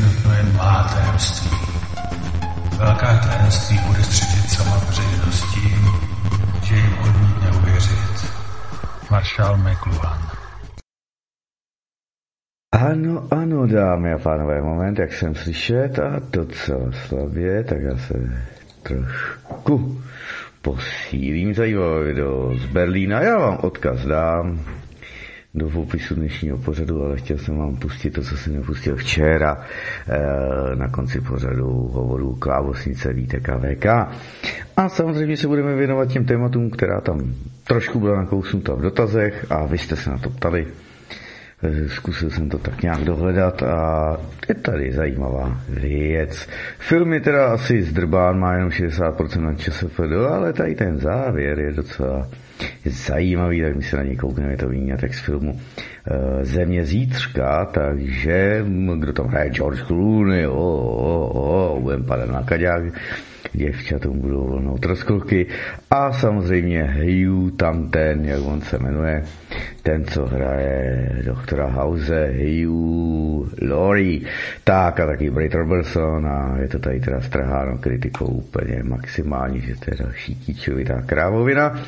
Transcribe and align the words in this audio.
Nutno 0.00 0.34
jen 0.34 0.56
má 0.56 0.88
tajemství. 0.94 1.50
Velká 2.78 3.18
tajemství 3.18 3.78
bude 3.86 4.02
střežit 4.02 4.50
sama 4.50 4.78
veřejnost 4.78 5.44
tím, 5.54 5.88
že 6.62 6.74
jim 6.74 6.98
odmítne 6.98 7.50
uvěřit. 7.50 8.32
Marshall 9.10 9.56
McLuhan 9.56 10.30
ano, 12.80 13.28
ano, 13.30 13.66
dámy 13.66 14.12
a 14.12 14.18
pánové, 14.18 14.62
moment, 14.62 14.98
jak 14.98 15.12
jsem 15.12 15.34
slyšet 15.34 15.98
a 15.98 16.20
docela 16.30 16.92
slabě, 16.92 17.64
tak 17.64 17.78
já 17.82 17.96
se 17.96 18.14
trošku 18.82 20.02
posílím 20.62 21.54
zajímavé 21.54 22.04
video 22.04 22.54
z 22.58 22.66
Berlína. 22.66 23.20
Já 23.20 23.38
vám 23.38 23.58
odkaz 23.62 24.06
dám 24.06 24.60
do 25.54 25.70
popisu 25.70 26.14
dnešního 26.14 26.58
pořadu, 26.58 27.04
ale 27.04 27.16
chtěl 27.16 27.38
jsem 27.38 27.58
vám 27.58 27.76
pustit 27.76 28.10
to, 28.10 28.22
co 28.22 28.36
jsem 28.36 28.54
nepustil 28.54 28.96
včera 28.96 29.64
eh, 30.08 30.76
na 30.76 30.88
konci 30.88 31.20
pořadu 31.20 31.66
hovoru 31.66 32.34
Klávosnice 32.34 33.12
Vítek 33.12 33.48
VK. 33.48 33.86
A 34.76 34.88
samozřejmě 34.88 35.36
se 35.36 35.48
budeme 35.48 35.74
věnovat 35.74 36.08
těm 36.08 36.24
tématům, 36.24 36.70
která 36.70 37.00
tam 37.00 37.34
trošku 37.66 38.00
byla 38.00 38.16
nakousnuta 38.16 38.74
v 38.74 38.80
dotazech 38.80 39.46
a 39.50 39.66
vy 39.66 39.78
jste 39.78 39.96
se 39.96 40.10
na 40.10 40.18
to 40.18 40.30
ptali. 40.30 40.66
Eh, 41.62 41.88
zkusil 41.88 42.30
jsem 42.30 42.48
to 42.48 42.58
tak 42.58 42.82
nějak 42.82 43.04
dohledat 43.04 43.62
a 43.62 44.16
je 44.48 44.54
tady 44.54 44.92
zajímavá 44.92 45.60
věc. 45.68 46.48
Film 46.78 47.12
je 47.12 47.20
teda 47.20 47.46
asi 47.46 47.82
zdrbán, 47.82 48.38
má 48.38 48.54
jenom 48.54 48.70
60% 48.70 49.40
na 49.40 49.54
ČSFD, 49.54 50.00
ale 50.30 50.52
tady 50.52 50.74
ten 50.74 50.98
závěr 50.98 51.58
je 51.60 51.72
docela 51.72 52.28
zajímavý, 52.84 53.62
tak 53.62 53.76
my 53.76 53.82
se 53.82 53.96
na 53.96 54.02
něj 54.02 54.16
koukneme, 54.16 54.50
je 54.52 54.56
to 54.56 54.68
výňatek 54.68 55.14
z 55.14 55.20
filmu 55.20 55.60
eh, 55.60 56.44
Země 56.44 56.84
zítřka, 56.84 57.64
takže 57.64 58.64
kdo 58.98 59.12
tam 59.12 59.26
hraje 59.26 59.50
George 59.50 59.82
Clooney, 59.86 60.46
o, 60.46 60.54
o, 60.54 61.28
o, 61.28 61.80
budem 61.80 62.04
padat 62.04 62.28
na 62.30 62.42
kaďák, 62.42 62.82
děvčatům 63.52 64.20
budou 64.20 64.46
volnou 64.46 64.78
troskoky 64.78 65.46
a 65.90 66.12
samozřejmě 66.12 66.84
Hugh 66.84 67.52
tam 67.56 67.90
ten, 67.90 68.24
jak 68.24 68.40
on 68.40 68.60
se 68.60 68.78
jmenuje, 68.78 69.24
ten, 69.82 70.04
co 70.04 70.26
hraje 70.26 71.08
doktora 71.24 71.66
House, 71.66 72.26
Hugh 72.26 73.48
Laurie, 73.62 74.20
tak 74.64 75.00
a 75.00 75.06
taky 75.06 75.30
Bray 75.30 75.48
Robertson 75.48 76.26
a 76.26 76.56
je 76.62 76.68
to 76.68 76.78
tady 76.78 77.00
teda 77.00 77.20
strháno 77.20 77.78
kritikou 77.78 78.26
úplně 78.26 78.82
maximálně, 78.82 79.60
že 79.60 79.74
to 79.76 79.84
je 79.90 79.96
další 80.04 80.34
kýčovitá 80.34 81.02
krávovina. 81.02 81.80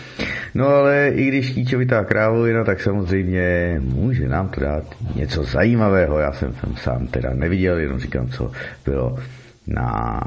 No 0.55 0.67
ale 0.69 1.09
i 1.09 1.29
když 1.29 1.51
kýčovitá 1.51 2.05
krávovina, 2.05 2.65
tak 2.65 2.81
samozřejmě 2.81 3.77
může 3.85 4.29
nám 4.29 4.49
to 4.49 4.61
dát 4.61 4.85
něco 5.15 5.45
zajímavého. 5.45 6.19
Já 6.19 6.33
jsem 6.33 6.53
tam 6.53 6.77
sám 6.77 7.07
teda 7.07 7.35
neviděl, 7.35 7.79
jenom 7.79 7.99
říkám, 7.99 8.29
co 8.29 8.51
bylo 8.85 9.19
na 9.67 10.21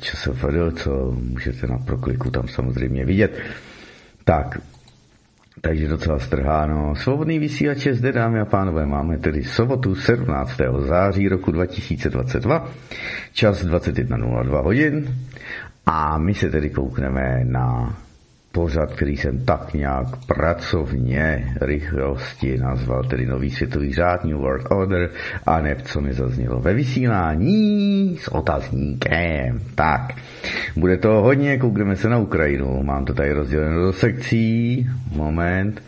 ČSFD, 0.00 0.76
co 0.76 1.16
můžete 1.30 1.66
na 1.66 1.78
prokliku 1.78 2.30
tam 2.30 2.48
samozřejmě 2.48 3.04
vidět. 3.04 3.38
Tak, 4.24 4.60
takže 5.60 5.88
docela 5.88 6.18
strháno. 6.18 6.96
Svobodný 6.96 7.38
vysílač 7.38 7.86
je 7.86 7.94
zde, 7.94 8.12
dámy 8.12 8.40
a 8.40 8.44
pánové. 8.44 8.86
Máme 8.86 9.18
tedy 9.18 9.44
sobotu 9.44 9.94
17. 9.94 10.60
září 10.78 11.28
roku 11.28 11.52
2022, 11.52 12.68
čas 13.32 13.64
21.02 13.64 14.64
hodin 14.64 15.14
a 15.86 16.18
my 16.18 16.34
se 16.34 16.50
tedy 16.50 16.70
koukneme 16.70 17.44
na 17.44 17.96
pořad, 18.52 18.92
který 18.92 19.16
jsem 19.16 19.44
tak 19.44 19.74
nějak 19.74 20.06
pracovně 20.26 21.54
rychlosti 21.60 22.58
nazval, 22.58 23.04
tedy 23.04 23.26
Nový 23.26 23.50
světový 23.50 23.92
řád, 23.92 24.24
New 24.24 24.36
World 24.36 24.66
Order, 24.70 25.10
a 25.46 25.60
ne 25.60 25.76
co 25.84 26.00
mi 26.00 26.12
zaznělo 26.12 26.60
ve 26.60 26.74
vysílání 26.74 28.16
s 28.20 28.28
otazníkem. 28.28 29.60
Tak, 29.74 30.14
bude 30.76 30.96
to 30.96 31.08
hodně, 31.08 31.58
koukneme 31.58 31.96
se 31.96 32.08
na 32.08 32.18
Ukrajinu. 32.18 32.82
Mám 32.82 33.04
to 33.04 33.14
tady 33.14 33.32
rozděleno 33.32 33.80
do 33.80 33.92
sekcí. 33.92 34.86
Moment. 35.16 35.82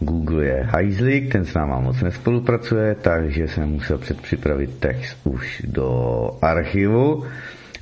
Google 0.00 0.44
je 0.44 0.62
hajzlik, 0.62 1.32
ten 1.32 1.44
s 1.44 1.54
náma 1.54 1.80
moc 1.80 2.00
nespolupracuje, 2.00 2.94
takže 2.94 3.48
jsem 3.48 3.68
musel 3.68 3.98
předpřipravit 3.98 4.78
text 4.78 5.18
už 5.24 5.62
do 5.64 6.30
archivu 6.42 7.24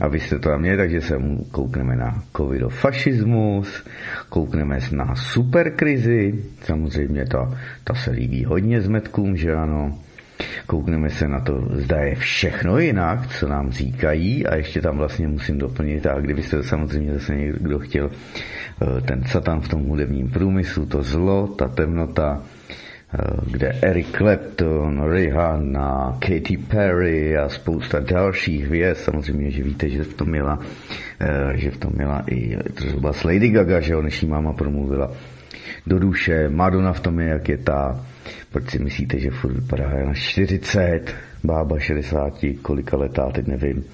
abyste 0.01 0.39
to 0.39 0.59
měli, 0.59 0.77
takže 0.77 1.01
se 1.01 1.19
koukneme 1.51 1.97
na 1.97 2.23
covidofašismus, 2.37 3.85
koukneme 4.29 4.79
na 4.93 5.15
superkrizi, 5.15 6.45
samozřejmě 6.63 7.27
to, 7.27 7.55
to 7.85 7.95
se 7.95 8.11
líbí 8.11 8.45
hodně 8.45 8.81
zmetkům, 8.81 9.37
že 9.37 9.55
ano, 9.55 9.99
koukneme 10.67 11.11
se 11.11 11.29
na 11.29 11.41
to, 11.41 11.69
zda 11.71 12.01
je 12.01 12.15
všechno 12.15 12.79
jinak, 12.79 13.27
co 13.27 13.49
nám 13.49 13.73
říkají 13.73 14.47
a 14.47 14.57
ještě 14.57 14.81
tam 14.81 14.97
vlastně 14.97 15.29
musím 15.29 15.59
doplnit, 15.59 16.07
a 16.07 16.21
kdybyste 16.21 16.63
samozřejmě 16.63 17.15
zase 17.15 17.35
někdo 17.35 17.79
chtěl 17.79 18.11
eh, 18.11 19.01
ten 19.01 19.25
satan 19.25 19.61
v 19.61 19.69
tom 19.69 19.85
hudebním 19.85 20.31
průmyslu, 20.31 20.87
to 20.87 21.03
zlo, 21.03 21.47
ta 21.47 21.69
temnota, 21.69 22.43
kde 23.53 23.73
Eric 23.83 24.17
Clapton, 24.17 25.11
Rihanna, 25.11 26.19
Katy 26.19 26.57
Perry 26.57 27.37
a 27.37 27.49
spousta 27.49 28.01
dalších 28.01 28.69
věc. 28.69 28.99
Samozřejmě, 28.99 29.51
že 29.51 29.63
víte, 29.63 29.89
že 29.89 30.03
v 30.03 30.15
tom 30.15 30.29
měla, 30.29 30.59
eh, 31.21 31.57
že 31.57 31.71
v 31.71 31.79
tom 31.79 31.93
měla 31.95 32.25
i 32.31 32.57
třeba 32.75 33.13
Lady 33.25 33.51
Gaga, 33.51 33.81
že 33.81 33.95
ho 33.95 34.01
dnešní 34.01 34.29
máma 34.29 34.53
promluvila 34.53 35.13
do 35.87 35.99
duše. 35.99 36.49
Madonna 36.49 36.93
v 36.93 37.01
tom 37.01 37.21
je, 37.21 37.29
jak 37.29 37.49
je 37.49 37.59
ta, 37.59 38.05
proč 38.53 38.71
si 38.71 38.79
myslíte, 38.79 39.19
že 39.19 39.31
furt 39.31 39.53
vypadá 39.53 39.89
na 40.07 40.15
40, 40.15 41.15
bába 41.45 41.79
60, 41.79 42.33
kolika 42.63 42.97
letá, 42.97 43.31
teď 43.31 43.47
nevím 43.47 43.85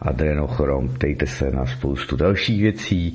adrenochrom, 0.00 0.88
ptejte 0.88 1.26
se 1.26 1.50
na 1.50 1.66
spoustu 1.66 2.16
dalších 2.16 2.62
věcí, 2.62 3.14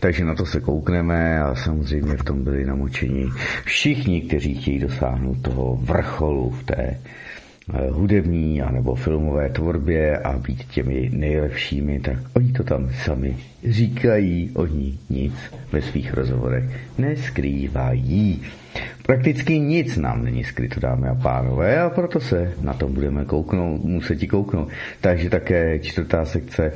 takže 0.00 0.24
na 0.24 0.34
to 0.34 0.46
se 0.46 0.60
koukneme 0.60 1.40
a 1.40 1.54
samozřejmě 1.54 2.16
v 2.16 2.24
tom 2.24 2.44
byli 2.44 2.64
namočeni 2.64 3.28
všichni, 3.64 4.20
kteří 4.20 4.54
chtějí 4.54 4.78
dosáhnout 4.78 5.42
toho 5.42 5.76
vrcholu 5.76 6.50
v 6.50 6.64
té 6.64 6.96
Eh, 7.74 7.90
hudební 7.90 8.62
anebo 8.62 8.94
filmové 8.94 9.48
tvorbě 9.48 10.18
a 10.18 10.38
být 10.38 10.64
těmi 10.64 11.10
nejlepšími, 11.12 12.00
tak 12.00 12.18
oni 12.36 12.52
to 12.52 12.64
tam 12.64 12.90
sami 13.04 13.36
říkají, 13.68 14.50
oni 14.54 14.98
nic 15.10 15.34
ve 15.72 15.82
svých 15.82 16.14
rozhovorech 16.14 16.64
neskrývají. 16.98 18.42
Prakticky 19.06 19.58
nic 19.58 19.96
nám 19.96 20.24
není 20.24 20.44
skryto, 20.44 20.80
dámy 20.80 21.08
a 21.08 21.14
pánové, 21.14 21.80
a 21.80 21.90
proto 21.90 22.20
se 22.20 22.54
na 22.60 22.74
to 22.74 22.88
budeme 22.88 23.24
kouknout, 23.24 23.84
muset 23.84 24.26
kouknout. 24.26 24.68
Takže 25.00 25.30
také 25.30 25.78
čtvrtá 25.78 26.24
sekce 26.24 26.72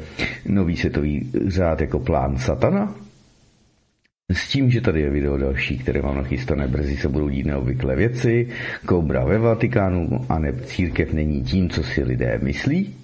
Nový 0.49 0.77
světový 0.77 1.31
řád 1.47 1.81
jako 1.81 1.99
plán 1.99 2.39
satana, 2.39 2.95
s 4.33 4.49
tím, 4.49 4.71
že 4.71 4.81
tady 4.81 5.01
je 5.01 5.11
video 5.11 5.37
další, 5.37 5.79
které 5.79 6.03
mám 6.03 6.17
nachystané, 6.17 6.69
brzy 6.69 6.97
se 6.97 7.09
budou 7.09 7.29
dít 7.29 7.47
neobvyklé 7.47 7.97
věci, 7.97 8.49
Kobra 8.87 9.25
ve 9.25 9.39
Vatikánu 9.39 10.27
a 10.29 10.39
ne 10.39 10.53
církev 10.53 11.13
není 11.13 11.43
tím, 11.43 11.69
co 11.69 11.83
si 11.83 12.03
lidé 12.05 12.39
myslí. 12.43 12.95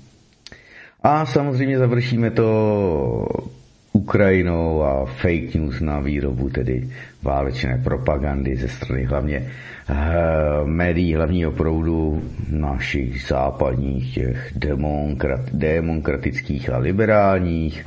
A 1.03 1.27
samozřejmě 1.27 1.79
završíme 1.79 2.31
to 2.31 3.27
Ukrajinou 4.01 4.83
a 4.83 5.05
fake 5.05 5.55
news 5.55 5.81
na 5.81 6.01
výrobu, 6.01 6.51
tedy 6.51 6.89
válečné 7.23 7.81
propagandy 7.85 8.57
ze 8.57 8.69
strany 8.69 9.05
hlavně 9.05 9.39
uh, 9.45 10.69
médií 10.69 11.15
hlavního 11.15 11.53
proudu 11.53 12.23
našich 12.51 13.23
západních 13.29 14.15
těch 14.15 14.53
demokrat, 14.57 15.41
demokratických 15.53 16.71
a 16.71 16.79
liberálních, 16.79 17.87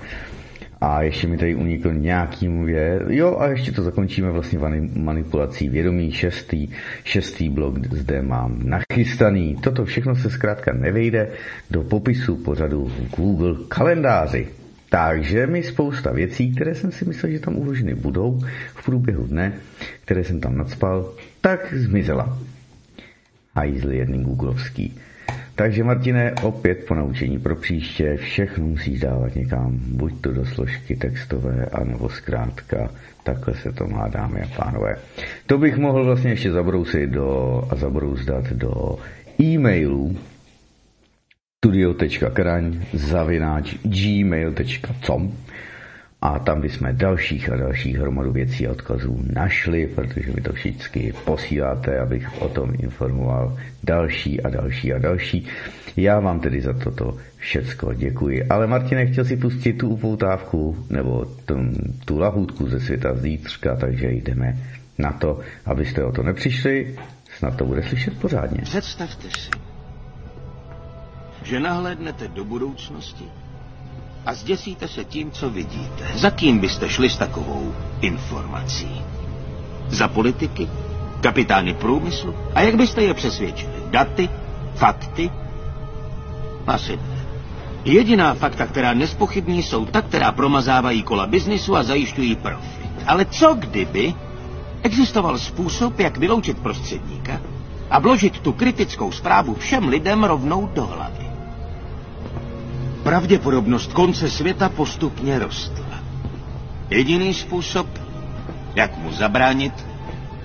a 0.82 1.02
ještě 1.02 1.28
mi 1.28 1.38
tady 1.38 1.56
unikl 1.56 1.94
nějaký 1.94 2.48
mluvě. 2.48 3.00
Jo, 3.08 3.38
a 3.40 3.48
ještě 3.48 3.72
to 3.72 3.84
zakončíme 3.84 4.32
vlastně 4.32 4.60
manipulací 4.96 5.70
vědomí. 5.70 6.12
Šestý, 6.12 6.68
šestý 7.04 7.50
blok 7.50 7.88
zde 7.88 8.22
mám 8.22 8.60
nachystaný. 8.64 9.56
Toto 9.64 9.86
všechno 9.86 10.16
se 10.16 10.30
zkrátka 10.30 10.74
nevejde 10.74 11.30
do 11.72 11.84
popisu 11.84 12.36
pořadu 12.36 12.92
Google 13.18 13.56
kalendáři. 13.68 14.63
Takže 14.94 15.48
mi 15.48 15.64
spousta 15.64 16.12
věcí, 16.12 16.56
které 16.56 16.76
jsem 16.76 16.92
si 16.92 17.06
myslel, 17.06 17.32
že 17.32 17.40
tam 17.40 17.56
uloženy 17.56 17.96
budou 17.96 18.40
v 18.76 18.86
průběhu 18.86 19.28
dne, 19.28 19.54
které 20.06 20.24
jsem 20.24 20.40
tam 20.40 20.58
nadspal, 20.58 21.14
tak 21.42 21.74
zmizela. 21.74 22.38
Hajzli 23.56 23.98
jedný 23.98 24.24
googlovský. 24.24 24.98
Takže 25.56 25.84
Martine, 25.84 26.34
opět 26.42 26.86
po 26.88 26.96
naučení 26.96 27.40
pro 27.40 27.56
příště, 27.56 28.18
všechno 28.18 28.66
musíš 28.66 29.00
dávat 29.00 29.36
někam, 29.36 29.78
buď 29.78 30.22
to 30.22 30.32
do 30.32 30.46
složky 30.46 30.96
textové, 30.96 31.66
anebo 31.66 32.10
zkrátka, 32.10 32.90
takhle 33.24 33.54
se 33.54 33.72
to 33.72 33.88
má, 33.88 34.08
dámy 34.08 34.42
a 34.42 34.48
pánové. 34.64 34.96
To 35.48 35.58
bych 35.58 35.78
mohl 35.78 36.06
vlastně 36.06 36.30
ještě 36.30 36.52
zabrousit 36.52 37.10
do, 37.10 37.62
a 37.70 37.76
zabrouzdat 37.76 38.46
do 38.50 38.98
e-mailů 39.42 40.18
studio.kraň 41.64 42.92
zavináč 42.94 43.80
gmail.com 43.88 45.32
a 46.22 46.40
tam 46.40 46.62
bychom 46.62 46.92
dalších 46.92 47.50
a 47.50 47.56
dalších 47.56 47.98
hromadu 47.98 48.32
věcí 48.32 48.68
a 48.68 48.72
odkazů 48.72 49.24
našli, 49.34 49.88
protože 49.88 50.32
mi 50.36 50.42
to 50.42 50.54
všichni 50.54 51.14
posíláte, 51.26 52.00
abych 52.00 52.42
o 52.42 52.50
tom 52.50 52.74
informoval 52.80 53.58
další 53.84 54.42
a 54.42 54.50
další 54.50 54.94
a 54.94 54.98
další. 54.98 55.48
Já 55.98 56.20
vám 56.20 56.40
tedy 56.40 56.62
za 56.62 56.74
toto 56.74 57.18
všecko 57.38 57.94
děkuji. 57.94 58.44
Ale 58.44 58.68
Martine, 58.68 59.06
chtěl 59.06 59.26
si 59.26 59.38
pustit 59.38 59.74
tu 59.74 59.90
upoutávku, 59.90 60.86
nebo 60.90 61.26
tu, 61.46 61.56
tu 62.06 62.20
lahůdku 62.20 62.70
ze 62.70 62.80
světa 62.80 63.16
zítřka, 63.16 63.76
takže 63.76 64.12
jdeme 64.12 64.58
na 64.98 65.12
to, 65.12 65.40
abyste 65.66 66.04
o 66.04 66.12
to 66.12 66.24
nepřišli, 66.24 66.96
snad 67.38 67.56
to 67.56 67.66
bude 67.66 67.84
slyšet 67.84 68.20
pořádně. 68.20 68.62
Představte 68.62 69.28
si, 69.30 69.73
že 71.46 71.60
nahlédnete 71.60 72.28
do 72.28 72.46
budoucnosti 72.46 73.26
a 74.26 74.34
zděsíte 74.34 74.88
se 74.88 75.04
tím, 75.06 75.32
co 75.32 75.50
vidíte. 75.50 76.12
Za 76.16 76.30
kým 76.30 76.60
byste 76.60 76.90
šli 76.90 77.10
s 77.10 77.18
takovou 77.18 77.76
informací? 78.02 79.02
Za 79.90 80.08
politiky? 80.08 80.70
Kapitány 81.22 81.74
průmyslu? 81.74 82.36
A 82.56 82.62
jak 82.62 82.76
byste 82.76 83.04
je 83.04 83.14
přesvědčili? 83.14 83.74
Daty? 83.92 84.30
Fakty? 84.76 85.32
Asi 86.68 86.96
ne. 86.96 87.24
Jediná 87.86 88.34
fakta, 88.34 88.66
která 88.68 88.94
nespochybní, 88.94 89.64
jsou 89.64 89.86
ta, 89.86 90.02
která 90.02 90.32
promazávají 90.32 91.04
kola 91.04 91.28
biznisu 91.28 91.76
a 91.76 91.84
zajišťují 91.84 92.36
profit. 92.36 92.90
Ale 93.08 93.26
co 93.26 93.54
kdyby 93.60 94.14
existoval 94.84 95.38
způsob, 95.40 96.00
jak 96.00 96.18
vyloučit 96.18 96.58
prostředníka 96.58 97.42
a 97.90 98.00
vložit 98.00 98.40
tu 98.40 98.54
kritickou 98.54 99.12
zprávu 99.12 99.54
všem 99.56 99.88
lidem 99.88 100.24
rovnou 100.24 100.70
do 100.76 100.86
hlavy? 100.86 101.23
Pravděpodobnost 103.04 103.94
konce 103.94 104.30
světa 104.30 104.70
postupně 104.70 105.40
rostla. 105.40 105.86
Jediný 106.90 107.34
způsob, 107.34 107.88
jak 108.76 108.98
mu 108.98 109.12
zabránit, 109.12 109.74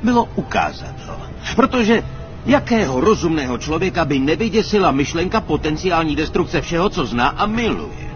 bylo 0.02 0.28
ukázat 0.34 0.94
ho. 1.06 1.16
Protože 1.56 2.02
jakého 2.46 3.00
rozumného 3.00 3.58
člověka 3.58 4.04
by 4.04 4.18
nevyděsila 4.18 4.90
myšlenka 4.90 5.40
potenciální 5.40 6.16
destrukce 6.16 6.60
všeho, 6.60 6.88
co 6.88 7.06
zná 7.06 7.28
a 7.28 7.46
miluje? 7.46 8.08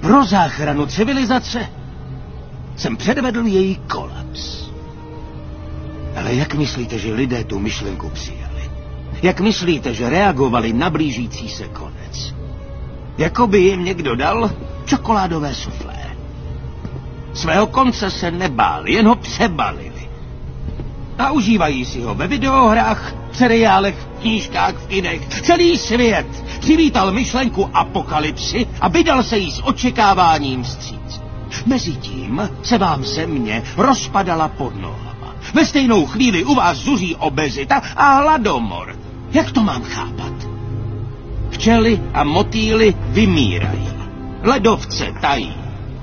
Pro 0.00 0.24
záchranu 0.24 0.86
civilizace 0.86 1.68
jsem 2.76 2.96
předvedl 2.96 3.46
její 3.46 3.76
kolaps. 3.76 4.68
Ale 6.16 6.34
jak 6.34 6.54
myslíte, 6.54 6.98
že 6.98 7.14
lidé 7.14 7.44
tu 7.44 7.58
myšlenku 7.58 8.08
přijali? 8.10 8.47
Jak 9.22 9.40
myslíte, 9.40 9.94
že 9.94 10.10
reagovali 10.10 10.72
na 10.72 10.90
blížící 10.90 11.48
se 11.48 11.68
konec? 11.68 12.34
Jako 13.18 13.46
by 13.46 13.58
jim 13.58 13.84
někdo 13.84 14.16
dal 14.16 14.50
čokoládové 14.84 15.54
suflé. 15.54 15.98
Svého 17.34 17.66
konce 17.66 18.10
se 18.10 18.30
nebáli, 18.30 18.92
jen 18.92 19.08
ho 19.08 19.16
přebalili. 19.16 20.08
A 21.18 21.30
užívají 21.30 21.84
si 21.84 22.02
ho 22.02 22.14
ve 22.14 22.26
videohrách, 22.26 23.14
seriálech, 23.32 23.94
v 23.94 24.20
knížkách, 24.20 24.74
v 24.74 24.86
kinech. 24.86 25.28
Celý 25.42 25.78
svět 25.78 26.26
přivítal 26.60 27.12
myšlenku 27.12 27.70
apokalypsy 27.74 28.66
a 28.80 28.88
vydal 28.88 29.22
se 29.22 29.38
jí 29.38 29.50
s 29.50 29.64
očekáváním 29.64 30.62
vstříc. 30.62 31.20
Mezitím 31.66 32.50
se 32.62 32.78
vám 32.78 33.04
země 33.04 33.62
rozpadala 33.76 34.48
pod 34.48 34.76
nohama. 34.76 35.34
Ve 35.54 35.66
stejnou 35.66 36.06
chvíli 36.06 36.44
u 36.44 36.54
vás 36.54 36.76
zuří 36.76 37.16
obezita 37.16 37.82
a 37.96 38.12
hladomor. 38.12 38.96
Jak 39.32 39.52
to 39.52 39.62
mám 39.62 39.82
chápat? 39.82 40.32
Včely 41.50 42.00
a 42.14 42.24
motýly 42.24 42.94
vymírají. 43.08 43.88
Ledovce 44.42 45.12
tají. 45.20 45.54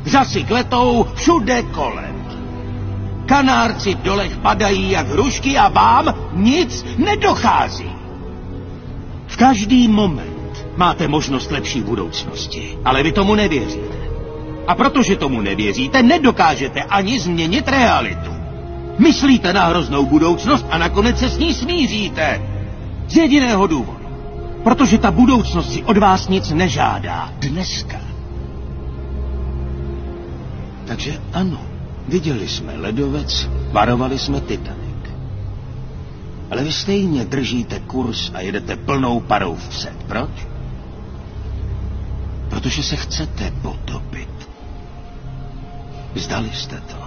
Řasy 0.05 0.43
kvetou 0.43 1.05
všude 1.15 1.61
kolem. 1.61 2.15
Kanárci 3.25 3.95
v 3.95 4.01
dolech 4.01 4.37
padají 4.37 4.91
jak 4.91 5.07
hrušky 5.07 5.57
a 5.57 5.67
vám 5.67 6.13
nic 6.33 6.85
nedochází. 6.97 7.91
V 9.27 9.37
každý 9.37 9.87
moment 9.87 10.67
máte 10.77 11.07
možnost 11.07 11.51
lepší 11.51 11.81
budoucnosti, 11.81 12.77
ale 12.85 13.03
vy 13.03 13.11
tomu 13.11 13.35
nevěříte. 13.35 13.95
A 14.67 14.75
protože 14.75 15.15
tomu 15.15 15.41
nevěříte, 15.41 16.03
nedokážete 16.03 16.83
ani 16.83 17.19
změnit 17.19 17.67
realitu. 17.67 18.31
Myslíte 18.99 19.53
na 19.53 19.65
hroznou 19.65 20.05
budoucnost 20.05 20.65
a 20.69 20.77
nakonec 20.77 21.19
se 21.19 21.29
s 21.29 21.37
ní 21.37 21.53
smíříte. 21.53 22.54
Z 23.07 23.15
jediného 23.15 23.67
důvodu. 23.67 24.05
Protože 24.63 24.97
ta 24.97 25.11
budoucnost 25.11 25.73
si 25.73 25.83
od 25.83 25.97
vás 25.97 26.27
nic 26.29 26.51
nežádá. 26.51 27.33
Dneska. 27.39 27.97
Takže 30.87 31.21
ano, 31.33 31.61
viděli 32.07 32.47
jsme 32.47 32.75
ledovec, 32.77 33.49
varovali 33.71 34.19
jsme 34.19 34.41
Titanic. 34.41 34.85
Ale 36.51 36.63
vy 36.63 36.71
stejně 36.71 37.25
držíte 37.25 37.79
kurz 37.79 38.31
a 38.33 38.39
jedete 38.39 38.75
plnou 38.75 39.19
parou 39.19 39.55
vpřed. 39.55 40.03
Proč? 40.07 40.47
Protože 42.49 42.83
se 42.83 42.95
chcete 42.95 43.51
potopit. 43.61 44.49
Vzdali 46.13 46.49
jste 46.53 46.75
to. 46.81 46.97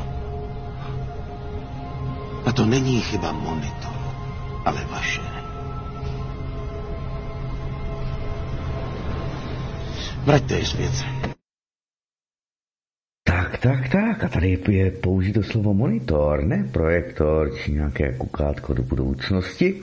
A 2.46 2.52
to 2.52 2.66
není 2.66 3.00
chyba 3.00 3.32
monitoru, 3.32 4.10
ale 4.64 4.86
vaše. 4.90 5.37
Vraťte 10.28 10.54
je 10.54 10.66
zpět. 10.66 10.92
Tak, 13.24 13.58
tak, 13.58 13.88
tak. 13.88 14.24
A 14.24 14.28
tady 14.28 14.58
je 14.68 14.90
použito 14.90 15.42
slovo 15.42 15.74
monitor, 15.74 16.44
ne 16.44 16.68
projektor, 16.72 17.56
či 17.56 17.72
nějaké 17.72 18.12
kukátko 18.12 18.74
do 18.74 18.82
budoucnosti, 18.82 19.82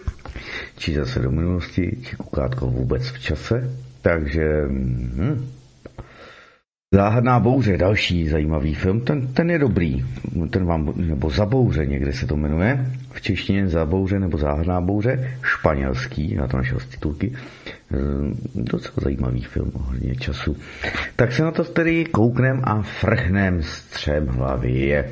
či 0.78 0.94
zase 0.94 1.20
do 1.20 1.32
minulosti, 1.32 1.98
či 2.04 2.16
kukátko 2.16 2.68
vůbec 2.68 3.08
v 3.08 3.20
čase. 3.22 3.78
Takže 4.02 4.62
hm, 4.70 5.52
Záhadná 6.94 7.40
bouře, 7.40 7.78
další 7.78 8.28
zajímavý 8.28 8.74
film, 8.74 9.02
ten, 9.02 9.28
ten 9.28 9.50
je 9.50 9.60
dobrý, 9.60 10.06
ten 10.50 10.66
vám, 10.66 10.94
nebo 10.96 11.30
Zabouře 11.30 11.86
někde 11.86 12.14
se 12.14 12.28
to 12.28 12.38
jmenuje, 12.38 12.86
v 13.12 13.22
češtině 13.22 13.68
Zabouře 13.68 14.20
nebo 14.20 14.38
Záhadná 14.38 14.82
bouře, 14.82 15.38
španělský, 15.44 16.36
na 16.36 16.48
to 16.48 16.58
našel 16.58 16.80
z 16.80 16.86
titulky, 16.86 17.34
ehm, 17.92 18.34
docela 18.56 18.96
zajímavý 19.02 19.42
film, 19.42 19.72
hodně 19.76 20.16
času. 20.16 20.58
Tak 21.16 21.32
se 21.32 21.44
na 21.44 21.52
to 21.52 21.64
tedy 21.64 22.06
kouknem 22.06 22.62
a 22.64 22.82
frhnem 22.82 23.64
střem 23.64 24.28
hlavy. 24.28 25.04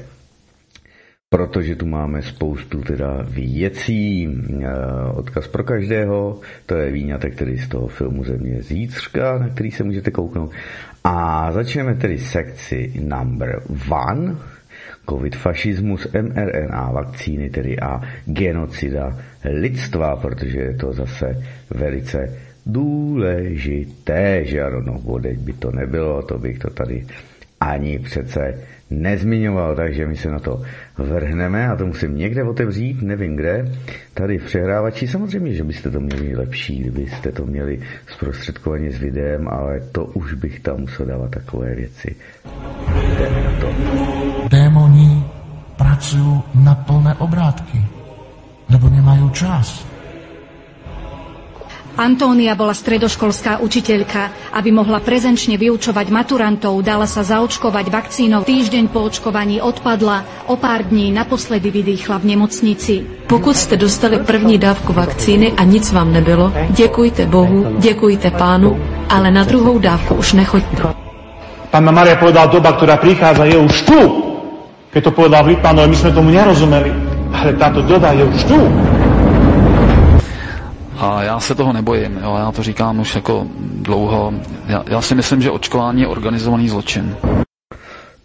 Protože 1.29 1.75
tu 1.75 1.85
máme 1.85 2.21
spoustu 2.21 2.81
teda 2.81 3.25
věcí, 3.29 4.29
eh, 4.61 4.67
odkaz 5.13 5.47
pro 5.47 5.63
každého, 5.63 6.39
to 6.65 6.75
je 6.75 6.91
výňatek 6.91 7.35
tedy 7.35 7.57
z 7.57 7.67
toho 7.67 7.87
filmu 7.87 8.23
Země 8.23 8.61
zítřka, 8.61 9.37
na 9.37 9.49
který 9.49 9.71
se 9.71 9.83
můžete 9.83 10.11
kouknout. 10.11 10.51
A 11.03 11.51
začneme 11.51 11.95
tedy 11.95 12.17
sekci 12.19 12.93
number 13.03 13.63
one, 13.89 14.35
covid 15.09 15.35
fašismus, 15.35 16.07
mRNA 16.21 16.91
vakcíny 16.91 17.49
tedy 17.49 17.79
a 17.79 18.01
genocida 18.25 19.19
lidstva, 19.43 20.15
protože 20.15 20.59
je 20.59 20.73
to 20.73 20.93
zase 20.93 21.43
velice 21.69 22.39
důležité, 22.65 24.45
že 24.45 24.63
ano, 24.63 24.81
no, 24.81 25.19
by 25.37 25.53
to 25.53 25.71
nebylo, 25.71 26.21
to 26.21 26.37
bych 26.39 26.59
to 26.59 26.69
tady 26.69 27.05
ani 27.63 27.99
přece 27.99 28.59
nezmiňoval, 28.89 29.75
takže 29.75 30.07
my 30.07 30.17
se 30.17 30.29
na 30.29 30.39
to 30.39 30.61
vrhneme 30.97 31.67
a 31.67 31.75
to 31.75 31.85
musím 31.85 32.17
někde 32.17 32.43
otevřít, 32.43 33.01
nevím 33.01 33.35
kde, 33.35 33.71
tady 34.13 34.37
v 34.37 34.45
přehrávači. 34.45 35.07
Samozřejmě, 35.07 35.53
že 35.53 35.63
byste 35.63 35.91
to 35.91 35.99
měli 35.99 36.35
lepší, 36.35 36.79
kdybyste 36.79 37.31
to 37.31 37.45
měli 37.45 37.79
zprostředkovaně 38.07 38.91
s 38.91 38.99
videem, 38.99 39.47
ale 39.47 39.79
to 39.91 40.05
už 40.05 40.33
bych 40.33 40.59
tam 40.59 40.79
musel 40.79 41.05
dávat 41.05 41.31
takové 41.31 41.75
věci. 41.75 42.15
Jdeme 43.17 43.43
na 43.43 43.51
to. 43.59 43.67
Démoni 44.49 45.23
pracují 45.77 46.41
na 46.55 46.75
plné 46.75 47.15
obrátky, 47.15 47.81
nebo 48.69 48.89
nemají 48.89 49.31
čas. 49.31 49.92
Antónia 51.93 52.57
bola 52.57 52.73
stredoškolská 52.73 53.61
učiteľka. 53.61 54.51
Aby 54.57 54.73
mohla 54.73 54.97
prezenčne 54.97 55.61
vyučovať 55.61 56.09
maturantov, 56.09 56.81
dala 56.81 57.05
sa 57.05 57.21
zaočkovať 57.21 57.85
vakcínou. 57.89 58.41
Týždeň 58.41 58.89
po 58.89 59.05
očkovaní 59.05 59.61
odpadla, 59.61 60.49
o 60.49 60.57
pár 60.57 60.89
dní 60.89 61.13
naposledy 61.13 61.69
vydýchla 61.69 62.17
v 62.17 62.25
nemocnici. 62.33 62.95
Pokud 63.29 63.53
jste 63.53 63.77
dostali 63.77 64.19
první 64.19 64.57
dávku 64.57 64.93
vakcíny 64.93 65.53
a 65.57 65.63
nic 65.63 65.91
vám 65.91 66.13
nebylo, 66.13 66.53
děkujte 66.69 67.25
Bohu, 67.25 67.77
děkujte 67.77 68.31
pánu, 68.31 68.77
ale 69.09 69.31
na 69.31 69.43
druhou 69.43 69.79
dávku 69.79 70.15
už 70.15 70.33
nechoďte. 70.33 70.83
Pána 71.73 71.89
Maria 71.89 72.13
povedal, 72.21 72.53
doba, 72.53 72.77
ktorá 72.77 73.01
prichádza, 73.01 73.49
je 73.49 73.57
už 73.57 73.81
tu. 73.81 73.99
Keď 74.93 75.09
to 75.09 75.11
povedal 75.11 75.41
Vitmanov, 75.41 75.89
my 75.89 75.97
sme 75.97 76.13
tomu 76.13 76.29
nerozumeli. 76.29 76.93
Ale 77.33 77.57
táto 77.57 77.81
doba 77.81 78.13
je 78.13 78.21
už 78.29 78.41
tu. 78.45 78.57
A 80.97 81.23
já 81.23 81.39
se 81.39 81.55
toho 81.55 81.73
nebojím, 81.73 82.19
jo, 82.23 82.35
já 82.39 82.51
to 82.51 82.63
říkám 82.63 82.99
už 82.99 83.15
jako 83.15 83.47
dlouho. 83.81 84.33
Já, 84.67 84.83
já 84.89 85.01
si 85.01 85.15
myslím, 85.15 85.41
že 85.41 85.51
očkování 85.51 86.01
je 86.01 86.07
organizovaný 86.07 86.69
zločin. 86.69 87.15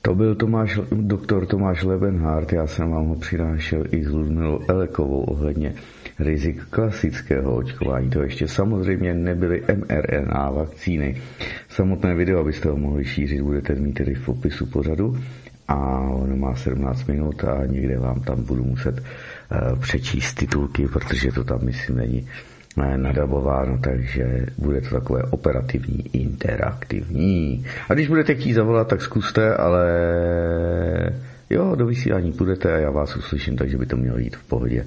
To 0.02 0.14
byl 0.14 0.34
Tomáš, 0.34 0.80
doktor 0.92 1.46
Tomáš 1.46 1.82
Lebenhardt, 1.82 2.52
já 2.52 2.66
jsem 2.66 2.90
vám 2.90 3.06
ho 3.06 3.14
přinášel 3.14 3.84
i 3.90 4.04
s 4.04 4.08
Ludmilou 4.08 4.60
Elekovou 4.68 5.20
ohledně 5.20 5.74
rizik 6.18 6.62
klasického 6.70 7.56
očkování. 7.56 8.10
To 8.10 8.22
ještě 8.22 8.48
samozřejmě 8.48 9.14
nebyly 9.14 9.62
mRNA 9.76 10.50
vakcíny. 10.50 11.22
Samotné 11.68 12.14
video, 12.14 12.40
abyste 12.40 12.68
ho 12.68 12.76
mohli 12.76 13.04
šířit, 13.04 13.42
budete 13.42 13.74
mít 13.74 13.92
tedy 13.92 14.14
v 14.14 14.24
popisu 14.24 14.66
pořadu 14.66 15.16
a 15.68 16.00
ono 16.00 16.36
má 16.36 16.54
17 16.54 17.06
minut 17.06 17.44
a 17.44 17.66
někde 17.66 17.98
vám 17.98 18.20
tam 18.20 18.44
budu 18.44 18.64
muset 18.64 19.00
uh, 19.00 19.78
přečíst 19.78 20.34
titulky, 20.34 20.86
protože 20.86 21.32
to 21.32 21.44
tam 21.44 21.58
myslím 21.62 21.96
není 21.96 22.28
eh, 22.82 22.98
nadabováno, 22.98 23.78
takže 23.78 24.46
bude 24.58 24.80
to 24.80 24.90
takové 24.90 25.22
operativní, 25.22 26.04
interaktivní. 26.12 27.64
A 27.88 27.94
když 27.94 28.08
budete 28.08 28.34
chtít 28.34 28.52
zavolat, 28.52 28.88
tak 28.88 29.02
zkuste, 29.02 29.54
ale 29.54 29.86
jo, 31.50 31.74
do 31.74 31.86
vysílání 31.86 32.32
půjdete 32.32 32.74
a 32.74 32.78
já 32.78 32.90
vás 32.90 33.16
uslyším, 33.16 33.56
takže 33.56 33.78
by 33.78 33.86
to 33.86 33.96
mělo 33.96 34.18
jít 34.18 34.36
v 34.36 34.44
pohodě. 34.48 34.84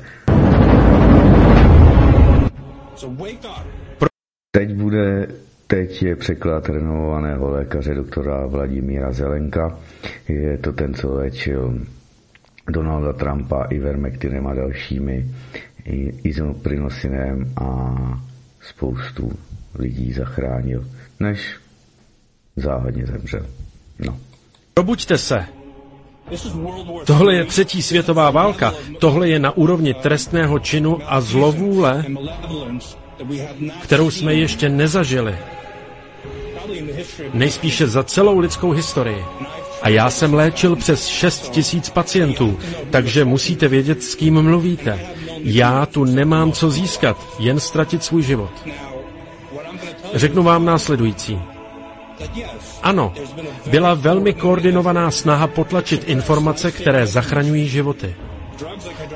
Teď 4.52 4.74
bude 4.74 5.28
Teď 5.72 6.04
je 6.04 6.16
překlad 6.16 6.70
renovovaného 6.70 7.50
lékaře 7.50 7.94
doktora 7.94 8.46
Vladimíra 8.46 9.12
Zelenka. 9.12 9.78
Je 10.28 10.58
to 10.58 10.74
ten, 10.74 10.94
co 10.94 11.14
léčil 11.14 11.80
Donalda 12.70 13.14
Trumpa 13.14 13.64
ivermectinem 13.64 14.48
a 14.48 14.54
dalšími, 14.54 15.26
izoprinosinem 16.24 17.54
a 17.56 17.96
spoustu 18.62 19.32
lidí 19.76 20.14
zachránil, 20.14 20.88
než 21.20 21.56
záhadně 22.56 23.06
zemřel. 23.06 23.46
No. 24.00 24.20
Probuďte 24.74 25.18
se! 25.18 25.46
Tohle 27.06 27.36
je 27.36 27.46
třetí 27.46 27.82
světová 27.82 28.32
válka. 28.32 28.74
Tohle 29.00 29.30
je 29.30 29.40
na 29.40 29.52
úrovni 29.52 29.94
trestného 29.94 30.60
činu 30.60 31.00
a 31.06 31.22
zlovůle, 31.22 32.06
kterou 33.84 34.12
jsme 34.12 34.34
ještě 34.34 34.70
nezažili. 34.70 35.36
Nejspíše 37.34 37.88
za 37.88 38.04
celou 38.04 38.40
lidskou 38.40 38.72
historii. 38.72 39.26
A 39.82 39.90
já 39.90 40.10
jsem 40.10 40.34
léčil 40.34 40.76
přes 40.76 41.08
6 41.08 41.50
tisíc 41.50 41.90
pacientů, 41.90 42.60
takže 42.90 43.26
musíte 43.26 43.68
vědět, 43.68 44.04
s 44.04 44.16
kým 44.16 44.42
mluvíte. 44.42 45.00
Já 45.44 45.86
tu 45.86 46.04
nemám 46.04 46.52
co 46.52 46.72
získat, 46.72 47.18
jen 47.40 47.60
ztratit 47.60 48.04
svůj 48.04 48.24
život. 48.24 48.52
Řeknu 50.14 50.44
vám 50.44 50.66
následující. 50.66 51.40
Ano, 52.84 53.14
byla 53.72 53.94
velmi 53.94 54.34
koordinovaná 54.34 55.12
snaha 55.12 55.48
potlačit 55.48 56.04
informace, 56.08 56.72
které 56.72 57.08
zachraňují 57.08 57.68
životy. 57.68 58.16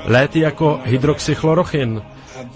Léty 0.06 0.40
jako 0.40 0.80
hydroxychlorochin 0.86 2.02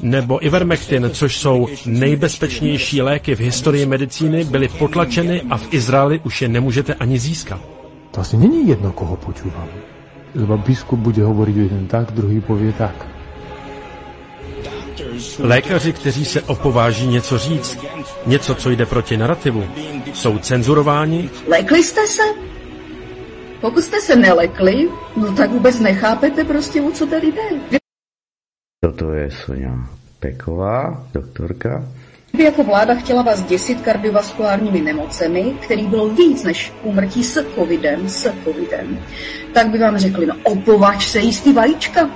nebo 0.01 0.45
ivermectin, 0.45 1.09
což 1.13 1.37
jsou 1.37 1.67
nejbezpečnější 1.85 3.01
léky 3.01 3.35
v 3.35 3.39
historii 3.39 3.85
medicíny, 3.85 4.43
byly 4.43 4.67
potlačeny 4.67 5.41
a 5.49 5.57
v 5.57 5.73
Izraeli 5.73 6.19
už 6.23 6.41
je 6.41 6.47
nemůžete 6.47 6.93
ani 6.93 7.19
získat. 7.19 7.61
To 8.11 8.21
asi 8.21 8.37
není 8.37 8.69
jedno, 8.69 8.91
koho 8.91 9.15
počúvam. 9.15 9.67
Lebo 10.35 10.57
biskup 10.57 10.99
bude 10.99 11.23
hovoriť 11.25 11.55
jeden 11.55 11.87
tak, 11.87 12.11
druhý 12.11 12.41
povie 12.41 12.73
tak. 12.73 13.18
Lékaři, 15.39 15.93
kteří 15.93 16.25
se 16.25 16.41
opováží 16.41 17.07
něco 17.07 17.37
říct, 17.37 17.77
něco, 18.25 18.55
co 18.55 18.69
jde 18.69 18.85
proti 18.85 19.17
narrativu, 19.17 19.67
jsou 20.13 20.37
cenzurováni. 20.37 21.29
Lekli 21.47 21.83
jste 21.83 22.07
se? 22.07 22.23
Pokud 23.61 23.83
jste 23.83 24.01
se 24.01 24.15
nelekli, 24.15 24.89
no 25.17 25.33
tak 25.33 25.51
vůbec 25.51 25.79
nechápete 25.79 26.43
prostě, 26.43 26.81
o 26.81 26.91
co 26.91 27.07
tady 27.07 27.27
jde. 27.27 27.79
Toto 28.81 29.11
je 29.11 29.31
Sonja 29.31 29.75
Peková, 30.19 31.07
doktorka. 31.13 31.85
Kdyby 32.31 32.43
jako 32.43 32.63
vláda 32.63 32.95
chtěla 32.95 33.21
vás 33.21 33.43
děsit 33.43 33.81
kardiovaskulárními 33.81 34.81
nemocemi, 34.81 35.53
který 35.61 35.87
bylo 35.87 36.09
víc 36.09 36.43
než 36.43 36.73
úmrtí 36.83 37.23
s 37.23 37.45
covidem, 37.55 38.09
s 38.09 38.33
covidem, 38.43 38.99
tak 39.53 39.69
by 39.69 39.77
vám 39.77 39.97
řekli, 39.97 40.25
no 40.25 40.35
opovač 40.43 41.07
se 41.07 41.19
jístý 41.19 41.53
vajíčka, 41.53 42.09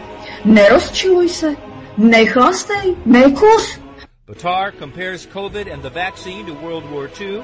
nerozčiluj 0.46 1.30
se, 1.30 1.56
nechlastej, 1.98 2.96
nekuř. 3.06 3.80
Batar 4.28 4.74
compares 4.80 5.28
COVID 5.28 5.68
and 5.68 5.82
the 5.82 5.90
vaccine 5.90 6.46
to 6.46 6.54
World 6.54 6.86
War 6.92 7.10
II. 7.22 7.42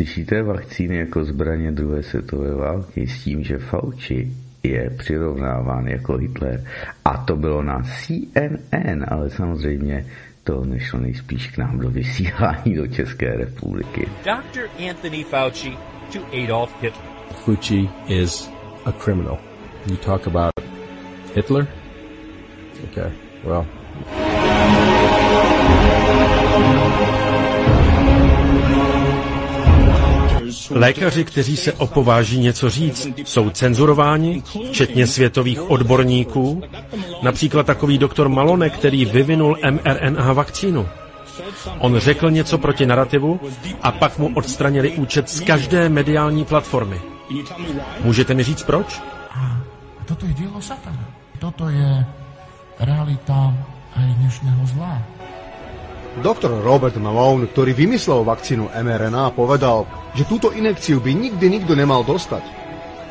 Slyšíte 0.00 0.42
vakcíny 0.42 0.96
jako 0.96 1.24
zbraně 1.24 1.72
druhé 1.72 2.02
světové 2.02 2.54
války 2.54 3.06
s 3.06 3.24
tím, 3.24 3.44
že 3.44 3.58
Fauci 3.58 4.32
je 4.62 4.90
přirovnáván 4.98 5.86
jako 5.86 6.16
Hitler. 6.16 6.64
A 7.04 7.16
to 7.16 7.36
bylo 7.36 7.62
na 7.62 7.82
CNN, 7.82 9.04
ale 9.08 9.30
samozřejmě 9.30 10.06
to 10.44 10.64
nešlo 10.64 11.00
nejspíš 11.00 11.50
k 11.50 11.58
nám 11.58 11.78
do 11.78 11.90
vysílání 11.90 12.74
do 12.74 12.86
České 12.86 13.36
republiky. 13.36 14.08
Dr. 14.24 14.84
Anthony 14.90 15.24
Fauci 15.24 15.72
to 16.12 16.18
Adolf 16.44 16.82
Hitler. 16.82 17.06
Fauci 17.44 17.88
is 18.08 18.50
a 18.84 18.92
criminal. 18.92 19.38
You 19.86 19.96
talk 19.96 20.26
about 20.26 20.52
Hitler? 21.34 21.81
Okay, 22.84 23.10
well. 23.44 23.66
Lékaři, 30.70 31.24
kteří 31.24 31.56
se 31.56 31.72
opováží 31.72 32.38
něco 32.38 32.70
říct, 32.70 33.08
jsou 33.24 33.50
cenzurováni, 33.50 34.42
včetně 34.70 35.06
světových 35.06 35.70
odborníků, 35.70 36.62
například 37.22 37.66
takový 37.66 37.98
doktor 37.98 38.28
Malone, 38.28 38.70
který 38.70 39.04
vyvinul 39.04 39.58
mRNA 39.70 40.32
vakcínu. 40.32 40.88
On 41.78 41.98
řekl 41.98 42.30
něco 42.30 42.58
proti 42.58 42.86
narrativu 42.86 43.40
a 43.82 43.92
pak 43.92 44.18
mu 44.18 44.30
odstranili 44.34 44.90
účet 44.90 45.30
z 45.30 45.40
každé 45.40 45.88
mediální 45.88 46.44
platformy. 46.44 47.00
Můžete 48.00 48.34
mi 48.34 48.42
říct 48.42 48.62
proč? 48.62 49.00
A 49.30 49.60
toto 50.04 50.26
je 50.26 50.32
dílo 50.32 50.60
satana. 50.60 51.04
Toto 51.38 51.68
je 51.68 52.06
realita 52.82 53.54
aj 53.94 54.06
dnešného 54.18 54.62
zla. 54.74 54.94
Doktor 56.20 56.52
Robert 56.60 56.98
Malone, 57.00 57.48
ktorý 57.48 57.72
vymyslel 57.72 58.20
vakcínu 58.26 58.68
mRNA, 58.68 59.32
povedal, 59.32 59.88
že 60.12 60.28
túto 60.28 60.52
inekciu 60.52 61.00
by 61.00 61.14
nikdy 61.16 61.46
nikto 61.48 61.72
nemal 61.72 62.04
dostať. 62.04 62.44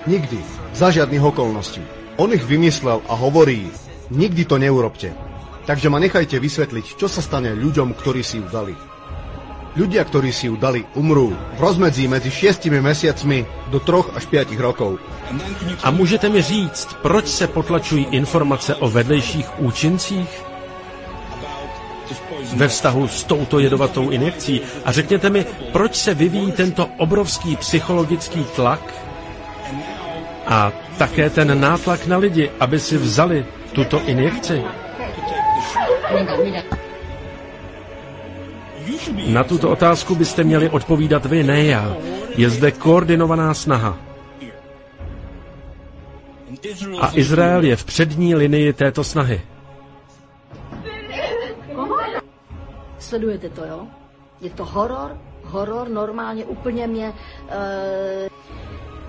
Nikdy. 0.05 0.37
Za 0.77 0.93
žiadnych 0.93 1.23
okolností. 1.23 1.81
On 2.21 2.29
ich 2.29 2.45
vymyslel 2.45 3.01
a 3.09 3.13
hovorí, 3.17 3.73
nikdy 4.13 4.45
to 4.45 4.61
neurobte. 4.61 5.15
Takže 5.65 5.89
ma 5.89 5.97
nechajte 5.97 6.37
vysvetliť, 6.37 6.99
čo 6.99 7.09
sa 7.09 7.23
stane 7.23 7.55
ľuďom, 7.57 7.97
ktorí 7.97 8.21
si 8.21 8.37
ju 8.37 8.45
dali. 8.51 8.90
Ľudia, 9.71 10.03
ktorí 10.03 10.35
si 10.35 10.51
ju 10.51 10.59
dali, 10.59 10.83
umrú 10.99 11.31
v 11.31 11.59
rozmedzí 11.59 12.03
medzi 12.07 12.27
šiestimi 12.27 12.83
mesiacmi 12.83 13.47
do 13.71 13.79
troch 13.79 14.11
až 14.11 14.27
5 14.27 14.51
rokov. 14.59 14.99
A 15.83 15.91
můžete 15.91 16.29
mi 16.29 16.41
říct, 16.41 16.99
proč 17.01 17.27
se 17.27 17.47
potlačují 17.47 18.07
informace 18.11 18.75
o 18.75 18.89
vedlejších 18.91 19.59
účincích? 19.59 20.51
ve 22.53 22.67
vztahu 22.67 23.07
s 23.07 23.23
touto 23.23 23.59
jedovatou 23.59 24.09
injekcí. 24.09 24.61
A 24.85 24.91
řekněte 24.91 25.29
mi, 25.29 25.45
proč 25.71 25.95
se 25.95 26.13
vyvíjí 26.13 26.51
tento 26.51 26.89
obrovský 26.97 27.55
psychologický 27.55 28.43
tlak 28.55 28.93
a 30.47 30.71
také 30.97 31.29
ten 31.29 31.59
nátlak 31.59 32.05
na 32.05 32.17
lidi, 32.17 32.51
aby 32.59 32.79
si 32.79 32.97
vzali 32.97 33.45
tuto 33.73 34.01
injekci? 34.05 34.63
Na 39.27 39.43
tuto 39.43 39.69
otázku 39.69 40.15
byste 40.15 40.43
měli 40.43 40.69
odpovídat 40.69 41.25
vy, 41.25 41.43
ne 41.43 41.63
já. 41.63 41.95
Je 42.35 42.49
zde 42.49 42.71
koordinovaná 42.71 43.53
snaha. 43.53 43.97
A 47.01 47.09
Izrael 47.13 47.63
je 47.63 47.75
v 47.75 47.85
přední 47.85 48.35
linii 48.35 48.73
této 48.73 49.03
snahy. 49.03 49.41
Sledujete 52.99 53.49
to, 53.49 53.65
jo? 53.65 53.87
Je 54.41 54.49
to 54.49 54.65
horor, 54.65 55.17
horor, 55.43 55.89
normálně 55.89 56.45
úplně 56.45 56.87
mě... 56.87 57.13
Uh, 57.43 58.31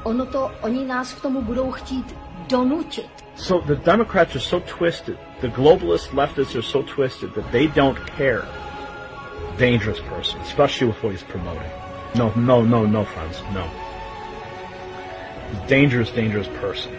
ono 0.03 0.27
to, 0.27 0.51
oni 0.61 0.85
nás 0.87 1.13
k 1.13 1.21
tomu 1.21 1.43
budou 1.43 1.71
chtít 1.71 2.17
donutit. 2.49 3.11
So 3.37 3.75
the 3.75 3.81
Democrats 3.85 4.35
are 4.35 4.45
so 4.45 4.67
twisted, 4.79 5.17
the 5.41 5.49
globalist 5.49 6.13
leftists 6.13 6.55
are 6.55 6.63
so 6.63 6.95
twisted 6.95 7.35
that 7.35 7.45
they 7.51 7.69
don't 7.69 7.99
care. 8.19 8.43
Dangerous 9.59 10.01
person, 10.01 10.41
especially 10.41 10.87
with 10.93 11.03
what 11.03 11.13
he's 11.13 11.25
promoting. 11.25 11.71
No, 12.15 12.33
no, 12.37 12.65
no, 12.65 12.87
no, 12.87 13.05
friends, 13.05 13.43
no. 13.55 13.71
Dangerous, 15.69 16.13
dangerous 16.13 16.49
person. 16.49 16.93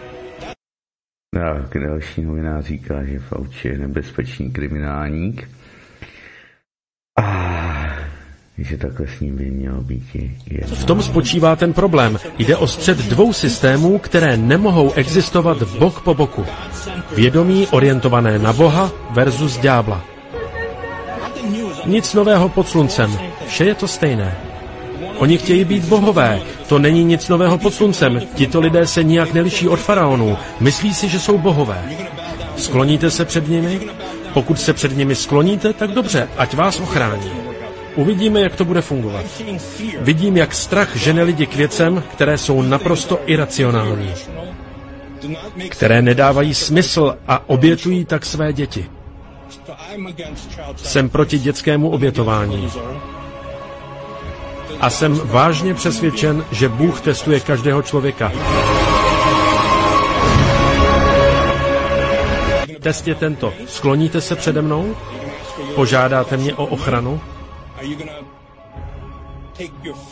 Tak, 1.34 1.82
další 1.82 2.22
novinář 2.22 2.64
říká, 2.64 3.04
že 3.04 3.18
Fauci 3.18 3.68
je 3.68 3.78
nebezpečný 3.78 4.52
kriminálník. 4.52 5.50
A 7.22 7.54
že 8.58 8.76
takhle 8.76 9.06
s 9.06 9.20
ním 9.20 9.36
by 9.36 9.44
mělo 9.44 9.80
být 9.80 10.16
jedno. 10.50 10.76
V 10.76 10.84
tom 10.84 11.02
spočívá 11.02 11.56
ten 11.56 11.72
problém. 11.72 12.18
Jde 12.38 12.56
o 12.56 12.66
střed 12.66 12.98
dvou 12.98 13.32
systémů, 13.32 13.98
které 13.98 14.36
nemohou 14.36 14.92
existovat 14.92 15.62
bok 15.78 16.00
po 16.00 16.14
boku. 16.14 16.46
Vědomí 17.16 17.66
orientované 17.66 18.38
na 18.38 18.52
Boha 18.52 18.92
versus 19.10 19.58
ďábla. 19.58 20.13
Nic 21.86 22.14
nového 22.14 22.48
pod 22.48 22.68
sluncem. 22.68 23.18
Vše 23.46 23.64
je 23.64 23.74
to 23.74 23.88
stejné. 23.88 24.36
Oni 25.18 25.38
chtějí 25.38 25.64
být 25.64 25.84
bohové. 25.84 26.40
To 26.68 26.78
není 26.78 27.04
nic 27.04 27.28
nového 27.28 27.58
pod 27.58 27.74
sluncem. 27.74 28.20
Tito 28.34 28.60
lidé 28.60 28.86
se 28.86 29.04
nijak 29.04 29.34
neliší 29.34 29.68
od 29.68 29.80
faraonů. 29.80 30.36
Myslí 30.60 30.94
si, 30.94 31.08
že 31.08 31.20
jsou 31.20 31.38
bohové. 31.38 31.84
Skloníte 32.56 33.10
se 33.10 33.24
před 33.24 33.48
nimi? 33.48 33.80
Pokud 34.34 34.60
se 34.60 34.72
před 34.72 34.96
nimi 34.96 35.14
skloníte, 35.14 35.72
tak 35.72 35.90
dobře, 35.90 36.28
ať 36.36 36.54
vás 36.54 36.80
ochrání. 36.80 37.30
Uvidíme, 37.96 38.40
jak 38.40 38.56
to 38.56 38.64
bude 38.64 38.80
fungovat. 38.80 39.24
Vidím, 40.00 40.36
jak 40.36 40.54
strach 40.54 40.96
žene 40.96 41.22
lidi 41.22 41.46
k 41.46 41.56
věcem, 41.56 42.02
které 42.12 42.38
jsou 42.38 42.62
naprosto 42.62 43.20
iracionální, 43.26 44.12
které 45.68 46.02
nedávají 46.02 46.54
smysl 46.54 47.16
a 47.28 47.48
obětují 47.48 48.04
tak 48.04 48.26
své 48.26 48.52
děti. 48.52 48.86
Jsem 50.76 51.08
proti 51.08 51.38
dětskému 51.38 51.90
obětování. 51.90 52.70
A 54.80 54.90
jsem 54.90 55.20
vážně 55.24 55.74
přesvědčen, 55.74 56.44
že 56.52 56.68
Bůh 56.68 57.00
testuje 57.00 57.40
každého 57.40 57.82
člověka. 57.82 58.32
Test 62.80 63.08
je 63.08 63.14
tento. 63.14 63.52
Skloníte 63.66 64.20
se 64.20 64.36
přede 64.36 64.62
mnou? 64.62 64.94
Požádáte 65.74 66.36
mě 66.36 66.54
o 66.54 66.66
ochranu? 66.66 67.20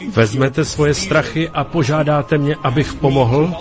Vezmete 0.09 0.65
svoje 0.65 0.95
strachy 0.95 1.49
a 1.49 1.65
požádáte 1.65 2.39
mě, 2.39 2.57
abych 2.63 2.95
pomohl? 2.95 3.53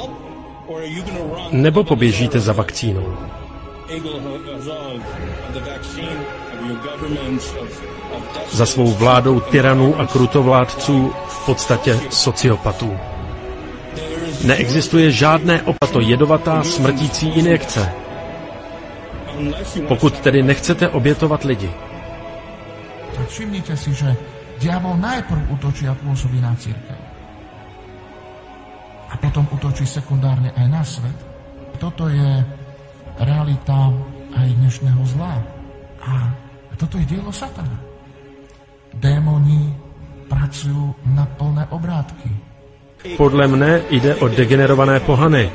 Nebo 1.52 1.84
poběžíte 1.84 2.40
za 2.40 2.54
vakcínou? 2.54 3.18
Za 8.52 8.66
svou 8.66 8.92
vládou 8.92 9.40
tyranů 9.40 10.00
a 10.00 10.06
krutovládců 10.06 11.14
v 11.28 11.46
podstatě 11.46 12.00
sociopatů. 12.10 12.98
Neexistuje 14.44 15.12
žádné 15.12 15.62
opato 15.62 16.00
jedovatá 16.00 16.64
smrtící 16.64 17.30
injekce. 17.30 17.94
Pokud 19.88 20.20
tedy 20.20 20.44
nechcete 20.44 20.90
obětovat 20.90 21.44
lidi. 21.44 21.72
Tak 23.16 23.28
všimnite 23.28 23.78
si, 23.78 23.94
že 23.94 24.16
diabol 24.62 24.98
najprv 24.98 25.50
útočí 25.50 25.90
a 25.90 25.98
pôsobí 25.98 26.38
na 26.42 26.54
církev. 26.56 26.98
A 29.12 29.18
potom 29.18 29.44
útočí 29.52 29.84
sekundárne 29.84 30.54
aj 30.56 30.68
na 30.70 30.84
svet. 30.86 31.18
Toto 31.82 32.08
je 32.08 32.46
realita 33.20 33.92
aj 34.38 34.48
dnešného 34.62 35.02
zla. 35.06 35.34
A 36.02 36.32
toto 36.82 36.98
je 36.98 37.06
dielo 37.06 37.30
satana. 37.30 37.78
Démoni 38.98 39.70
pracujú 40.26 40.98
na 41.14 41.30
plné 41.38 41.70
obrátky. 41.70 42.30
Podle 43.18 43.46
mne 43.46 43.86
jde 43.94 44.18
o 44.18 44.26
degenerované 44.28 45.00
pohany. 45.00 45.52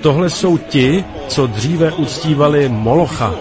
Tohle 0.00 0.30
jsou 0.30 0.58
ti, 0.58 1.04
co 1.28 1.46
dříve 1.46 1.92
uctívali 1.92 2.68
Molocha. 2.68 3.32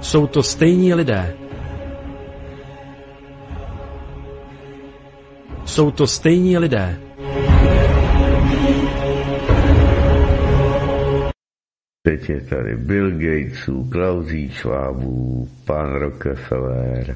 Jsou 0.00 0.26
to 0.26 0.42
stejní 0.42 0.94
lidé. 0.94 1.34
Jsou 5.64 5.90
to 5.90 6.06
stejní 6.06 6.58
lidé. 6.58 6.98
Teď 12.06 12.30
je 12.30 12.40
tady 12.40 12.76
Bill 12.76 13.10
Gatesů, 13.10 13.84
Klausí 13.84 14.50
Schwabů, 14.50 15.48
pan 15.64 15.92
Rockefeller, 15.92 17.14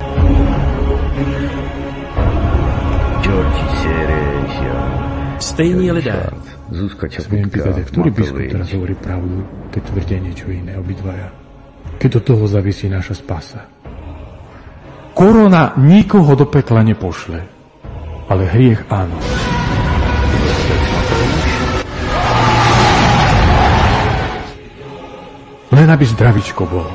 George 3.20 3.58
Soros 3.82 4.56
Stejní 5.38 5.92
lidé. 5.92 6.26
Zuzka 6.72 7.08
Čaputka, 7.08 7.48
pýtať, 7.52 7.84
ktorý 7.84 8.10
biskup 8.16 8.48
teraz 8.48 8.72
hovorí 8.72 8.96
pravdu, 8.96 9.44
keď 9.76 9.82
tvrdia 9.92 10.18
niečo 10.24 10.48
iné 10.48 10.72
obidvaja? 10.80 11.28
Keď 12.00 12.10
od 12.16 12.24
toho 12.24 12.44
závisí 12.48 12.88
naša 12.88 13.12
spása. 13.12 13.68
Korona 15.12 15.76
nikoho 15.76 16.32
do 16.32 16.48
pekla 16.48 16.80
nepošle, 16.80 17.44
ale 18.32 18.42
hriech 18.56 18.88
áno. 18.88 19.20
Len 25.68 25.88
aby 25.88 26.04
zdravičko 26.08 26.64
bolo. 26.64 26.94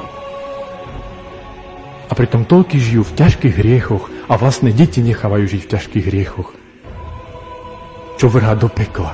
A 2.09 2.13
pritom 2.17 2.45
toľky 2.45 2.77
žijú 2.81 3.05
v 3.05 3.15
ťažkých 3.17 3.55
hriechoch 3.57 4.09
a 4.29 4.33
vlastné 4.37 4.73
deti 4.73 5.01
nechávajú 5.01 5.45
žiť 5.45 5.61
v 5.65 5.71
ťažkých 5.77 6.05
hriechoch. 6.09 6.49
Čo 8.17 8.29
vrhá 8.29 8.53
do 8.57 8.69
pekla. 8.69 9.13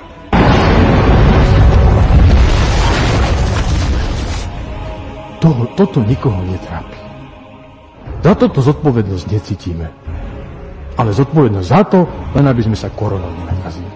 Toho, 5.40 5.64
toto 5.80 6.04
nikoho 6.04 6.44
netrápi. 6.44 7.00
Za 8.20 8.36
toto 8.36 8.60
zodpovednosť 8.60 9.26
necítime. 9.32 9.88
Ale 11.00 11.16
zodpovednosť 11.16 11.68
za 11.68 11.82
to, 11.88 12.00
len 12.36 12.44
aby 12.44 12.60
sme 12.68 12.76
sa 12.76 12.92
koronou 12.92 13.32
nenakazili. 13.32 13.88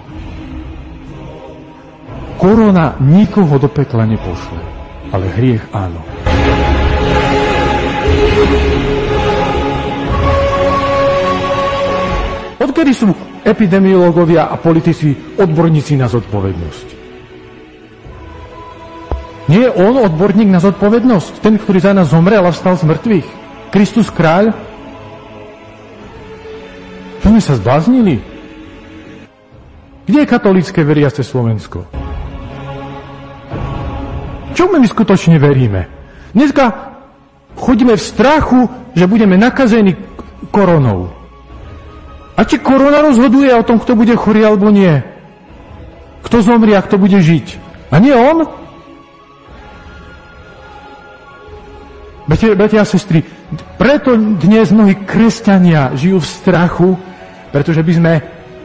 Korona 2.39 2.95
nikoho 3.03 3.59
do 3.59 3.67
pekla 3.67 4.07
nepošle, 4.07 4.59
ale 5.13 5.29
hriech 5.29 5.61
áno. 5.69 6.01
Odkedy 12.57 12.91
sú 12.97 13.13
epidemiológovia 13.45 14.49
a 14.49 14.57
politici 14.57 15.13
odborníci 15.37 15.93
na 15.93 16.09
zodpovednosť? 16.09 16.87
Nie 19.51 19.69
je 19.69 19.75
on 19.75 19.99
odborník 19.99 20.49
na 20.49 20.63
zodpovednosť? 20.63 21.43
Ten, 21.43 21.59
ktorý 21.59 21.79
za 21.83 21.93
nás 21.93 22.09
zomrel 22.09 22.41
a 22.41 22.49
vstal 22.49 22.79
z 22.79 22.87
mŕtvych? 22.89 23.27
Kristus 23.69 24.07
kráľ? 24.09 24.55
Čo 27.19 27.27
sme 27.27 27.41
sa 27.43 27.53
zbláznili? 27.59 28.23
Kde 30.07 30.19
je 30.23 30.27
katolícke 30.27 30.79
veriace 30.83 31.21
Slovensko? 31.23 32.02
Čomu 34.53 34.77
my 34.79 34.87
skutočne 34.87 35.41
veríme? 35.41 35.89
Dneska 36.33 36.93
chodíme 37.57 37.97
v 37.97 38.01
strachu, 38.01 38.59
že 38.93 39.09
budeme 39.09 39.37
nakazení 39.37 39.97
koronou. 40.53 41.09
A 42.33 42.41
či 42.45 42.57
korona 42.57 43.01
rozhoduje 43.01 43.53
o 43.53 43.65
tom, 43.65 43.77
kto 43.77 43.93
bude 43.93 44.13
chorý 44.17 44.45
alebo 44.45 44.73
nie? 44.73 45.01
Kto 46.25 46.41
zomrie 46.41 46.73
a 46.73 46.85
kto 46.85 46.97
bude 46.97 47.21
žiť? 47.21 47.61
A 47.93 48.01
nie 48.01 48.13
on? 48.13 48.49
Bratia, 52.23 52.55
bratia 52.55 52.81
a 52.81 52.87
sestry, 52.87 53.21
preto 53.75 54.15
dnes 54.15 54.71
mnohí 54.71 54.95
kresťania 55.03 55.91
žijú 55.93 56.23
v 56.23 56.31
strachu, 56.31 56.89
pretože 57.51 57.83
by 57.83 57.93
sme 57.93 58.13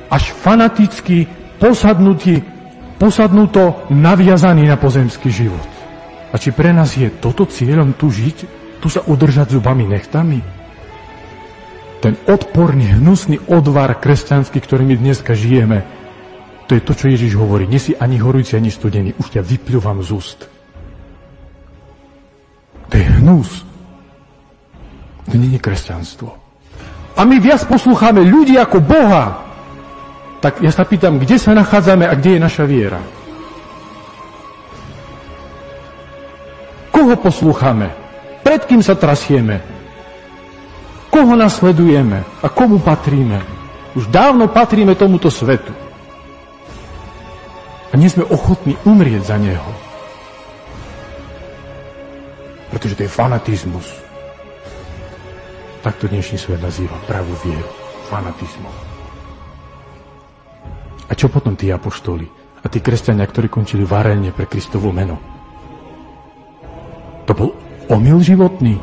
až 0.09 0.31
fanaticky 0.33 1.27
posadnutí, 1.59 2.41
posadnuto 2.97 3.85
naviazaní 3.91 4.65
na 4.65 4.79
pozemský 4.79 5.29
život. 5.29 5.78
A 6.29 6.37
či 6.37 6.53
pre 6.53 6.77
nás 6.77 6.93
je 6.93 7.09
toto 7.09 7.49
cieľom 7.49 7.97
tu 7.97 8.13
žiť, 8.13 8.37
tu 8.79 8.89
sa 8.93 9.01
udržať 9.05 9.57
zubami 9.57 9.89
nechtami? 9.89 10.45
Ten 11.99 12.15
odporný, 12.31 12.95
hnusný 12.95 13.43
odvar 13.51 13.99
kresťanský, 13.99 14.59
ktorý 14.63 14.87
my 14.87 14.97
dneska 15.01 15.35
žijeme, 15.35 15.83
to 16.69 16.77
je 16.77 16.85
to, 16.85 16.93
čo 16.93 17.09
Ježiš 17.09 17.33
hovorí. 17.41 17.65
Nie 17.65 17.81
si 17.81 17.97
ani 17.97 18.21
horúci, 18.21 18.53
ani 18.53 18.69
studený. 18.69 19.17
Už 19.17 19.33
ťa 19.33 19.41
vypľúvam 19.41 20.05
z 20.05 20.11
úst. 20.13 20.39
To 22.93 22.95
je 22.95 23.09
hnus. 23.09 23.65
To 25.33 25.35
je 25.35 25.57
kresťanstvo. 25.57 26.29
A 27.17 27.25
my 27.25 27.41
viac 27.41 27.65
poslúchame 27.65 28.21
ľudí 28.21 28.61
ako 28.61 28.85
Boha. 28.85 29.49
Tak 30.45 30.61
ja 30.61 30.69
sa 30.71 30.85
pýtam, 30.85 31.17
kde 31.17 31.41
sa 31.41 31.57
nachádzame 31.57 32.05
a 32.05 32.13
kde 32.15 32.37
je 32.37 32.41
naša 32.45 32.69
viera? 32.69 33.01
Koho 36.99 37.15
poslúchame? 37.15 37.95
Pred 38.43 38.67
kým 38.67 38.83
sa 38.83 38.99
trasieme? 38.99 39.63
Koho 41.15 41.39
nasledujeme 41.39 42.27
a 42.43 42.51
komu 42.51 42.83
patríme? 42.83 43.39
Už 43.95 44.11
dávno 44.11 44.51
patríme 44.51 44.99
tomuto 44.99 45.31
svetu. 45.31 45.71
A 47.89 47.95
nie 47.95 48.11
sme 48.11 48.27
ochotní 48.27 48.75
umrieť 48.83 49.31
za 49.31 49.39
neho. 49.39 49.71
Pretože 52.75 52.99
to 52.99 53.07
je 53.07 53.15
fanatizmus. 53.15 53.87
Tak 55.87 56.03
to 56.03 56.11
dnešní 56.11 56.35
svet 56.35 56.59
nazýva 56.59 56.99
pravú 57.07 57.31
vieru, 57.47 57.71
fanatizmu. 58.11 58.71
A 61.07 61.15
čo 61.15 61.31
potom 61.31 61.55
tí 61.55 61.71
apoštoli 61.71 62.27
a 62.59 62.67
tí 62.67 62.83
kresťania, 62.83 63.31
ktorí 63.31 63.47
končili 63.47 63.87
varenie 63.87 64.35
pre 64.35 64.51
Kristovo 64.51 64.91
meno? 64.91 65.38
To 67.29 67.37
bol 67.37 67.53
omyl 67.93 68.25
životný. 68.25 68.81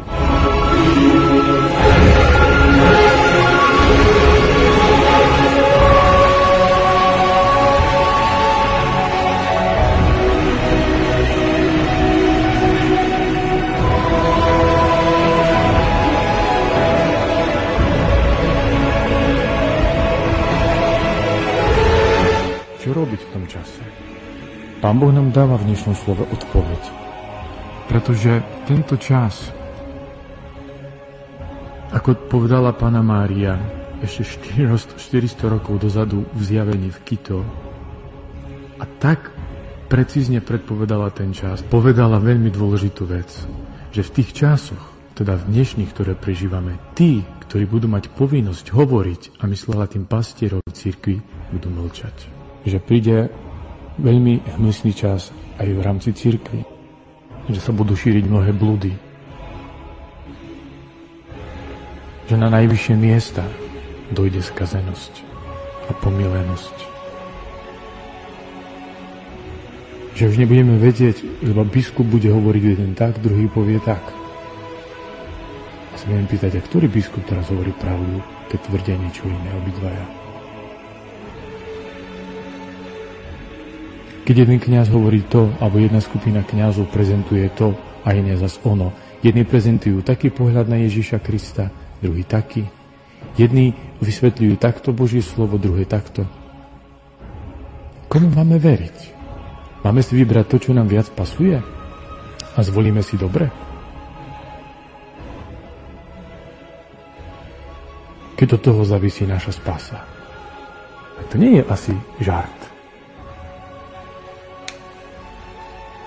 Čo 22.78 22.94
robiť 22.94 23.18
v 23.26 23.30
tom 23.34 23.50
čase? 23.50 23.82
Pán 24.86 25.02
Boh 25.02 25.10
nám 25.10 25.34
dáva 25.34 25.58
v 25.58 25.74
dnešnom 25.74 25.98
slove 25.98 26.22
odpoveď. 26.30 27.05
Pretože 27.86 28.42
tento 28.66 28.98
čas, 28.98 29.54
ako 31.94 32.28
povedala 32.28 32.74
pána 32.74 33.06
Mária 33.06 33.56
ešte 34.04 34.44
400, 34.52 35.00
400 35.00 35.54
rokov 35.54 35.80
dozadu 35.80 36.28
v 36.34 36.42
zjavení 36.44 36.92
v 36.92 37.00
Kito, 37.06 37.40
a 38.76 38.84
tak 39.00 39.32
precízne 39.88 40.44
predpovedala 40.44 41.14
ten 41.16 41.32
čas, 41.32 41.64
povedala 41.64 42.20
veľmi 42.20 42.52
dôležitú 42.52 43.08
vec, 43.08 43.32
že 43.96 44.02
v 44.04 44.14
tých 44.20 44.36
časoch, 44.36 44.84
teda 45.16 45.40
v 45.40 45.48
dnešných, 45.56 45.92
ktoré 45.96 46.12
prežívame, 46.20 46.76
tí, 46.92 47.24
ktorí 47.48 47.64
budú 47.64 47.88
mať 47.88 48.12
povinnosť 48.12 48.76
hovoriť 48.76 49.22
a 49.40 49.48
myslela 49.48 49.88
tým 49.88 50.04
pastierov 50.04 50.60
církvy, 50.68 51.24
budú 51.56 51.72
mlčať. 51.72 52.28
Že 52.68 52.78
príde 52.84 53.32
veľmi 53.96 54.60
hmyslný 54.60 54.92
čas 54.92 55.32
aj 55.56 55.72
v 55.72 55.80
rámci 55.80 56.12
církvy, 56.12 56.75
že 57.50 57.62
sa 57.62 57.70
budú 57.70 57.94
šíriť 57.94 58.26
mnohé 58.26 58.52
blúdy, 58.56 58.94
že 62.26 62.36
na 62.42 62.50
najvyššie 62.50 62.96
miesta 62.98 63.46
dojde 64.10 64.42
skazenosť 64.42 65.22
a 65.86 65.92
pomilenosť. 66.02 66.78
Že 70.16 70.24
už 70.32 70.36
nebudeme 70.42 70.80
vedieť, 70.80 71.22
lebo 71.44 71.68
biskup 71.68 72.08
bude 72.08 72.32
hovoriť 72.32 72.64
jeden 72.64 72.92
tak, 72.98 73.20
druhý 73.22 73.46
povie 73.52 73.78
tak. 73.84 74.02
A 75.92 75.96
sa 76.00 76.08
budeme 76.08 76.26
pýtať, 76.26 76.58
a 76.58 76.62
ktorý 76.64 76.88
biskup 76.90 77.22
teraz 77.30 77.52
hovorí 77.52 77.76
pravdu, 77.78 78.24
keď 78.50 78.60
tvrdia 78.72 78.96
niečo 78.96 79.28
iné 79.28 79.52
obidvaja. 79.60 80.25
Keď 84.26 84.36
jeden 84.42 84.58
kňaz 84.58 84.90
hovorí 84.90 85.22
to, 85.30 85.54
alebo 85.62 85.78
jedna 85.78 86.02
skupina 86.02 86.42
kňazov 86.42 86.90
prezentuje 86.90 87.46
to 87.54 87.78
a 88.02 88.10
iné 88.18 88.34
zas 88.34 88.58
ono. 88.66 88.90
Jedni 89.22 89.46
prezentujú 89.46 90.02
taký 90.02 90.34
pohľad 90.34 90.66
na 90.66 90.82
Ježíša 90.82 91.22
Krista, 91.22 91.70
druhý 92.02 92.26
taký. 92.26 92.66
Jedni 93.38 93.78
vysvetľujú 94.02 94.58
takto 94.58 94.98
Božie 94.98 95.22
slovo, 95.22 95.62
druhé 95.62 95.86
takto. 95.86 96.26
Komu 98.10 98.34
máme 98.34 98.58
veriť? 98.58 98.98
Máme 99.86 100.02
si 100.02 100.18
vybrať 100.18 100.46
to, 100.50 100.58
čo 100.58 100.72
nám 100.74 100.90
viac 100.90 101.06
pasuje? 101.14 101.62
A 102.58 102.60
zvolíme 102.66 103.06
si 103.06 103.22
dobre? 103.22 103.54
Keď 108.34 108.58
od 108.58 108.62
toho 108.62 108.82
zavisí 108.82 109.30
naša 109.30 109.54
spása. 109.54 110.02
A 111.16 111.22
to 111.30 111.38
nie 111.38 111.62
je 111.62 111.64
asi 111.70 111.94
žart. 112.18 112.75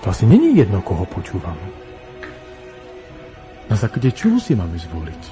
To 0.03 0.09
asi 0.09 0.25
není 0.25 0.55
jedno, 0.55 0.81
koho 0.81 1.03
počúvame. 1.05 1.89
Na 3.69 3.75
základe 3.75 4.09
čoho 4.15 4.39
si 4.39 4.55
máme 4.55 4.79
zvoliť? 4.79 5.23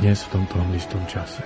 Dnes 0.00 0.22
v 0.24 0.32
tomto 0.32 0.56
istom 0.72 1.02
čase. 1.10 1.42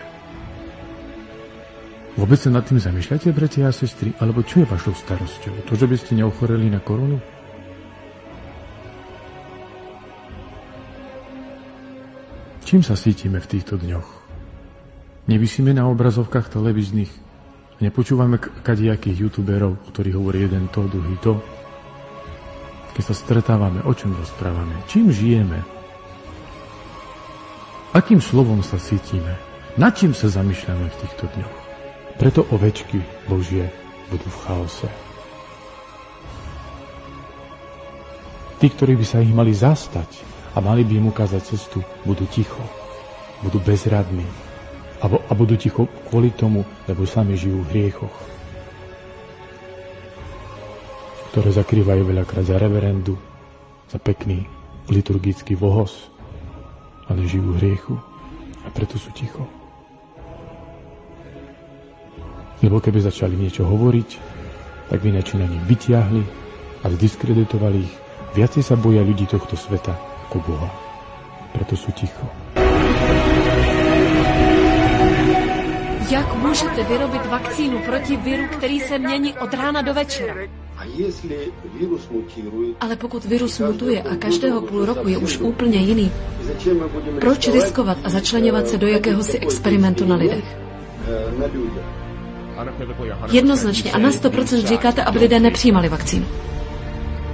Vôbec 2.14 2.38
sa 2.38 2.46
nad 2.52 2.62
tým 2.62 2.78
zamýšľate, 2.78 3.34
bratia 3.34 3.66
a 3.66 3.74
sestry? 3.74 4.14
Alebo 4.22 4.46
čo 4.46 4.62
je 4.62 4.70
vašou 4.70 4.94
starosťou? 4.94 5.66
To, 5.66 5.72
že 5.74 5.90
by 5.90 5.96
ste 5.98 6.12
neochoreli 6.14 6.70
na 6.70 6.78
korunu? 6.78 7.18
Čím 12.62 12.86
sa 12.86 12.94
cítime 12.94 13.42
v 13.42 13.50
týchto 13.50 13.74
dňoch? 13.82 14.08
Nevysíme 15.26 15.74
na 15.74 15.90
obrazovkách 15.90 16.54
televíznych 16.54 17.10
Nepočúvame 17.82 18.38
kadejakých 18.38 19.26
youtuberov, 19.26 19.82
ktorí 19.90 20.14
hovorí 20.14 20.46
jeden 20.46 20.70
to, 20.70 20.86
druhý 20.86 21.18
to. 21.18 21.42
Keď 22.94 23.02
sa 23.02 23.14
stretávame, 23.18 23.82
o 23.82 23.90
čom 23.90 24.14
rozprávame? 24.14 24.78
Čím 24.86 25.10
žijeme? 25.10 25.58
Akým 27.90 28.22
slovom 28.22 28.62
sa 28.62 28.78
cítime? 28.78 29.34
Na 29.74 29.90
čím 29.90 30.14
sa 30.14 30.30
zamýšľame 30.30 30.86
v 30.86 30.98
týchto 31.02 31.26
dňoch? 31.34 31.56
Preto 32.14 32.46
ovečky 32.54 33.02
Božie 33.26 33.66
budú 34.06 34.26
v 34.30 34.40
chaose. 34.46 34.88
Tí, 38.62 38.70
ktorí 38.70 38.94
by 38.94 39.06
sa 39.06 39.18
ich 39.18 39.34
mali 39.34 39.50
zastať 39.50 40.22
a 40.54 40.62
mali 40.62 40.86
by 40.86 41.02
im 41.02 41.10
ukázať 41.10 41.42
cestu, 41.42 41.82
budú 42.06 42.22
ticho, 42.30 42.62
budú 43.42 43.58
bezradní, 43.58 44.22
a, 45.04 45.06
a 45.06 45.32
budú 45.36 45.60
ticho 45.60 45.84
kvôli 46.08 46.32
tomu, 46.32 46.64
lebo 46.88 47.04
sami 47.04 47.36
žijú 47.36 47.60
v 47.60 47.70
hriechoch, 47.76 48.16
ktoré 51.30 51.52
zakrývajú 51.52 52.02
veľakrát 52.08 52.48
za 52.48 52.56
reverendu, 52.56 53.20
za 53.92 54.00
pekný 54.00 54.48
liturgický 54.88 55.52
vohos, 55.60 56.08
ale 57.04 57.28
žijú 57.28 57.52
v 57.52 57.58
hriechu 57.60 57.94
a 58.64 58.68
preto 58.72 58.96
sú 58.96 59.12
ticho. 59.12 59.44
Lebo 62.64 62.80
keby 62.80 63.04
začali 63.04 63.36
niečo 63.36 63.68
hovoriť, 63.68 64.10
tak 64.88 65.04
by 65.04 65.20
na 65.20 65.20
nich 65.20 65.64
vytiahli 65.68 66.22
a 66.80 66.88
zdiskreditovali 66.88 67.84
ich. 67.84 67.94
Viacej 68.32 68.64
sa 68.64 68.74
boja 68.80 69.04
ľudí 69.04 69.28
tohto 69.28 69.52
sveta 69.52 69.92
ako 70.30 70.40
Boha. 70.48 70.70
Preto 71.52 71.76
sú 71.76 71.92
ticho. 71.92 72.43
Jak 76.10 76.34
můžete 76.36 76.84
vyrobit 76.84 77.26
vakcínu 77.26 77.78
proti 77.78 78.16
viru, 78.16 78.42
který 78.56 78.80
se 78.80 78.98
mění 78.98 79.34
od 79.38 79.54
rána 79.54 79.82
do 79.82 79.94
večera? 79.94 80.34
Ale 82.80 82.96
pokud 82.96 83.24
virus 83.24 83.58
mutuje 83.58 84.02
a 84.02 84.16
každého 84.16 84.60
půl 84.62 84.84
roku 84.84 85.08
je 85.08 85.18
už 85.18 85.38
úplně 85.38 85.78
jiný, 85.78 86.12
proč 87.20 87.48
riskovat 87.48 87.98
a 88.04 88.08
začlenovat 88.08 88.68
se 88.68 88.78
do 88.78 88.86
jakéhosi 88.86 89.38
experimentu 89.38 90.04
na 90.06 90.16
lidech? 90.16 90.44
Jednoznačně 93.32 93.92
a 93.92 93.98
na 93.98 94.10
100% 94.10 94.66
říkáte, 94.66 95.04
aby 95.04 95.18
lidé 95.18 95.40
nepřijímali 95.40 95.88
vakcínu. 95.88 96.26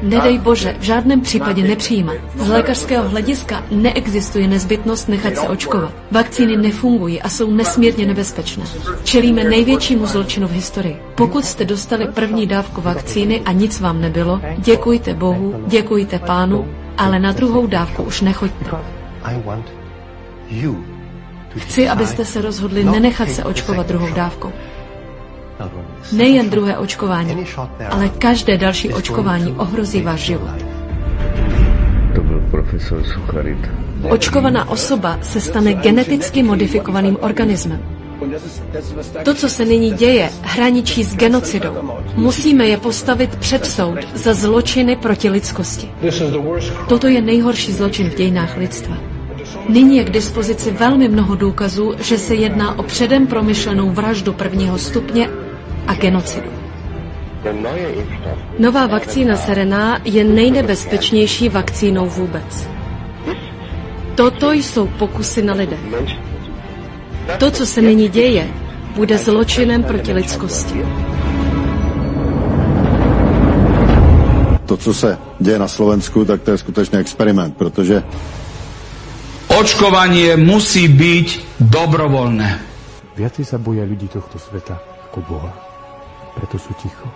Nedej 0.03 0.39
Bože, 0.39 0.77
v 0.79 0.83
žádném 0.83 1.21
případě 1.21 1.63
nepřijímat. 1.63 2.17
Z 2.37 2.49
lékařského 2.49 3.09
hlediska 3.09 3.63
neexistuje 3.71 4.49
nezbytnost 4.49 5.09
nechat 5.09 5.37
se 5.37 5.49
očkovat. 5.49 5.93
Vakcíny 6.11 6.57
nefungují 6.57 7.23
a 7.23 7.29
jsou 7.29 7.51
nesmírně 7.51 8.07
nebezpečné. 8.07 8.65
Čelíme 9.05 9.45
největšímu 9.45 10.07
zločinu 10.07 10.49
v 10.49 10.53
historii. 10.53 10.97
Pokud 11.15 11.45
jste 11.45 11.65
dostali 11.65 12.07
první 12.07 12.47
dávku 12.47 12.81
vakcíny 12.81 13.41
a 13.41 13.53
nic 13.53 13.81
vám 13.81 14.01
nebylo, 14.01 14.41
děkujte 14.59 15.15
Bohu, 15.15 15.65
děkujte 15.67 16.19
Pánu, 16.19 16.69
ale 16.99 17.19
na 17.19 17.33
druhou 17.33 17.67
dávku 17.67 18.03
už 18.03 18.21
nechoďte. 18.21 18.65
Chci, 21.57 21.89
abyste 21.89 22.25
se 22.25 22.43
rozhodli 22.43 22.85
nenechat 22.85 23.31
se 23.31 23.45
očkovat 23.45 23.87
druhou 23.87 24.15
dávkou. 24.15 24.53
Nejen 26.13 26.51
druhé 26.51 26.79
očkování, 26.79 27.47
ale 27.91 28.09
každé 28.09 28.57
další 28.59 28.93
očkování 28.95 29.53
ohrozí 29.53 30.03
váš 30.03 30.21
život. 30.21 30.55
To 32.15 32.21
byl 32.21 32.41
profesor 32.51 33.03
Sucharit. 33.05 33.59
Očkovaná 34.11 34.69
osoba 34.69 35.19
se 35.23 35.41
stane 35.41 35.75
geneticky 35.75 36.43
modifikovaným 36.43 37.17
organismem. 37.21 37.81
To, 39.25 39.35
co 39.35 39.49
se 39.49 39.65
nyní 39.65 39.91
děje, 39.93 40.31
hraničí 40.43 41.05
s 41.05 41.17
genocidou. 41.17 41.77
Musíme 42.17 42.67
je 42.67 42.77
postavit 42.77 43.37
před 43.37 43.67
soud 43.67 43.99
za 44.15 44.35
zločiny 44.35 44.97
proti 44.97 45.31
lidskosti. 45.31 45.91
Toto 46.89 47.07
je 47.07 47.23
nejhorší 47.23 47.73
zločin 47.73 48.11
v 48.11 48.15
dějinách 48.15 48.57
lidstva. 48.57 48.97
Nyní 49.69 49.97
je 49.97 50.05
k 50.05 50.11
dispozici 50.11 50.71
velmi 50.71 51.09
mnoho 51.09 51.35
důkazů, 51.35 51.93
že 52.03 52.19
se 52.19 52.35
jedná 52.35 52.79
o 52.79 52.83
předem 52.83 53.27
promyšlenou 53.27 53.91
vraždu 53.91 54.33
prvního 54.33 54.79
stupně 54.79 55.29
a 55.91 55.95
genocidu. 55.99 56.51
Nová 58.59 58.87
vakcína 58.87 59.37
Serena 59.37 59.99
je 60.05 60.25
nejnebezpečnější 60.25 61.49
vakcínou 61.49 62.07
vůbec. 62.07 62.69
Toto 64.15 64.53
jsou 64.53 64.87
pokusy 64.87 65.43
na 65.43 65.55
lidé. 65.55 65.77
To, 67.39 67.51
co 67.51 67.67
se 67.67 67.83
nyní 67.83 68.09
děje, 68.09 68.49
bude 68.95 69.19
zločinem 69.19 69.83
proti 69.83 70.13
lidskosti. 70.13 70.87
To, 74.67 74.77
co 74.77 74.95
se 74.95 75.19
děje 75.41 75.59
na 75.59 75.69
Slovensku, 75.69 76.25
tak 76.25 76.43
to 76.43 76.51
je 76.51 76.59
skutečně 76.59 76.99
experiment, 76.99 77.57
protože 77.57 78.03
Očkovanie 79.51 80.39
musí 80.39 80.87
byť 80.87 81.59
dobrovoľné. 81.59 82.49
Viacej 83.19 83.45
sa 83.45 83.59
boja 83.59 83.83
ľudí 83.83 84.07
tohto 84.07 84.39
sveta 84.39 84.79
ako 85.11 85.21
Boha. 85.27 85.70
Preto 86.37 86.57
sú 86.59 86.73
ticho. 86.79 87.09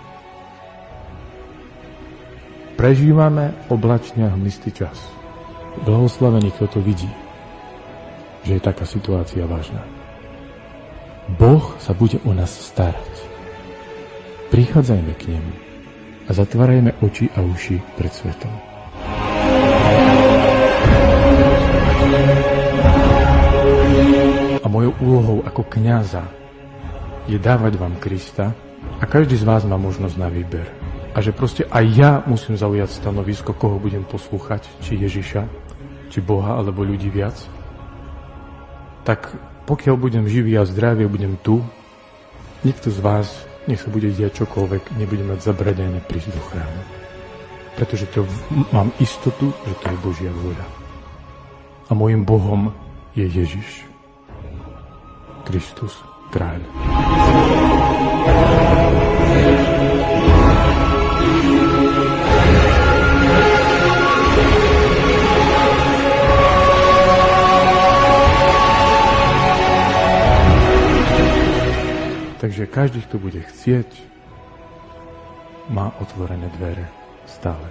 Prežívame 2.75 3.55
oblačne 3.71 4.27
a 4.27 4.35
hmlistý 4.35 4.69
čas. 4.75 4.99
Blahoslavený, 5.87 6.51
kto 6.55 6.75
to 6.75 6.79
vidí, 6.83 7.07
že 8.43 8.59
je 8.59 8.61
taká 8.61 8.83
situácia 8.83 9.47
vážna. 9.47 9.79
Boh 11.39 11.73
sa 11.81 11.95
bude 11.95 12.19
o 12.27 12.31
nás 12.35 12.51
starať. 12.51 13.15
Prichádzajme 14.53 15.13
k 15.17 15.23
nemu 15.33 15.53
a 16.27 16.31
zatvárajme 16.35 16.93
oči 17.01 17.31
a 17.33 17.41
uši 17.41 17.81
pred 17.97 18.13
svetom. 18.13 18.53
A 24.61 24.67
mojou 24.69 24.93
úlohou 25.01 25.39
ako 25.47 25.63
kňaza 25.65 26.27
je 27.25 27.41
dávať 27.41 27.73
vám 27.81 27.97
Krista 27.97 28.53
a 28.99 29.03
každý 29.03 29.35
z 29.35 29.43
vás 29.43 29.67
má 29.67 29.75
možnosť 29.75 30.15
na 30.15 30.31
výber. 30.31 30.67
A 31.15 31.23
že 31.23 31.31
proste 31.31 31.63
aj 31.67 31.85
ja 31.95 32.11
musím 32.27 32.59
zaujať 32.59 32.99
stanovisko, 32.99 33.55
koho 33.55 33.79
budem 33.79 34.03
poslúchať, 34.03 34.67
či 34.83 34.99
Ježiša, 34.99 35.47
či 36.11 36.19
Boha, 36.19 36.59
alebo 36.59 36.83
ľudí 36.83 37.07
viac. 37.07 37.35
Tak 39.07 39.31
pokiaľ 39.67 39.95
budem 39.95 40.25
živý 40.27 40.59
a 40.59 40.67
zdravý 40.67 41.07
budem 41.07 41.39
tu, 41.39 41.63
nikto 42.67 42.91
z 42.91 42.99
vás, 42.99 43.27
nech 43.67 43.81
sa 43.81 43.89
bude 43.91 44.11
diať 44.11 44.43
čokoľvek, 44.43 44.95
nebude 44.99 45.23
mať 45.23 45.39
zabradené 45.43 45.99
prísť 46.05 46.35
do 46.35 46.41
chrámu. 46.51 46.81
Pretože 47.75 48.05
to 48.15 48.23
mám 48.71 48.91
istotu, 49.03 49.51
že 49.67 49.75
to 49.83 49.85
je 49.91 49.97
Božia 50.03 50.31
vôľa. 50.31 50.67
A 51.87 51.91
môjim 51.91 52.23
Bohom 52.23 52.71
je 53.11 53.27
Ježiš. 53.27 53.83
Kristus, 55.45 55.93
kráľ. 56.31 56.61
Takže 72.45 72.69
každý, 72.69 73.01
kto 73.09 73.17
bude 73.17 73.41
chcieť, 73.41 73.89
má 75.73 75.89
otvorené 75.97 76.45
dvere 76.61 76.85
stále. 77.25 77.65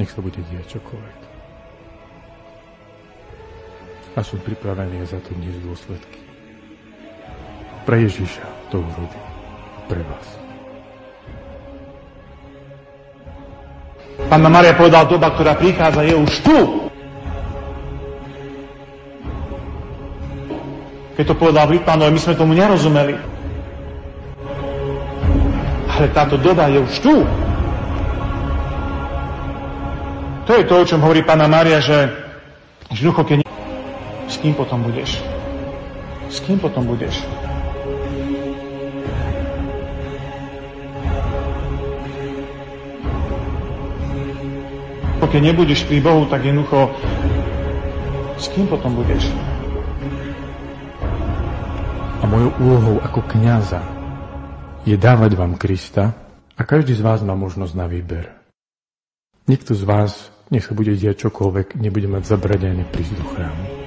Nech 0.00 0.08
sa 0.08 0.24
bude 0.24 0.40
diať 0.48 0.80
čokoľvek. 0.80 1.20
A 4.16 4.20
som 4.24 4.40
pripravený 4.40 5.04
za 5.04 5.20
to 5.20 5.36
dnes 5.36 5.52
dôsledky. 5.60 6.31
Pre 7.82 7.96
Ježiša 7.98 8.46
to 8.70 8.78
urobím. 8.78 9.26
Pre 9.90 10.02
vás. 10.06 10.28
Pána 14.30 14.48
Maria 14.48 14.72
povedal, 14.72 15.10
doba, 15.10 15.34
ktorá 15.34 15.58
prichádza, 15.58 16.06
je 16.06 16.14
už 16.16 16.32
tu. 16.40 16.58
Keď 21.18 21.24
to 21.28 21.34
povedal 21.36 21.68
Litmanovi, 21.68 22.16
my 22.16 22.20
sme 22.22 22.38
tomu 22.38 22.56
nerozumeli. 22.56 23.18
Ale 25.92 26.06
táto 26.16 26.40
doba 26.40 26.72
je 26.72 26.80
už 26.80 26.94
tu. 27.04 27.14
To 30.48 30.52
je 30.58 30.64
to, 30.64 30.74
o 30.80 30.88
čom 30.88 31.04
hovorí 31.04 31.22
pána 31.22 31.46
Mária, 31.46 31.78
že 31.78 32.10
jednoducho, 32.90 33.22
keď 33.22 33.38
s 34.26 34.36
kým 34.40 34.56
potom 34.56 34.80
budeš? 34.80 35.20
S 36.32 36.40
kým 36.40 36.56
potom 36.56 36.88
budeš? 36.88 37.20
Keď 45.22 45.40
nebudeš 45.48 45.88
pri 45.88 46.04
Bohu, 46.04 46.28
tak 46.28 46.44
jednoducho 46.44 46.92
s 48.36 48.52
kým 48.52 48.68
potom 48.68 48.92
budeš? 49.00 49.32
A 52.20 52.28
mojou 52.28 52.52
úlohou 52.60 52.96
ako 53.00 53.24
kňaza 53.32 53.80
je 54.84 54.92
dávať 54.98 55.32
vám 55.32 55.56
Krista 55.56 56.12
a 56.52 56.62
každý 56.68 56.92
z 56.92 57.00
vás 57.00 57.24
má 57.24 57.32
možnosť 57.32 57.72
na 57.72 57.88
výber. 57.88 58.28
Nikto 59.48 59.72
z 59.72 59.88
vás, 59.88 60.28
nech 60.52 60.68
sa 60.68 60.76
bude 60.76 60.92
diať 60.94 61.24
čokoľvek, 61.24 61.80
nebude 61.80 62.12
mať 62.12 62.28
zabradené 62.28 62.84
prísť 62.92 63.16
do 63.16 63.24
chrámu. 63.32 63.81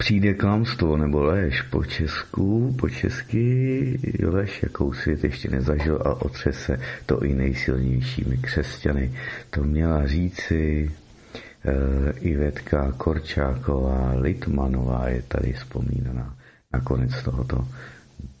Přijde 0.00 0.34
klamstvo 0.34 0.96
nebo 0.96 1.22
lež 1.22 1.62
po 1.62 1.84
česku, 1.84 2.74
po 2.78 2.88
česky 2.88 4.00
lež, 4.24 4.62
jakou 4.62 4.92
svět 4.92 5.24
ještě 5.24 5.50
nezažil 5.50 6.02
a 6.04 6.22
otřese 6.22 6.80
to 7.06 7.24
i 7.24 7.34
nejsilnějšími 7.34 8.36
křesťany. 8.36 9.12
To 9.50 9.64
měla 9.64 10.06
říci 10.06 10.90
uh, 10.90 11.72
Ivetka 12.20 12.92
Korčáková, 12.92 14.12
Litmanová 14.14 15.08
je 15.08 15.22
tady 15.22 15.52
vzpomínaná 15.52 16.36
na 16.72 16.80
konec 16.80 17.22
tohoto 17.22 17.68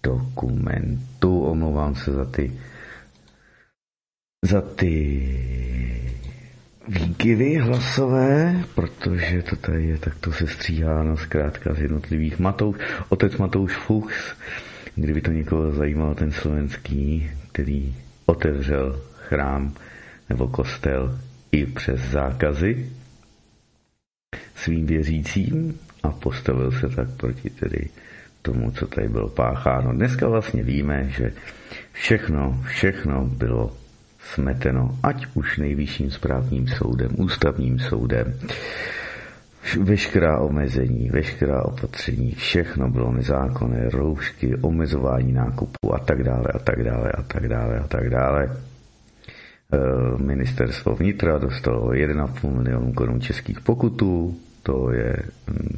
dokumentu. 0.02 1.40
Omlouvám 1.40 1.94
se 1.94 2.12
za 2.12 2.24
ty 2.24 2.52
za 4.44 4.60
ty 4.60 6.19
výkyvy 6.90 7.56
hlasové, 7.56 8.64
protože 8.74 9.42
to 9.42 9.56
tady 9.56 9.84
je 9.84 9.98
takto 9.98 10.32
se 10.32 10.46
stříháno 10.46 11.16
zkrátka 11.16 11.74
z 11.74 11.80
jednotlivých 11.80 12.38
Matouš, 12.38 12.76
otec 13.08 13.36
Matouš 13.36 13.76
Fuchs, 13.76 14.34
kdyby 14.94 15.20
to 15.20 15.30
někoho 15.30 15.72
zajímal 15.72 16.14
ten 16.14 16.32
slovenský, 16.32 17.30
který 17.52 17.94
otevřel 18.26 19.02
chrám 19.16 19.74
nebo 20.28 20.48
kostel 20.48 21.18
i 21.52 21.66
přes 21.66 22.00
zákazy 22.00 22.86
svým 24.54 24.86
věřícím 24.86 25.78
a 26.02 26.10
postavil 26.10 26.72
se 26.72 26.88
tak 26.88 27.10
proti 27.10 27.50
tedy 27.50 27.88
tomu, 28.42 28.70
co 28.70 28.86
tady 28.86 29.08
bylo 29.08 29.28
pácháno. 29.28 29.92
Dneska 29.92 30.28
vlastně 30.28 30.62
víme, 30.62 31.06
že 31.08 31.32
všechno, 31.92 32.64
všechno 32.66 33.24
bylo 33.24 33.79
smeteno, 34.34 34.98
ať 35.02 35.26
už 35.34 35.58
nejvyšším 35.58 36.10
správním 36.10 36.68
soudem, 36.68 37.10
ústavním 37.16 37.78
soudem, 37.78 38.34
veškerá 39.80 40.38
omezení, 40.38 41.10
veškerá 41.10 41.62
opatření, 41.62 42.32
všechno 42.32 42.90
bylo 42.90 43.12
nezákonné, 43.12 43.90
roušky, 43.90 44.56
omezování 44.56 45.32
nákupu 45.32 45.94
a 45.94 45.98
tak 45.98 46.22
dále 46.22 46.46
a 46.54 46.58
tak 46.58 46.84
dále 46.84 47.12
a 47.12 47.22
tak 47.22 47.48
dále 47.48 47.78
a 47.78 47.86
tak 47.86 48.10
dále. 48.10 48.56
Ministerstvo 50.18 50.94
vnitra 50.94 51.38
dostalo 51.38 51.88
1,5 51.90 52.50
milionu 52.50 52.92
korun 52.92 53.20
českých 53.20 53.60
pokutů, 53.60 54.36
to 54.62 54.92
je 54.92 55.16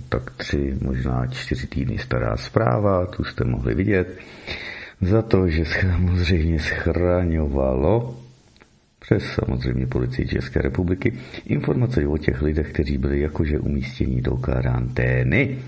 tak 0.09 0.31
tři, 0.31 0.79
možná 0.83 1.27
čtyři 1.27 1.67
týdny 1.67 1.99
stará 1.99 2.37
zpráva, 2.37 3.07
tu 3.07 3.25
jste 3.25 3.45
mohli 3.45 3.75
vidět, 3.75 4.19
za 5.01 5.23
to, 5.23 5.49
že 5.49 5.65
samozřejmě 5.65 6.61
schraňovalo 6.61 8.22
přes 9.03 9.23
samozřejmě 9.23 9.87
policii 9.87 10.29
České 10.29 10.63
republiky 10.63 11.13
informace 11.47 12.07
o 12.07 12.19
těch 12.19 12.43
lidech, 12.43 12.73
kteří 12.73 12.99
byli 12.99 13.21
jakože 13.21 13.59
umístěni 13.59 14.23
do 14.23 14.37
karantény. 14.37 15.59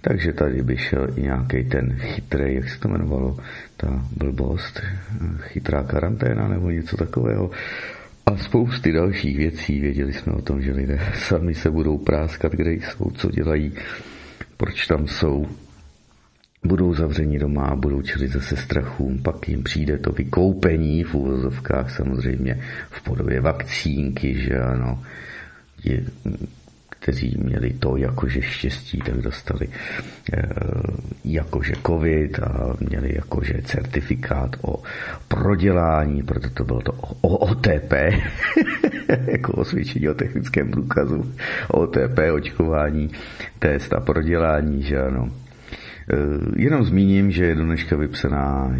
Takže 0.00 0.32
tady 0.32 0.62
by 0.62 0.76
šel 0.76 1.08
i 1.16 1.22
nějaký 1.22 1.64
ten 1.64 1.96
chytrý, 1.98 2.54
jak 2.54 2.68
se 2.68 2.80
to 2.80 2.88
jmenovalo, 2.88 3.36
ta 3.76 4.06
blbost, 4.16 4.82
chytrá 5.38 5.82
karanténa 5.82 6.48
nebo 6.48 6.70
něco 6.70 6.96
takového. 6.96 7.50
A 8.26 8.36
spousty 8.36 8.92
dalších 8.92 9.36
věcí. 9.36 9.80
Věděli 9.80 10.12
jsme 10.12 10.32
o 10.32 10.42
tom, 10.42 10.62
že 10.62 10.72
lidé 10.72 11.00
sami 11.14 11.54
se 11.54 11.70
budou 11.70 11.98
práskat, 11.98 12.52
kde 12.52 12.72
jsou, 12.72 13.10
co 13.10 13.30
dělají, 13.30 13.72
proč 14.56 14.86
tam 14.86 15.06
jsou, 15.06 15.46
budou 16.66 16.94
zavřeni 16.94 17.38
doma, 17.38 17.76
budou 17.76 18.02
čelit 18.02 18.32
zase 18.32 18.56
strachům, 18.56 19.18
pak 19.22 19.48
jim 19.48 19.62
přijde 19.62 19.98
to 19.98 20.12
vykoupení 20.12 21.04
v 21.04 21.14
úvozovkách 21.14 21.90
samozřejmě 21.90 22.60
v 22.90 23.02
podobě 23.02 23.40
vakcínky, 23.40 24.34
že 24.34 24.58
ano, 24.60 25.02
je, 25.84 26.04
kteří 26.88 27.36
měli 27.38 27.70
to 27.70 27.96
jakože 27.96 28.42
štěstí, 28.42 28.98
tak 28.98 29.14
dostali 29.14 29.68
e, 29.68 30.42
jakože 31.24 31.72
covid 31.86 32.38
a 32.38 32.76
měli 32.80 33.14
jakože 33.14 33.62
certifikát 33.64 34.56
o 34.62 34.82
prodělání, 35.28 36.22
proto 36.22 36.50
to 36.50 36.64
bylo 36.64 36.80
to 36.80 36.92
o, 37.20 37.36
OTP, 37.36 37.92
jako 39.26 39.52
osvědčení 39.52 40.08
o 40.08 40.14
technickém 40.14 40.70
průkazu, 40.70 41.32
OTP, 41.68 42.18
očkování, 42.34 43.10
test 43.58 43.92
a 43.92 44.00
prodělání, 44.00 44.82
že 44.82 44.98
ano. 44.98 45.30
E, 46.10 46.16
jenom 46.62 46.84
zmíním, 46.84 47.30
že 47.30 47.44
je 47.44 47.54
dneška 47.54 47.96
vypsaná 47.96 48.76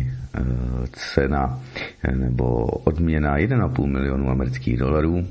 cena 0.92 1.60
nebo 2.14 2.64
odměna 2.64 3.36
1,5 3.36 3.86
milionu 3.86 4.30
amerických 4.30 4.78
dolarů 4.78 5.26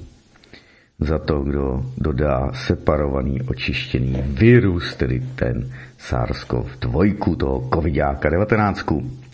za 1.00 1.20
to, 1.20 1.40
kdo 1.40 1.86
dodá 1.98 2.52
separovaný 2.54 3.42
očištěný 3.42 4.24
virus, 4.28 4.96
tedy 4.96 5.24
ten 5.36 5.72
SARS-CoV-2, 6.00 7.36
toho 7.38 7.70
covidáka 7.74 8.30
19. 8.30 8.86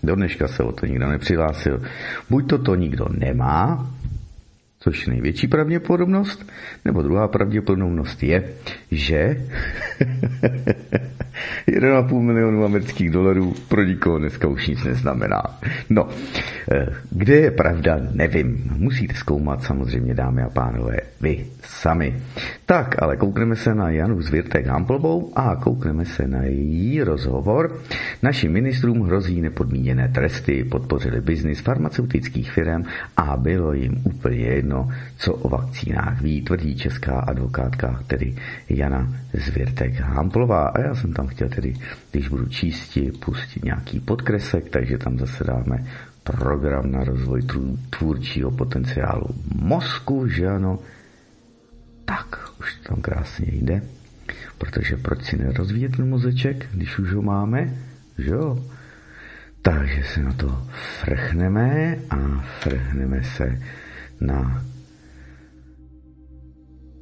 Do 0.03 0.15
dneška 0.15 0.47
se 0.47 0.63
o 0.63 0.71
to 0.71 0.85
nikdo 0.85 1.07
nepřihlásil. 1.07 1.81
Buď 2.29 2.49
to 2.49 2.57
to 2.57 2.75
nikdo 2.75 3.05
nemá, 3.09 3.89
což 4.81 5.07
je 5.07 5.13
největší 5.13 5.47
pravděpodobnost, 5.47 6.51
nebo 6.85 7.01
druhá 7.01 7.27
pravděpodobnost 7.27 8.23
je, 8.23 8.43
že 8.91 9.37
1,5 11.67 12.21
milionu 12.21 12.65
amerických 12.65 13.09
dolarů 13.09 13.53
pro 13.67 13.83
nikoho 13.83 14.19
dneska 14.19 14.47
už 14.47 14.67
nic 14.67 14.83
neznamená. 14.83 15.41
No, 15.89 16.09
eh, 16.71 16.85
kde 17.11 17.35
je 17.35 17.51
pravda, 17.51 17.99
nevím. 18.11 18.63
Musíte 18.77 19.13
zkoumat 19.13 19.63
samozřejmě, 19.63 20.13
dámy 20.13 20.41
a 20.41 20.49
pánové, 20.49 20.97
vy 21.21 21.45
sami. 21.63 22.21
Tak, 22.65 23.01
ale 23.01 23.17
koukneme 23.17 23.55
se 23.55 23.75
na 23.75 23.89
Janu 23.89 24.21
Zvirtek 24.21 24.67
Hamplovou 24.67 25.31
a 25.35 25.55
koukneme 25.55 26.05
se 26.05 26.27
na 26.27 26.43
její 26.43 27.03
rozhovor. 27.03 27.81
Našim 28.23 28.51
ministrům 28.51 29.01
hrozí 29.01 29.41
nepodmíněné 29.41 30.07
tresty, 30.07 30.63
podpořili 30.63 31.21
biznis 31.21 31.59
farmaceutických 31.59 32.51
firm 32.51 32.83
a 33.17 33.37
bylo 33.37 33.73
jim 33.73 34.01
úplně 34.03 34.39
jedno, 34.39 34.70
co 35.17 35.33
o 35.33 35.49
vakcínách 35.49 36.21
ví, 36.21 36.41
tvrdí 36.41 36.75
česká 36.75 37.19
advokátka, 37.19 38.03
tedy 38.07 38.35
Jana 38.69 39.13
Zvirtek 39.33 39.99
Hamplová. 39.99 40.67
A 40.67 40.81
já 40.81 40.95
jsem 40.95 41.13
tam 41.13 41.27
chtěl 41.27 41.49
tedy, 41.49 41.73
když 42.11 42.27
budu 42.27 42.45
čísti, 42.45 43.11
pustit 43.11 43.63
nějaký 43.63 43.99
podkresek, 43.99 44.69
takže 44.69 44.97
tam 44.97 45.17
zase 45.17 45.43
dáme 45.43 45.85
program 46.23 46.91
na 46.91 47.03
rozvoj 47.03 47.41
tvůrčího 47.89 48.51
potenciálu 48.51 49.27
mozku, 49.55 50.27
že 50.27 50.47
ano. 50.47 50.79
Tak, 52.05 52.49
už 52.59 52.75
tam 52.75 53.01
krásně 53.01 53.47
jde. 53.51 53.81
Protože 54.57 54.97
proč 54.97 55.23
si 55.23 55.37
nerozvíjet 55.37 55.95
ten 55.95 56.09
mozeček, 56.09 56.67
když 56.73 56.99
už 56.99 57.13
ho 57.13 57.21
máme, 57.21 57.73
že 58.17 58.31
jo? 58.31 58.65
Takže 59.61 60.03
se 60.03 60.23
na 60.23 60.33
to 60.33 60.67
frchneme 61.01 61.95
a 62.09 62.45
frchneme 62.59 63.23
se 63.23 63.61
na 64.21 64.65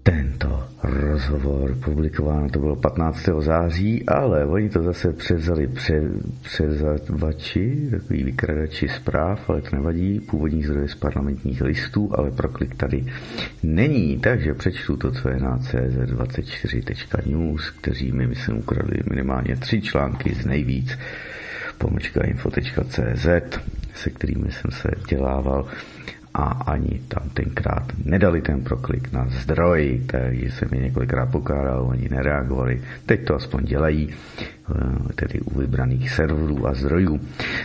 tento 0.04 0.70
rozhovor 0.84 1.76
publikován, 1.76 2.50
to 2.50 2.60
bylo 2.60 2.76
15. 2.76 3.30
září, 3.40 4.06
ale 4.06 4.46
oni 4.46 4.70
to 4.70 4.84
zase 4.84 5.14
převzali 5.14 5.68
pře, 5.68 6.02
převzavači, 6.42 7.88
takový 7.92 8.24
vykradači 8.24 8.88
zpráv, 8.88 9.50
ale 9.50 9.62
to 9.62 9.76
nevadí, 9.76 10.20
původní 10.20 10.64
zdroje 10.64 10.88
z 10.88 10.96
parlamentních 10.96 11.62
listů, 11.62 12.10
ale 12.14 12.32
proklik 12.32 12.76
tady 12.76 13.06
není, 13.64 14.20
takže 14.20 14.54
přečtu 14.54 14.98
to, 14.98 15.12
co 15.12 15.30
je 15.30 15.40
na 15.40 15.58
cz24.news, 15.58 17.70
kteří 17.70 18.12
mi, 18.12 18.28
myslím, 18.28 18.58
ukradli 18.58 18.98
minimálně 19.10 19.56
tři 19.56 19.82
články 19.82 20.36
z 20.36 20.46
nejvíc, 20.46 20.98
pomlčka 21.78 22.24
info.cz, 22.24 23.28
se 23.96 24.10
kterými 24.10 24.52
jsem 24.52 24.72
se 24.72 24.90
dělával 25.10 25.66
a 26.40 26.72
ani 26.72 27.02
tam 27.08 27.30
tenkrát 27.34 27.84
nedali 28.06 28.42
ten 28.42 28.64
proklik 28.64 29.12
na 29.12 29.28
zdroj, 29.30 30.02
takže 30.08 30.52
se 30.52 30.66
mi 30.72 30.78
několikrát 30.80 31.26
pokládal, 31.26 31.84
oni 31.84 32.10
nereagovali. 32.10 32.82
Teď 33.06 33.26
to 33.26 33.36
aspoň 33.36 33.64
dělají, 33.64 34.10
eh, 34.10 35.14
tedy 35.16 35.40
u 35.42 35.60
vybraných 35.60 36.10
serverů 36.10 36.68
a 36.68 36.74
zdrojů. 36.74 37.20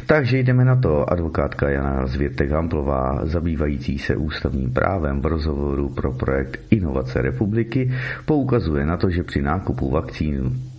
Takže 0.07 0.39
jdeme 0.39 0.65
na 0.65 0.77
to. 0.77 1.13
Advokátka 1.13 1.71
Jana 1.71 2.07
Zvětek 2.07 2.51
Hamplová, 2.51 3.21
zabývající 3.23 3.99
se 3.99 4.17
ústavním 4.17 4.73
právem 4.73 5.21
v 5.21 5.27
rozhovoru 5.27 5.89
pro 5.89 6.13
projekt 6.13 6.61
Inovace 6.71 7.23
republiky, 7.23 7.93
poukazuje 8.25 8.87
na 8.87 8.97
to, 8.97 9.11
že 9.11 9.23
při 9.23 9.43
nákupu 9.43 9.91
vakcín 9.91 10.74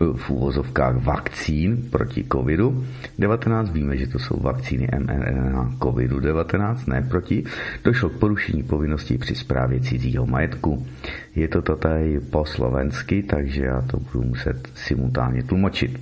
v 0.00 0.30
úvozovkách 0.30 0.96
vakcín 1.04 1.92
proti 1.92 2.24
covidu-19. 2.24 3.72
Víme, 3.72 3.96
že 3.96 4.06
to 4.06 4.18
jsou 4.18 4.40
vakcíny 4.40 4.88
mRNA 4.98 5.76
covidu-19, 5.78 6.88
ne 6.88 7.02
proti. 7.02 7.44
Došlo 7.84 8.08
k 8.08 8.18
porušení 8.18 8.62
povinností 8.62 9.18
při 9.18 9.34
správě 9.34 9.80
cizího 9.80 10.26
majetku. 10.26 10.86
Je 11.34 11.48
to 11.48 11.62
tady 11.62 12.20
po 12.20 12.44
slovensky, 12.44 13.22
takže 13.22 13.64
já 13.64 13.80
to 13.80 13.96
budu 13.96 14.24
muset 14.24 14.68
simultánně 14.74 15.42
tlumočit. 15.42 16.00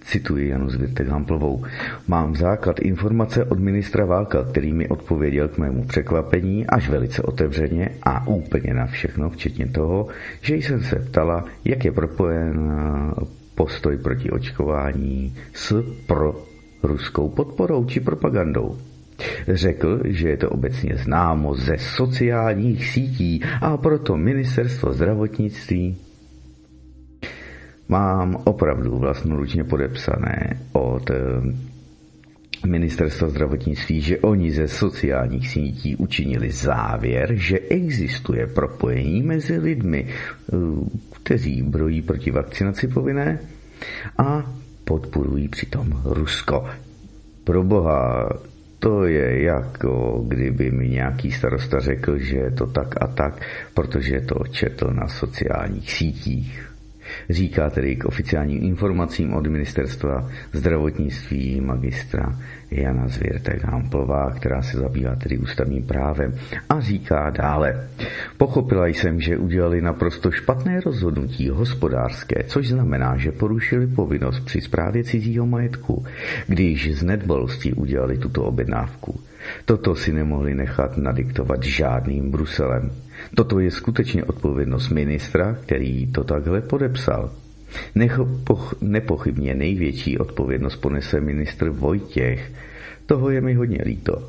Cituji 0.00 0.48
Janu 0.48 0.70
Zvětek 0.70 1.08
Hamplovou. 1.08 1.64
Mám 2.08 2.36
základ 2.36 2.80
informace 2.80 3.44
od 3.44 3.58
ministra 3.58 4.04
Válka, 4.04 4.44
který 4.44 4.72
mi 4.72 4.88
odpověděl 4.88 5.48
k 5.48 5.58
mému 5.58 5.84
překvapení 5.84 6.66
až 6.66 6.88
velice 6.88 7.22
otevřeně 7.22 7.88
a 8.02 8.26
úplně 8.26 8.74
na 8.74 8.86
všechno, 8.86 9.30
včetně 9.30 9.66
toho, 9.66 10.08
že 10.40 10.56
jsem 10.56 10.82
se 10.82 10.96
ptala, 10.96 11.44
jak 11.64 11.84
je 11.84 11.92
propojen 11.92 12.72
postoj 13.54 13.96
proti 13.96 14.30
očkování 14.30 15.34
s 15.52 15.84
pro 16.06 16.44
ruskou 16.82 17.28
podporou 17.28 17.84
či 17.84 18.00
propagandou. 18.00 18.78
Řekl, 19.48 20.00
že 20.04 20.28
je 20.28 20.36
to 20.36 20.50
obecně 20.50 20.96
známo 20.96 21.54
ze 21.54 21.78
sociálních 21.78 22.86
sítí 22.86 23.42
a 23.60 23.76
proto 23.76 24.16
ministerstvo 24.16 24.92
zdravotnictví 24.92 25.96
mám 27.88 28.36
opravdu 28.44 28.98
vlastnoručně 28.98 29.64
podepsané 29.64 30.60
od 30.72 31.10
eh, 31.10 31.16
ministerstva 32.66 33.28
zdravotnictví, 33.28 34.00
že 34.00 34.18
oni 34.18 34.52
ze 34.52 34.68
sociálních 34.68 35.48
sítí 35.48 35.96
učinili 35.96 36.50
závěr, 36.50 37.34
že 37.34 37.58
existuje 37.58 38.46
propojení 38.46 39.22
mezi 39.22 39.58
lidmi, 39.58 40.06
eh, 40.08 40.56
kteří 41.22 41.62
brojí 41.62 42.02
proti 42.02 42.30
vakcinaci 42.30 42.88
povinné 42.88 43.38
a 44.18 44.52
podporují 44.84 45.48
přitom 45.48 46.02
Rusko. 46.04 46.66
Pro 47.44 47.64
boha, 47.64 48.28
to 48.80 49.04
je 49.04 49.42
jako 49.42 50.24
kdyby 50.28 50.70
mi 50.70 50.88
nějaký 50.88 51.32
starosta 51.32 51.78
řekl, 51.80 52.18
že 52.18 52.36
je 52.36 52.50
to 52.50 52.66
tak 52.66 53.02
a 53.02 53.06
tak, 53.06 53.40
protože 53.74 54.20
to 54.20 54.44
četl 54.50 54.90
na 54.90 55.08
sociálních 55.08 55.92
sítích. 55.92 56.69
Říká 57.30 57.70
tedy 57.70 57.96
k 57.96 58.04
oficiálním 58.04 58.64
informacím 58.64 59.34
od 59.34 59.46
ministerstva 59.46 60.30
zdravotnictví 60.52 61.60
magistra 61.60 62.38
Jana 62.70 63.08
Zvěrtek 63.08 63.64
Hamplová, 63.64 64.30
která 64.30 64.62
se 64.62 64.78
zabývá 64.78 65.16
tedy 65.16 65.38
ústavním 65.38 65.82
právem 65.82 66.34
a 66.68 66.80
říká 66.80 67.30
dále. 67.30 67.88
Pochopila 68.36 68.86
jsem, 68.86 69.20
že 69.20 69.38
udělali 69.38 69.82
naprosto 69.82 70.30
špatné 70.30 70.80
rozhodnutí 70.80 71.48
hospodářské, 71.48 72.44
což 72.46 72.68
znamená, 72.68 73.16
že 73.16 73.32
porušili 73.32 73.86
povinnost 73.86 74.40
při 74.40 74.60
správě 74.60 75.04
cizího 75.04 75.46
majetku, 75.46 76.04
když 76.46 76.98
z 76.98 77.02
nedbalosti 77.02 77.72
udělali 77.72 78.18
tuto 78.18 78.44
objednávku. 78.44 79.20
Toto 79.64 79.94
si 79.96 80.12
nemohli 80.12 80.54
nechat 80.54 80.96
nadiktovat 80.96 81.62
žádným 81.62 82.30
Bruselem. 82.30 82.90
Toto 83.34 83.60
je 83.60 83.70
skutečně 83.70 84.24
odpovědnost 84.24 84.88
ministra, 84.88 85.56
který 85.62 86.06
to 86.06 86.24
takhle 86.24 86.60
podepsal. 86.60 87.30
Nepochybně 88.80 89.54
největší 89.54 90.18
odpovědnost 90.18 90.76
ponese 90.76 91.20
ministr 91.20 91.68
Vojtěch. 91.68 92.52
Toho 93.06 93.30
je 93.30 93.40
mi 93.40 93.54
hodně 93.54 93.78
líto. 93.84 94.28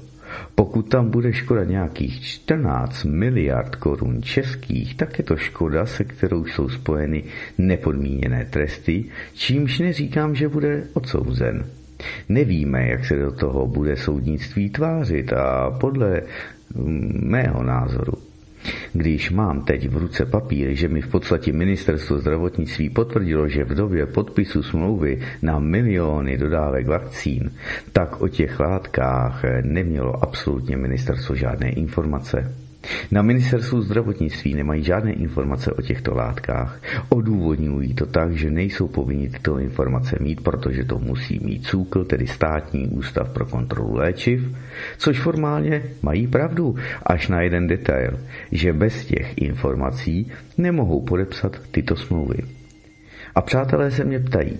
Pokud 0.55 0.81
tam 0.81 1.09
bude 1.09 1.33
škoda 1.33 1.63
nějakých 1.63 2.21
14 2.21 3.03
miliard 3.03 3.75
korun 3.75 4.23
českých, 4.23 4.95
tak 4.95 5.17
je 5.17 5.23
to 5.23 5.37
škoda, 5.37 5.85
se 5.85 6.03
kterou 6.03 6.45
jsou 6.45 6.69
spojeny 6.69 7.23
nepodmíněné 7.57 8.45
tresty, 8.45 9.05
čímž 9.33 9.79
neříkám, 9.79 10.35
že 10.35 10.49
bude 10.49 10.83
odsouzen. 10.93 11.65
Nevíme, 12.29 12.87
jak 12.87 13.05
se 13.05 13.15
do 13.15 13.31
toho 13.31 13.67
bude 13.67 13.97
soudnictví 13.97 14.69
tvářit 14.69 15.33
a 15.33 15.71
podle 15.79 16.21
mého 17.23 17.63
názoru 17.63 18.13
když 18.93 19.31
mám 19.31 19.61
teď 19.61 19.89
v 19.89 19.97
ruce 19.97 20.25
papír, 20.25 20.73
že 20.73 20.87
mi 20.87 21.01
v 21.01 21.07
podstatě 21.07 21.53
ministerstvo 21.53 22.17
zdravotnictví 22.17 22.89
potvrdilo, 22.89 23.47
že 23.47 23.63
v 23.63 23.75
době 23.75 24.05
podpisu 24.05 24.63
smlouvy 24.63 25.21
na 25.41 25.59
miliony 25.59 26.37
dodávek 26.37 26.87
vakcín, 26.87 27.51
tak 27.91 28.21
o 28.21 28.27
těch 28.27 28.59
látkách 28.59 29.41
nemělo 29.61 30.23
absolutně 30.23 30.77
ministerstvo 30.77 31.35
žádné 31.35 31.69
informace. 31.69 32.60
Na 33.11 33.21
ministerstvu 33.21 33.81
zdravotnictví 33.81 34.53
nemají 34.53 34.83
žádné 34.83 35.13
informace 35.13 35.71
o 35.71 35.81
těchto 35.81 36.15
látkách. 36.15 36.81
Odůvodňují 37.09 37.93
to 37.93 38.05
tak, 38.05 38.37
že 38.37 38.51
nejsou 38.51 38.87
povinni 38.87 39.29
tyto 39.29 39.57
informace 39.57 40.17
mít, 40.19 40.41
protože 40.41 40.83
to 40.83 40.99
musí 40.99 41.39
mít 41.43 41.65
SÚKL, 41.65 42.03
tedy 42.03 42.27
státní 42.27 42.87
ústav 42.87 43.29
pro 43.29 43.45
kontrolu 43.45 43.95
léčiv, 43.95 44.55
což 44.97 45.19
formálně 45.19 45.83
mají 46.01 46.27
pravdu, 46.27 46.75
až 47.05 47.27
na 47.27 47.41
jeden 47.41 47.67
detail, 47.67 48.19
že 48.51 48.73
bez 48.73 49.05
těch 49.05 49.37
informací 49.37 50.31
nemohou 50.57 51.01
podepsat 51.01 51.61
tyto 51.71 51.95
smlouvy. 51.95 52.37
A 53.35 53.41
přátelé 53.41 53.91
se 53.91 54.03
mě 54.03 54.19
ptají, 54.19 54.57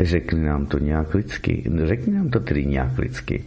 řekni 0.00 0.44
nám 0.44 0.66
to 0.66 0.78
nějak 0.78 1.14
lidsky, 1.14 1.64
řekni 1.84 2.14
nám 2.14 2.28
to 2.30 2.40
tedy 2.40 2.66
nějak 2.66 2.98
lidsky. 2.98 3.44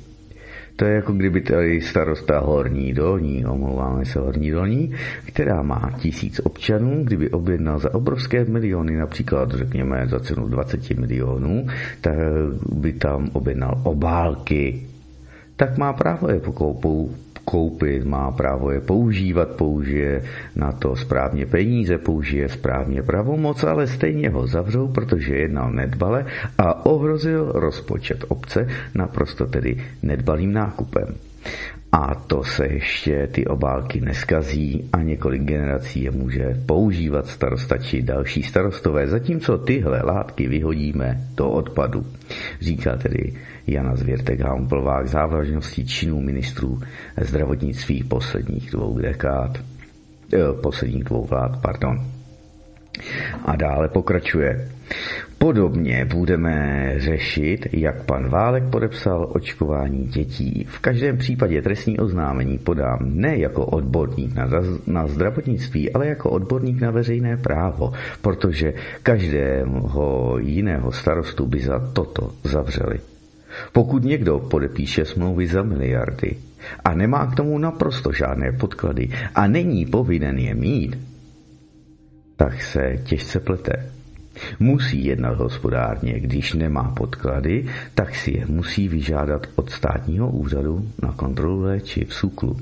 To 0.76 0.86
je 0.86 0.96
jako 0.96 1.14
kdyby 1.14 1.42
tady 1.42 1.82
starosta 1.82 2.40
Horní 2.40 2.94
Dolní, 2.94 3.46
omlouváme 3.46 4.06
se 4.06 4.20
Horní 4.20 4.52
Dolní, 4.52 4.94
která 5.26 5.62
má 5.62 5.92
tisíc 6.00 6.42
občanů, 6.44 7.04
kdyby 7.04 7.30
objednal 7.30 7.80
za 7.80 7.94
obrovské 7.94 8.46
miliony, 8.46 8.98
například 8.98 9.52
řekněme 9.52 10.08
za 10.08 10.20
cenu 10.20 10.48
20 10.48 10.90
milionů, 10.90 11.68
tak 12.02 12.16
by 12.72 12.94
tam 12.94 13.30
objednal 13.34 13.82
obálky. 13.84 14.82
Tak 15.56 15.78
má 15.78 15.94
právo 15.94 16.30
je 16.30 16.40
koupit, 17.46 18.06
má 18.06 18.32
právo 18.32 18.72
je 18.72 18.82
používat, 18.82 19.50
použije 19.50 20.24
na 20.56 20.72
to 20.72 20.96
správně 20.96 21.46
peníze, 21.46 21.98
použije 21.98 22.50
správně 22.50 23.04
pravomoc, 23.04 23.64
ale 23.64 23.88
stejně 23.88 24.30
ho 24.30 24.48
zavřou, 24.48 24.88
protože 24.88 25.36
jednal 25.36 25.72
nedbale 25.72 26.26
a 26.58 26.86
ohrozil 26.86 27.52
rozpočet 27.56 28.26
obce 28.28 28.68
naprosto 28.96 29.46
tedy 29.46 29.78
nedbalým 30.04 30.54
nákupem. 30.54 31.16
A 31.92 32.16
to 32.16 32.44
se 32.44 32.68
ještě 32.68 33.28
ty 33.32 33.46
obálky 33.48 34.02
neskazí 34.02 34.90
a 34.94 35.02
několik 35.02 35.42
generací 35.42 36.04
je 36.04 36.12
může 36.12 36.62
používat 36.66 37.28
starosta 37.28 37.78
či 37.78 38.02
další 38.02 38.44
starostové, 38.44 39.08
zatímco 39.08 39.58
tyhle 39.58 40.02
látky 40.04 40.48
vyhodíme 40.48 41.22
do 41.38 41.50
odpadu. 41.50 42.06
Říká 42.62 42.96
tedy 42.96 43.34
Jana 43.68 43.96
Zvěrtek 43.96 44.40
Hamplová 44.40 45.04
k 45.04 45.08
závažnosti 45.08 45.86
činů 45.86 46.22
ministrů 46.22 46.80
zdravotnictví 47.22 48.04
posledních 48.04 48.72
dvou 48.72 49.00
dekád, 49.00 49.58
eh, 50.34 50.38
posledních 50.62 51.04
dvou 51.04 51.26
vlád, 51.26 51.62
pardon. 51.62 52.00
A 53.46 53.56
dále 53.56 53.88
pokračuje. 53.88 54.70
Podobně 55.38 56.06
budeme 56.06 56.94
řešit, 56.98 57.68
jak 57.72 58.04
pan 58.04 58.30
Válek 58.30 58.64
podepsal 58.72 59.30
očkování 59.34 60.08
dětí. 60.08 60.66
V 60.70 60.80
každém 60.80 61.18
případě 61.18 61.62
trestní 61.62 62.00
oznámení 62.00 62.58
podám 62.58 63.00
ne 63.02 63.38
jako 63.38 63.66
odborník 63.66 64.36
na, 64.36 64.50
na 64.88 65.08
zdravotnictví, 65.08 65.94
ale 65.94 66.08
jako 66.08 66.30
odborník 66.30 66.82
na 66.82 66.92
veřejné 66.92 67.38
právo, 67.38 67.94
protože 68.22 68.74
každého 69.04 70.38
jiného 70.40 70.92
starostu 70.92 71.46
by 71.46 71.60
za 71.60 71.80
toto 71.94 72.32
zavřeli. 72.44 73.15
Pokud 73.72 74.04
někdo 74.04 74.40
podepíše 74.40 75.06
smlouvy 75.06 75.48
za 75.48 75.64
miliardy 75.64 76.38
a 76.84 76.94
nemá 76.94 77.26
k 77.28 77.36
tomu 77.36 77.58
naprosto 77.58 78.12
žádné 78.12 78.52
podklady 78.52 79.10
a 79.36 79.48
není 79.48 79.86
povinen 79.86 80.38
je 80.38 80.56
mít, 80.56 80.98
tak 82.36 82.62
se 82.62 82.98
těžce 83.04 83.40
plete. 83.40 83.92
Musí 84.60 85.06
jednat 85.06 85.38
hospodárně, 85.38 86.20
když 86.20 86.54
nemá 86.54 86.84
podklady, 86.84 87.66
tak 87.94 88.16
si 88.16 88.32
je 88.32 88.46
musí 88.46 88.88
vyžádat 88.88 89.48
od 89.56 89.70
státního 89.70 90.30
úřadu 90.30 90.90
na 91.04 91.12
kontrolu 91.12 91.62
léčiv 91.62 92.14
SUKLu. 92.14 92.58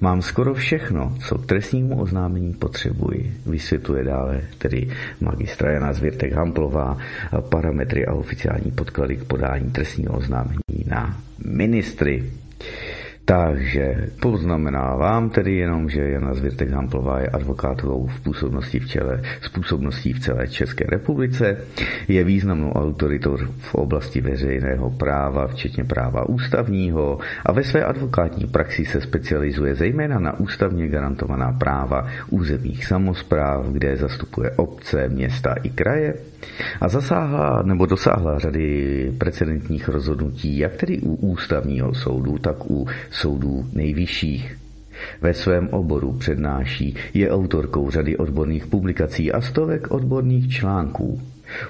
Mám 0.00 0.22
skoro 0.22 0.54
všechno, 0.54 1.16
co 1.28 1.38
k 1.38 1.46
trestnímu 1.46 2.00
oznámení 2.00 2.54
potřebuji, 2.54 3.32
vysvětluje 3.46 4.04
dále 4.04 4.40
tedy 4.58 4.88
magistra 5.20 5.72
Jana 5.72 5.92
Zvěrtek 5.92 6.32
Hamplová 6.32 6.98
parametry 7.48 8.06
a 8.06 8.14
oficiální 8.14 8.70
podklady 8.70 9.16
k 9.16 9.24
podání 9.24 9.70
trestního 9.70 10.14
oznámení 10.14 10.84
na 10.86 11.20
ministry. 11.44 12.24
Takže 13.28 14.08
poznamenávám 14.22 15.30
tedy 15.30 15.54
jenom, 15.54 15.88
že 15.88 16.00
Jana 16.00 16.34
Zvěrtek 16.34 16.70
Hamplová 16.70 17.20
je 17.20 17.28
advokátovou 17.28 18.06
v 18.06 18.20
působnosti 18.20 18.78
v 18.80 18.88
čele, 18.88 19.22
s 19.40 19.48
působností 19.48 20.12
v 20.12 20.20
celé 20.20 20.48
České 20.48 20.84
republice, 20.88 21.56
je 22.08 22.24
významnou 22.24 22.72
autoritou 22.72 23.36
v 23.58 23.74
oblasti 23.74 24.20
veřejného 24.20 24.90
práva, 24.90 25.46
včetně 25.46 25.84
práva 25.84 26.28
ústavního 26.28 27.18
a 27.46 27.52
ve 27.52 27.64
své 27.64 27.84
advokátní 27.84 28.46
praxi 28.46 28.84
se 28.84 29.00
specializuje 29.00 29.74
zejména 29.74 30.18
na 30.18 30.40
ústavně 30.40 30.88
garantovaná 30.88 31.52
práva 31.52 32.08
územních 32.30 32.86
samozpráv, 32.86 33.66
kde 33.66 33.96
zastupuje 33.96 34.50
obce, 34.50 35.08
města 35.08 35.54
i 35.62 35.70
kraje 35.70 36.14
a 36.80 36.88
zasáhla 36.88 37.62
nebo 37.62 37.86
dosáhla 37.86 38.38
řady 38.38 39.12
precedentních 39.18 39.88
rozhodnutí, 39.88 40.58
jak 40.58 40.76
tedy 40.76 40.98
u 40.98 41.14
ústavního 41.14 41.94
soudu, 41.94 42.38
tak 42.38 42.70
u 42.70 42.86
soudů 43.10 43.66
nejvyšších. 43.72 44.56
Ve 45.20 45.34
svém 45.34 45.68
oboru 45.68 46.12
přednáší, 46.12 46.94
je 47.14 47.30
autorkou 47.30 47.90
řady 47.90 48.16
odborných 48.16 48.66
publikací 48.66 49.32
a 49.32 49.40
stovek 49.40 49.90
odborných 49.90 50.52
článků. 50.52 51.20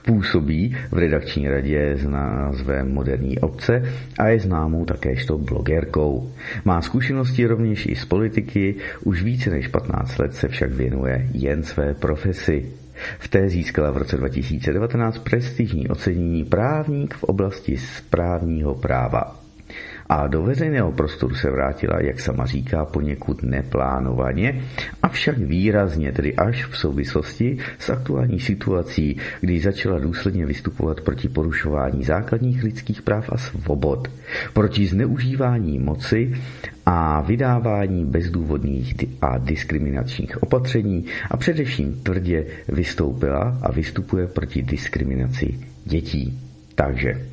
Působí 0.06 0.76
v 0.90 0.98
redakční 0.98 1.48
radě 1.48 1.96
s 1.96 2.06
názvem 2.06 2.94
Moderní 2.94 3.38
obce 3.38 3.82
a 4.18 4.28
je 4.28 4.40
známou 4.40 4.84
takéžto 4.84 5.38
blogerkou. 5.38 6.30
Má 6.64 6.82
zkušenosti 6.82 7.46
rovněž 7.46 7.86
i 7.86 7.96
z 7.96 8.04
politiky, 8.04 8.74
už 9.04 9.22
více 9.22 9.50
než 9.50 9.68
15 9.68 10.18
let 10.18 10.34
se 10.34 10.48
však 10.48 10.72
věnuje 10.72 11.28
jen 11.32 11.62
své 11.62 11.94
profesi. 11.94 12.66
V 13.18 13.28
té 13.28 13.48
získala 13.48 13.90
v 13.90 13.96
roce 13.96 14.16
2019 14.16 15.18
prestižní 15.18 15.88
ocenění 15.88 16.44
právník 16.44 17.14
v 17.14 17.24
oblasti 17.24 17.76
správního 17.76 18.74
práva. 18.74 19.38
A 20.08 20.26
do 20.26 20.42
veřejného 20.42 20.92
prostoru 20.92 21.34
se 21.34 21.50
vrátila, 21.50 22.00
jak 22.00 22.20
sama 22.20 22.46
říká, 22.46 22.84
poněkud 22.84 23.42
neplánovaně, 23.42 24.62
avšak 25.02 25.38
výrazně, 25.38 26.12
tedy 26.12 26.36
až 26.36 26.66
v 26.66 26.78
souvislosti 26.78 27.58
s 27.78 27.90
aktuální 27.90 28.40
situací, 28.40 29.16
kdy 29.40 29.60
začala 29.60 29.98
důsledně 29.98 30.46
vystupovat 30.46 31.00
proti 31.00 31.28
porušování 31.28 32.04
základních 32.04 32.62
lidských 32.62 33.02
práv 33.02 33.30
a 33.32 33.36
svobod, 33.36 34.08
proti 34.52 34.86
zneužívání 34.86 35.78
moci 35.78 36.34
a 36.90 37.20
vydávání 37.20 38.04
bezdůvodných 38.04 38.94
a 39.22 39.38
diskriminačních 39.38 40.42
opatření 40.42 41.04
a 41.30 41.36
především 41.36 42.00
tvrdě 42.02 42.46
vystoupila 42.68 43.58
a 43.62 43.72
vystupuje 43.72 44.26
proti 44.26 44.62
diskriminaci 44.62 45.60
dětí. 45.84 46.38
Takže 46.74 47.26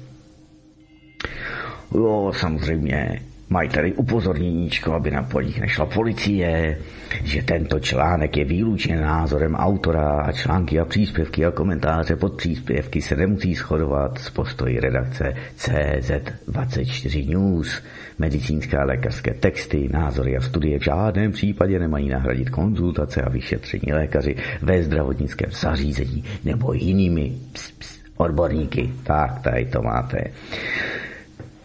Jo, 1.96 2.32
samozřejmě 2.36 3.22
Mají 3.50 3.70
tady 3.70 3.94
upozorněníčko, 3.94 4.94
aby 4.94 5.12
na 5.12 5.24
polích 5.24 5.62
nešla 5.62 5.86
policie, 5.86 6.78
že 7.24 7.44
tento 7.44 7.80
článek 7.80 8.38
je 8.38 8.46
výlučně 8.46 8.96
názorem 8.96 9.56
autora 9.56 10.22
a 10.22 10.32
články 10.32 10.80
a 10.80 10.86
příspěvky 10.86 11.46
a 11.46 11.52
komentáře 11.52 12.16
pod 12.16 12.34
příspěvky 12.34 13.02
se 13.02 13.16
nemusí 13.16 13.56
shodovat 13.56 14.18
s 14.18 14.30
postoji 14.30 14.80
redakce 14.80 15.36
CZ24 15.58 17.30
News. 17.30 17.84
Medicínské 18.20 18.78
a 18.78 18.86
lékařské 18.86 19.34
texty, 19.34 19.90
názory 19.94 20.38
a 20.38 20.42
studie 20.42 20.80
v 20.80 20.84
žádném 20.84 21.32
případě 21.32 21.80
nemají 21.80 22.10
nahradit 22.10 22.50
konzultace 22.50 23.22
a 23.22 23.30
vyšetření 23.30 23.94
lékaři 23.94 24.36
ve 24.62 24.84
zdravotnickém 24.84 25.52
zařízení 25.52 26.24
nebo 26.44 26.74
jinými 26.74 27.32
ps, 27.54 27.72
ps, 27.72 28.00
odborníky. 28.18 28.92
Tak, 29.04 29.42
tady 29.42 29.66
to 29.66 29.82
máte. 29.82 30.24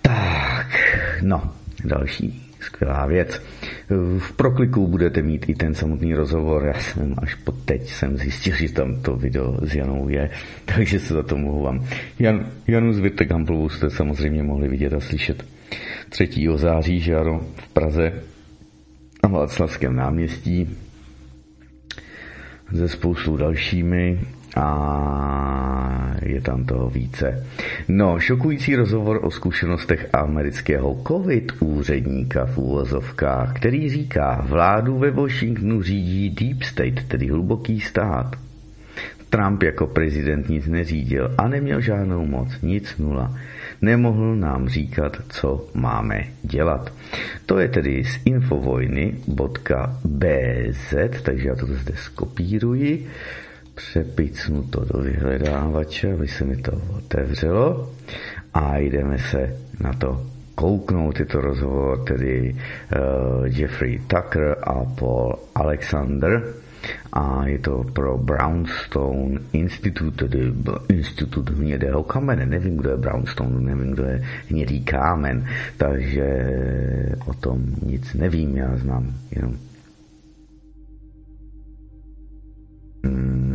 Tak, 0.02 0.66
no, 1.22 1.52
další 1.84 2.50
skvělá 2.60 3.06
věc. 3.06 3.42
V 4.18 4.32
prokliku 4.32 4.86
budete 4.86 5.22
mít 5.22 5.48
i 5.48 5.54
ten 5.54 5.74
samotný 5.74 6.14
rozhovor. 6.14 6.64
Já 6.64 6.80
jsem 6.80 7.14
až 7.18 7.34
po 7.34 7.52
teď 7.52 7.88
jsem 7.88 8.16
zjistil, 8.16 8.54
že 8.56 8.72
tam 8.72 9.02
to 9.02 9.16
video 9.16 9.58
s 9.62 9.74
Janou 9.74 10.08
je, 10.08 10.30
takže 10.64 11.00
se 11.00 11.14
za 11.14 11.22
to 11.22 11.36
mohu 11.36 11.62
vám. 11.62 11.86
Jan, 12.18 12.46
Janu 12.66 12.92
z 12.92 13.00
Gamplovou 13.00 13.68
jste 13.68 13.90
samozřejmě 13.90 14.42
mohli 14.42 14.68
vidět 14.68 14.92
a 14.92 15.00
slyšet 15.00 15.44
3. 16.08 16.28
září, 16.56 17.00
že 17.00 17.16
ano, 17.16 17.40
v 17.54 17.68
Praze 17.68 18.12
na 19.22 19.28
Václavském 19.28 19.96
náměstí 19.96 20.76
se 22.76 22.88
spoustou 22.88 23.36
dalšími 23.36 24.20
a 24.56 26.14
je 26.22 26.40
tam 26.40 26.64
toho 26.64 26.90
více. 26.90 27.46
No, 27.88 28.20
šokující 28.20 28.76
rozhovor 28.76 29.20
o 29.22 29.30
zkušenostech 29.30 30.08
amerického 30.12 31.02
covid 31.08 31.52
úředníka 31.60 32.46
v 32.46 32.58
úvozovkách, 32.58 33.54
který 33.54 33.90
říká, 33.90 34.44
vládu 34.48 34.98
ve 34.98 35.10
Washingtonu 35.10 35.82
řídí 35.82 36.30
Deep 36.30 36.62
State, 36.62 37.04
tedy 37.08 37.26
hluboký 37.26 37.80
stát. 37.80 38.36
Trump 39.30 39.62
jako 39.62 39.86
prezident 39.86 40.48
nic 40.48 40.66
neřídil 40.66 41.34
a 41.38 41.48
neměl 41.48 41.80
žádnou 41.80 42.26
moc, 42.26 42.48
nic 42.62 42.98
nula. 42.98 43.38
Nemohl 43.82 44.36
nám 44.36 44.68
říkat, 44.68 45.16
co 45.28 45.68
máme 45.74 46.24
dělat. 46.42 46.92
To 47.46 47.58
je 47.58 47.68
tedy 47.68 48.04
z 48.04 48.18
infovojny.bz, 48.24 49.34
takže 51.22 51.48
já 51.48 51.54
to 51.54 51.66
zde 51.66 51.94
skopíruji, 51.96 53.06
přepicnu 53.80 54.62
to 54.62 54.84
do 54.84 55.02
vyhledávače, 55.02 56.12
aby 56.12 56.28
se 56.28 56.44
mi 56.44 56.56
to 56.56 56.72
otevřelo 56.96 57.90
a 58.54 58.78
jdeme 58.78 59.18
se 59.18 59.56
na 59.80 59.92
to 59.92 60.26
kouknout. 60.54 61.20
Je 61.20 61.26
to 61.26 61.40
rozhovor 61.40 62.04
tedy 62.04 62.52
uh, 62.52 63.44
Jeffrey 63.44 63.98
Tucker 63.98 64.56
a 64.62 64.84
Paul 64.84 65.38
Alexander 65.54 66.54
a 67.12 67.46
je 67.46 67.58
to 67.58 67.84
pro 67.92 68.18
Brownstone 68.18 69.40
Institute, 69.52 70.16
tedy 70.16 70.52
Institut 70.88 71.50
hnědého 71.50 72.02
kamene. 72.02 72.46
Nevím, 72.46 72.76
kdo 72.76 72.90
je 72.90 72.96
Brownstone, 72.96 73.60
nevím, 73.60 73.92
kdo 73.92 74.04
je 74.04 74.22
hnědý 74.48 74.84
kámen, 74.84 75.46
takže 75.76 76.28
o 77.26 77.34
tom 77.34 77.64
nic 77.82 78.14
nevím, 78.14 78.56
já 78.56 78.76
znám 78.76 79.14
jenom 79.36 79.56
hmm, 83.04 83.49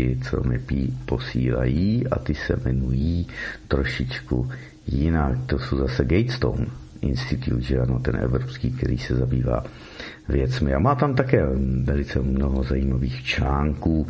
ty, 0.00 0.18
co 0.30 0.42
mi 0.42 0.58
pí, 0.58 0.94
posílají 1.04 2.06
a 2.06 2.18
ty 2.18 2.34
se 2.34 2.56
jmenují 2.56 3.26
trošičku 3.68 4.50
jinak. 4.86 5.38
To 5.46 5.58
jsou 5.58 5.76
zase 5.76 6.04
Gatestone 6.04 6.66
Institute, 7.00 7.60
že 7.60 7.78
ano, 7.78 7.98
ten 7.98 8.16
evropský, 8.16 8.70
který 8.72 8.98
se 8.98 9.14
zabývá 9.14 9.64
věcmi 10.30 10.74
a 10.74 10.78
má 10.78 10.94
tam 10.94 11.14
také 11.14 11.42
velice 11.84 12.22
mnoho 12.22 12.62
zajímavých 12.62 13.24
článků. 13.24 14.06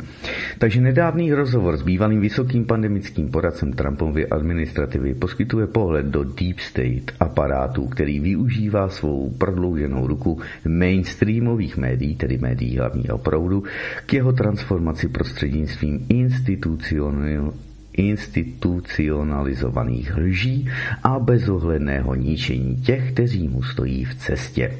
Takže 0.57 0.81
nedávný 0.81 1.33
rozhovor 1.33 1.77
s 1.77 1.83
bývalým 1.83 2.21
vysokým 2.21 2.65
pandemickým 2.65 3.29
poradcem 3.29 3.73
Trumpovy 3.73 4.27
administrativy 4.27 5.13
poskytuje 5.13 5.67
pohled 5.67 6.05
do 6.05 6.23
deep 6.23 6.59
state 6.59 7.11
aparátu, 7.19 7.87
který 7.87 8.19
využívá 8.19 8.89
svou 8.89 9.29
prodlouženou 9.29 10.07
ruku 10.07 10.39
mainstreamových 10.67 11.77
médií, 11.77 12.15
tedy 12.15 12.37
médií 12.37 12.77
hlavního 12.77 13.17
proudu, 13.17 13.63
k 14.05 14.13
jeho 14.13 14.33
transformaci 14.33 15.07
prostřednictvím 15.07 16.05
institucionální 16.09 17.51
institucionalizovaných 17.93 20.17
lží 20.17 20.69
a 21.03 21.19
bezohledného 21.19 22.15
ničení 22.15 22.75
těch, 22.75 23.11
kteří 23.11 23.47
mu 23.47 23.63
stojí 23.63 24.05
v 24.05 24.15
cestě. 24.15 24.71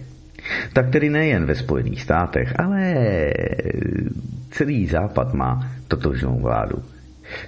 Tak 0.74 0.90
tedy 0.90 1.10
nejen 1.10 1.46
ve 1.46 1.56
Spojených 1.56 2.02
státech, 2.02 2.60
ale 2.60 2.96
celý 4.50 4.88
Západ 4.88 5.34
má 5.34 5.72
totožnou 5.88 6.40
vládu. 6.40 6.84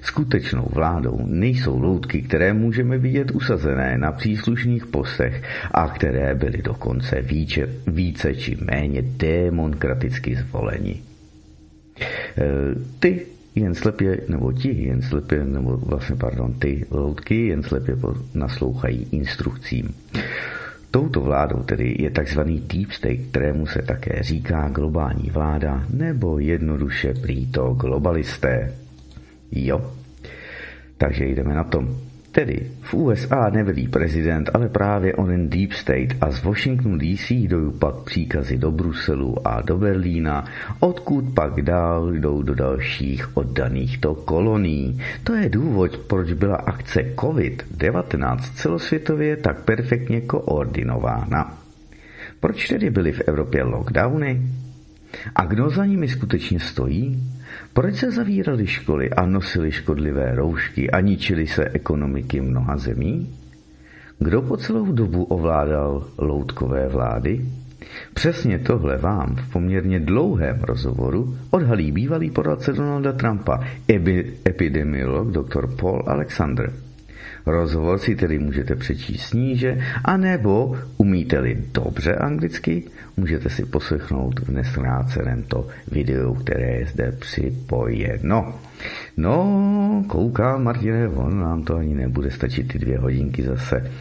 Skutečnou 0.02 0.68
vládou 0.74 1.20
nejsou 1.26 1.80
loutky, 1.80 2.22
které 2.22 2.54
můžeme 2.54 2.98
vidět 2.98 3.32
usazené 3.32 3.98
na 3.98 4.12
příslušných 4.12 4.86
postech 4.86 5.44
a 5.72 5.88
které 5.88 6.36
byly 6.36 6.62
dokonce 6.62 7.22
více, 7.22 7.62
více 7.88 8.36
či 8.36 8.58
méně 8.72 9.02
demokraticky 9.02 10.36
zvoleni. 10.36 11.02
E, 12.38 12.46
ty 13.00 13.26
jen 13.56 13.76
slepě, 13.76 14.18
nebo 14.28 14.52
ti 14.54 14.84
jen 14.84 15.02
slepě, 15.02 15.46
nebo 15.46 15.78
vlastně, 15.78 16.16
pardon, 16.16 16.54
ty 16.54 16.86
loutky 16.92 17.48
jen 17.48 17.64
slepě 17.64 17.96
naslouchají 18.34 19.08
instrukcím. 19.12 19.94
Touto 20.94 21.26
vládou 21.26 21.66
tedy 21.66 21.96
je 22.00 22.10
tzv. 22.14 22.40
deep 22.70 22.92
state, 22.92 23.34
kterému 23.34 23.66
se 23.66 23.82
také 23.82 24.24
říká 24.24 24.70
globální 24.70 25.30
vláda, 25.30 25.86
nebo 25.90 26.40
jednoduše 26.40 27.14
prý 27.14 27.52
to 27.52 27.74
globalisté. 27.74 28.74
Jo. 29.52 29.92
Takže 30.98 31.26
jdeme 31.26 31.54
na 31.54 31.64
tom. 31.64 31.98
Tedy 32.34 32.72
v 32.82 32.94
USA 32.94 33.50
nevelí 33.50 33.88
prezident, 33.88 34.50
ale 34.54 34.70
právě 34.70 35.16
onen 35.16 35.50
Deep 35.50 35.74
State 35.74 36.18
a 36.22 36.32
z 36.32 36.44
Washingtonu 36.44 36.98
DC 36.98 37.32
jdou 37.32 37.72
pak 37.72 37.96
příkazy 37.96 38.58
do 38.58 38.72
Bruselu 38.72 39.48
a 39.48 39.62
do 39.62 39.78
Berlína, 39.78 40.46
odkud 40.80 41.26
pak 41.36 41.62
dál 41.62 42.14
jdou 42.14 42.42
do 42.42 42.56
dalších 42.56 43.38
oddaných 43.38 43.98
to 43.98 44.16
kolonií. 44.16 45.02
To 45.24 45.34
je 45.34 45.50
důvod, 45.50 45.98
proč 45.98 46.34
byla 46.34 46.56
akce 46.56 47.02
COVID-19 47.16 48.38
celosvětově 48.56 49.38
tak 49.38 49.64
perfektně 49.64 50.22
koordinována. 50.22 51.58
Proč 52.40 52.68
tedy 52.68 52.90
byly 52.90 53.12
v 53.12 53.22
Evropě 53.22 53.64
lockdowny? 53.64 54.42
A 55.36 55.46
kdo 55.46 55.70
za 55.70 55.86
nimi 55.86 56.08
skutečně 56.08 56.60
stojí? 56.60 57.24
Proč 57.74 57.96
se 57.96 58.12
zavíraly 58.12 58.68
školy 58.68 59.10
a 59.10 59.26
nosily 59.26 59.72
škodlivé 59.72 60.36
roušky 60.36 60.92
a 60.92 61.00
ničily 61.00 61.48
se 61.48 61.66
ekonomiky 61.66 62.42
mnoha 62.42 62.78
zemí? 62.78 63.30
Kdo 64.20 64.42
po 64.42 64.58
celou 64.58 64.92
dobu 64.92 65.24
ovládal 65.24 66.08
loutkové 66.18 66.88
vlády? 66.88 67.46
Přesně 68.14 68.60
tohle 68.60 68.98
vám 68.98 69.36
v 69.36 69.52
poměrně 69.52 70.00
dlouhém 70.00 70.60
rozhovoru 70.62 71.38
odhalí 71.50 71.92
bývalý 71.92 72.32
poradce 72.32 72.74
Donalda 72.74 73.14
Trumpa, 73.14 73.60
epidemiolog 74.48 75.32
dr. 75.32 75.68
Paul 75.68 76.04
Alexander. 76.08 76.74
Rozhovor 77.46 78.00
si 78.00 78.16
tedy 78.16 78.40
můžete 78.40 78.76
přečíst 78.76 79.22
sníže, 79.22 79.78
anebo 80.04 80.78
umíte-li 80.98 81.64
dobře 81.74 82.16
anglicky, 82.16 82.84
můžete 83.18 83.50
si 83.50 83.66
poslechnout 83.66 84.40
v 84.40 84.50
nesráceném 84.50 85.44
to 85.44 85.68
videu, 85.92 86.34
které 86.34 86.72
je 86.72 86.86
zde 86.86 87.12
připojeno. 87.12 88.60
No, 89.18 90.06
koukám, 90.08 90.64
Martine, 90.64 91.10
on 91.10 91.40
nám 91.40 91.64
to 91.64 91.76
ani 91.76 91.96
nebude 91.96 92.32
stačit 92.32 92.68
ty 92.68 92.80
dvě 92.80 93.00
hodinky 93.00 93.44
zase. 93.44 93.92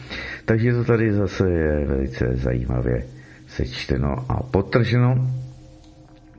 Takže 0.45 0.73
to 0.73 0.83
tady 0.83 1.13
zase 1.13 1.49
je 1.49 1.85
velice 1.85 2.35
zajímavě 2.35 3.05
sečteno 3.47 4.25
a 4.29 4.43
potrženo. 4.43 5.31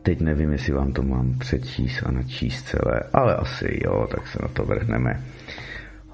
Teď 0.03 0.21
nevím, 0.21 0.53
jestli 0.53 0.73
vám 0.73 0.93
to 0.93 1.03
mám 1.03 1.39
přečíst 1.39 2.03
a 2.07 2.11
načíst 2.11 2.63
celé, 2.63 3.01
ale 3.13 3.37
asi 3.37 3.81
jo, 3.85 4.09
tak 4.11 4.27
se 4.27 4.39
na 4.43 4.49
to 4.49 4.65
vrhneme. 4.65 5.21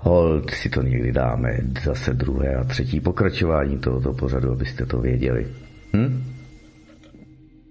Hold 0.03 0.51
si 0.51 0.69
to 0.71 0.83
někdy 0.83 1.13
dáme, 1.13 1.57
zase 1.85 2.15
druhé 2.15 2.55
a 2.55 2.65
třetí 2.65 3.01
pokračování 3.01 3.79
tohoto 3.79 4.13
pořadu, 4.13 4.53
abyste 4.53 4.87
to 4.87 5.01
věděli. 5.01 5.47
Hm? 5.97 6.23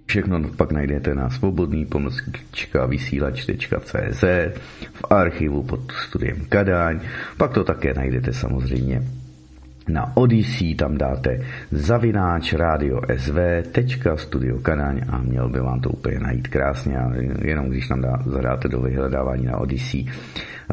Všechno 0.05 0.41
pak 0.57 0.71
najdete 0.71 1.15
na 1.15 1.29
svobodný 1.29 1.85
pomlčka 1.85 2.85
vysílač.cz 2.85 4.23
v 4.93 5.05
archivu 5.09 5.63
pod 5.63 5.91
studiem 5.91 6.45
Kadaň. 6.49 6.99
Pak 7.37 7.53
to 7.53 7.63
také 7.63 7.93
najdete 7.93 8.33
samozřejmě 8.33 9.01
na 9.89 10.17
Odyssey, 10.17 10.75
tam 10.75 10.97
dáte 10.97 11.41
zavináč 11.71 12.53
radio 12.53 13.01
sv, 13.17 13.39
tečka, 13.71 14.17
studio 14.17 14.59
Kadaň 14.59 15.01
a 15.09 15.17
měl 15.17 15.49
by 15.49 15.59
vám 15.59 15.79
to 15.79 15.89
úplně 15.89 16.19
najít 16.19 16.47
krásně 16.47 16.97
a 16.97 17.11
jenom 17.41 17.69
když 17.69 17.89
nám 17.89 18.01
dá, 18.01 18.23
zadáte 18.25 18.67
do 18.67 18.81
vyhledávání 18.81 19.45
na 19.45 19.57
Odyssey 19.57 20.05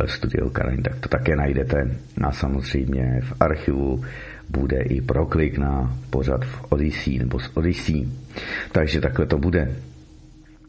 studio 0.07 0.51
Kadaň, 0.51 0.83
tak 0.83 0.97
to 1.01 1.09
také 1.09 1.37
najdete 1.37 1.97
a 2.25 2.33
samozřejmě 2.33 3.21
v 3.23 3.33
archivu 3.41 4.05
bude 4.49 4.81
i 4.83 5.01
proklik 5.01 5.59
na 5.59 5.97
pořad 6.11 6.45
v 6.45 6.65
Odyssey 6.69 7.19
nebo 7.19 7.39
z 7.39 7.51
Odyssey. 7.55 8.09
Takže 8.73 9.01
takhle 9.01 9.27
to 9.27 9.39
bude. 9.39 9.77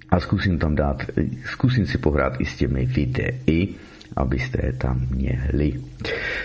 A 0.10 0.20
zkusím 0.20 0.60
tam 0.60 0.76
dát, 0.76 1.04
zkusím 1.46 1.86
si 1.86 1.98
pohrát 1.98 2.42
i 2.42 2.46
s 2.46 2.56
těmi 2.56 2.86
videi, 2.86 3.76
abyste 4.16 4.66
je 4.66 4.74
tam 4.74 5.02
měli. 5.12 5.74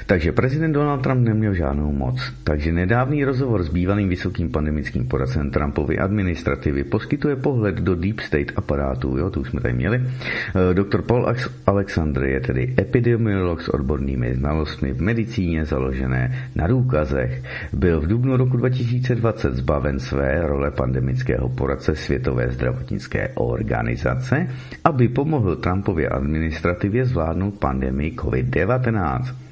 Takže 0.06 0.32
prezident 0.32 0.72
Donald 0.72 1.02
Trump 1.02 1.28
neměl 1.28 1.54
žádnou 1.54 1.92
moc, 1.92 2.32
takže 2.44 2.72
nedávný 2.72 3.24
rozhovor 3.24 3.62
s 3.62 3.68
bývalým 3.68 4.08
vysokým 4.08 4.50
pandemickým 4.50 5.08
poradcem 5.08 5.50
Trumpovy 5.50 5.98
administrativy 5.98 6.84
poskytuje 6.84 7.36
pohled 7.36 7.74
do 7.74 7.94
deep 7.94 8.20
state 8.20 8.52
aparátu, 8.56 9.16
jo, 9.18 9.30
to 9.30 9.40
už 9.40 9.48
jsme 9.48 9.60
tady 9.60 9.74
měli. 9.74 10.00
Eh, 10.00 10.74
Dr. 10.74 11.02
Paul 11.02 11.34
Alexander 11.66 12.24
je 12.24 12.40
tedy 12.40 12.74
epidemiolog 12.78 13.62
s 13.62 13.68
odbornými 13.68 14.34
znalostmi 14.34 14.92
v 14.92 15.02
medicíně 15.02 15.64
založené 15.64 16.50
na 16.54 16.66
důkazech. 16.66 17.42
Byl 17.72 18.00
v 18.00 18.06
dubnu 18.06 18.36
roku 18.36 18.56
2020 18.56 19.54
zbaven 19.54 19.98
své 19.98 20.46
role 20.46 20.70
pandemického 20.70 21.48
poradce 21.48 21.96
Světové 21.96 22.50
zdravotnické 22.50 23.28
organizace, 23.34 24.48
aby 24.84 25.08
pomohl 25.08 25.56
Trumpově 25.56 26.08
administrativě 26.08 27.04
zvládnout 27.04 27.51
pandemii 27.52 28.16
COVID-19. 28.16 29.42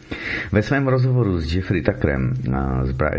Ve 0.52 0.62
svém 0.62 0.88
rozhovoru 0.88 1.40
s 1.40 1.54
Jeffrey 1.54 1.82
Tuckerem 1.82 2.34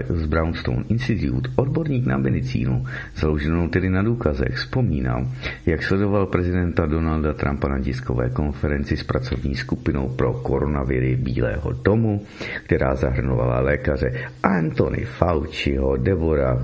z 0.09 0.25
Brownstone 0.25 0.83
Institute 0.89 1.49
odborník 1.55 2.05
na 2.05 2.17
medicínu, 2.17 2.85
založenou 3.15 3.67
tedy 3.67 3.89
na 3.89 4.03
důkazech, 4.03 4.55
vzpomínal, 4.55 5.27
jak 5.65 5.83
sledoval 5.83 6.25
prezidenta 6.25 6.85
Donalda 6.85 7.33
Trumpa 7.33 7.67
na 7.67 7.79
tiskové 7.79 8.29
konferenci 8.29 8.97
s 8.97 9.03
pracovní 9.03 9.55
skupinou 9.55 10.09
pro 10.09 10.33
koronaviry 10.33 11.15
Bílého 11.15 11.71
domu, 11.71 12.25
která 12.63 12.95
zahrnovala 12.95 13.59
lékaře 13.59 14.13
Anthony 14.43 15.05
Fauciho, 15.05 15.97
Deborah 15.97 16.57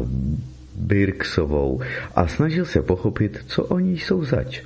Birksovou 0.76 1.82
a 2.16 2.28
snažil 2.28 2.66
se 2.66 2.82
pochopit, 2.82 3.40
co 3.48 3.64
oni 3.64 3.98
jsou 3.98 4.24
zač. 4.24 4.62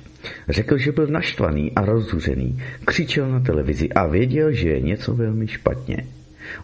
Řekl, 0.48 0.78
že 0.78 0.92
byl 0.92 1.06
naštvaný 1.06 1.72
a 1.76 1.84
rozzuřený, 1.84 2.58
křičel 2.84 3.28
na 3.28 3.40
televizi 3.40 3.88
a 3.88 4.06
věděl, 4.06 4.52
že 4.52 4.68
je 4.68 4.80
něco 4.80 5.14
velmi 5.14 5.48
špatně. 5.48 6.06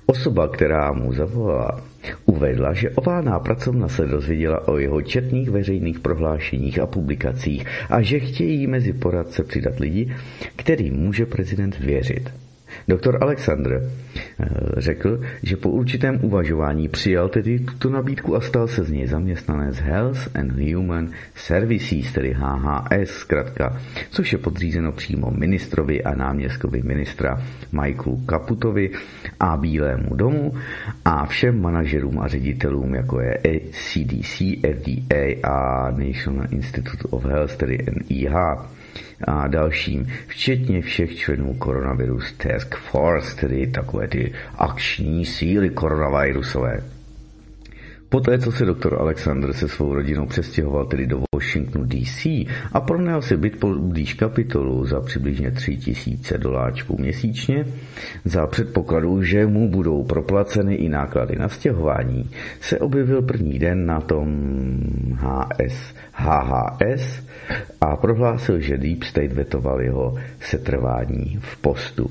Osoba, 0.06 0.48
která 0.48 0.92
mu 0.92 1.12
zavolala, 1.12 1.80
uvedla, 2.26 2.72
že 2.72 2.90
oválná 2.90 3.38
pracovna 3.38 3.88
se 3.88 4.06
dozvěděla 4.06 4.68
o 4.68 4.78
jeho 4.78 5.02
četných 5.02 5.50
veřejných 5.50 6.00
prohlášeních 6.00 6.78
a 6.78 6.86
publikacích 6.86 7.66
a 7.90 8.02
že 8.02 8.20
chtějí 8.20 8.66
mezi 8.66 8.92
poradce 8.92 9.44
přidat 9.44 9.80
lidi, 9.80 10.14
kterým 10.56 10.94
může 10.94 11.26
prezident 11.26 11.78
věřit. 11.78 12.30
Doktor 12.88 13.18
Alexandr 13.20 13.80
eh, 14.40 14.46
řekl, 14.76 15.20
že 15.42 15.56
po 15.56 15.70
určitém 15.70 16.18
uvažování 16.22 16.88
přijal 16.88 17.28
tedy 17.28 17.58
tuto 17.58 17.90
nabídku 17.90 18.36
a 18.36 18.40
stal 18.40 18.68
se 18.68 18.84
z 18.84 18.90
něj 18.90 19.06
zaměstnanec 19.06 19.76
Health 19.76 20.36
and 20.36 20.52
Human 20.74 21.08
Services, 21.34 22.12
tedy 22.12 22.36
HHS 22.38 23.10
zkrátka, 23.10 23.80
což 24.10 24.32
je 24.32 24.38
podřízeno 24.38 24.92
přímo 24.92 25.30
ministrovi 25.30 26.04
a 26.04 26.14
náměstkovi 26.14 26.82
ministra 26.82 27.42
Michaelu 27.72 28.16
Kaputovi 28.26 28.90
a 29.40 29.56
Bílému 29.56 30.14
domu 30.14 30.54
a 31.04 31.26
všem 31.26 31.62
manažerům 31.62 32.18
a 32.20 32.28
ředitelům, 32.28 32.94
jako 32.94 33.20
je 33.20 33.40
CDC, 33.70 34.42
FDA 34.74 35.48
a 35.48 35.90
National 35.90 36.46
Institute 36.50 37.08
of 37.10 37.24
Health, 37.24 37.56
tedy 37.56 37.78
NIH 38.10 38.34
a 39.24 39.48
dalším, 39.48 40.12
včetně 40.26 40.82
všech 40.82 41.16
členů 41.16 41.56
Coronavirus 41.64 42.32
Task 42.32 42.76
Force, 42.76 43.36
tedy 43.36 43.66
takové 43.66 44.08
ty 44.08 44.32
akční 44.58 45.26
síly 45.26 45.70
koronavirusové. 45.70 46.97
Poté, 48.10 48.38
co 48.38 48.52
se 48.52 48.64
doktor 48.64 48.96
Alexander 49.00 49.52
se 49.52 49.68
svou 49.68 49.94
rodinou 49.94 50.26
přestěhoval 50.26 50.86
tedy 50.86 51.06
do 51.06 51.22
Washingtonu 51.34 51.84
DC 51.84 52.26
a 52.72 52.80
pronajal 52.80 53.22
si 53.22 53.36
byt 53.36 53.64
blíž 53.64 54.14
kapitolu 54.14 54.86
za 54.86 55.00
přibližně 55.00 55.50
3000 55.50 56.38
doláčků 56.38 56.96
měsíčně, 56.98 57.66
za 58.24 58.46
předpokladu, 58.46 59.22
že 59.22 59.46
mu 59.46 59.70
budou 59.70 60.04
proplaceny 60.04 60.74
i 60.74 60.88
náklady 60.88 61.36
na 61.36 61.48
stěhování, 61.48 62.30
se 62.60 62.78
objevil 62.78 63.22
první 63.22 63.58
den 63.58 63.86
na 63.86 64.00
tom 64.00 64.28
HS, 65.14 65.94
HHS 66.12 67.22
a 67.80 67.96
prohlásil, 67.96 68.60
že 68.60 68.78
Deep 68.78 69.02
State 69.02 69.32
vetoval 69.32 69.82
jeho 69.82 70.14
setrvání 70.40 71.38
v 71.40 71.56
postu. 71.56 72.10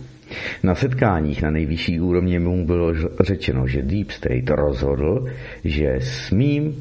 Na 0.63 0.75
setkáních 0.75 1.41
na 1.41 1.51
nejvyšší 1.51 1.99
úrovni 1.99 2.39
mu 2.39 2.65
bylo 2.65 2.93
řečeno, 3.19 3.67
že 3.67 3.81
Deep 3.81 4.11
State 4.11 4.49
rozhodl, 4.49 5.27
že 5.63 5.95
s 5.99 6.31
mým 6.31 6.75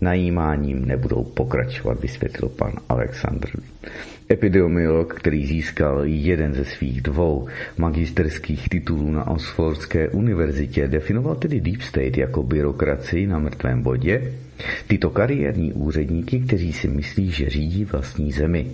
najímáním 0.00 0.84
nebudou 0.84 1.24
pokračovat, 1.24 2.00
vysvětlil 2.00 2.48
pan 2.48 2.72
Alexandr. 2.88 3.48
Epidemiolog, 4.30 5.14
který 5.14 5.46
získal 5.46 6.00
jeden 6.04 6.54
ze 6.54 6.64
svých 6.64 7.02
dvou 7.02 7.48
magisterských 7.78 8.68
titulů 8.68 9.10
na 9.10 9.26
Oxfordské 9.26 10.08
univerzitě, 10.08 10.88
definoval 10.88 11.34
tedy 11.34 11.60
Deep 11.60 11.82
State 11.82 12.18
jako 12.18 12.42
byrokracii 12.42 13.26
na 13.26 13.38
mrtvém 13.38 13.82
bodě, 13.82 14.32
tyto 14.86 15.10
kariérní 15.10 15.72
úředníky, 15.72 16.40
kteří 16.40 16.72
si 16.72 16.88
myslí, 16.88 17.30
že 17.30 17.50
řídí 17.50 17.84
vlastní 17.84 18.32
zemi. 18.32 18.66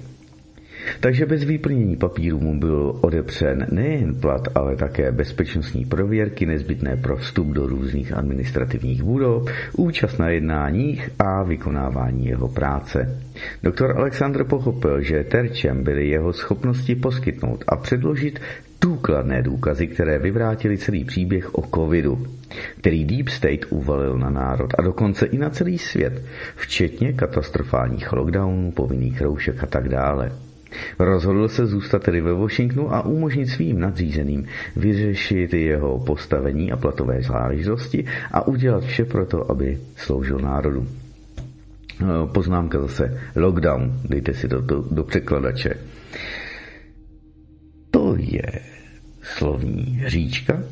Takže 1.00 1.26
bez 1.26 1.44
vyplnění 1.44 1.96
papíru 1.96 2.40
mu 2.40 2.58
byl 2.58 2.98
odepřen 3.00 3.66
nejen 3.70 4.14
plat, 4.14 4.48
ale 4.54 4.76
také 4.76 5.12
bezpečnostní 5.12 5.84
prověrky 5.84 6.46
nezbytné 6.46 6.96
pro 6.96 7.16
vstup 7.16 7.48
do 7.48 7.66
různých 7.66 8.12
administrativních 8.12 9.02
budov, 9.02 9.48
účast 9.76 10.18
na 10.18 10.28
jednáních 10.28 11.10
a 11.18 11.42
vykonávání 11.42 12.26
jeho 12.26 12.48
práce. 12.48 13.22
Doktor 13.62 13.96
Alexandr 13.96 14.44
pochopil, 14.44 15.00
že 15.00 15.24
terčem 15.24 15.84
byly 15.84 16.08
jeho 16.08 16.32
schopnosti 16.32 16.94
poskytnout 16.94 17.64
a 17.68 17.76
předložit 17.76 18.40
důkladné 18.80 19.42
důkazy, 19.42 19.86
které 19.86 20.18
vyvrátily 20.18 20.78
celý 20.78 21.04
příběh 21.04 21.54
o 21.54 21.62
covidu, 21.74 22.26
který 22.78 23.04
Deep 23.04 23.28
State 23.28 23.66
uvalil 23.70 24.18
na 24.18 24.30
národ 24.30 24.74
a 24.78 24.82
dokonce 24.82 25.26
i 25.26 25.38
na 25.38 25.50
celý 25.50 25.78
svět, 25.78 26.22
včetně 26.56 27.12
katastrofálních 27.12 28.12
lockdownů, 28.12 28.72
povinných 28.72 29.20
roušek 29.20 29.62
a 29.62 29.66
tak 29.66 29.88
dále. 29.88 30.45
Rozhodl 30.98 31.48
se 31.48 31.66
zůstat 31.66 32.02
tedy 32.02 32.20
ve 32.20 32.32
Washingtonu 32.32 32.94
a 32.94 33.04
umožnit 33.04 33.46
svým 33.46 33.80
nadřízeným 33.80 34.46
vyřešit 34.76 35.54
jeho 35.54 35.98
postavení 35.98 36.72
a 36.72 36.76
platové 36.76 37.22
záležitosti 37.22 38.04
a 38.32 38.46
udělat 38.46 38.84
vše 38.84 39.04
pro 39.04 39.26
to, 39.26 39.50
aby 39.50 39.78
sloužil 39.96 40.38
národu. 40.38 40.86
No, 42.00 42.26
poznámka 42.26 42.80
zase. 42.80 43.20
Lockdown. 43.36 44.00
Dejte 44.08 44.34
si 44.34 44.48
to 44.48 44.60
do, 44.60 44.84
do 44.90 45.04
překladače. 45.04 45.74
To 47.90 48.16
je 48.18 48.46
slovní 49.22 50.02
říčka, 50.06 50.62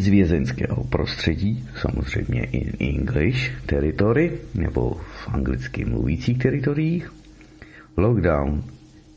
z 0.00 0.08
vězeňského 0.08 0.84
prostředí, 0.84 1.68
samozřejmě 1.80 2.44
in 2.44 2.72
English 2.80 3.50
territory, 3.66 4.32
nebo 4.54 4.90
v 4.94 5.28
anglicky 5.28 5.84
mluvících 5.84 6.38
teritoriích. 6.38 7.12
Lockdown 7.96 8.64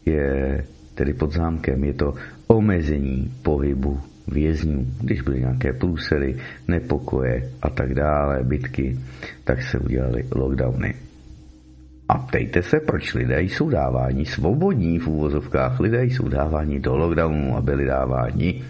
je 0.05 0.65
tedy 0.95 1.13
pod 1.13 1.33
zámkem, 1.33 1.83
je 1.83 1.93
to 1.93 2.13
omezení 2.47 3.33
pohybu 3.43 3.99
vězňů. 4.27 4.87
Když 5.01 5.21
byly 5.21 5.39
nějaké 5.39 5.73
průsery, 5.73 6.37
nepokoje 6.67 7.51
a 7.61 7.69
tak 7.69 7.93
dále, 7.93 8.43
bitky, 8.43 8.99
tak 9.43 9.63
se 9.63 9.79
udělali 9.79 10.23
lockdowny. 10.35 11.08
A 12.09 12.17
ptejte 12.17 12.61
se, 12.61 12.79
proč 12.79 13.13
lidé 13.13 13.41
jsou 13.41 13.69
dáváni 13.69 14.25
svobodní 14.25 14.99
v 14.99 15.07
úvozovkách, 15.07 15.79
lidé 15.79 16.05
jsou 16.05 16.27
dáváni 16.27 16.79
do 16.79 16.97
lockdownu 16.97 17.57
a 17.57 17.61
byli 17.61 17.85
dáváni 17.85 18.63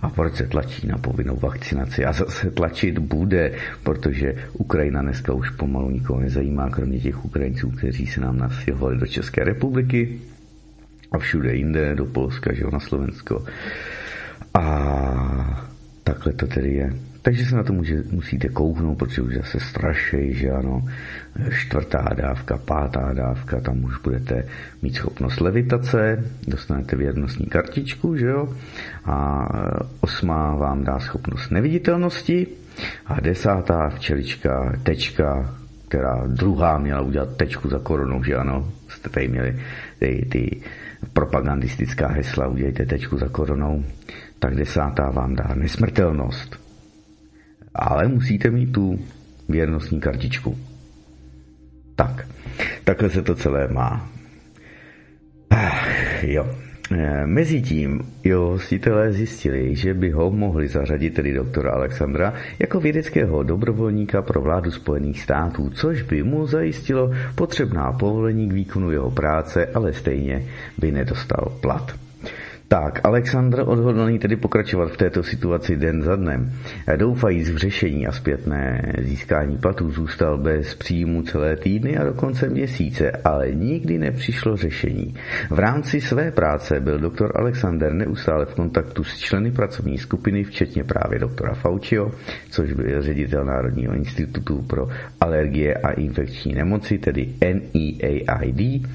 a 0.00 0.08
proč 0.08 0.34
se 0.34 0.46
tlačí 0.46 0.86
na 0.86 0.98
povinnou 0.98 1.36
vakcinaci. 1.36 2.04
A 2.04 2.12
zase 2.12 2.50
tlačit 2.50 2.98
bude, 2.98 3.52
protože 3.82 4.34
Ukrajina 4.52 5.02
dneska 5.02 5.32
už 5.32 5.50
pomalu 5.50 5.90
nikoho 5.90 6.20
nezajímá, 6.20 6.70
kromě 6.70 6.98
těch 7.00 7.24
Ukrajinců, 7.24 7.70
kteří 7.70 8.06
se 8.06 8.20
nám 8.20 8.38
nastěhovali 8.38 8.98
do 8.98 9.06
České 9.06 9.44
republiky 9.44 10.20
a 11.12 11.18
všude 11.18 11.54
jinde, 11.54 11.94
do 11.94 12.06
Polska, 12.06 12.54
že 12.54 12.62
jo, 12.62 12.70
na 12.70 12.80
Slovensko. 12.80 13.44
A 14.54 15.66
takhle 16.04 16.32
to 16.32 16.46
tedy 16.46 16.74
je. 16.74 16.92
Takže 17.26 17.46
se 17.46 17.56
na 17.56 17.62
to 17.62 17.72
může, 17.72 18.02
musíte 18.10 18.48
kouknout, 18.48 18.98
protože 18.98 19.22
už 19.22 19.34
zase 19.34 19.60
strašej, 19.60 20.34
že 20.34 20.50
ano, 20.50 20.82
čtvrtá 21.50 22.08
dávka, 22.14 22.56
pátá 22.56 23.12
dávka, 23.12 23.60
tam 23.60 23.84
už 23.84 23.98
budete 23.98 24.44
mít 24.82 24.94
schopnost 24.94 25.40
levitace, 25.40 26.24
dostanete 26.48 26.96
věrnostní 26.96 27.46
kartičku, 27.46 28.16
že 28.16 28.26
jo, 28.26 28.54
a 29.04 29.48
osmá 30.00 30.54
vám 30.54 30.84
dá 30.84 30.98
schopnost 30.98 31.50
neviditelnosti 31.50 32.46
a 33.06 33.20
desátá 33.20 33.88
včelička, 33.88 34.72
tečka, 34.82 35.54
která 35.88 36.26
druhá 36.26 36.78
měla 36.78 37.00
udělat 37.00 37.36
tečku 37.36 37.68
za 37.68 37.78
koronou, 37.78 38.22
že 38.22 38.36
ano, 38.36 38.72
jste 38.88 39.08
tady 39.08 39.28
měli 39.28 39.60
ty, 39.98 40.26
ty 40.30 40.60
propagandistická 41.12 42.08
hesla, 42.08 42.48
udělejte 42.48 42.86
tečku 42.86 43.18
za 43.18 43.28
koronou, 43.28 43.84
tak 44.38 44.54
desátá 44.54 45.10
vám 45.10 45.34
dá 45.34 45.54
nesmrtelnost 45.54 46.65
ale 47.78 48.08
musíte 48.08 48.50
mít 48.50 48.72
tu 48.72 48.98
věrnostní 49.48 50.00
kartičku. 50.00 50.58
Tak, 51.96 52.28
takhle 52.84 53.10
se 53.10 53.22
to 53.22 53.34
celé 53.34 53.68
má. 53.68 54.08
Ach, 55.50 56.24
jo. 56.24 56.46
Eh, 56.90 57.26
Mezitím 57.26 58.00
jeho 58.24 58.48
hostitelé 58.48 59.12
zjistili, 59.12 59.76
že 59.76 59.94
by 59.94 60.10
ho 60.10 60.30
mohli 60.30 60.68
zařadit 60.68 61.14
tedy 61.14 61.32
doktora 61.32 61.72
Alexandra 61.72 62.34
jako 62.58 62.80
vědeckého 62.80 63.42
dobrovolníka 63.42 64.22
pro 64.22 64.40
vládu 64.40 64.70
Spojených 64.70 65.22
států, 65.22 65.70
což 65.70 66.02
by 66.02 66.22
mu 66.22 66.46
zajistilo 66.46 67.10
potřebná 67.34 67.92
povolení 67.92 68.48
k 68.48 68.52
výkonu 68.52 68.90
jeho 68.90 69.10
práce, 69.10 69.66
ale 69.66 69.92
stejně 69.92 70.44
by 70.78 70.92
nedostal 70.92 71.52
plat. 71.60 72.05
Tak, 72.68 73.00
Alexandr 73.04 73.62
odhodlaný 73.66 74.18
tedy 74.18 74.36
pokračovat 74.36 74.92
v 74.92 74.96
této 74.96 75.22
situaci 75.22 75.76
den 75.76 76.02
za 76.02 76.16
dnem. 76.16 76.52
Doufajíc 76.96 77.50
v 77.50 77.56
řešení 77.56 78.06
a 78.06 78.12
zpětné 78.12 78.92
získání 78.98 79.56
platů 79.58 79.90
zůstal 79.90 80.38
bez 80.38 80.74
příjmu 80.74 81.22
celé 81.22 81.56
týdny 81.56 81.96
a 81.96 82.04
dokonce 82.04 82.48
měsíce, 82.48 83.10
ale 83.24 83.50
nikdy 83.50 83.98
nepřišlo 83.98 84.56
řešení. 84.56 85.14
V 85.50 85.58
rámci 85.58 86.00
své 86.00 86.30
práce 86.30 86.80
byl 86.80 86.98
doktor 86.98 87.32
Alexander 87.34 87.92
neustále 87.92 88.46
v 88.46 88.54
kontaktu 88.54 89.04
s 89.04 89.18
členy 89.18 89.50
pracovní 89.50 89.98
skupiny, 89.98 90.44
včetně 90.44 90.84
právě 90.84 91.18
doktora 91.18 91.54
Faucio, 91.54 92.10
což 92.50 92.72
byl 92.72 93.02
ředitel 93.02 93.44
Národního 93.44 93.94
institutu 93.94 94.62
pro 94.62 94.88
alergie 95.20 95.74
a 95.74 95.90
infekční 95.90 96.54
nemoci, 96.54 96.98
tedy 96.98 97.28
NEAID. 97.40 98.86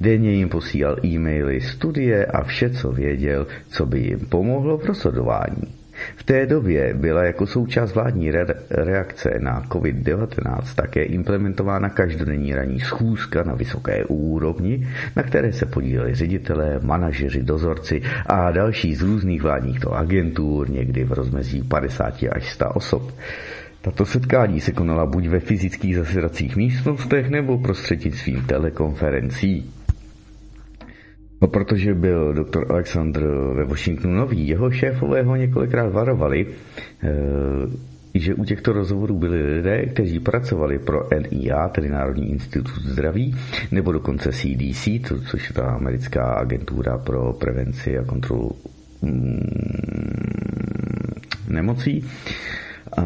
Denně 0.00 0.32
jim 0.32 0.48
posílal 0.48 0.96
e-maily, 1.04 1.60
studie 1.60 2.26
a 2.26 2.44
vše, 2.44 2.70
co 2.70 2.92
věděl, 2.92 3.19
co 3.68 3.86
by 3.86 4.00
jim 4.00 4.18
pomohlo 4.18 4.78
v 4.78 4.84
rozhodování. 4.84 5.80
V 6.16 6.22
té 6.24 6.46
době 6.46 6.94
byla 6.94 7.24
jako 7.24 7.46
součást 7.46 7.94
vládní 7.94 8.30
re- 8.30 8.54
reakce 8.70 9.30
na 9.38 9.62
COVID-19 9.62 10.74
také 10.74 11.02
implementována 11.02 11.88
každodenní 11.88 12.54
ranní 12.54 12.80
schůzka 12.80 13.42
na 13.42 13.54
vysoké 13.54 14.04
úrovni, 14.04 14.88
na 15.16 15.22
které 15.22 15.52
se 15.52 15.66
podíleli 15.66 16.14
ředitelé, 16.14 16.80
manažeři, 16.82 17.42
dozorci 17.42 18.02
a 18.26 18.50
další 18.50 18.94
z 18.94 19.02
různých 19.02 19.42
vládních 19.42 19.80
to 19.80 19.92
agentur, 19.92 20.70
někdy 20.70 21.04
v 21.04 21.12
rozmezí 21.12 21.62
50 21.62 22.14
až 22.32 22.52
100 22.52 22.68
osob. 22.68 23.12
Tato 23.82 24.06
setkání 24.06 24.60
se 24.60 24.72
konala 24.72 25.06
buď 25.06 25.26
ve 25.26 25.40
fyzických 25.40 25.96
zasedacích 25.96 26.56
místnostech 26.56 27.30
nebo 27.30 27.58
prostřednictvím 27.58 28.42
telekonferencí. 28.42 29.70
No, 31.42 31.48
protože 31.48 31.94
byl 31.94 32.34
doktor 32.34 32.66
Alexandr 32.72 33.26
ve 33.54 33.64
Washingtonu 33.64 34.14
nový, 34.14 34.48
jeho 34.48 34.70
šéfové 34.70 35.22
ho 35.22 35.36
několikrát 35.36 35.88
varovali, 35.88 36.46
e, 37.02 37.08
že 38.14 38.34
u 38.34 38.44
těchto 38.44 38.72
rozhovorů 38.72 39.18
byli 39.18 39.54
lidé, 39.56 39.86
kteří 39.86 40.20
pracovali 40.20 40.78
pro 40.78 41.08
NIA, 41.20 41.68
tedy 41.68 41.88
Národní 41.88 42.30
institut 42.30 42.78
zdraví, 42.78 43.36
nebo 43.70 43.92
dokonce 43.92 44.32
CDC, 44.32 44.88
což 45.30 45.48
je 45.48 45.54
ta 45.54 45.66
americká 45.66 46.24
agentura 46.24 46.98
pro 46.98 47.32
prevenci 47.32 47.98
a 47.98 48.04
kontrolu 48.04 48.50
mm, 49.02 49.40
nemocí. 51.48 52.04
E, 52.98 53.02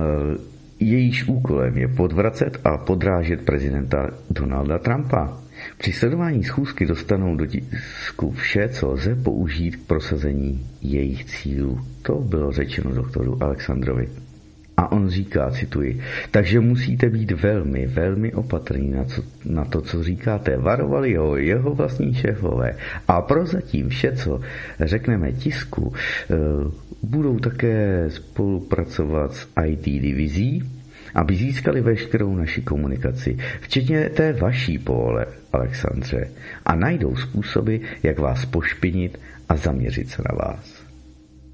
jejíž 0.81 1.29
úkolem 1.29 1.79
je 1.79 1.89
podvracet 1.89 2.61
a 2.65 2.79
podrážet 2.79 3.45
prezidenta 3.45 4.11
Donalda 4.31 4.79
Trumpa. 4.79 5.44
Při 5.85 5.93
sledování 5.93 6.45
schůzky 6.45 6.87
dostanou 6.87 7.37
do 7.37 7.47
tisku 7.47 8.31
vše, 8.31 8.69
co 8.69 8.91
lze 8.91 9.15
použít 9.15 9.77
k 9.77 9.87
prosazení 9.87 10.67
jejich 10.83 11.25
cílů. 11.25 11.81
To 12.03 12.15
bylo 12.15 12.53
řečeno 12.53 12.95
doktoru 12.95 13.43
Alexandrovi. 13.43 14.09
A 14.77 14.93
on 14.93 15.09
říká, 15.09 15.51
cituji, 15.51 16.01
takže 16.31 16.61
musíte 16.61 17.11
být 17.11 17.31
velmi, 17.31 17.87
velmi 17.87 18.33
opatrní 18.33 18.91
na, 18.91 19.05
co, 19.05 19.23
na 19.45 19.65
to, 19.65 19.81
co 19.81 20.03
říkáte. 20.03 20.57
Varovali 20.57 21.15
ho 21.15 21.37
jeho 21.37 21.75
vlastní 21.75 22.15
šéfové. 22.15 22.77
A 23.09 23.21
prozatím 23.21 23.89
vše, 23.89 24.13
co 24.13 24.41
řekneme 24.81 25.33
tisku, 25.33 25.93
eh, 26.31 26.35
budou 27.03 27.39
také 27.39 28.05
spolupracovat 28.09 29.35
s 29.35 29.49
IT 29.67 29.85
divizí, 30.01 30.63
aby 31.15 31.35
získali 31.35 31.81
veškerou 31.81 32.37
naši 32.37 32.63
komunikaci, 32.63 33.39
včetně 33.61 34.09
té 34.09 34.33
vaší 34.33 34.79
pole, 34.79 35.27
Alexandře, 35.55 36.31
a 36.67 36.75
najdou 36.75 37.17
způsoby, 37.17 37.77
jak 38.03 38.19
vás 38.19 38.45
pošpinit 38.45 39.21
a 39.49 39.57
zaměřit 39.57 40.09
se 40.09 40.23
na 40.31 40.45
vás. 40.45 40.85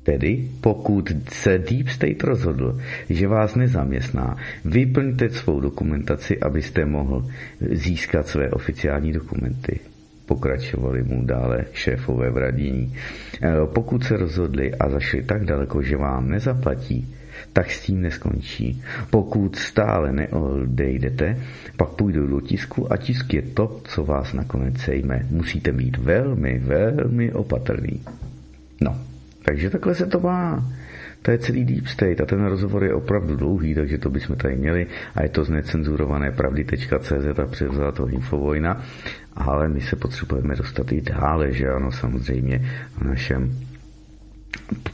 Tedy, 0.02 0.48
pokud 0.60 1.12
se 1.32 1.58
Deep 1.58 1.88
State 1.88 2.24
rozhodl, 2.24 2.80
že 3.10 3.28
vás 3.28 3.54
nezaměstná, 3.54 4.36
vyplňte 4.64 5.28
svou 5.30 5.60
dokumentaci, 5.60 6.40
abyste 6.40 6.84
mohl 6.84 7.26
získat 7.70 8.26
své 8.26 8.50
oficiální 8.50 9.12
dokumenty. 9.12 9.80
Pokračovali 10.26 11.02
mu 11.02 11.24
dále 11.24 11.64
šéfové 11.72 12.30
v 12.30 12.36
radění. 12.36 12.94
E, 13.42 13.66
pokud 13.74 14.04
se 14.04 14.16
rozhodli 14.16 14.74
a 14.74 14.88
zašli 14.88 15.22
tak 15.22 15.44
daleko, 15.44 15.82
že 15.82 15.96
vám 15.96 16.28
nezaplatí, 16.28 17.14
tak 17.52 17.70
s 17.70 17.80
tím 17.80 18.02
neskončí. 18.02 18.82
Pokud 19.10 19.56
stále 19.56 20.12
neodejdete, 20.12 21.36
pak 21.76 21.88
půjdu 21.88 22.26
do 22.26 22.40
tisku 22.40 22.92
a 22.92 22.96
tisk 22.96 23.34
je 23.34 23.42
to, 23.42 23.80
co 23.84 24.04
vás 24.04 24.32
nakonec 24.32 24.78
sejme. 24.78 25.26
Musíte 25.30 25.72
být 25.72 25.96
velmi, 25.96 26.58
velmi 26.58 27.32
opatrný. 27.32 28.00
No, 28.80 28.98
takže 29.44 29.70
takhle 29.70 29.94
se 29.94 30.06
to 30.06 30.20
má. 30.20 30.64
To 31.22 31.30
je 31.30 31.38
celý 31.38 31.64
Deep 31.64 31.86
State 31.86 32.20
a 32.20 32.26
ten 32.26 32.44
rozhovor 32.44 32.84
je 32.84 32.94
opravdu 32.94 33.36
dlouhý, 33.36 33.74
takže 33.74 33.98
to 33.98 34.10
bychom 34.10 34.36
tady 34.36 34.56
měli 34.56 34.86
a 35.14 35.22
je 35.22 35.28
to 35.28 35.44
z 35.44 35.50
necenzurované 35.50 36.30
pravdy.cz 36.30 37.38
a 37.38 37.46
převzala 37.46 37.92
to 37.92 38.08
Infovojna, 38.08 38.82
ale 39.36 39.68
my 39.68 39.80
se 39.80 39.96
potřebujeme 39.96 40.56
dostat 40.56 40.92
i 40.92 41.00
dále, 41.00 41.52
že 41.52 41.70
ano, 41.70 41.92
samozřejmě 41.92 42.64
v 42.98 43.02
našem 43.02 43.52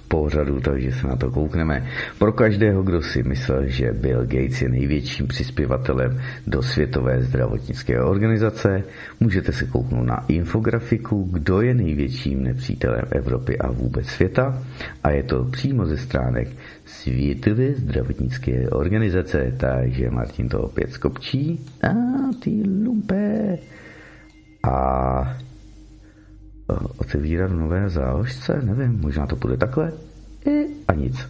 pořadu, 0.09 0.61
takže 0.61 0.93
se 0.93 1.07
na 1.07 1.17
to 1.17 1.31
koukneme. 1.31 1.87
Pro 2.19 2.33
každého, 2.33 2.83
kdo 2.83 3.03
si 3.03 3.23
myslel, 3.23 3.67
že 3.67 3.93
Bill 3.93 4.21
Gates 4.21 4.63
je 4.63 4.69
největším 4.69 5.27
přispěvatelem 5.27 6.21
do 6.47 6.63
Světové 6.63 7.23
zdravotnické 7.23 8.01
organizace, 8.03 8.83
můžete 9.21 9.53
se 9.53 9.67
kouknout 9.67 10.07
na 10.07 10.25
infografiku, 10.29 11.29
kdo 11.33 11.61
je 11.61 11.75
největším 11.75 12.43
nepřítelem 12.43 13.05
Evropy 13.11 13.59
a 13.59 13.71
vůbec 13.71 14.07
světa 14.07 14.63
a 15.05 15.11
je 15.11 15.23
to 15.23 15.45
přímo 15.45 15.87
ze 15.87 15.97
stránek 15.97 16.49
Světové 16.85 17.75
zdravotnické 17.75 18.71
organizace, 18.71 19.53
takže 19.57 20.11
Martin 20.11 20.49
to 20.49 20.61
opět 20.61 20.93
skopčí. 20.93 21.61
A 21.83 21.93
ty 22.43 22.63
lumpe. 22.85 23.59
A 24.63 25.37
otevírat 26.97 27.51
nové 27.51 27.89
záložce, 27.89 28.63
nevím, 28.63 29.01
možná 29.01 29.27
to 29.27 29.37
bude 29.37 29.57
takhle. 29.57 29.93
I 30.47 30.67
a 30.89 30.95
nic. 30.95 31.29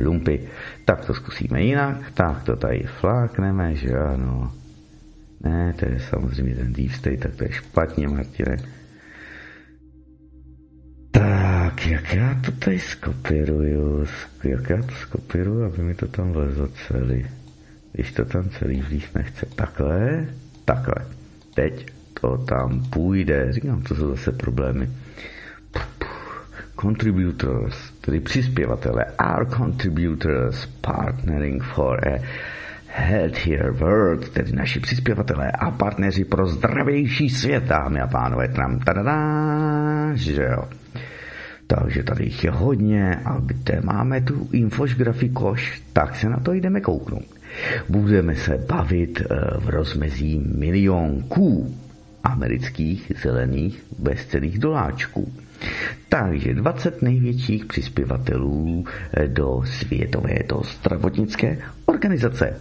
Lumpy. 0.00 0.48
Tak 0.84 1.04
to 1.04 1.14
zkusíme 1.14 1.62
jinak, 1.62 2.10
tak 2.14 2.42
to 2.42 2.56
tady 2.56 2.82
flákneme, 3.00 3.74
že 3.74 3.98
ano. 3.98 4.52
Ne, 5.40 5.74
to 5.78 5.88
je 5.88 6.00
samozřejmě 6.00 6.54
ten 6.54 6.72
deep 6.72 6.92
state, 6.92 7.20
tak 7.20 7.36
to 7.36 7.44
je 7.44 7.52
špatně, 7.52 8.08
Martine. 8.08 8.56
Tak, 11.10 11.86
jak 11.86 12.14
já 12.14 12.40
to 12.44 12.52
tady 12.52 12.78
skopíruju, 12.78 14.06
jak 14.44 14.70
já 14.70 14.82
to 14.82 14.94
skopíruju, 14.94 15.64
aby 15.64 15.82
mi 15.82 15.94
to 15.94 16.08
tam 16.08 16.32
vlezlo 16.32 16.68
celý. 16.88 17.26
Když 17.92 18.12
to 18.12 18.24
tam 18.24 18.48
celý 18.48 18.82
vlíz 18.82 19.04
nechce. 19.14 19.46
Takhle, 19.54 20.26
takhle. 20.64 21.06
Teď 21.54 21.91
to 22.20 22.38
tam 22.38 22.82
půjde. 22.90 23.52
Říkám, 23.52 23.82
to 23.82 23.94
jsou 23.94 24.08
zase 24.08 24.32
problémy. 24.32 24.90
Contributors, 26.80 27.90
tedy 28.00 28.20
přispěvatele, 28.20 29.04
are 29.18 29.46
contributors 29.46 30.66
partnering 30.66 31.62
for 31.62 32.08
a 32.08 32.20
healthier 32.86 33.70
world, 33.70 34.28
tedy 34.28 34.52
naši 34.52 34.80
přispěvatelé 34.80 35.50
a 35.50 35.70
partneři 35.70 36.24
pro 36.24 36.46
zdravější 36.46 37.30
svět, 37.30 37.64
dámy 37.64 38.00
a 38.00 38.06
pánové, 38.06 38.48
tam 38.48 38.78
tadadá, 38.78 40.14
že 40.14 40.42
jo. 40.42 40.64
Takže 41.66 42.02
tady 42.02 42.24
jich 42.24 42.44
je 42.44 42.50
hodně 42.50 43.16
a 43.24 43.40
kde 43.46 43.80
máme 43.80 44.20
tu 44.20 44.48
infografikoš, 44.52 45.82
tak 45.92 46.16
se 46.16 46.28
na 46.28 46.36
to 46.36 46.52
jdeme 46.52 46.80
kouknout. 46.80 47.24
Budeme 47.88 48.34
se 48.34 48.58
bavit 48.68 49.20
eh, 49.20 49.34
v 49.58 49.68
rozmezí 49.68 50.42
milionků 50.58 51.74
amerických 52.24 53.12
zelených 53.22 53.84
bezcelých 53.98 54.58
doláčků. 54.58 55.32
Takže 56.08 56.54
20 56.54 57.02
největších 57.02 57.64
přispěvatelů 57.64 58.84
do 59.26 59.62
světové 59.64 60.34
do 60.48 60.62
zdravotnické 60.64 61.58
organizace. 61.86 62.60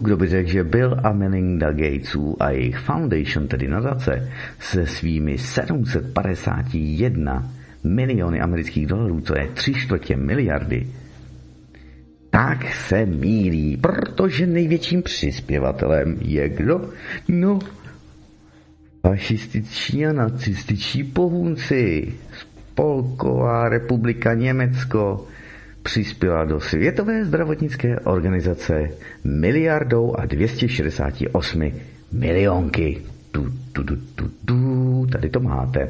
Kdo 0.00 0.16
by 0.16 0.28
řekl, 0.28 0.50
že 0.50 0.64
Bill 0.64 0.96
a 1.02 1.12
Melinda 1.12 1.72
Gatesů 1.72 2.42
a 2.42 2.50
jejich 2.50 2.78
foundation, 2.78 3.48
tedy 3.48 3.68
nadace, 3.68 4.32
se 4.58 4.86
svými 4.86 5.38
751 5.38 7.52
miliony 7.84 8.40
amerických 8.40 8.86
dolarů, 8.86 9.20
co 9.20 9.38
je 9.38 9.48
3 9.54 9.74
čtvrtě 9.74 10.16
miliardy, 10.16 10.86
tak 12.30 12.74
se 12.74 13.06
mílí, 13.06 13.76
protože 13.76 14.46
největším 14.46 15.02
přispěvatelem 15.02 16.16
je 16.20 16.48
kdo? 16.48 16.90
No, 17.28 17.58
fašističní 19.06 20.06
a 20.06 20.12
nacističní 20.12 21.04
pohůnci. 21.04 22.12
Spolková 22.40 23.68
republika 23.68 24.34
Německo 24.34 25.26
přispěla 25.82 26.44
do 26.44 26.60
Světové 26.60 27.24
zdravotnické 27.24 28.00
organizace 28.00 28.90
miliardou 29.24 30.14
a 30.18 30.26
268 30.26 31.72
milionky. 32.12 33.02
Tu, 33.30 33.46
tu, 33.72 33.84
tu, 33.84 33.96
tu, 34.14 34.30
tu, 34.44 35.06
tady 35.12 35.30
to 35.30 35.40
máte. 35.40 35.88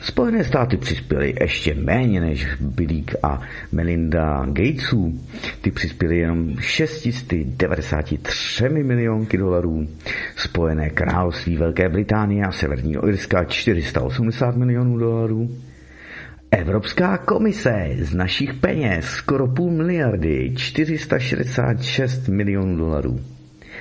Spojené 0.00 0.44
státy 0.44 0.76
přispěly 0.76 1.34
ještě 1.40 1.74
méně 1.74 2.20
než 2.20 2.46
Billík 2.60 3.14
a 3.22 3.40
Melinda 3.72 4.46
Gatesů. 4.46 5.20
Ty 5.60 5.70
přispěly 5.70 6.18
jenom 6.18 6.56
693 6.60 8.68
milionky 8.68 9.38
dolarů. 9.38 9.88
Spojené 10.36 10.90
království 10.90 11.56
Velké 11.56 11.88
Británie 11.88 12.44
a 12.44 12.52
Severního 12.52 13.08
Irska 13.08 13.44
480 13.44 14.56
milionů 14.56 14.98
dolarů. 14.98 15.50
Evropská 16.50 17.18
komise 17.18 17.90
z 17.98 18.14
našich 18.14 18.54
peněz 18.54 19.04
skoro 19.04 19.48
půl 19.48 19.70
miliardy, 19.70 20.54
466 20.56 22.28
milionů 22.28 22.76
dolarů. 22.76 23.20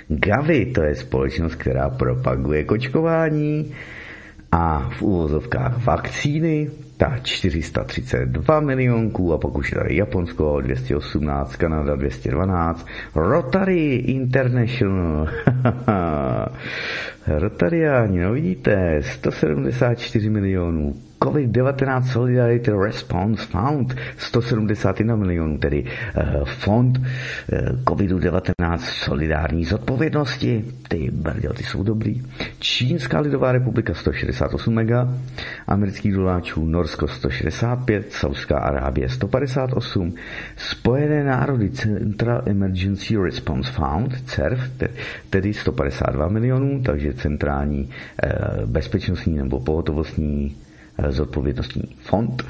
Gavi, 0.09 0.65
to 0.65 0.83
je 0.83 0.95
společnost, 0.95 1.55
která 1.55 1.89
propaguje 1.89 2.63
kočkování 2.63 3.73
a 4.51 4.89
v 4.97 5.01
úvozovkách 5.01 5.85
vakcíny, 5.85 6.69
tak 6.97 7.23
432 7.23 8.59
milionků 8.59 9.33
a 9.33 9.37
pak 9.37 9.55
už 9.55 9.71
tady 9.71 9.95
Japonsko 9.95 10.61
218, 10.61 11.55
Kanada 11.55 11.95
212, 11.95 12.87
Rotary 13.15 13.95
International, 13.95 15.27
Rotariáni, 17.37 18.19
no 18.19 18.33
vidíte, 18.33 19.01
174 19.01 20.29
milionů, 20.29 20.95
COVID-19 21.19 22.11
Solidarity 22.11 22.71
Response 22.71 23.45
Fund 23.45 23.95
171 24.17 25.15
milionů, 25.15 25.57
tedy 25.57 25.83
uh, 25.83 26.45
fond 26.45 26.97
uh, 26.97 27.05
COVID-19 27.83 28.77
solidární 28.77 29.65
zodpovědnosti. 29.65 30.65
Ty 30.87 31.09
brděl, 31.13 31.53
ty 31.53 31.63
jsou 31.63 31.83
dobrý. 31.83 32.21
Čínská 32.59 33.19
lidová 33.19 33.51
republika 33.51 33.93
168 33.93 34.73
mega, 34.73 35.13
amerických 35.67 36.13
doláčů 36.13 36.65
Norsko 36.65 37.07
165, 37.07 38.11
Saudská 38.11 38.57
Arábie 38.57 39.09
158, 39.09 40.13
Spojené 40.57 41.23
národy 41.23 41.69
Central 41.69 42.41
Emergency 42.45 43.17
Response 43.17 43.71
Fund, 43.71 44.13
CERF, 44.25 44.59
tedy 45.29 45.53
152 45.53 46.27
milionů, 46.27 46.81
takže 46.83 47.13
centrální 47.19 47.83
uh, 47.83 48.65
bezpečnostní 48.65 49.37
nebo 49.37 49.59
pohotovostní 49.59 50.55
zodpovědnostní 51.07 51.83
fond. 51.99 52.43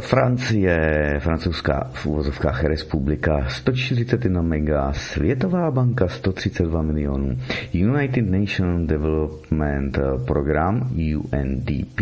Francie, 0.00 1.16
francouzská 1.18 1.90
v 1.92 2.06
úvozovkách 2.06 2.64
republika 2.64 3.44
141 3.48 4.42
mega, 4.42 4.92
Světová 4.92 5.70
banka 5.70 6.08
132 6.08 6.82
milionů, 6.82 7.38
United 7.72 8.30
Nations 8.30 8.88
Development 8.88 9.98
Program 10.26 10.90
UNDP, 11.16 12.00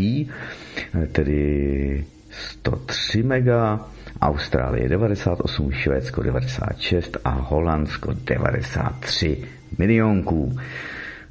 tedy 1.13 2.05
103 2.31 3.23
mega, 3.23 3.81
Austrálie 4.21 4.89
98, 4.89 5.73
Švédsko 5.73 6.23
96 6.23 7.17
a 7.25 7.31
Holandsko 7.31 8.13
93 8.25 9.39
milionků 9.79 10.57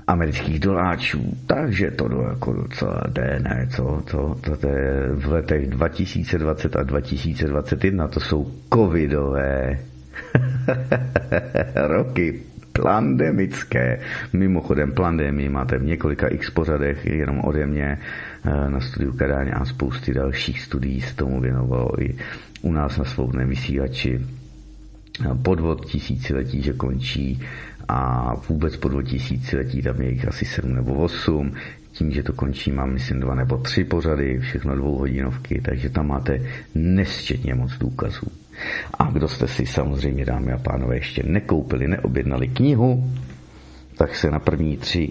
amerických 0.08 0.60
doláčů. 0.60 1.38
Takže 1.47 1.91
to 1.91 2.08
do, 2.08 2.22
jako 2.22 2.54
docela 2.54 3.04
jde, 3.08 3.39
ne, 3.43 3.68
co, 3.72 4.04
co, 4.06 4.36
to, 4.41 4.58
to 4.58 4.68
je 4.68 5.10
v 5.14 5.32
letech 5.32 5.68
2020 5.68 6.76
a 6.76 6.84
2021, 6.84 8.08
to 8.08 8.20
jsou 8.20 8.51
covidové 8.74 9.80
roky 11.76 12.39
pandemické. 12.82 13.99
Mimochodem, 14.34 14.91
pandemii 14.91 15.49
máte 15.49 15.78
v 15.78 15.84
několika 15.84 16.28
x 16.28 16.49
pořadech, 16.49 17.06
jenom 17.06 17.41
ode 17.43 17.66
mě 17.66 17.97
eh, 18.45 18.70
na 18.70 18.80
studiu 18.80 19.14
Kadáň 19.14 19.51
a 19.54 19.66
spousty 19.66 20.14
dalších 20.14 20.62
studií 20.62 21.01
se 21.01 21.16
tomu 21.16 21.41
věnovalo 21.41 22.01
i 22.01 22.16
u 22.62 22.72
nás 22.72 22.97
na 22.97 23.06
svobodném 23.06 23.49
vysílači. 23.49 24.20
Podvod 25.43 25.86
tisíciletí, 25.86 26.62
že 26.62 26.74
končí 26.74 27.41
a 27.88 28.34
vůbec 28.49 28.77
po 28.77 28.88
2000 28.89 29.57
letí 29.57 29.81
tam 29.81 30.01
je 30.01 30.09
jich 30.09 30.27
asi 30.27 30.45
7 30.45 30.75
nebo 30.75 30.93
8. 30.93 31.53
Tím, 31.91 32.11
že 32.11 32.23
to 32.23 32.34
končí, 32.34 32.71
mám 32.71 32.93
myslím 32.93 33.19
dva 33.19 33.36
nebo 33.36 33.57
tři 33.57 33.84
pořady, 33.84 34.39
všechno 34.39 34.75
dvouhodinovky, 34.75 35.61
takže 35.61 35.89
tam 35.89 36.07
máte 36.07 36.39
nesčetně 36.75 37.55
moc 37.55 37.77
důkazů. 37.77 38.27
A 38.99 39.11
kdo 39.11 39.27
jste 39.27 39.47
si 39.47 39.65
samozřejmě, 39.65 40.25
dámy 40.25 40.51
a 40.51 40.57
pánové, 40.57 40.95
ještě 40.95 41.23
nekoupili, 41.23 41.88
neobjednali 41.88 42.47
knihu, 42.47 43.11
tak 43.97 44.15
se 44.15 44.31
na 44.31 44.39
první 44.39 44.77
tři 44.77 45.09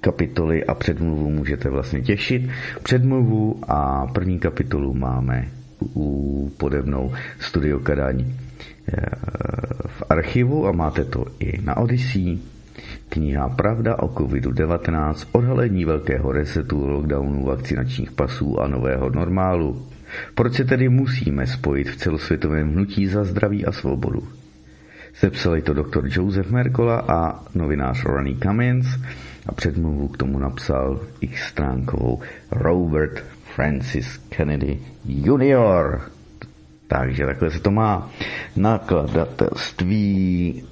kapitoly 0.00 0.64
a 0.64 0.74
předmluvu 0.74 1.30
můžete 1.30 1.70
vlastně 1.70 2.00
těšit. 2.00 2.50
Předmluvu 2.82 3.60
a 3.68 4.06
první 4.06 4.38
kapitolu 4.38 4.94
máme 4.94 5.48
u 5.96 6.52
podebnou 6.56 7.12
Studio 7.40 7.78
Kadání 7.78 8.36
v 9.86 10.02
archivu 10.08 10.66
a 10.66 10.72
máte 10.72 11.04
to 11.04 11.24
i 11.38 11.62
na 11.62 11.76
Odyssey. 11.76 12.38
Kniha 13.08 13.48
Pravda 13.48 13.96
o 13.98 14.08
COVID-19, 14.08 15.28
odhalení 15.32 15.84
velkého 15.84 16.32
resetu, 16.32 16.88
lockdownu, 16.88 17.44
vakcinačních 17.44 18.12
pasů 18.12 18.60
a 18.60 18.68
nového 18.68 19.10
normálu. 19.10 19.86
Proč 20.34 20.54
se 20.54 20.64
tedy 20.64 20.88
musíme 20.88 21.46
spojit 21.46 21.90
v 21.90 21.96
celosvětovém 21.96 22.72
hnutí 22.72 23.06
za 23.06 23.24
zdraví 23.24 23.66
a 23.66 23.72
svobodu? 23.72 24.22
Sepsali 25.14 25.62
to 25.62 25.74
doktor 25.74 26.04
Joseph 26.10 26.50
Merkola 26.50 27.00
a 27.08 27.44
novinář 27.54 28.04
Ronnie 28.04 28.36
Cummins 28.42 28.86
a 29.46 29.52
předmluvu 29.52 30.08
k 30.08 30.16
tomu 30.16 30.38
napsal 30.38 31.00
x 31.20 31.42
stránkovou 31.42 32.20
Robert 32.50 33.24
Francis 33.54 34.18
Kennedy 34.28 34.78
Jr. 35.04 36.13
Takže 36.86 37.26
takhle 37.26 37.50
se 37.50 37.60
to 37.60 37.70
má 37.70 38.10
nakladatelství 38.56 40.64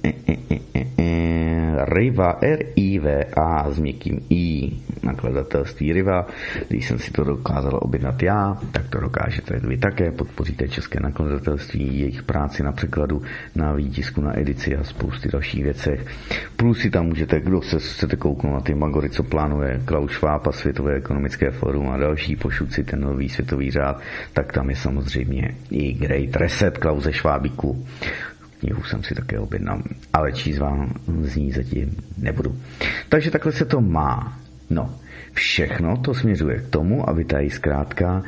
Riva, 1.85 2.37
R-I-V-A 2.41 3.71
s 3.71 3.79
měkkým 3.79 4.19
I, 4.29 4.71
nakladatelství 5.03 5.93
Riva. 5.93 6.27
Když 6.67 6.87
jsem 6.87 6.99
si 6.99 7.11
to 7.11 7.23
dokázal 7.23 7.79
objednat 7.81 8.23
já, 8.23 8.57
tak 8.71 8.89
to 8.89 8.99
dokážete 8.99 9.59
vy 9.59 9.77
také. 9.77 10.11
Podpoříte 10.11 10.67
české 10.67 10.99
nakladatelství, 10.99 11.99
jejich 11.99 12.23
práci 12.23 12.63
na 12.63 12.71
překladu, 12.71 13.21
na 13.55 13.73
výtisku, 13.73 14.21
na 14.21 14.39
edici 14.39 14.75
a 14.75 14.83
spousty 14.83 15.29
dalších 15.29 15.63
věcech. 15.63 16.05
Plus 16.55 16.79
si 16.79 16.89
tam 16.89 17.05
můžete, 17.05 17.39
kdo 17.39 17.61
se 17.61 17.79
chcete 17.79 18.15
kouknout 18.15 18.53
na 18.53 18.61
ty 18.61 18.75
magory, 18.75 19.09
co 19.09 19.23
plánuje 19.23 19.81
Klaus 19.85 20.11
Schwab 20.11 20.47
a 20.47 20.51
Světové 20.51 20.95
ekonomické 20.95 21.51
fórum 21.51 21.89
a 21.89 21.97
další, 21.97 22.35
pošut 22.35 22.73
si 22.73 22.83
ten 22.83 23.01
nový 23.01 23.29
světový 23.29 23.71
řád, 23.71 24.01
tak 24.33 24.51
tam 24.51 24.69
je 24.69 24.75
samozřejmě 24.75 25.55
i 25.71 25.93
Great 26.03 26.35
Reset 26.35 26.77
Klause 26.77 27.13
Švábíku 27.13 27.87
knihu 28.59 28.83
jsem 28.83 29.03
si 29.03 29.15
také 29.15 29.39
objednal, 29.39 29.81
ale 30.13 30.31
číst 30.31 30.57
vám 30.57 30.93
z 31.21 31.35
ní 31.35 31.51
zatím 31.51 31.95
nebudu. 32.17 32.55
Takže 33.09 33.31
takhle 33.31 33.51
se 33.51 33.65
to 33.65 33.81
má. 33.81 34.39
No, 34.69 34.95
všechno 35.33 35.97
to 35.97 36.13
směřuje 36.13 36.59
k 36.59 36.69
tomu, 36.69 37.09
aby 37.09 37.25
tady 37.25 37.49
zkrátka 37.49 38.23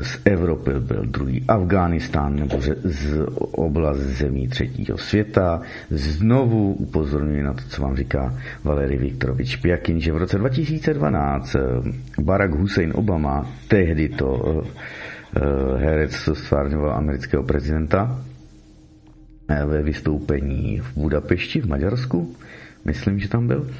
z 0.00 0.18
Evropy 0.24 0.70
byl 0.78 1.06
druhý 1.06 1.44
Afghánistán 1.48 2.36
nebo 2.36 2.60
z, 2.60 2.76
z 2.84 3.26
oblast 3.52 3.98
zemí 3.98 4.48
třetího 4.48 4.98
světa. 4.98 5.60
Znovu 5.90 6.72
upozorňuji 6.72 7.42
na 7.42 7.52
to, 7.52 7.62
co 7.68 7.82
vám 7.82 7.96
říká 7.96 8.34
Valery 8.64 8.96
Viktorovič 8.96 9.56
Pjakin, 9.56 10.00
že 10.00 10.12
v 10.12 10.16
roce 10.16 10.38
2012 10.38 11.54
eh, 11.54 11.60
Barack 12.22 12.54
Hussein 12.54 12.92
Obama, 12.94 13.46
tehdy 13.68 14.08
to 14.08 14.26
uh, 14.32 14.66
herec, 15.76 16.16
co 16.16 16.34
stvárňoval 16.34 16.92
amerického 16.92 17.42
prezidenta, 17.42 18.24
ve 19.48 19.82
vystoupení 19.82 20.80
v 20.80 20.96
Budapešti 20.96 21.60
v 21.60 21.68
Maďarsku. 21.68 22.36
Myslím, 22.84 23.18
že 23.18 23.28
tam 23.28 23.46
byl. 23.46 23.70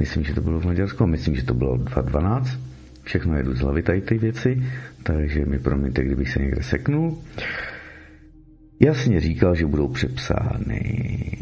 Myslím, 0.00 0.24
že 0.24 0.34
to 0.34 0.40
bylo 0.40 0.60
v 0.60 0.64
Maďarsku 0.64 1.06
myslím, 1.06 1.36
že 1.36 1.44
to 1.44 1.54
bylo 1.54 1.76
2012. 1.76 2.58
Všechno 3.02 3.36
jedu 3.36 3.54
z 3.54 3.60
hlavy 3.60 3.82
tady 3.82 4.00
ty 4.00 4.18
věci, 4.18 4.62
takže 5.02 5.44
mi 5.44 5.58
promiňte, 5.58 6.04
kdybych 6.04 6.30
se 6.30 6.38
někde 6.38 6.62
seknul. 6.62 7.18
Jasně 8.80 9.20
říkal, 9.20 9.54
že 9.54 9.66
budou 9.66 9.88
přepsány 9.88 11.36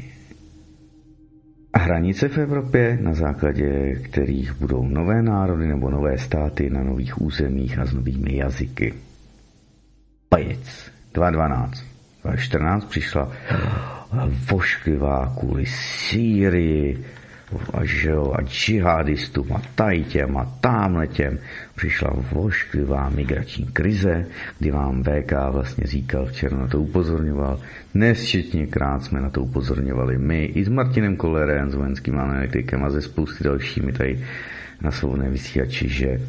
hranice 1.76 2.28
v 2.28 2.38
Evropě, 2.38 2.98
na 3.00 3.14
základě 3.14 3.94
kterých 3.94 4.52
budou 4.52 4.88
nové 4.88 5.22
národy 5.22 5.66
nebo 5.66 5.90
nové 5.90 6.18
státy 6.18 6.70
na 6.70 6.82
nových 6.82 7.22
územích 7.22 7.78
a 7.78 7.86
s 7.86 7.92
novými 7.92 8.36
jazyky. 8.36 8.94
Pajec, 10.28 10.90
2012. 11.14 11.84
14 12.36 12.84
přišla 12.84 13.32
vošklivá 14.50 15.34
kvůli 15.38 15.66
Sýrii 15.66 17.04
a, 17.72 17.84
že 17.84 18.10
jo, 18.10 18.32
a 18.36 18.42
džihadistům 18.42 19.52
a 19.52 19.62
tajtěm 19.74 20.36
a 20.36 20.44
támletěm 20.60 21.38
přišla 21.74 22.10
vošklivá 22.32 23.08
migrační 23.08 23.66
krize, 23.66 24.26
kdy 24.58 24.70
vám 24.70 25.02
VK 25.02 25.32
vlastně 25.50 25.86
říkal, 25.86 26.26
včera 26.26 26.56
na 26.56 26.66
to 26.66 26.80
upozorňoval, 26.80 27.60
nesčetněkrát 27.94 29.04
jsme 29.04 29.20
na 29.20 29.30
to 29.30 29.42
upozorňovali 29.42 30.18
my 30.18 30.44
i 30.44 30.64
s 30.64 30.68
Martinem 30.68 31.16
Kolerem, 31.16 31.70
s 31.70 31.74
vojenským 31.74 32.18
analytikem 32.18 32.84
a 32.84 32.90
ze 32.90 33.02
spousty 33.02 33.44
dalšími 33.44 33.92
tady 33.92 34.24
na 34.80 34.90
svobodné 34.90 35.30
vysílači, 35.30 35.88
že 35.88 36.20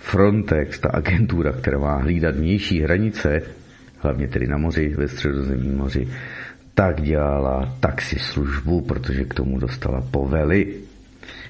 Frontex, 0.00 0.78
ta 0.78 0.88
agentura, 0.88 1.52
která 1.52 1.78
má 1.78 1.96
hlídat 1.96 2.36
vnější 2.36 2.80
hranice, 2.80 3.42
hlavně 3.98 4.28
tedy 4.28 4.46
na 4.46 4.58
moři, 4.58 4.88
ve 4.88 5.08
středozemním 5.08 5.76
moři, 5.76 6.08
tak 6.74 7.02
dělala 7.02 7.76
taxi 7.80 8.18
službu, 8.18 8.80
protože 8.80 9.24
k 9.24 9.34
tomu 9.34 9.58
dostala 9.58 10.00
povely. 10.10 10.74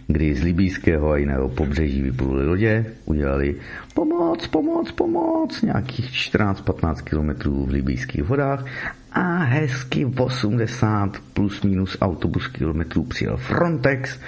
kdy 0.06 0.34
z 0.34 0.42
libýského 0.42 1.10
a 1.10 1.16
jiného 1.16 1.48
pobřeží 1.48 2.02
vypluli 2.02 2.46
lodě, 2.46 2.86
udělali 3.04 3.54
pomoc, 3.94 4.46
pomoc, 4.46 4.92
pomoc, 4.92 5.62
nějakých 5.62 6.10
14-15 6.10 6.94
kilometrů 7.02 7.66
v 7.66 7.70
libýských 7.70 8.22
vodách 8.22 8.64
a 9.12 9.36
hezky 9.42 10.04
80 10.04 11.18
plus 11.32 11.62
minus 11.62 11.96
autobus 12.00 12.48
kilometrů 12.48 13.04
přijel 13.04 13.36
Frontex, 13.36 14.18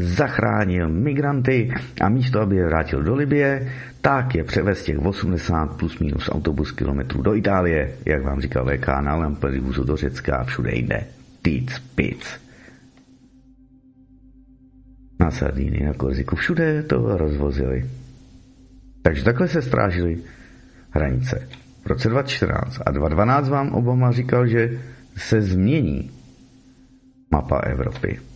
zachránil 0.00 0.88
migranty 0.88 1.74
a 2.00 2.08
místo, 2.08 2.40
aby 2.40 2.56
je 2.56 2.66
vrátil 2.66 3.02
do 3.02 3.14
Libie, 3.14 3.72
tak 4.00 4.34
je 4.34 4.44
převez 4.44 4.84
těch 4.84 4.98
80 4.98 5.66
plus 5.76 5.98
minus 5.98 6.28
autobus 6.32 6.72
kilometrů 6.72 7.22
do 7.22 7.34
Itálie, 7.34 7.94
jak 8.06 8.22
vám 8.22 8.40
říkal 8.40 8.64
VK, 8.64 8.86
na 8.88 9.16
Lampedusu 9.16 9.84
do 9.84 9.96
Řecka 9.96 10.36
a 10.36 10.44
všude 10.44 10.70
jde. 10.74 11.04
Tic, 11.42 11.78
pic. 11.94 12.40
Na 15.20 15.30
Sardíny, 15.30 15.80
na 15.86 15.94
Korziku, 15.94 16.36
všude 16.36 16.82
to 16.82 17.16
rozvozili. 17.16 17.90
Takže 19.02 19.24
takhle 19.24 19.48
se 19.48 19.62
strážili 19.62 20.18
hranice. 20.90 21.48
V 21.84 21.86
roce 21.86 22.08
2014 22.08 22.80
a 22.86 22.90
2012 22.90 23.48
vám 23.48 23.68
Obama 23.68 24.12
říkal, 24.12 24.46
že 24.46 24.80
se 25.16 25.42
změní 25.42 26.10
mapa 27.30 27.58
Evropy. 27.58 28.29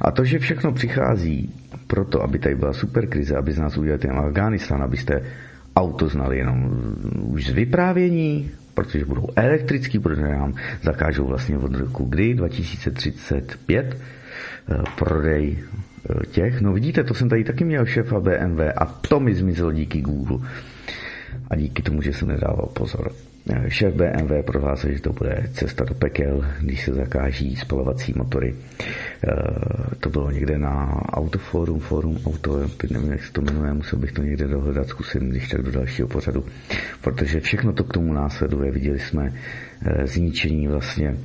A 0.00 0.10
to, 0.10 0.24
že 0.24 0.38
všechno 0.38 0.72
přichází 0.72 1.54
proto, 1.86 2.22
aby 2.22 2.38
tady 2.38 2.54
byla 2.54 2.72
superkrize, 2.72 3.36
aby 3.36 3.52
z 3.52 3.58
nás 3.58 3.76
udělali 3.76 3.98
ten 3.98 4.12
Afganistán, 4.12 4.82
abyste 4.82 5.22
auto 5.76 6.08
znali 6.08 6.38
jenom 6.38 6.70
už 7.14 7.46
z 7.46 7.50
vyprávění, 7.50 8.50
protože 8.74 9.04
budou 9.04 9.28
elektrický, 9.36 9.98
protože 9.98 10.22
nám 10.22 10.54
zakážou 10.82 11.26
vlastně 11.26 11.58
od 11.58 11.74
roku 11.74 12.04
kdy, 12.04 12.34
2035, 12.34 13.96
eh, 13.96 14.82
prodej 14.98 15.58
eh, 15.58 16.26
těch. 16.26 16.60
No 16.60 16.72
vidíte, 16.72 17.04
to 17.04 17.14
jsem 17.14 17.28
tady 17.28 17.44
taky 17.44 17.64
měl 17.64 17.86
šéfa 17.86 18.20
BMW 18.20 18.60
a 18.76 18.84
to 18.84 19.20
mi 19.20 19.34
zmizelo 19.34 19.72
díky 19.72 20.00
Google. 20.00 20.38
A 21.50 21.56
díky 21.56 21.82
tomu, 21.82 22.02
že 22.02 22.12
jsem 22.12 22.28
nedával 22.28 22.68
pozor. 22.72 23.12
Šéf 23.68 23.94
BMW 23.94 24.42
prohlásil, 24.42 24.92
že 24.92 25.02
to 25.02 25.12
bude 25.12 25.48
cesta 25.52 25.84
do 25.84 25.94
pekel, 25.94 26.44
když 26.60 26.84
se 26.84 26.94
zakáží 26.94 27.56
spalovací 27.56 28.12
motory. 28.16 28.54
Eh, 28.54 29.94
to 30.00 30.10
bylo 30.10 30.30
někde 30.30 30.58
na 30.58 31.02
Autoforum, 31.12 31.80
Forum 31.80 32.18
Auto, 32.26 32.60
nevím, 32.90 33.12
jak 33.12 33.24
se 33.24 33.32
to 33.32 33.42
jmenuje, 33.42 33.72
musel 33.72 33.98
bych 33.98 34.12
to 34.12 34.22
někde 34.22 34.48
dohledat, 34.48 34.88
zkusím 34.88 35.30
když 35.30 35.48
tak 35.48 35.62
do 35.62 35.70
dalšího 35.70 36.08
pořadu, 36.08 36.44
protože 37.00 37.40
všechno 37.40 37.72
to 37.72 37.84
k 37.84 37.92
tomu 37.92 38.12
následuje. 38.12 38.70
Viděli 38.70 38.98
jsme 38.98 39.32
eh, 39.86 40.06
zničení 40.06 40.68
vlastně 40.68 41.16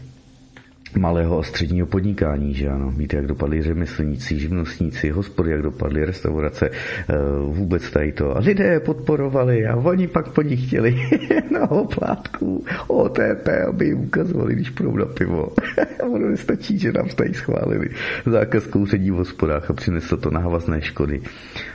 malého 0.98 1.40
a 1.40 1.44
středního 1.44 1.88
podnikání, 1.88 2.54
že 2.54 2.70
ano. 2.70 2.92
Víte, 2.92 3.18
jak 3.18 3.28
dopadli 3.28 3.62
řemeslníci, 3.62 4.40
živnostníci, 4.40 5.10
hospody, 5.10 5.52
jak 5.52 5.62
dopadly 5.62 6.06
restaurace, 6.06 6.70
eh, 6.70 7.14
vůbec 7.46 7.92
tady 7.92 8.12
to. 8.12 8.38
A 8.38 8.40
lidé 8.40 8.80
podporovali 8.80 9.68
a 9.68 9.76
oni 9.76 10.08
pak 10.08 10.30
po 10.30 10.42
nich 10.42 10.68
chtěli 10.68 10.96
na 11.52 11.72
oplátku 11.72 12.66
OTP, 12.88 13.50
aby 13.70 13.86
jim 13.86 14.00
ukazovali, 14.00 14.56
když 14.56 14.70
půjdou 14.70 14.98
na 14.98 15.06
pivo. 15.06 15.50
ono 16.10 16.30
nestačí, 16.30 16.80
že 16.80 16.92
nám 16.92 17.10
tady 17.10 17.34
schválili 17.34 17.90
zákaz 18.26 18.68
kouření 18.68 19.12
v 19.12 19.16
hospodách 19.16 19.70
a 19.70 19.74
přineslo 19.74 20.18
to 20.18 20.32
nahvazné 20.32 20.82
škody. 20.82 21.22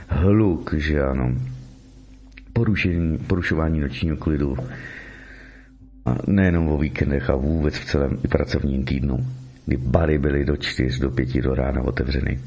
Hluk, 0.07 0.73
že 0.73 1.03
ano. 1.03 1.35
Porušení, 2.53 3.17
porušování 3.17 3.79
nočního 3.79 4.17
klidu 4.17 4.57
a 6.09 6.17
nejenom 6.27 6.67
o 6.67 6.77
víkendech 6.77 7.29
a 7.29 7.35
vůbec 7.35 7.75
v 7.75 7.85
celém 7.85 8.17
i 8.25 8.27
pracovním 8.27 8.85
týdnu, 8.85 9.17
kdy 9.65 9.77
bary 9.77 10.17
byly 10.17 10.45
do 10.45 10.57
4 10.57 10.99
do 10.99 11.11
5 11.11 11.41
do 11.41 11.55
rána 11.55 11.81
otevřeny. 11.81 12.39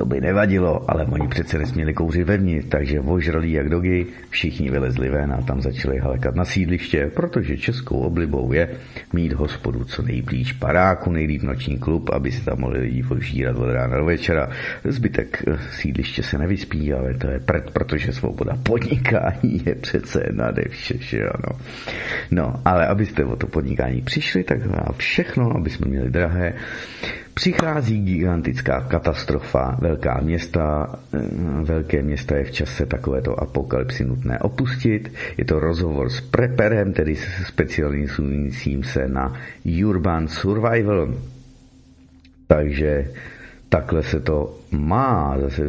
To 0.00 0.06
by 0.06 0.20
nevadilo, 0.20 0.90
ale 0.90 1.04
oni 1.04 1.28
přece 1.28 1.58
nesměli 1.58 1.94
kouřit 1.94 2.26
vevnitř, 2.26 2.68
takže 2.68 3.00
ožralí 3.00 3.52
jak 3.52 3.68
dogy, 3.68 4.06
všichni 4.30 4.70
vylezli 4.70 5.10
ven 5.10 5.32
a 5.32 5.42
tam 5.42 5.60
začali 5.60 5.98
halekat 5.98 6.34
na 6.34 6.44
sídliště, 6.44 7.10
protože 7.14 7.56
českou 7.56 8.00
oblibou 8.00 8.52
je 8.52 8.68
mít 9.12 9.32
hospodu 9.32 9.84
co 9.84 10.02
nejblíž 10.02 10.52
paráku, 10.52 11.12
nejlíp 11.12 11.42
noční 11.42 11.78
klub, 11.78 12.10
aby 12.10 12.32
si 12.32 12.44
tam 12.44 12.60
mohli 12.60 12.80
lidi 12.80 13.02
požírat 13.02 13.56
od 13.56 13.72
rána 13.72 13.96
do 13.96 14.04
večera. 14.04 14.50
Zbytek 14.84 15.44
eh, 15.48 15.58
sídliště 15.70 16.22
se 16.22 16.38
nevyspí, 16.38 16.92
ale 16.92 17.14
to 17.14 17.30
je 17.30 17.40
prd, 17.40 17.70
protože 17.70 18.12
svoboda 18.12 18.56
podnikání 18.62 19.62
je 19.66 19.74
přece 19.74 20.28
nade 20.32 20.62
vše, 20.70 20.98
že 20.98 21.28
ano. 21.28 21.58
No, 22.30 22.60
ale 22.64 22.86
abyste 22.86 23.24
o 23.24 23.36
to 23.36 23.46
podnikání 23.46 24.00
přišli, 24.00 24.44
tak 24.44 24.58
všechno, 24.96 25.56
aby 25.56 25.70
jsme 25.70 25.88
měli 25.88 26.10
drahé, 26.10 26.54
Přichází 27.34 28.04
gigantická 28.04 28.80
katastrofa, 28.80 29.76
velká 29.80 30.20
města, 30.20 30.98
eh, 31.14 31.18
velké 31.62 32.02
města 32.02 32.36
je 32.36 32.44
v 32.44 32.50
čase 32.50 32.86
takovéto 32.86 33.40
apokalypsy 33.40 34.04
nutné 34.04 34.38
opustit. 34.38 35.12
Je 35.36 35.44
to 35.44 35.60
rozhovor 35.60 36.10
s 36.10 36.20
preperem, 36.20 36.92
tedy 36.92 37.16
specializujícím 37.46 38.84
se 38.84 39.08
na 39.08 39.34
urban 39.86 40.28
survival. 40.28 41.14
Takže 42.46 43.10
takhle 43.68 44.02
se 44.02 44.20
to 44.20 44.58
má, 44.70 45.38
zase 45.40 45.62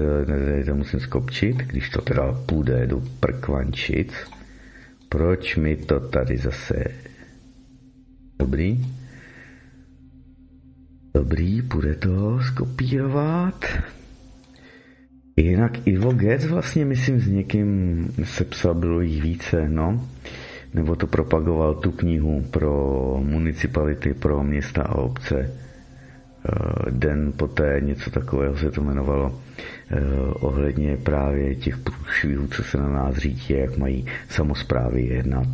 to 0.66 0.76
musím 0.76 1.00
skopčit, 1.00 1.58
když 1.58 1.90
to 1.90 2.02
teda 2.02 2.34
půjde 2.46 2.88
do 2.88 3.02
prkvančic. 3.20 4.14
Proč 5.10 5.56
mi 5.56 5.76
to 5.76 6.00
tady 6.00 6.38
zase... 6.38 6.84
Dobrý. 8.40 8.80
Dobrý, 11.14 11.62
bude 11.62 11.96
to 11.96 12.40
skopírovat. 12.42 13.66
Jinak 15.38 15.88
Ivo 15.88 16.12
Getz 16.12 16.46
vlastně, 16.46 16.86
myslím, 16.86 17.20
s 17.20 17.28
někým 17.28 18.08
sepsal, 18.24 18.74
bylo 18.74 19.02
jich 19.02 19.24
více, 19.24 19.70
no. 19.70 20.08
Nebo 20.74 20.96
to 20.96 21.08
propagoval 21.08 21.74
tu 21.74 21.92
knihu 21.92 22.46
pro 22.52 23.20
municipality, 23.24 24.14
pro 24.14 24.44
města 24.44 24.84
a 24.84 24.96
obce. 24.96 25.52
Eh, 26.46 26.92
den 26.92 27.34
poté 27.38 27.82
něco 27.82 28.12
takového 28.12 28.58
se 28.58 28.72
to 28.72 28.82
jmenovalo 28.82 29.42
eh, 29.90 30.00
ohledně 30.40 30.98
právě 30.98 31.56
těch 31.56 31.78
průšvihů, 31.78 32.48
co 32.48 32.64
se 32.64 32.78
na 32.78 32.90
nás 32.90 33.16
řídí, 33.16 33.54
jak 33.54 33.78
mají 33.78 34.06
samozprávy 34.30 35.02
jednat. 35.02 35.48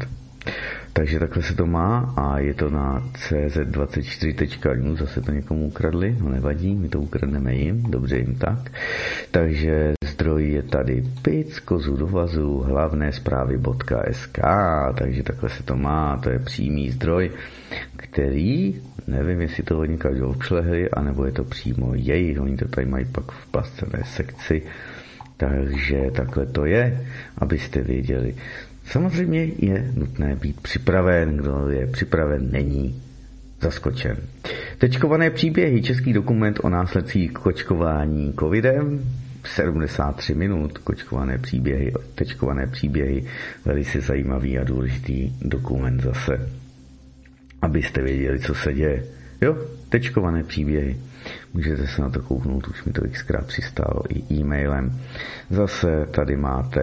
Takže 0.97 1.19
takhle 1.19 1.43
se 1.43 1.55
to 1.55 1.65
má 1.65 2.13
a 2.17 2.39
je 2.39 2.53
to 2.53 2.69
na 2.69 3.03
cz24.news, 3.13 4.99
zase 4.99 5.21
to 5.21 5.31
někomu 5.31 5.67
ukradli, 5.67 6.15
no 6.19 6.29
nevadí, 6.29 6.75
my 6.75 6.89
to 6.89 6.99
ukradneme 6.99 7.55
jim, 7.55 7.83
dobře 7.83 8.17
jim 8.17 8.35
tak. 8.35 8.71
Takže 9.31 9.93
zdroj 10.03 10.49
je 10.49 10.61
tady 10.61 11.03
pic, 11.21 11.59
kozu 11.59 11.97
do 11.97 12.07
vazu, 12.07 12.59
hlavné 12.59 13.11
zprávy.sk, 13.11 14.39
takže 14.97 15.23
takhle 15.23 15.49
se 15.49 15.63
to 15.63 15.75
má, 15.75 16.17
to 16.17 16.29
je 16.29 16.39
přímý 16.39 16.91
zdroj, 16.91 17.31
který, 17.97 18.81
nevím, 19.07 19.41
jestli 19.41 19.63
to 19.63 19.79
od 19.79 19.85
někaď 19.85 20.21
obšlehli, 20.21 20.89
anebo 20.89 21.25
je 21.25 21.31
to 21.31 21.43
přímo 21.43 21.91
jejich, 21.95 22.41
oni 22.41 22.57
to 22.57 22.67
tady 22.67 22.87
mají 22.87 23.05
pak 23.05 23.31
v 23.31 23.45
placené 23.51 24.03
sekci, 24.05 24.61
takže 25.37 26.01
takhle 26.15 26.45
to 26.45 26.65
je, 26.65 27.05
abyste 27.37 27.81
věděli. 27.81 28.35
Samozřejmě 28.87 29.51
je 29.57 29.91
nutné 29.95 30.35
být 30.35 30.61
připraven, 30.61 31.37
kdo 31.37 31.69
je 31.69 31.87
připraven, 31.87 32.51
není 32.51 33.01
zaskočen. 33.61 34.17
Tečkované 34.77 35.29
příběhy, 35.29 35.81
český 35.81 36.13
dokument 36.13 36.59
o 36.63 36.69
následcích 36.69 37.31
kočkování 37.31 38.33
covidem, 38.39 38.99
73 39.45 40.35
minut, 40.35 40.77
kočkované 40.77 41.37
příběhy, 41.37 41.93
tečkované 42.15 42.67
příběhy, 42.67 43.25
velice 43.65 44.01
zajímavý 44.01 44.59
a 44.59 44.63
důležitý 44.63 45.33
dokument 45.41 46.01
zase, 46.01 46.49
abyste 47.61 48.01
věděli, 48.01 48.39
co 48.39 48.55
se 48.55 48.73
děje. 48.73 49.03
Jo, 49.41 49.57
tečkované 49.89 50.43
příběhy. 50.43 50.97
Můžete 51.53 51.87
se 51.87 52.01
na 52.01 52.09
to 52.09 52.21
kouknout, 52.21 52.67
už 52.67 52.83
mi 52.83 52.91
to 52.91 53.01
xkrát 53.11 53.45
přistálo 53.45 54.03
i 54.09 54.33
e-mailem. 54.33 54.99
Zase 55.49 56.07
tady 56.11 56.37
máte 56.37 56.81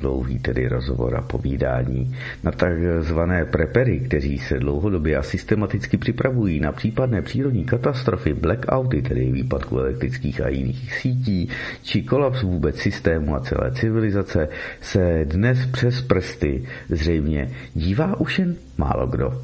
dlouhý 0.00 0.38
tedy 0.38 0.68
rozhovor 0.68 1.16
a 1.16 1.20
povídání 1.20 2.16
na 2.44 2.52
takzvané 2.52 3.44
prepery, 3.44 4.00
kteří 4.00 4.38
se 4.38 4.58
dlouhodobě 4.58 5.16
a 5.16 5.22
systematicky 5.22 5.96
připravují 5.96 6.60
na 6.60 6.72
případné 6.72 7.22
přírodní 7.22 7.64
katastrofy, 7.64 8.34
blackouty, 8.34 9.02
tedy 9.02 9.32
výpadku 9.32 9.78
elektrických 9.78 10.40
a 10.40 10.48
jiných 10.48 10.94
sítí, 10.94 11.48
či 11.82 12.02
kolaps 12.02 12.42
vůbec 12.42 12.76
systému 12.76 13.36
a 13.36 13.40
celé 13.40 13.72
civilizace, 13.72 14.48
se 14.80 15.24
dnes 15.24 15.66
přes 15.66 16.00
prsty 16.00 16.64
zřejmě 16.88 17.50
dívá 17.74 18.20
už 18.20 18.38
jen 18.38 18.56
málo 18.78 19.06
kdo. 19.06 19.42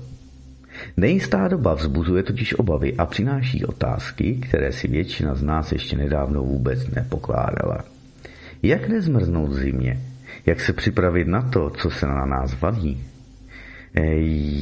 Nejistá 0.96 1.48
doba 1.48 1.74
vzbuzuje 1.74 2.22
totiž 2.22 2.58
obavy 2.58 2.94
a 2.96 3.06
přináší 3.06 3.64
otázky, 3.64 4.34
které 4.34 4.72
si 4.72 4.88
většina 4.88 5.34
z 5.34 5.42
nás 5.42 5.72
ještě 5.72 5.96
nedávno 5.96 6.42
vůbec 6.42 6.90
nepokládala. 6.90 7.95
Jak 8.66 8.88
nezmrznout 8.88 9.50
v 9.50 9.54
zimě? 9.54 10.00
Jak 10.46 10.60
se 10.60 10.72
připravit 10.72 11.28
na 11.28 11.42
to, 11.42 11.70
co 11.70 11.90
se 11.90 12.06
na 12.06 12.26
nás 12.26 12.60
valí? 12.60 13.04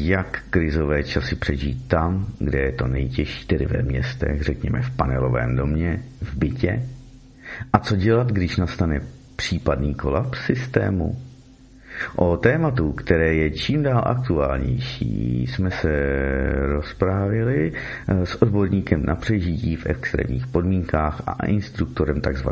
jak 0.05 0.45
krizové 0.51 1.03
časy 1.03 1.37
přežít 1.37 1.89
tam, 1.89 2.27
kde 2.39 2.59
je 2.59 2.73
to 2.73 2.87
nejtěžší, 2.87 3.47
tedy 3.47 3.67
ve 3.67 3.83
městech, 3.83 4.43
řekněme 4.43 4.83
v 4.83 4.97
panelovém 4.97 5.57
domě, 5.57 6.03
v 6.23 6.37
bytě, 6.37 6.83
a 7.73 7.79
co 7.79 7.97
dělat, 7.97 8.33
když 8.33 8.57
nastane 8.57 9.01
případný 9.37 9.95
kolaps 9.95 10.39
systému, 10.39 11.23
O 12.17 12.37
tématu, 12.37 12.93
které 12.93 13.35
je 13.35 13.51
čím 13.51 13.83
dál 13.83 14.03
aktuálnější, 14.07 15.47
jsme 15.47 15.71
se 15.71 15.91
rozprávili 16.57 17.73
eh, 17.73 18.27
s 18.27 18.43
odborníkem 18.43 19.03
na 19.07 19.15
přežití 19.15 19.77
v 19.77 19.87
extrémních 19.87 20.47
podmínkách 20.47 21.23
a 21.27 21.47
instruktorem 21.47 22.21
tzv. 22.21 22.49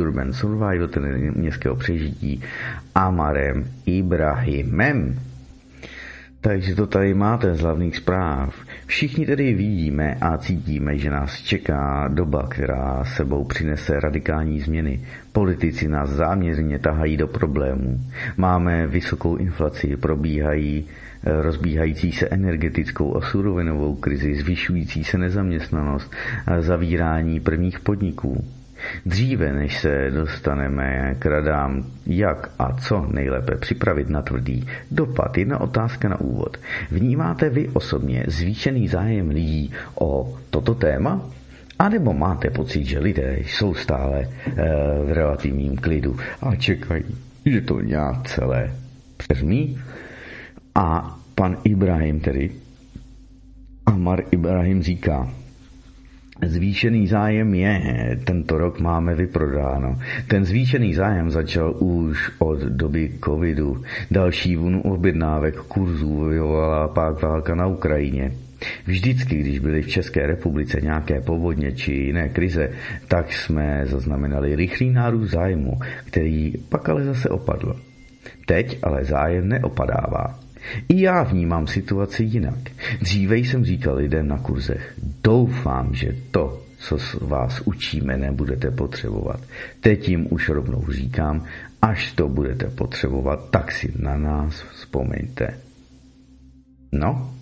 Urban 0.00 0.32
Survival, 0.32 0.88
tedy 0.88 1.30
městského 1.30 1.76
přežití, 1.76 2.42
Amarem 2.94 3.64
Ibrahimem. 3.86 5.18
Takže 6.40 6.74
to 6.74 6.86
tady 6.86 7.14
máte 7.14 7.54
z 7.54 7.60
hlavních 7.60 7.96
zpráv. 7.96 8.54
Všichni 8.92 9.26
tedy 9.26 9.54
vidíme 9.54 10.16
a 10.20 10.36
cítíme, 10.36 10.98
že 10.98 11.10
nás 11.10 11.42
čeká 11.42 12.08
doba, 12.08 12.46
která 12.48 13.04
sebou 13.04 13.44
přinese 13.44 14.00
radikální 14.00 14.60
změny. 14.60 15.00
Politici 15.32 15.88
nás 15.88 16.10
záměrně 16.10 16.78
tahají 16.78 17.16
do 17.16 17.26
problémů. 17.26 18.00
Máme 18.36 18.86
vysokou 18.86 19.36
inflaci, 19.36 19.96
probíhají 19.96 20.84
eh, 21.24 21.42
rozbíhající 21.42 22.12
se 22.12 22.28
energetickou 22.28 23.16
a 23.16 23.20
surovinovou 23.20 23.94
krizi, 23.94 24.34
zvyšující 24.34 25.04
se 25.04 25.18
nezaměstnanost, 25.18 26.12
zavírání 26.60 27.40
prvních 27.40 27.80
podniků. 27.80 28.44
Dříve, 29.06 29.52
než 29.52 29.80
se 29.80 30.10
dostaneme 30.10 31.14
k 31.18 31.26
radám, 31.26 31.84
jak 32.06 32.50
a 32.58 32.72
co 32.72 33.06
nejlépe 33.12 33.56
připravit 33.56 34.08
na 34.08 34.22
tvrdý 34.22 34.66
dopad, 34.90 35.38
jedna 35.38 35.60
otázka 35.60 36.08
na 36.08 36.20
úvod. 36.20 36.56
Vnímáte 36.90 37.50
vy 37.50 37.68
osobně 37.68 38.24
zvýšený 38.28 38.88
zájem 38.88 39.28
lidí 39.28 39.72
o 39.94 40.38
toto 40.50 40.74
téma? 40.74 41.20
A 41.78 41.88
nebo 41.88 42.12
máte 42.12 42.50
pocit, 42.50 42.84
že 42.84 42.98
lidé 42.98 43.38
jsou 43.38 43.74
stále 43.74 44.20
e, 44.20 44.28
v 45.04 45.12
relativním 45.12 45.76
klidu 45.76 46.16
a 46.42 46.56
čekají, 46.56 47.04
že 47.46 47.60
to 47.60 47.80
nějak 47.80 48.28
celé 48.28 48.70
přezmí? 49.16 49.78
A 50.74 51.18
pan 51.34 51.56
Ibrahim 51.64 52.20
tedy, 52.20 52.50
Amar 53.86 54.22
Ibrahim 54.30 54.82
říká, 54.82 55.28
Zvýšený 56.42 57.06
zájem 57.06 57.54
je, 57.54 57.74
tento 58.26 58.58
rok 58.58 58.82
máme 58.82 59.14
vyprodáno. 59.14 59.94
Ten 60.26 60.44
zvýšený 60.44 60.94
zájem 60.94 61.30
začal 61.30 61.74
už 61.78 62.30
od 62.38 62.58
doby 62.58 63.22
covidu. 63.24 63.82
Další 64.10 64.56
vlnu 64.56 64.82
objednávek 64.82 65.56
kurzů 65.70 66.24
vyvolala 66.24 66.88
pak 66.88 67.22
válka 67.22 67.54
na 67.54 67.66
Ukrajině. 67.66 68.32
Vždycky, 68.86 69.38
když 69.38 69.58
byly 69.58 69.82
v 69.82 69.88
České 69.88 70.26
republice 70.26 70.80
nějaké 70.80 71.20
povodně 71.20 71.72
či 71.72 71.92
jiné 71.92 72.28
krize, 72.28 72.70
tak 73.08 73.32
jsme 73.32 73.82
zaznamenali 73.86 74.56
rychlý 74.56 74.90
nárůst 74.90 75.30
zájmu, 75.30 75.78
který 76.06 76.52
pak 76.68 76.88
ale 76.88 77.04
zase 77.04 77.28
opadl. 77.28 77.76
Teď 78.46 78.78
ale 78.82 79.04
zájem 79.04 79.48
neopadává. 79.48 80.38
I 80.88 81.00
já 81.00 81.22
vnímám 81.22 81.66
situaci 81.66 82.22
jinak. 82.24 82.58
Dříve 83.00 83.36
jsem 83.36 83.64
říkal 83.64 83.94
lidem 83.94 84.28
na 84.28 84.38
kurzech, 84.38 84.94
doufám, 85.24 85.94
že 85.94 86.16
to, 86.30 86.62
co 86.78 86.98
vás 87.20 87.60
učíme, 87.60 88.16
nebudete 88.16 88.70
potřebovat. 88.70 89.40
Teď 89.80 90.08
jim 90.08 90.26
už 90.30 90.48
rovnou 90.48 90.84
říkám, 90.90 91.44
až 91.82 92.12
to 92.12 92.28
budete 92.28 92.66
potřebovat, 92.66 93.50
tak 93.50 93.72
si 93.72 93.92
na 93.98 94.16
nás 94.16 94.62
vzpomeňte. 94.62 95.58
No, 96.92 97.34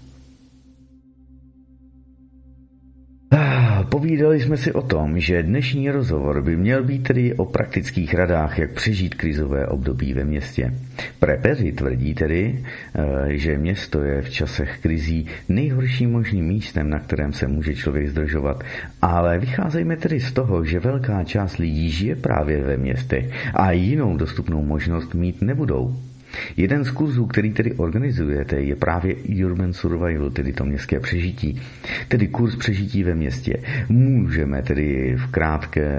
povídali 3.88 4.40
jsme 4.40 4.56
si 4.56 4.72
o 4.72 4.82
tom, 4.82 5.20
že 5.20 5.42
dnešní 5.42 5.90
rozhovor 5.90 6.42
by 6.42 6.56
měl 6.56 6.84
být 6.84 7.02
tedy 7.02 7.34
o 7.34 7.44
praktických 7.44 8.14
radách, 8.14 8.58
jak 8.58 8.70
přežít 8.70 9.14
krizové 9.14 9.66
období 9.66 10.14
ve 10.14 10.24
městě. 10.24 10.74
Prepeři 11.18 11.72
tvrdí 11.72 12.14
tedy, 12.14 12.64
eh, 12.94 13.02
že 13.28 13.58
město 13.58 14.02
je 14.02 14.22
v 14.22 14.30
časech 14.30 14.78
krizí 14.82 15.26
nejhorším 15.48 16.12
možným 16.12 16.44
místem, 16.44 16.90
na 16.90 16.98
kterém 16.98 17.32
se 17.32 17.46
může 17.46 17.74
člověk 17.74 18.08
zdržovat, 18.08 18.64
ale 19.02 19.38
vycházejme 19.38 19.96
tedy 19.96 20.20
z 20.20 20.32
toho, 20.32 20.64
že 20.64 20.80
velká 20.80 21.24
část 21.24 21.56
lidí 21.56 21.90
žije 21.90 22.16
právě 22.16 22.62
ve 22.62 22.76
městech 22.76 23.30
a 23.54 23.72
jinou 23.72 24.16
dostupnou 24.16 24.62
možnost 24.62 25.14
mít 25.14 25.42
nebudou. 25.42 26.09
Jeden 26.56 26.84
z 26.84 26.90
kurzů, 26.90 27.26
který 27.26 27.52
tedy 27.52 27.72
organizujete, 27.72 28.60
je 28.60 28.76
právě 28.76 29.14
Urban 29.46 29.72
Survival, 29.72 30.30
tedy 30.30 30.52
to 30.52 30.64
městské 30.64 31.00
přežití, 31.00 31.60
tedy 32.08 32.28
kurz 32.28 32.56
přežití 32.56 33.02
ve 33.04 33.14
městě. 33.14 33.56
Můžeme 33.88 34.62
tedy 34.62 35.16
v, 35.16 35.26
krátké, 35.26 35.90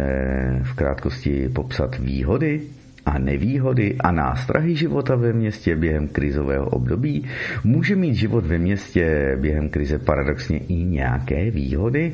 v 0.63 0.73
krátkosti 0.73 1.49
popsat 1.49 1.99
výhody 1.99 2.61
a 3.05 3.19
nevýhody 3.19 3.95
a 3.99 4.11
nástrahy 4.11 4.75
života 4.75 5.15
ve 5.15 5.33
městě 5.33 5.75
během 5.75 6.07
krizového 6.07 6.65
období? 6.65 7.25
Může 7.63 7.95
mít 7.95 8.15
život 8.15 8.45
ve 8.45 8.57
městě 8.57 9.37
během 9.41 9.69
krize 9.69 9.99
paradoxně 9.99 10.57
i 10.57 10.73
nějaké 10.73 11.51
výhody? 11.51 12.13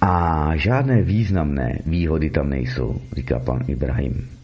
A 0.00 0.52
žádné 0.56 1.02
významné 1.02 1.78
výhody 1.86 2.30
tam 2.30 2.50
nejsou, 2.50 3.00
říká 3.16 3.38
pan 3.38 3.60
Ibrahim. 3.66 4.37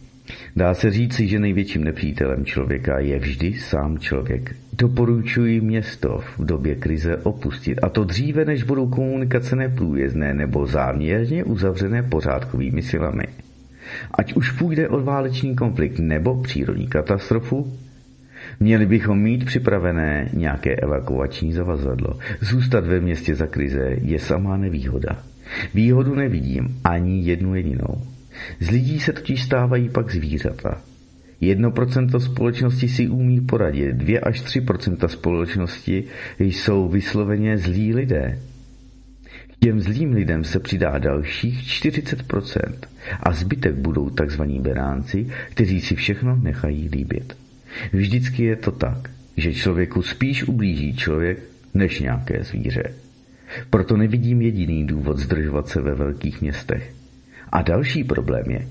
Dá 0.55 0.73
se 0.73 0.91
říci, 0.91 1.27
že 1.27 1.39
největším 1.39 1.83
nepřítelem 1.83 2.45
člověka 2.45 2.99
je 2.99 3.19
vždy 3.19 3.53
sám 3.53 3.99
člověk. 3.99 4.55
Doporučuji 4.73 5.61
město 5.61 6.23
v 6.37 6.45
době 6.45 6.75
krize 6.75 7.17
opustit, 7.17 7.79
a 7.83 7.89
to 7.89 8.03
dříve, 8.03 8.45
než 8.45 8.63
budou 8.63 8.87
komunikace 8.87 9.55
neprůjezdné 9.55 10.33
nebo 10.33 10.67
záměrně 10.67 11.43
uzavřené 11.43 12.03
pořádkovými 12.03 12.81
silami. 12.81 13.23
Ať 14.11 14.33
už 14.33 14.51
půjde 14.51 14.89
o 14.89 15.03
válečný 15.03 15.55
konflikt 15.55 15.99
nebo 15.99 16.41
přírodní 16.41 16.87
katastrofu, 16.87 17.77
Měli 18.59 18.85
bychom 18.85 19.19
mít 19.19 19.45
připravené 19.45 20.29
nějaké 20.33 20.75
evakuační 20.75 21.53
zavazadlo. 21.53 22.19
Zůstat 22.41 22.85
ve 22.85 22.99
městě 22.99 23.35
za 23.35 23.47
krize 23.47 23.95
je 24.01 24.19
samá 24.19 24.57
nevýhoda. 24.57 25.23
Výhodu 25.73 26.15
nevidím 26.15 26.79
ani 26.83 27.21
jednu 27.21 27.55
jedinou. 27.55 28.14
Z 28.59 28.69
lidí 28.69 28.99
se 28.99 29.13
totiž 29.13 29.43
stávají 29.43 29.89
pak 29.89 30.11
zvířata. 30.11 30.81
1% 31.41 32.19
společnosti 32.19 32.87
si 32.87 33.07
umí 33.07 33.41
poradit, 33.41 33.95
2 33.95 34.19
až 34.23 34.43
3% 34.43 35.07
společnosti 35.07 36.03
jsou 36.39 36.87
vysloveně 36.87 37.57
zlí 37.57 37.93
lidé. 37.93 38.39
K 39.47 39.59
těm 39.59 39.79
zlým 39.79 40.13
lidem 40.13 40.43
se 40.43 40.59
přidá 40.59 40.97
dalších 40.97 41.59
40% 41.59 42.73
a 43.19 43.33
zbytek 43.33 43.75
budou 43.75 44.09
takzvaní 44.09 44.59
beránci, 44.59 45.27
kteří 45.49 45.81
si 45.81 45.95
všechno 45.95 46.35
nechají 46.35 46.89
líbit. 46.89 47.37
Vždycky 47.93 48.43
je 48.43 48.55
to 48.55 48.71
tak, 48.71 49.09
že 49.37 49.53
člověku 49.53 50.01
spíš 50.01 50.43
ublíží 50.43 50.95
člověk 50.95 51.39
než 51.73 51.99
nějaké 51.99 52.43
zvíře. 52.43 52.83
Proto 53.69 53.97
nevidím 53.97 54.41
jediný 54.41 54.87
důvod 54.87 55.17
zdržovat 55.17 55.67
se 55.67 55.81
ve 55.81 55.95
velkých 55.95 56.41
městech. 56.41 56.93
A 57.49 57.61
další 57.61 58.03
problém 58.03 58.43
je, 58.47 58.67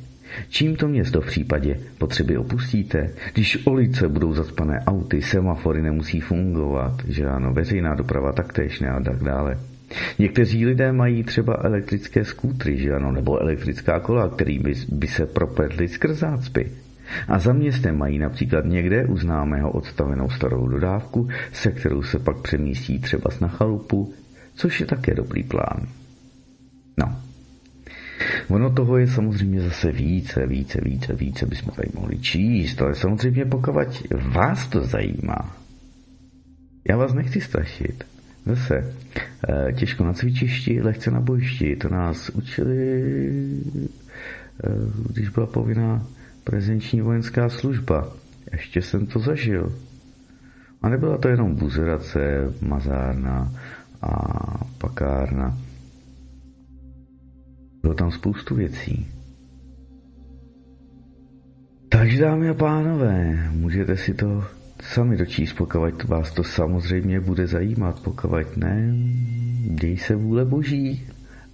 čím 0.48 0.76
to 0.76 0.88
město 0.88 1.20
v 1.20 1.26
případě 1.26 1.80
potřeby 1.98 2.36
opustíte, 2.36 3.10
když 3.34 3.66
ulice 3.66 4.08
budou 4.08 4.34
zacpané 4.34 4.80
auty, 4.86 5.22
semafory 5.22 5.82
nemusí 5.82 6.20
fungovat, 6.20 7.02
že 7.08 7.26
ano, 7.26 7.52
veřejná 7.52 7.94
doprava 7.94 8.32
taktéž 8.32 8.80
ne 8.80 8.88
a 8.88 9.00
tak 9.00 9.24
dále. 9.24 9.58
Někteří 10.18 10.66
lidé 10.66 10.92
mají 10.92 11.24
třeba 11.24 11.56
elektrické 11.62 12.24
skútry, 12.24 12.78
že 12.78 12.92
ano, 12.92 13.12
nebo 13.12 13.42
elektrická 13.42 14.00
kola, 14.00 14.28
kterými 14.28 14.74
by 14.88 15.06
se 15.06 15.26
propedly 15.26 15.88
skrz 15.88 16.18
zácpy. 16.18 16.70
A 17.28 17.38
za 17.38 17.52
městem 17.52 17.98
mají 17.98 18.18
například 18.18 18.64
někde 18.64 19.06
u 19.06 19.16
známého 19.16 19.70
odstavenou 19.70 20.30
starou 20.30 20.68
dodávku, 20.68 21.28
se 21.52 21.70
kterou 21.70 22.02
se 22.02 22.18
pak 22.18 22.36
přemístí 22.36 22.98
třeba 22.98 23.30
na 23.40 23.48
chalupu, 23.48 24.14
což 24.54 24.80
je 24.80 24.86
také 24.86 25.14
dobrý 25.14 25.42
plán. 25.42 25.86
No, 28.50 28.56
Ono 28.56 28.70
toho 28.70 28.98
je 28.98 29.06
samozřejmě 29.06 29.60
zase 29.60 29.92
více, 29.92 30.46
více, 30.46 30.80
více, 30.84 31.14
více 31.14 31.46
bychom 31.46 31.74
tady 31.74 31.88
mohli 31.94 32.18
číst, 32.18 32.82
ale 32.82 32.94
samozřejmě 32.94 33.44
pokud 33.44 33.74
vás 34.34 34.68
to 34.68 34.80
zajímá, 34.80 35.56
já 36.88 36.96
vás 36.96 37.14
nechci 37.14 37.40
strašit. 37.40 38.04
Zase, 38.46 38.94
eh, 39.48 39.72
těžko 39.72 40.04
na 40.04 40.12
cvičišti, 40.12 40.82
lehce 40.82 41.10
na 41.10 41.20
bojišti, 41.20 41.76
to 41.76 41.88
nás 41.88 42.28
učili, 42.28 43.02
eh, 44.64 44.70
když 45.12 45.28
byla 45.28 45.46
povinná 45.46 46.06
prezenční 46.44 47.00
vojenská 47.00 47.48
služba. 47.48 48.12
Ještě 48.52 48.82
jsem 48.82 49.06
to 49.06 49.18
zažil. 49.18 49.72
A 50.82 50.88
nebyla 50.88 51.18
to 51.18 51.28
jenom 51.28 51.54
buzerace, 51.54 52.20
mazárna 52.60 53.52
a 54.02 54.10
pakárna. 54.78 55.58
Bylo 57.84 57.94
tam 57.94 58.10
spoustu 58.10 58.54
věcí. 58.54 59.06
Takže 61.88 62.20
dámy 62.20 62.48
a 62.48 62.54
pánové, 62.54 63.48
můžete 63.50 63.96
si 63.96 64.14
to 64.14 64.44
sami 64.82 65.16
dočíst, 65.16 65.56
pokud 65.56 66.04
vás 66.04 66.32
to 66.32 66.44
samozřejmě 66.44 67.20
bude 67.20 67.46
zajímat, 67.46 68.00
pokud 68.00 68.56
ne, 68.56 68.94
děj 69.60 69.96
se 69.96 70.14
vůle 70.14 70.44
boží 70.44 71.06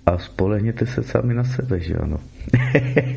a 0.07 0.19
spolehněte 0.19 0.87
se 0.87 1.03
sami 1.03 1.35
na 1.35 1.45
sebe, 1.45 1.81
že 1.81 1.95
ano. 1.95 2.17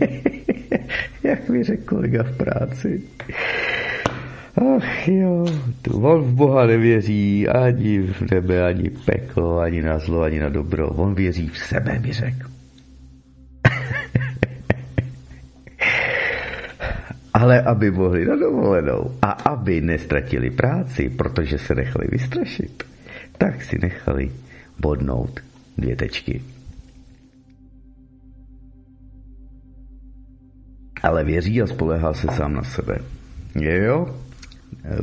Jak 1.24 1.50
mi 1.50 1.64
řekl 1.64 1.84
kolega 1.86 2.24
v 2.24 2.38
práci. 2.38 3.02
Ach 4.78 5.08
jo, 5.08 5.46
on 5.92 6.22
v 6.22 6.34
Boha 6.34 6.66
nevěří 6.66 7.48
ani 7.48 8.00
v 8.00 8.32
nebe, 8.32 8.66
ani 8.66 8.90
peklo, 8.90 9.60
ani 9.60 9.82
na 9.82 10.00
zlo, 10.00 10.22
ani 10.22 10.40
na 10.40 10.50
dobro. 10.50 10.90
On 10.90 11.16
věří 11.16 11.48
v 11.48 11.58
sebe, 11.58 12.00
mi 12.00 12.14
řekl. 12.14 12.53
Ale 17.44 17.60
aby 17.60 17.92
mohli 17.92 18.24
na 18.24 18.40
dovolenou 18.40 19.20
a 19.20 19.52
aby 19.52 19.82
nestratili 19.84 20.48
práci, 20.48 21.10
protože 21.10 21.58
se 21.58 21.76
nechali 21.76 22.08
vystrašit, 22.08 22.84
tak 23.38 23.64
si 23.64 23.76
nechali 23.82 24.32
bodnout 24.80 25.40
dvě 25.78 25.96
tečky. 25.96 26.42
Ale 31.04 31.24
věří 31.24 31.62
a 31.62 31.68
spolehá 31.68 32.14
se 32.14 32.28
sám 32.28 32.54
na 32.54 32.64
sebe. 32.64 32.98
Jo, 33.60 34.16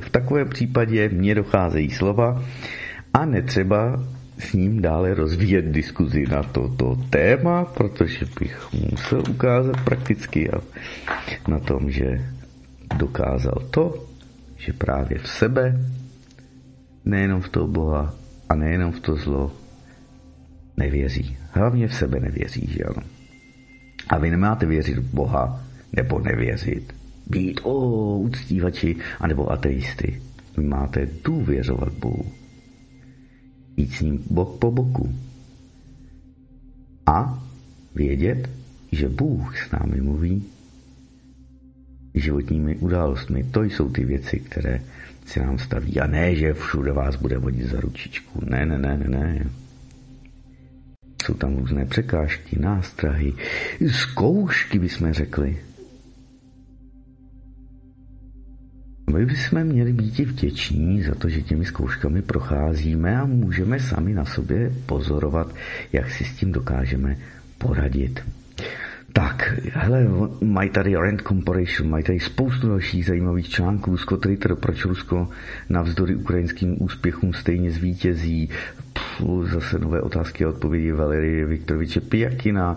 v 0.00 0.10
takovém 0.10 0.48
případě 0.48 1.08
mně 1.08 1.34
docházejí 1.34 1.90
slova 1.90 2.44
a 3.14 3.24
netřeba 3.24 4.00
s 4.40 4.52
ním 4.52 4.82
dále 4.82 5.14
rozvíjet 5.14 5.62
diskuzi 5.62 6.24
na 6.30 6.42
toto 6.42 6.96
téma, 7.10 7.64
protože 7.64 8.26
bych 8.40 8.68
musel 8.90 9.22
ukázat 9.30 9.84
prakticky 9.84 10.50
a 10.50 10.60
na 11.48 11.58
tom, 11.58 11.90
že 11.90 12.24
dokázal 12.96 13.62
to, 13.70 14.06
že 14.56 14.72
právě 14.72 15.18
v 15.18 15.28
sebe, 15.28 15.80
nejenom 17.04 17.40
v 17.40 17.48
toho 17.48 17.66
Boha 17.66 18.14
a 18.48 18.54
nejenom 18.54 18.92
v 18.92 19.00
to 19.00 19.16
zlo, 19.16 19.52
nevěří. 20.76 21.36
Hlavně 21.52 21.88
v 21.88 21.94
sebe 21.94 22.20
nevěří, 22.20 22.66
že 22.66 22.84
ano. 22.84 23.02
A 24.08 24.18
vy 24.18 24.30
nemáte 24.30 24.66
věřit 24.66 24.98
v 24.98 25.14
Boha 25.14 25.62
nebo 25.92 26.20
nevěřit 26.20 26.92
být 27.26 27.60
o 27.62 27.74
uctívači 28.18 28.96
anebo 29.20 29.52
ateisty. 29.52 30.22
Vy 30.56 30.64
máte 30.64 31.08
důvěřovat 31.24 31.92
Bohu. 31.92 32.39
Jít 33.76 33.92
s 33.92 34.00
ním 34.00 34.24
bok 34.30 34.58
po 34.58 34.70
boku. 34.70 35.14
A 37.06 37.44
vědět, 37.94 38.50
že 38.92 39.08
Bůh 39.08 39.58
s 39.58 39.70
námi 39.70 40.00
mluví 40.00 40.44
životními 42.14 42.76
událostmi. 42.76 43.44
To 43.44 43.62
jsou 43.62 43.88
ty 43.88 44.04
věci, 44.04 44.40
které 44.40 44.80
se 45.26 45.40
nám 45.40 45.58
staví. 45.58 46.00
A 46.00 46.06
ne, 46.06 46.34
že 46.34 46.54
všude 46.54 46.92
vás 46.92 47.16
bude 47.16 47.38
vodit 47.38 47.66
za 47.66 47.80
ručičku. 47.80 48.40
Ne, 48.50 48.66
ne, 48.66 48.78
ne, 48.78 48.98
ne, 48.98 49.08
ne. 49.08 49.46
Jsou 51.22 51.34
tam 51.34 51.56
různé 51.56 51.86
překážky, 51.86 52.58
nástrahy, 52.58 53.32
zkoušky, 53.90 54.78
bychom 54.78 55.12
řekli. 55.12 55.58
My 59.12 59.26
bychom 59.26 59.64
měli 59.64 59.92
být 59.92 60.18
vděční 60.18 61.02
za 61.02 61.14
to, 61.14 61.28
že 61.28 61.42
těmi 61.42 61.64
zkouškami 61.64 62.22
procházíme 62.22 63.20
a 63.20 63.24
můžeme 63.24 63.80
sami 63.80 64.14
na 64.14 64.24
sobě 64.24 64.72
pozorovat, 64.86 65.54
jak 65.92 66.10
si 66.10 66.24
s 66.24 66.36
tím 66.36 66.52
dokážeme 66.52 67.16
poradit. 67.58 68.20
Tak, 69.12 69.52
hele, 69.72 70.06
mají 70.40 70.70
tady 70.70 70.96
Rand 70.96 71.22
Corporation, 71.22 71.90
mají 71.90 72.04
tady 72.04 72.20
spoustu 72.20 72.68
dalších 72.68 73.06
zajímavých 73.06 73.48
článků. 73.48 73.96
Scott 73.96 74.26
Ritter, 74.26 74.54
proč 74.54 74.84
Rusko 74.84 75.28
navzdory 75.68 76.14
ukrajinským 76.14 76.82
úspěchům 76.82 77.32
stejně 77.32 77.70
zvítězí. 77.70 78.48
Pff, 78.92 79.22
zase 79.42 79.78
nové 79.78 80.00
otázky 80.00 80.44
a 80.44 80.48
odpovědi 80.48 80.92
Valerie 80.92 81.46
Viktoroviče 81.46 82.00
Pijakina, 82.00 82.76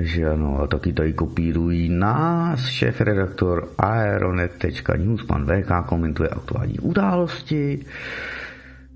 že 0.00 0.28
ano, 0.28 0.60
a 0.60 0.66
taky 0.66 0.92
tady 0.92 1.12
kopírují 1.12 1.88
nás, 1.88 2.66
šéf-redaktor 2.66 3.68
aeronet.news, 3.78 5.24
pan 5.24 5.46
VK 5.46 5.86
komentuje 5.86 6.28
aktuální 6.28 6.78
události. 6.78 7.84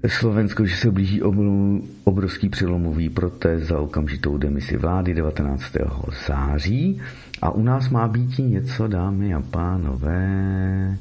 Slovensko, 0.06 0.66
že 0.66 0.76
se 0.76 0.90
blíží 0.90 1.22
obrovský 2.04 2.48
přelomový 2.48 3.08
protest 3.08 3.62
za 3.62 3.78
okamžitou 3.78 4.38
demisi 4.38 4.76
vlády 4.76 5.14
19. 5.14 5.64
září 6.26 7.00
a 7.42 7.50
u 7.50 7.62
nás 7.62 7.88
má 7.88 8.08
být 8.08 8.38
něco, 8.38 8.88
dámy 8.88 9.34
a 9.34 9.40
pánové, 9.40 10.96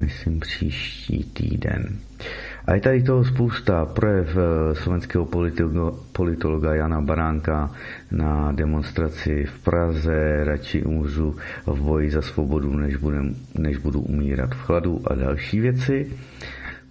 myslím 0.00 0.40
příští 0.40 1.24
týden. 1.24 1.98
A 2.66 2.74
je 2.74 2.80
tady 2.80 3.02
toho 3.02 3.24
spousta 3.24 3.84
projev 3.84 4.36
eh, 4.36 4.74
slovenského 4.74 5.28
politologa 6.12 6.74
Jana 6.74 7.00
Baránka 7.00 7.70
na 8.10 8.52
demonstraci 8.52 9.44
v 9.44 9.64
Praze, 9.64 10.44
radši 10.44 10.82
umřu 10.82 11.36
v 11.66 11.80
boji 11.80 12.10
za 12.10 12.22
svobodu, 12.22 12.76
než, 12.76 12.96
budem, 12.96 13.34
než 13.58 13.76
budu 13.76 14.00
umírat 14.00 14.54
v 14.54 14.60
chladu 14.60 15.00
a 15.04 15.14
další 15.14 15.60
věci. 15.60 16.10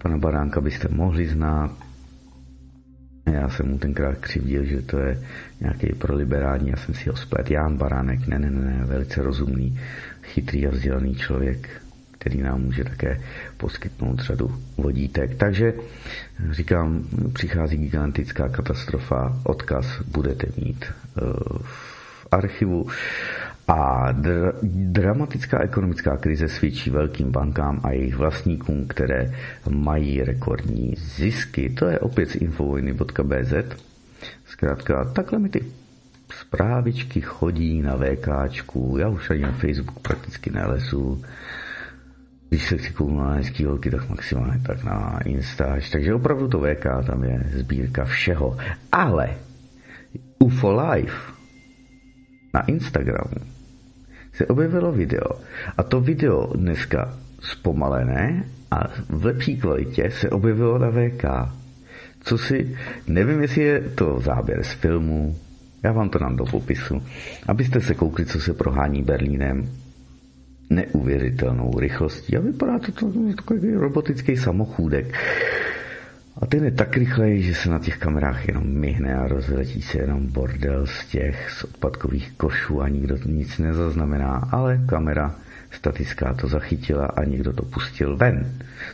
Pana 0.03 0.17
Baránka 0.17 0.61
byste 0.61 0.87
mohli 0.91 1.27
znát. 1.27 1.71
Já 3.31 3.49
jsem 3.49 3.67
mu 3.67 3.77
tenkrát 3.77 4.17
křivdil, 4.17 4.65
že 4.65 4.81
to 4.81 4.99
je 4.99 5.23
nějaký 5.59 5.87
proliberální, 5.87 6.69
já 6.69 6.77
jsem 6.77 6.95
si 6.95 7.09
ho 7.09 7.15
splet. 7.15 7.51
Ján 7.51 7.77
Baránek, 7.77 8.27
ne, 8.27 8.39
ne, 8.39 8.49
ne, 8.49 8.81
velice 8.85 9.23
rozumný, 9.23 9.79
chytrý 10.23 10.67
a 10.67 10.69
vzdělaný 10.69 11.15
člověk, 11.15 11.69
který 12.11 12.41
nám 12.41 12.61
může 12.61 12.83
také 12.83 13.21
poskytnout 13.57 14.19
řadu 14.19 14.55
vodítek. 14.77 15.35
Takže 15.35 15.73
říkám, 16.51 17.03
přichází 17.33 17.77
gigantická 17.77 18.49
katastrofa, 18.49 19.39
odkaz 19.43 20.01
budete 20.01 20.47
mít 20.57 20.85
eh, 20.85 21.21
v 22.03 22.27
archivu 22.31 22.87
a 23.69 24.11
dr- 24.13 24.53
dramatická 24.91 25.61
ekonomická 25.61 26.17
krize 26.17 26.47
svědčí 26.47 26.89
velkým 26.89 27.31
bankám 27.31 27.81
a 27.83 27.91
jejich 27.91 28.15
vlastníkům, 28.15 28.87
které 28.87 29.33
mají 29.69 30.23
rekordní 30.23 30.95
zisky. 30.97 31.69
To 31.69 31.85
je 31.85 31.99
opět 31.99 32.29
z 32.29 32.35
infovojny.bz. 32.35 33.53
Zkrátka, 34.45 35.05
takhle 35.05 35.39
mi 35.39 35.49
ty 35.49 35.65
zprávičky 36.33 37.21
chodí 37.21 37.81
na 37.81 37.95
VKčku, 37.95 38.97
já 38.99 39.09
už 39.09 39.29
ani 39.29 39.41
na 39.41 39.51
Facebook 39.51 39.99
prakticky 39.99 40.51
nelesu. 40.51 41.23
Když 42.49 42.67
se 42.67 42.77
chci 42.77 42.93
kouknout 42.93 43.27
na 43.27 43.33
hezký 43.33 43.65
holky, 43.65 43.91
tak 43.91 44.09
maximálně 44.09 44.61
tak 44.67 44.83
na 44.83 45.19
Instač. 45.25 45.89
Takže 45.89 46.13
opravdu 46.13 46.47
to 46.47 46.59
VK, 46.59 46.85
tam 47.07 47.23
je 47.23 47.43
sbírka 47.53 48.05
všeho. 48.05 48.57
Ale 48.91 49.29
UFO 50.39 50.71
Live 50.71 51.13
na 52.53 52.61
Instagramu 52.61 53.48
se 54.39 54.45
objevilo 54.45 54.91
video. 54.91 55.43
A 55.77 55.83
to 55.83 56.01
video 56.01 56.47
dneska 56.55 57.17
zpomalené 57.39 58.43
a 58.71 58.87
v 59.09 59.25
lepší 59.25 59.57
kvalitě 59.57 60.11
se 60.11 60.29
objevilo 60.29 60.77
na 60.77 60.89
VK. 60.91 61.23
Co 62.23 62.37
si, 62.37 62.75
nevím, 63.07 63.41
jestli 63.41 63.61
je 63.61 63.79
to 63.79 64.19
záběr 64.19 64.63
z 64.63 64.71
filmu, 64.71 65.35
já 65.83 65.91
vám 65.91 66.09
to 66.09 66.19
dám 66.19 66.35
do 66.35 66.45
popisu, 66.45 67.03
abyste 67.47 67.81
se 67.81 67.93
koukli, 67.95 68.25
co 68.25 68.39
se 68.39 68.53
prohání 68.53 69.03
Berlínem 69.03 69.69
neuvěřitelnou 70.69 71.79
rychlostí. 71.79 72.37
A 72.37 72.39
vypadá 72.39 72.79
to, 72.79 72.91
to, 72.91 73.11
to 73.11 73.19
takový 73.35 73.73
robotický 73.73 74.37
samochůdek. 74.37 75.17
A 76.39 76.45
ten 76.45 76.63
je 76.63 76.71
tak 76.71 76.97
rychlej, 76.97 77.41
že 77.41 77.55
se 77.55 77.69
na 77.69 77.79
těch 77.79 77.97
kamerách 77.97 78.47
jenom 78.47 78.67
myhne 78.67 79.15
a 79.15 79.27
rozletí 79.27 79.81
se 79.81 79.97
jenom 79.97 80.27
bordel 80.27 80.85
z 80.85 81.05
těch 81.05 81.51
z 81.51 81.63
odpadkových 81.63 82.31
košů 82.37 82.81
a 82.81 82.89
nikdo 82.89 83.17
nic 83.25 83.57
nezaznamená, 83.57 84.49
ale 84.51 84.81
kamera 84.85 85.35
statická 85.71 86.33
to 86.33 86.47
zachytila 86.47 87.05
a 87.05 87.23
někdo 87.23 87.53
to 87.53 87.63
pustil 87.63 88.17
ven. 88.17 88.51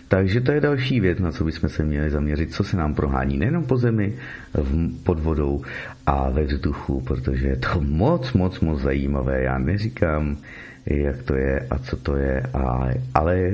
Takže 0.07 0.41
to 0.41 0.51
je 0.51 0.61
další 0.61 0.99
věc, 0.99 1.19
na 1.19 1.31
co 1.31 1.43
bychom 1.43 1.69
se 1.69 1.83
měli 1.83 2.09
zaměřit, 2.09 2.53
co 2.53 2.63
se 2.63 2.77
nám 2.77 2.95
prohání 2.95 3.37
nejenom 3.37 3.63
po 3.63 3.77
zemi, 3.77 4.13
v, 4.53 5.03
pod 5.03 5.19
vodou 5.19 5.61
a 6.05 6.29
ve 6.29 6.43
vzduchu, 6.43 7.01
protože 7.01 7.47
je 7.47 7.55
to 7.55 7.81
moc, 7.81 8.33
moc, 8.33 8.59
moc 8.59 8.81
zajímavé. 8.81 9.43
Já 9.43 9.57
neříkám, 9.57 10.37
jak 10.85 11.23
to 11.23 11.35
je 11.35 11.67
a 11.69 11.79
co 11.79 11.97
to 11.97 12.15
je, 12.15 12.41
a, 12.53 12.89
ale 13.13 13.53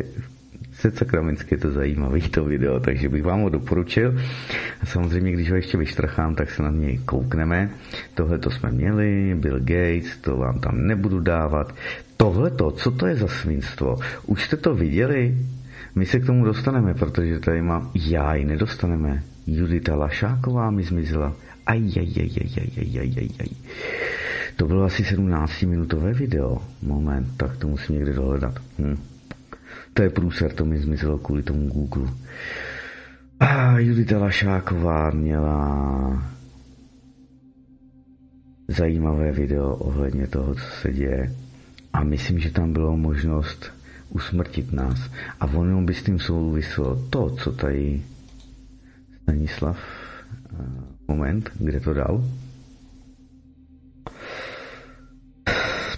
se 0.73 0.91
sakramentsky 0.91 1.55
je 1.55 1.59
to 1.59 1.71
zajímavý 1.71 2.21
to 2.21 2.43
video, 2.43 2.79
takže 2.79 3.09
bych 3.09 3.23
vám 3.23 3.41
ho 3.41 3.49
doporučil. 3.49 4.15
A 4.81 4.85
samozřejmě, 4.85 5.31
když 5.31 5.49
ho 5.49 5.55
ještě 5.55 5.77
vyštrachám, 5.77 6.35
tak 6.35 6.51
se 6.51 6.63
na 6.63 6.69
něj 6.69 6.97
koukneme. 6.97 7.69
Tohle 8.13 8.39
to 8.39 8.51
jsme 8.51 8.71
měli, 8.71 9.35
Bill 9.39 9.59
Gates, 9.59 10.17
to 10.21 10.38
vám 10.38 10.59
tam 10.59 10.88
nebudu 10.88 11.19
dávat. 11.19 11.75
Tohle 12.17 12.49
to, 12.51 12.71
co 12.71 12.91
to 12.91 13.07
je 13.07 13.15
za 13.15 13.27
svinstvo? 13.27 13.99
Už 14.25 14.43
jste 14.43 14.57
to 14.57 14.75
viděli? 14.75 15.38
My 15.95 16.05
se 16.05 16.19
k 16.19 16.25
tomu 16.25 16.45
dostaneme, 16.45 16.93
protože 16.93 17.39
tady 17.39 17.61
mám, 17.61 17.91
já 17.95 18.35
ji 18.35 18.45
nedostaneme. 18.45 19.23
Judita 19.47 19.95
Lašáková 19.95 20.71
mi 20.71 20.83
zmizela. 20.83 21.33
Aj, 21.65 21.77
aj, 21.77 22.09
aj, 22.17 22.29
aj, 22.41 22.49
aj, 22.57 22.69
aj, 22.77 22.99
aj, 22.99 23.09
aj, 23.17 23.29
aj. 23.39 23.51
To 24.55 24.67
bylo 24.67 24.83
asi 24.83 25.03
17-minutové 25.03 26.13
video. 26.13 26.61
Moment, 26.81 27.27
tak 27.38 27.57
to 27.57 27.67
musím 27.67 27.95
někde 27.95 28.13
dohledat. 28.13 28.53
Hm. 28.79 29.10
To 29.93 30.03
je 30.03 30.09
průser, 30.09 30.53
to 30.53 30.65
mi 30.65 30.80
zmizelo 30.80 31.18
kvůli 31.18 31.43
tomu 31.43 31.68
Google. 31.68 32.11
A 33.39 33.80
Judita 33.80 34.18
Lašáková 34.18 35.09
měla 35.09 36.31
zajímavé 38.68 39.31
video 39.31 39.76
ohledně 39.76 40.27
toho, 40.27 40.55
co 40.55 40.65
se 40.81 40.93
děje. 40.93 41.35
A 41.93 42.03
myslím, 42.03 42.39
že 42.39 42.51
tam 42.51 42.73
bylo 42.73 42.97
možnost 42.97 43.72
usmrtit 44.09 44.73
nás. 44.73 45.09
A 45.39 45.45
ono 45.45 45.81
by 45.81 45.93
s 45.93 46.03
tím 46.03 46.19
souvislo 46.19 47.07
to, 47.09 47.30
co 47.30 47.51
tady 47.51 48.01
Stanislav 49.23 49.77
eh, 49.77 50.65
moment, 51.07 51.51
kde 51.59 51.80
to 51.80 51.93
dal. 51.93 52.23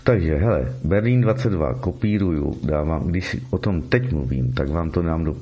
Takže, 0.04 0.36
hele, 0.36 0.74
Berlín 0.84 1.22
22, 1.22 1.74
kopíruju, 1.74 2.60
dávám, 2.64 3.08
když 3.08 3.38
o 3.50 3.58
tom 3.58 3.82
teď 3.82 4.12
mluvím, 4.12 4.54
tak 4.54 4.70
vám 4.70 4.92
to 4.92 5.02
dám 5.02 5.24
do, 5.24 5.36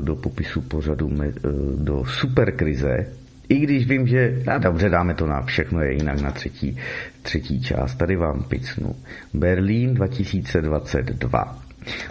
do 0.00 0.16
popisu 0.16 0.60
pořadu 0.60 1.10
eh, 1.22 1.32
do 1.76 2.04
superkrize, 2.04 3.06
i 3.48 3.58
když 3.58 3.86
vím, 3.88 4.06
že, 4.06 4.42
a 4.46 4.58
dobře, 4.58 4.88
dáme 4.88 5.14
to 5.14 5.26
na 5.26 5.42
všechno 5.42 5.82
je 5.82 5.92
jinak 5.92 6.20
na 6.20 6.30
třetí, 6.30 6.76
třetí 7.22 7.62
část. 7.62 7.94
Tady 7.94 8.16
vám 8.16 8.42
picnu. 8.42 8.96
Berlín 9.34 9.94
2022. 9.94 11.58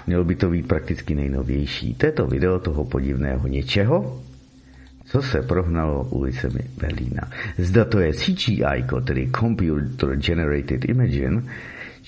Mělo 0.08 0.24
by 0.24 0.36
to 0.36 0.50
být 0.50 0.68
prakticky 0.68 1.16
nejnovější. 1.16 1.94
To 1.94 2.06
je 2.06 2.12
to 2.12 2.28
video 2.28 2.60
toho 2.60 2.86
podivného 2.86 3.48
něčeho, 3.48 4.22
co 5.06 5.22
se 5.22 5.42
prohnalo 5.42 6.04
ulicemi 6.04 6.60
Berlína. 6.78 7.32
Zda 7.58 7.86
to 7.86 8.00
je 8.00 8.14
CGI, 8.14 8.84
tedy 9.06 9.30
Computer 9.40 10.16
Generated 10.16 10.86
Imagine, 10.86 11.42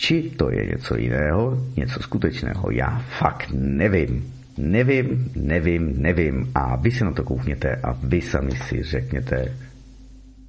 či 0.01 0.33
to 0.37 0.49
je 0.49 0.65
něco 0.65 0.97
jiného, 0.97 1.57
něco 1.77 1.99
skutečného. 1.99 2.71
Já 2.71 3.05
fakt 3.19 3.47
nevím. 3.53 4.33
Nevím, 4.57 5.31
nevím, 5.35 6.01
nevím. 6.01 6.51
A 6.55 6.75
vy 6.75 6.91
se 6.91 7.05
na 7.05 7.11
to 7.11 7.23
koukněte 7.23 7.75
a 7.75 7.97
vy 8.03 8.21
sami 8.21 8.51
si 8.51 8.83
řekněte, 8.83 9.55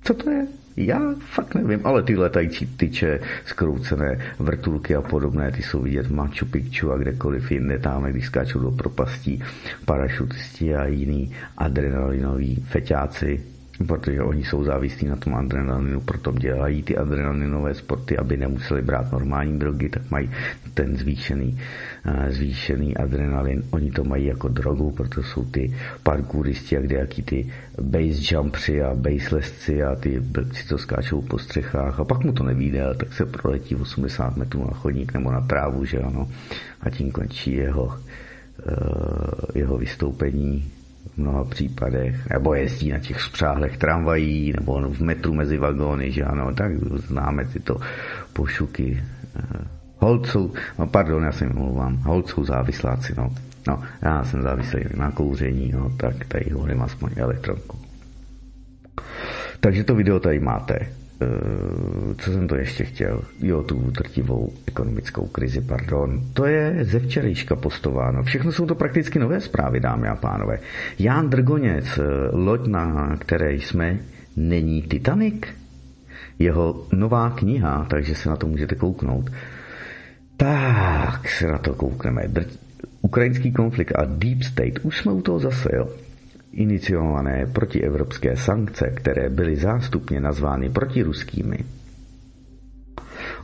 co 0.03 0.15
to 0.15 0.31
je. 0.31 0.47
Já 0.77 1.01
fakt 1.35 1.55
nevím, 1.55 1.81
ale 1.85 2.03
ty 2.03 2.17
letající 2.17 2.67
tyče, 2.67 3.21
skroucené 3.45 4.19
vrtulky 4.39 4.95
a 4.95 5.03
podobné, 5.03 5.53
ty 5.53 5.63
jsou 5.63 5.83
vidět 5.83 6.07
v 6.07 6.15
Machu 6.15 6.47
Picchu 6.47 6.93
a 6.93 6.99
kdekoliv 6.99 7.51
jinde, 7.51 7.79
tam, 7.79 8.05
když 8.05 8.27
skáčou 8.27 8.59
do 8.59 8.71
propastí, 8.71 9.43
parašutisti 9.85 10.75
a 10.75 10.87
jiný 10.87 11.33
adrenalinoví 11.57 12.65
feťáci, 12.69 13.43
protože 13.87 14.23
oni 14.23 14.45
jsou 14.45 14.65
závislí 14.65 15.09
na 15.09 15.17
tom 15.17 15.35
adrenalinu, 15.35 16.01
proto 16.01 16.33
dělají 16.33 16.83
ty 16.83 16.97
adrenalinové 16.97 17.75
sporty, 17.75 18.19
aby 18.19 18.37
nemuseli 18.37 18.83
brát 18.83 19.13
normální 19.13 19.59
drogy, 19.59 19.89
tak 19.89 20.11
mají 20.11 20.31
ten 20.75 20.97
zvýšený, 20.97 21.59
eh, 22.05 22.33
zvýšený 22.33 22.97
adrenalin. 22.97 23.63
Oni 23.71 23.91
to 23.91 24.05
mají 24.05 24.27
jako 24.27 24.49
drogu, 24.49 24.91
proto 24.91 25.23
jsou 25.23 25.45
ty 25.45 25.75
parkouristi 26.03 26.77
a 26.77 26.81
kde 26.81 26.97
jaký 26.97 27.23
ty 27.23 27.49
base 27.81 28.35
jumpři 28.35 28.83
a 28.83 28.95
baselessci 28.95 29.83
a 29.83 29.97
ty 29.97 30.21
blbci, 30.21 30.67
co 30.67 30.79
skáčou 30.79 31.23
po 31.23 31.39
střechách. 31.39 32.01
A 32.01 32.05
pak 32.05 32.25
mu 32.25 32.33
to 32.33 32.45
nevíde, 32.45 32.85
tak 32.97 33.13
se 33.13 33.27
proletí 33.27 33.75
80 33.75 34.37
metrů 34.37 34.61
na 34.61 34.75
chodník 34.75 35.13
nebo 35.15 35.33
na 35.33 35.41
trávu, 35.41 35.85
že 35.85 35.99
ano, 35.99 36.29
a 36.81 36.91
tím 36.91 37.11
končí 37.11 37.53
jeho, 37.55 37.99
eh, 38.67 39.59
jeho 39.59 39.79
vystoupení 39.79 40.82
v 41.15 41.19
mnoha 41.19 41.45
případech, 41.45 42.31
nebo 42.31 42.55
jezdí 42.55 42.91
na 42.91 42.99
těch 42.99 43.21
spřáhlech 43.21 43.79
tramvají, 43.79 44.53
nebo 44.53 44.89
v 44.89 45.01
metru 45.01 45.35
mezi 45.35 45.59
vagóny, 45.59 46.13
že 46.13 46.25
ano, 46.25 46.55
tak 46.55 46.73
známe 46.79 47.45
tyto 47.45 47.77
pošuky. 48.33 49.03
Eh, 49.37 49.65
hold 49.99 50.27
jsou, 50.27 50.53
no 50.79 50.87
pardon, 50.87 51.25
já 51.25 51.33
se 51.33 51.47
mluvám, 51.47 51.97
hold 51.97 52.29
jsou 52.29 52.45
závisláci, 52.45 53.15
no. 53.19 53.31
No, 53.69 53.83
já 54.03 54.25
jsem 54.25 54.43
závislý 54.43 54.81
na 54.97 55.11
kouření, 55.11 55.73
no, 55.73 55.91
tak 55.97 56.25
tady 56.25 56.51
hovorím 56.51 56.83
aspoň 56.83 57.11
elektronku. 57.17 57.79
Takže 59.61 59.85
to 59.85 59.95
video 59.95 60.21
tady 60.21 60.41
máte. 60.41 61.02
Eh, 61.23 62.15
co 62.19 62.33
jsem 62.33 62.49
to 62.49 62.57
ještě 62.57 62.85
chtěl? 62.85 63.23
Jo, 63.41 63.63
tu 63.63 63.91
drtivou 63.91 64.53
ekonomickou 64.67 65.27
krizi, 65.27 65.61
pardon. 65.61 66.21
To 66.33 66.47
je 66.47 66.85
ze 66.85 66.99
včerejška 66.99 67.57
postováno. 67.57 68.23
Všechno 68.23 68.53
jsou 68.53 68.67
to 68.67 68.75
prakticky 68.75 69.19
nové 69.19 69.41
zprávy, 69.41 69.81
dámy 69.81 70.09
a 70.09 70.17
pánové. 70.17 70.59
Jan 70.99 71.31
Drgoněc, 71.31 71.99
eh, 71.99 72.03
loď, 72.33 72.67
na 72.67 73.17
které 73.17 73.55
jsme, 73.55 73.99
není 74.37 74.83
Titanic? 74.83 75.45
Jeho 76.39 76.87
nová 76.93 77.31
kniha, 77.31 77.87
takže 77.91 78.15
se 78.15 78.29
na 78.29 78.37
to 78.37 78.47
můžete 78.47 78.75
kouknout. 78.75 79.31
Tak 80.37 81.29
se 81.29 81.47
na 81.47 81.59
to 81.59 81.75
koukneme. 81.75 82.23
Ukrajinský 83.03 83.53
konflikt 83.53 83.93
a 83.93 84.05
Deep 84.05 84.43
State. 84.43 84.79
Už 84.83 84.99
jsme 84.99 85.13
u 85.13 85.23
toho 85.23 85.39
zase, 85.39 85.69
jo 85.77 85.89
iniciované 86.53 87.47
protievropské 87.47 88.37
sankce, 88.37 88.91
které 88.95 89.31
byly 89.31 89.57
zástupně 89.57 90.21
nazvány 90.21 90.71
protiruskými, 90.71 91.59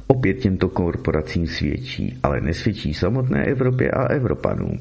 opět 0.06 0.34
těmto 0.34 0.68
korporacím 0.68 1.46
svědčí, 1.46 2.18
ale 2.22 2.40
nesvědčí 2.40 2.94
samotné 2.94 3.44
Evropě 3.44 3.90
a 3.90 4.06
Evropanům. 4.06 4.78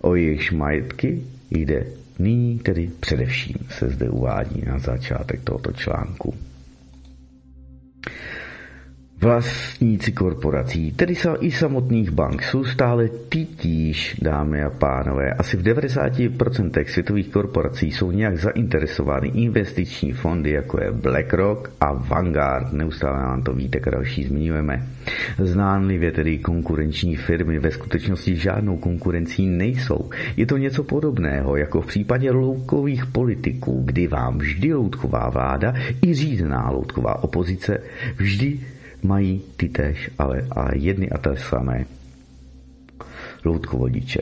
O 0.00 0.14
jejichž 0.14 0.52
majetky 0.52 1.22
jde 1.50 1.86
nyní 2.18 2.58
tedy 2.58 2.90
především, 3.00 3.56
se 3.70 3.88
zde 3.88 4.10
uvádí 4.10 4.62
na 4.66 4.78
začátek 4.78 5.40
tohoto 5.44 5.72
článku. 5.72 6.34
Vlastníci 9.24 10.12
korporací, 10.12 10.92
tedy 10.92 11.16
i 11.40 11.50
samotných 11.50 12.10
bank, 12.10 12.42
jsou 12.42 12.64
stále 12.64 13.08
titíž, 13.08 14.16
dámy 14.22 14.62
a 14.62 14.70
pánové. 14.70 15.32
Asi 15.32 15.56
v 15.56 15.62
90% 15.62 16.84
světových 16.84 17.28
korporací 17.28 17.90
jsou 17.90 18.10
nějak 18.10 18.36
zainteresovány 18.36 19.28
investiční 19.28 20.12
fondy, 20.12 20.50
jako 20.50 20.82
je 20.82 20.92
BlackRock 20.92 21.70
a 21.80 21.92
Vanguard. 21.92 22.72
Neustále 22.72 23.22
nám 23.22 23.42
to 23.42 23.52
víte, 23.52 23.80
další 23.90 24.24
zmiňujeme. 24.24 24.86
Znánlivě 25.38 26.12
tedy 26.12 26.38
konkurenční 26.38 27.16
firmy 27.16 27.58
ve 27.58 27.70
skutečnosti 27.70 28.36
žádnou 28.36 28.76
konkurencí 28.76 29.46
nejsou. 29.46 30.10
Je 30.36 30.46
to 30.46 30.56
něco 30.56 30.84
podobného, 30.84 31.56
jako 31.56 31.80
v 31.80 31.86
případě 31.86 32.30
loukových 32.30 33.06
politiků, 33.06 33.82
kdy 33.84 34.06
vám 34.06 34.38
vždy 34.38 34.74
loutková 34.74 35.30
vláda 35.30 35.74
i 36.06 36.14
řízená 36.14 36.70
loutková 36.70 37.24
opozice 37.24 37.78
vždy 38.16 38.58
mají 39.04 39.42
ty 39.56 39.68
tež, 39.68 40.10
ale, 40.18 40.46
ale 40.50 40.70
jedny 40.74 41.10
a 41.10 41.18
té 41.18 41.36
samé 41.36 41.84
loutkovodiče. 43.44 44.20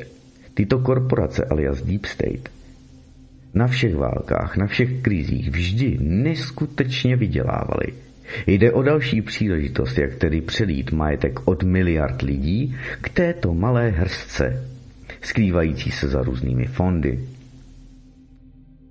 Tyto 0.54 0.78
korporace 0.78 1.44
alias 1.44 1.82
Deep 1.82 2.04
State 2.04 2.48
na 3.54 3.66
všech 3.66 3.96
válkách, 3.96 4.56
na 4.56 4.66
všech 4.66 5.02
krizích 5.02 5.50
vždy 5.50 5.98
neskutečně 6.00 7.16
vydělávali. 7.16 7.94
Jde 8.46 8.72
o 8.72 8.82
další 8.82 9.22
příležitost, 9.22 9.98
jak 9.98 10.14
tedy 10.14 10.40
přelít 10.40 10.92
majetek 10.92 11.48
od 11.48 11.62
miliard 11.62 12.22
lidí 12.22 12.76
k 13.00 13.08
této 13.08 13.54
malé 13.54 13.90
hrstce, 13.90 14.68
skrývající 15.20 15.90
se 15.90 16.08
za 16.08 16.22
různými 16.22 16.66
fondy, 16.66 17.20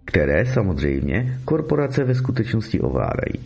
které 0.05 0.45
samozřejmě 0.45 1.39
korporace 1.45 2.03
ve 2.03 2.15
skutečnosti 2.15 2.79
ovládají. 2.79 3.39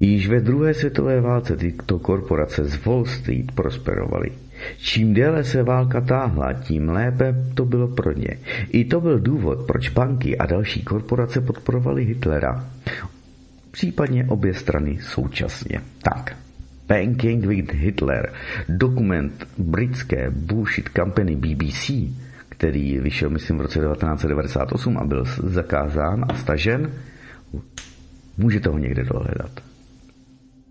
Již 0.00 0.28
ve 0.28 0.40
druhé 0.40 0.74
světové 0.74 1.20
válce 1.20 1.56
tyto 1.56 1.98
korporace 1.98 2.64
z 2.64 2.84
Wall 2.84 3.04
Street 3.04 3.52
prosperovaly. 3.52 4.30
Čím 4.78 5.14
déle 5.14 5.44
se 5.44 5.62
válka 5.62 6.00
táhla, 6.00 6.52
tím 6.52 6.88
lépe 6.88 7.34
to 7.54 7.64
bylo 7.64 7.88
pro 7.88 8.12
ně. 8.12 8.38
I 8.68 8.84
to 8.84 9.00
byl 9.00 9.18
důvod, 9.18 9.66
proč 9.66 9.88
banky 9.88 10.38
a 10.38 10.46
další 10.46 10.82
korporace 10.82 11.40
podporovaly 11.40 12.04
Hitlera. 12.04 12.64
Případně 13.70 14.24
obě 14.24 14.54
strany 14.54 14.98
současně. 15.02 15.80
Tak, 16.02 16.36
Banking 16.88 17.46
with 17.46 17.72
Hitler, 17.72 18.32
dokument 18.68 19.48
britské 19.58 20.30
bullshit 20.30 20.88
company 20.96 21.36
BBC, 21.36 21.90
který 22.48 22.98
vyšel, 22.98 23.30
myslím, 23.30 23.58
v 23.58 23.60
roce 23.60 23.80
1998 23.80 24.98
a 24.98 25.04
byl 25.04 25.24
zakázán 25.42 26.24
a 26.28 26.34
stažen, 26.34 26.90
můžete 28.38 28.68
ho 28.68 28.78
někde 28.78 29.04
dohledat. 29.04 29.69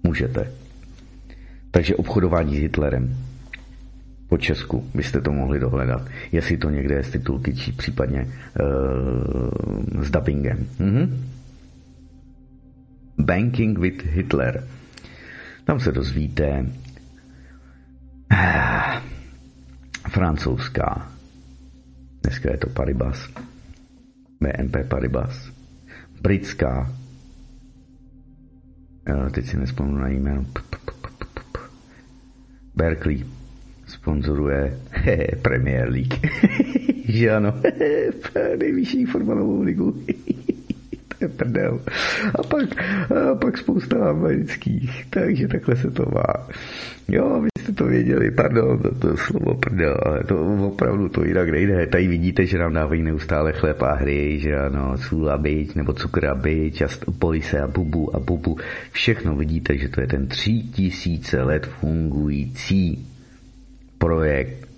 Můžete. 0.04 0.52
Takže 1.72 1.96
obchodování 1.96 2.56
s 2.56 2.60
Hitlerem. 2.60 3.18
Po 4.30 4.38
Česku 4.38 4.90
byste 4.94 5.22
to 5.22 5.32
mohli 5.32 5.60
dohledat. 5.60 6.02
Jestli 6.32 6.58
to 6.58 6.70
někde 6.70 6.96
je 6.96 7.04
z 7.04 7.12
titulky, 7.12 7.56
či 7.56 7.72
případně 7.72 8.28
uh, 8.62 10.04
s 10.04 10.12
dubbingem. 10.12 10.68
Mm-hmm. 10.80 11.10
Banking 13.18 13.80
with 13.80 14.06
Hitler. 14.06 14.64
Tam 15.66 15.80
se 15.80 15.92
dozvíte 15.92 16.66
uh, 18.32 19.02
francouzská. 20.10 21.12
Dneska 22.24 22.52
je 22.52 22.58
to 22.58 22.70
Paribas. 22.70 23.30
BNP 24.42 24.78
Paribas. 24.88 25.52
Britská 26.22 26.99
teď 29.32 29.46
si 29.46 29.58
nespomenu 29.58 29.98
na 29.98 30.08
jméno. 30.08 30.46
Berkeley. 32.76 33.26
sponzoruje 33.88 34.80
Premier 35.42 35.90
League. 35.90 36.20
že 37.10 37.32
ano, 37.32 37.54
nejvyšší 38.60 39.06
fotbalovou 39.06 39.62
ligu. 39.62 40.04
Je 41.22 41.28
prdel. 41.38 41.80
A 42.40 42.44
pak, 42.44 42.68
a 43.12 43.36
pak 43.36 43.58
spousta 43.58 44.10
amerických, 44.10 45.06
takže 45.10 45.48
takhle 45.48 45.76
se 45.76 45.92
to 45.92 46.06
má. 46.14 46.48
Jo, 47.08 47.42
vy 47.42 47.50
jste 47.60 47.72
to 47.72 47.86
věděli, 47.86 48.32
pardon, 48.32 48.80
to, 48.80 48.96
to 48.96 49.18
slovo 49.18 49.56
prdel, 49.56 49.98
ale 50.06 50.24
to 50.24 50.46
opravdu 50.68 51.10
to 51.10 51.26
jinak 51.26 51.50
nejde. 51.50 51.88
Tady 51.88 52.08
vidíte, 52.08 52.46
že 52.46 52.58
nám 52.58 52.74
dávají 52.74 53.02
neustále 53.02 53.52
chleb 53.52 53.82
a 53.82 53.94
hry, 53.94 54.40
že 54.40 54.56
ano, 54.56 54.98
sůl 54.98 55.30
a 55.30 55.38
byč, 55.38 55.74
nebo 55.74 55.94
cukr 55.94 56.26
a 56.26 56.36
byč, 56.36 56.82
a 56.82 56.88
polise 57.20 57.62
a 57.62 57.68
bubu 57.68 58.16
a 58.16 58.20
bubu. 58.20 58.58
Všechno 58.92 59.36
vidíte, 59.36 59.78
že 59.78 59.90
to 59.90 60.02
je 60.02 60.08
ten 60.08 60.28
tří 60.28 60.72
tisíce 60.72 61.42
let 61.44 61.66
fungující 61.66 63.06
projekt 63.98 64.69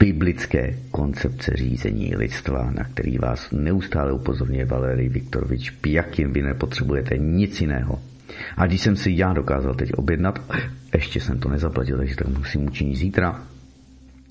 biblické 0.00 0.74
koncepce 0.90 1.52
řízení 1.54 2.16
lidstva, 2.16 2.70
na 2.70 2.84
který 2.84 3.18
vás 3.18 3.50
neustále 3.52 4.12
upozorňuje 4.12 4.64
Valery 4.64 5.08
Viktorovič 5.08 5.70
Pjakin, 5.70 6.32
vy 6.32 6.42
nepotřebujete 6.42 7.18
nic 7.18 7.60
jiného. 7.60 8.00
A 8.56 8.66
když 8.66 8.80
jsem 8.80 8.96
si 8.96 9.12
já 9.14 9.32
dokázal 9.32 9.74
teď 9.74 9.92
objednat, 9.92 10.40
ještě 10.94 11.20
jsem 11.20 11.38
to 11.38 11.48
nezaplatil, 11.48 11.96
takže 11.96 12.16
to 12.16 12.30
musím 12.38 12.66
učinit 12.66 12.96
zítra, 12.96 13.42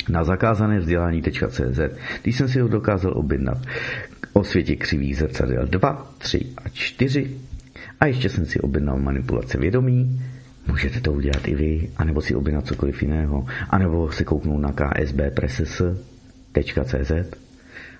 na 0.10 0.24
zakázané 0.24 0.80
vzdělání.cz, 0.80 1.80
když 2.22 2.38
jsem 2.38 2.48
si 2.48 2.60
ho 2.60 2.68
dokázal 2.68 3.14
objednat 3.16 3.58
o 4.34 4.44
světě 4.44 4.76
křivých 4.76 5.18
zrcadel 5.18 5.66
2, 5.66 6.14
3 6.18 6.46
a 6.66 6.70
4 6.70 7.32
a 8.00 8.06
ještě 8.06 8.30
jsem 8.30 8.46
si 8.46 8.60
objednal 8.60 9.00
manipulace 9.00 9.58
vědomí, 9.58 10.22
Můžete 10.70 11.02
to 11.02 11.14
udělat 11.14 11.48
i 11.48 11.56
vy, 11.56 11.90
anebo 11.98 12.22
si 12.22 12.36
objednat 12.36 12.68
cokoliv 12.68 13.02
jiného, 13.02 13.46
anebo 13.70 14.12
se 14.12 14.24
kouknout 14.24 14.62
na 14.62 14.72
ksbpreses.cz 14.72 15.91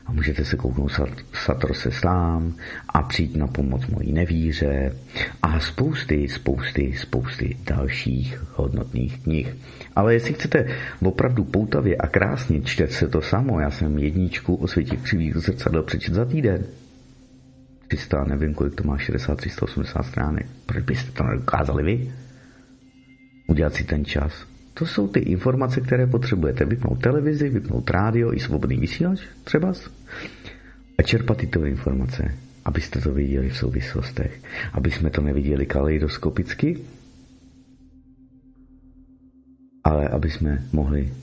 a 0.06 0.12
můžete 0.12 0.46
se 0.46 0.56
kouknout 0.56 0.92
Satro 1.34 1.74
se 1.74 1.92
slám 1.92 2.54
a 2.90 3.04
přijít 3.04 3.36
na 3.36 3.48
pomoc 3.48 3.88
mojí 3.88 4.12
nevíře 4.12 4.96
a 5.42 5.60
spousty, 5.60 6.28
spousty, 6.28 6.94
spousty 6.98 7.58
dalších 7.64 8.44
hodnotných 8.56 9.24
knih. 9.24 9.56
Ale 9.96 10.14
jestli 10.14 10.34
chcete 10.34 10.66
opravdu 11.06 11.44
poutavě 11.44 11.96
a 11.96 12.08
krásně 12.08 12.62
čtet 12.62 12.92
se 12.92 13.08
to 13.08 13.22
samo, 13.22 13.60
já 13.60 13.72
jsem 13.72 14.00
jedničku 14.00 14.56
o 14.56 14.68
světě 14.68 14.98
křivých 14.98 15.36
zrcadel 15.36 15.84
přečet 15.84 16.14
za 16.14 16.26
týden. 16.26 16.66
300, 17.88 18.24
nevím 18.24 18.54
kolik 18.54 18.76
to 18.76 18.84
má, 18.84 18.98
60, 18.98 19.36
380 19.36 20.04
stránek. 20.04 20.46
Proč 20.66 20.84
byste 20.84 21.12
to 21.12 21.24
nedokázali 21.24 21.84
vy? 21.84 22.12
Udělat 23.50 23.74
si 23.74 23.84
ten 23.84 24.06
čas. 24.06 24.34
To 24.74 24.86
jsou 24.86 25.08
ty 25.08 25.20
informace, 25.20 25.82
které 25.82 26.08
potřebujete. 26.08 26.66
Vypnout 26.66 27.02
televizi, 27.02 27.50
vypnout 27.50 27.90
rádio 27.90 28.34
i 28.34 28.40
svobodný 28.40 28.78
vysílač 28.78 29.22
třeba 29.44 29.74
a 30.98 31.02
čerpat 31.02 31.38
tyto 31.38 31.66
informace, 31.66 32.36
abyste 32.66 33.02
to 33.02 33.12
viděli 33.12 33.50
v 33.50 33.58
souvislostech, 33.58 34.42
aby 34.74 34.92
jsme 34.92 35.10
to 35.10 35.22
neviděli 35.22 35.66
kaleidoskopicky, 35.66 36.80
ale 39.84 40.08
aby 40.08 40.30
jsme 40.30 40.64
mohli 40.74 41.14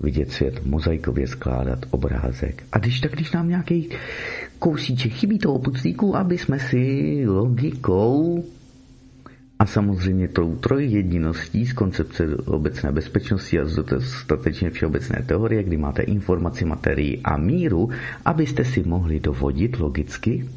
vidět 0.00 0.30
svět 0.30 0.66
mozaikově 0.66 1.26
skládat 1.26 1.78
obrázek. 1.90 2.62
A 2.72 2.78
když 2.78 3.00
tak, 3.00 3.12
když 3.12 3.32
nám 3.32 3.48
nějaký 3.48 3.88
kousíček 4.58 5.12
chybí 5.12 5.38
toho 5.38 5.58
puclíku, 5.58 6.16
aby 6.16 6.38
jsme 6.38 6.58
si 6.58 7.22
logikou 7.26 8.44
a 9.58 9.66
samozřejmě 9.66 10.28
tou 10.28 10.56
trojjedinností 10.56 11.66
z 11.66 11.72
koncepce 11.72 12.36
obecné 12.36 12.92
bezpečnosti 12.92 13.60
a 13.60 13.64
z 13.64 13.76
dostatečně 13.76 14.70
všeobecné 14.70 15.24
teorie, 15.26 15.62
kdy 15.62 15.76
máte 15.76 16.02
informaci, 16.02 16.64
materii 16.64 17.20
a 17.24 17.36
míru, 17.36 17.90
abyste 18.24 18.64
si 18.64 18.82
mohli 18.82 19.20
dovodit 19.20 19.78
logicky, 19.78 20.48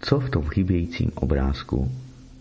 co 0.00 0.20
v 0.20 0.30
tom 0.30 0.44
chybějícím 0.44 1.10
obrázku, 1.14 1.90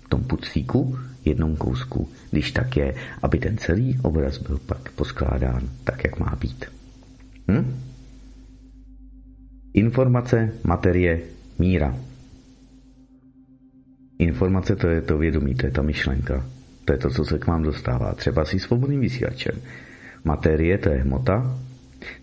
v 0.05 0.09
tom 0.09 0.23
pucíku, 0.23 0.97
jednom 1.25 1.55
kousku, 1.55 2.09
když 2.31 2.51
tak 2.51 2.77
je, 2.77 2.95
aby 3.21 3.37
ten 3.39 3.57
celý 3.57 3.99
obraz 4.01 4.37
byl 4.37 4.59
pak 4.65 4.91
poskládán 4.91 5.69
tak, 5.83 6.03
jak 6.03 6.19
má 6.19 6.37
být. 6.41 6.65
Hm? 7.51 7.75
Informace, 9.73 10.51
materie, 10.63 11.21
míra. 11.59 12.08
Informace 14.19 14.75
to 14.75 14.87
je 14.87 15.01
to 15.01 15.17
vědomí, 15.17 15.55
to 15.55 15.65
je 15.65 15.71
ta 15.71 15.81
myšlenka. 15.81 16.45
To 16.85 16.93
je 16.93 16.97
to, 16.97 17.09
co 17.09 17.25
se 17.25 17.39
k 17.39 17.47
vám 17.47 17.63
dostává. 17.63 18.13
Třeba 18.13 18.45
si 18.45 18.59
svobodným 18.59 18.99
vysílačem. 18.99 19.55
Materie 20.23 20.77
to 20.77 20.89
je 20.89 20.97
hmota, 20.97 21.57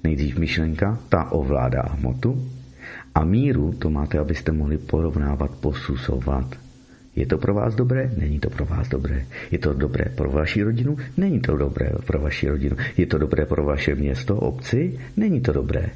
nejdřív 0.05 0.39
myšlenka, 0.39 0.99
ta 1.09 1.33
ovládá 1.33 1.83
hmotu 1.83 2.49
a 3.15 3.25
míru 3.25 3.73
to 3.73 3.91
máte, 3.91 4.19
abyste 4.19 4.53
mohli 4.53 4.79
porovnávat, 4.79 5.51
posuzovat. 5.51 6.55
Je 7.17 7.27
to 7.27 7.39
pro 7.39 7.55
vás 7.55 7.75
dobré? 7.75 8.11
Není 8.17 8.41
to 8.41 8.51
pro 8.51 8.65
vás 8.65 8.89
dobré. 8.89 9.27
Je 9.51 9.59
to 9.59 9.73
dobré 9.73 10.05
pro 10.15 10.31
vaši 10.31 10.63
rodinu? 10.63 10.97
Není 11.17 11.41
to 11.41 11.57
dobré 11.57 11.91
pro 12.07 12.21
vaši 12.21 12.49
rodinu. 12.49 12.77
Je 12.97 13.07
to 13.07 13.19
dobré 13.19 13.47
pro 13.47 13.65
vaše 13.65 13.95
město, 13.95 14.37
obci? 14.37 15.01
Není 15.17 15.41
to 15.41 15.53
dobré. 15.53 15.91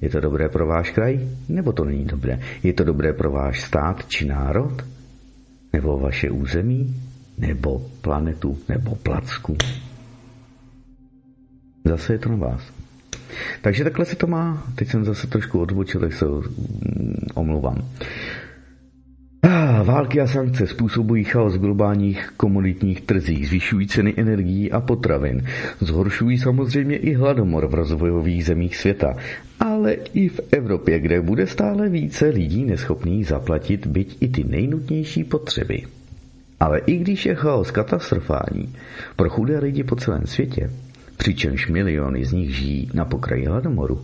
Je 0.00 0.08
to 0.08 0.20
dobré 0.20 0.48
pro 0.48 0.66
váš 0.66 0.90
kraj? 0.90 1.20
Nebo 1.48 1.72
to 1.72 1.84
není 1.84 2.04
dobré? 2.04 2.40
Je 2.62 2.72
to 2.72 2.84
dobré 2.84 3.12
pro 3.12 3.30
váš 3.30 3.62
stát 3.62 4.04
či 4.08 4.26
národ? 4.26 4.91
Nebo 5.72 5.98
vaše 5.98 6.30
území, 6.30 6.96
nebo 7.38 7.86
planetu, 8.00 8.58
nebo 8.68 8.94
placku. 8.94 9.56
Zase 11.84 12.12
je 12.12 12.18
to 12.18 12.28
na 12.28 12.36
vás. 12.36 12.62
Takže 13.62 13.84
takhle 13.84 14.04
se 14.04 14.16
to 14.16 14.26
má. 14.26 14.62
Teď 14.74 14.88
jsem 14.88 15.04
zase 15.04 15.26
trošku 15.26 15.60
odbočil, 15.60 16.00
tak 16.00 16.12
se 16.12 16.24
mm, 16.24 17.14
omlouvám. 17.34 17.88
Války 19.82 20.20
a 20.20 20.26
sankce 20.26 20.66
způsobují 20.66 21.24
chaos 21.24 21.56
v 21.56 21.60
globálních 21.60 22.32
komoditních 22.36 23.00
trzích, 23.00 23.48
zvyšují 23.48 23.86
ceny 23.86 24.14
energií 24.16 24.72
a 24.72 24.80
potravin, 24.80 25.44
zhoršují 25.80 26.38
samozřejmě 26.38 26.96
i 26.96 27.14
hladomor 27.14 27.66
v 27.66 27.74
rozvojových 27.74 28.44
zemích 28.44 28.76
světa, 28.76 29.16
ale 29.60 29.92
i 29.92 30.28
v 30.28 30.40
Evropě, 30.52 31.00
kde 31.00 31.20
bude 31.20 31.46
stále 31.46 31.88
více 31.88 32.26
lidí 32.26 32.64
neschopných 32.64 33.26
zaplatit 33.26 33.86
byť 33.86 34.16
i 34.20 34.28
ty 34.28 34.44
nejnutnější 34.44 35.24
potřeby. 35.24 35.82
Ale 36.60 36.78
i 36.78 36.96
když 36.96 37.26
je 37.26 37.34
chaos 37.34 37.70
katastrofální 37.70 38.74
pro 39.16 39.30
chudé 39.30 39.58
lidi 39.58 39.84
po 39.84 39.96
celém 39.96 40.26
světě, 40.26 40.70
přičemž 41.16 41.68
miliony 41.68 42.24
z 42.24 42.32
nich 42.32 42.56
žijí 42.56 42.90
na 42.94 43.04
pokraji 43.04 43.46
hladomoru, 43.46 44.02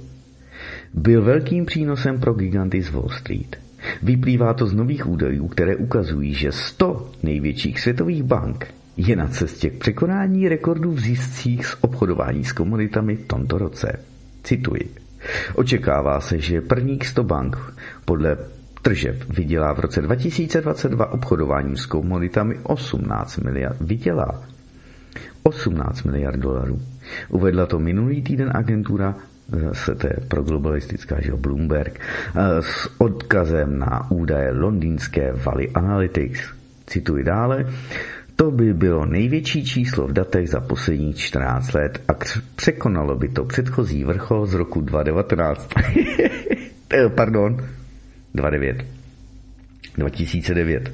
byl 0.94 1.22
velkým 1.22 1.66
přínosem 1.66 2.20
pro 2.20 2.34
giganty 2.34 2.82
z 2.82 2.90
Wall 2.90 3.08
Street– 3.08 3.56
Vyplývá 4.02 4.54
to 4.54 4.66
z 4.66 4.74
nových 4.74 5.06
údajů, 5.06 5.48
které 5.48 5.76
ukazují, 5.76 6.34
že 6.34 6.52
100 6.52 7.10
největších 7.22 7.80
světových 7.80 8.22
bank 8.22 8.66
je 8.96 9.16
na 9.16 9.28
cestě 9.28 9.70
k 9.70 9.78
překonání 9.78 10.48
rekordů 10.48 10.92
v 10.92 11.00
ziscích 11.00 11.66
z 11.66 11.76
obchodování 11.80 12.44
s 12.44 12.52
komoditami 12.52 13.16
v 13.16 13.26
tomto 13.26 13.58
roce. 13.58 14.00
Cituji. 14.42 14.90
Očekává 15.54 16.20
se, 16.20 16.38
že 16.38 16.60
prvních 16.60 17.06
100 17.06 17.24
bank 17.24 17.56
podle 18.04 18.36
tržeb 18.82 19.24
vydělá 19.28 19.72
v 19.72 19.78
roce 19.80 20.02
2022 20.02 21.12
obchodováním 21.12 21.76
s 21.76 21.86
komoditami 21.86 22.58
18 22.62 23.36
miliard. 23.36 23.76
Vydělá 23.80 24.42
18 25.42 26.02
miliard 26.02 26.40
dolarů. 26.40 26.82
Uvedla 27.28 27.66
to 27.66 27.78
minulý 27.78 28.22
týden 28.22 28.50
agentura 28.54 29.14
zase 29.48 29.94
to 29.94 30.06
je 30.06 30.16
proglobalistická, 30.28 31.20
že 31.20 31.32
Bloomberg, 31.32 32.00
eh, 32.00 32.62
s 32.62 32.88
odkazem 32.98 33.78
na 33.78 34.10
údaje 34.10 34.52
londýnské 34.52 35.32
Valley 35.32 35.70
Analytics. 35.74 36.40
Cituji 36.86 37.24
dále. 37.24 37.66
To 38.36 38.50
by 38.50 38.74
bylo 38.74 39.06
největší 39.06 39.64
číslo 39.64 40.06
v 40.06 40.12
datech 40.12 40.48
za 40.48 40.60
posledních 40.60 41.16
14 41.16 41.72
let 41.72 42.02
a 42.08 42.12
překonalo 42.56 43.16
by 43.16 43.28
to 43.28 43.44
předchozí 43.44 44.04
vrchol 44.04 44.46
z 44.46 44.54
roku 44.54 44.80
2019. 44.80 45.68
Eh, 46.90 47.08
pardon, 47.08 47.56
29. 48.34 48.84
2009. 49.98 50.92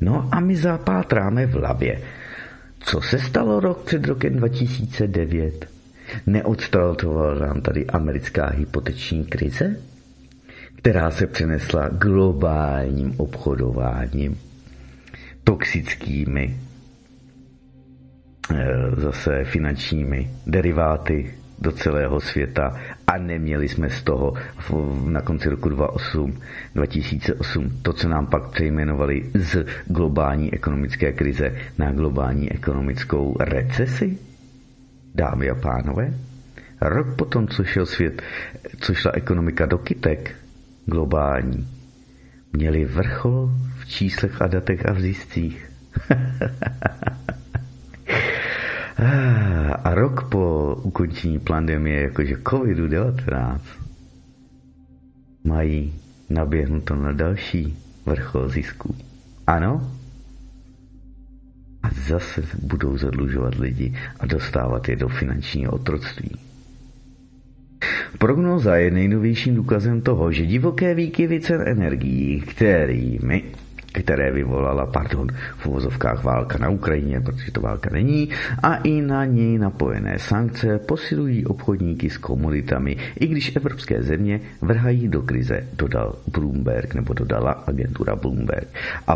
No 0.00 0.28
a 0.32 0.40
my 0.40 0.56
zapátráme 0.56 1.46
v 1.46 1.52
hlavě. 1.52 2.00
Co 2.80 3.00
se 3.00 3.18
stalo 3.18 3.60
rok 3.60 3.84
před 3.84 4.06
rokem 4.06 4.36
2009? 4.36 5.73
Neodstartovala 6.26 7.46
nám 7.46 7.60
tady 7.60 7.86
americká 7.86 8.46
hypoteční 8.46 9.24
krize, 9.24 9.76
která 10.76 11.10
se 11.10 11.26
přenesla 11.26 11.88
globálním 11.88 13.14
obchodováním, 13.16 14.38
toxickými 15.44 16.56
eh, 18.50 18.66
zase 18.96 19.44
finančními 19.44 20.30
deriváty 20.46 21.34
do 21.58 21.72
celého 21.72 22.20
světa 22.20 22.76
a 23.06 23.18
neměli 23.18 23.68
jsme 23.68 23.90
z 23.90 24.02
toho 24.02 24.34
na 25.04 25.20
konci 25.20 25.48
roku 25.48 25.68
2008, 25.68 26.40
2008 26.74 27.72
to, 27.82 27.92
co 27.92 28.08
nám 28.08 28.26
pak 28.26 28.48
přejmenovali 28.48 29.30
z 29.34 29.66
globální 29.86 30.54
ekonomické 30.54 31.12
krize 31.12 31.56
na 31.78 31.92
globální 31.92 32.52
ekonomickou 32.52 33.36
recesi? 33.40 34.18
Dámy 35.14 35.50
a 35.50 35.54
pánové, 35.54 36.14
rok 36.80 37.16
potom, 37.16 37.48
co 37.48 37.64
šel 37.64 37.86
svět, 37.86 38.22
co 38.80 38.94
šla 38.94 39.12
ekonomika 39.14 39.66
do 39.66 39.78
kytek, 39.78 40.36
globální, 40.86 41.68
měli 42.52 42.84
vrchol 42.84 43.50
v 43.78 43.86
číslech 43.88 44.42
a 44.42 44.46
datech 44.46 44.86
a 44.86 44.92
v 44.92 45.00
zjistcích. 45.00 45.70
a 49.84 49.94
rok 49.94 50.28
po 50.28 50.74
ukončení 50.82 51.38
pandemie, 51.38 52.02
jakože 52.02 52.34
COVID-19, 52.34 53.60
mají 55.44 55.94
naběhnuto 56.30 56.94
na 56.94 57.12
další 57.12 57.78
vrchol 58.06 58.48
zisku. 58.48 58.96
Ano? 59.46 59.92
A 61.84 61.90
zase 62.08 62.42
budou 62.62 62.96
zadlužovat 62.96 63.54
lidi 63.54 63.94
a 64.20 64.26
dostávat 64.26 64.88
je 64.88 64.96
do 64.96 65.08
finančního 65.08 65.72
otroctví. 65.72 66.30
Prognoza 68.18 68.76
je 68.76 68.90
nejnovějším 68.90 69.54
důkazem 69.54 70.00
toho, 70.00 70.32
že 70.32 70.46
divoké 70.46 70.94
výkyvy 70.94 71.40
cen 71.40 71.62
energií, 71.66 72.40
kterými 72.40 73.44
které 74.02 74.32
vyvolala, 74.32 74.86
pardon, 74.86 75.28
v 75.56 75.66
uvozovkách 75.66 76.24
válka 76.24 76.58
na 76.58 76.68
Ukrajině, 76.68 77.20
protože 77.20 77.52
to 77.52 77.60
válka 77.60 77.90
není, 77.92 78.28
a 78.62 78.74
i 78.74 79.00
na 79.00 79.24
ní 79.24 79.58
napojené 79.58 80.18
sankce 80.18 80.78
posilují 80.78 81.46
obchodníky 81.46 82.10
s 82.10 82.18
komoditami, 82.18 82.96
i 83.20 83.26
když 83.26 83.56
evropské 83.56 84.02
země 84.02 84.40
vrhají 84.60 85.08
do 85.08 85.22
krize, 85.22 85.66
dodal 85.72 86.14
Bloomberg, 86.26 86.94
nebo 86.94 87.14
dodala 87.14 87.50
agentura 87.50 88.16
Bloomberg. 88.16 88.68
A 89.06 89.14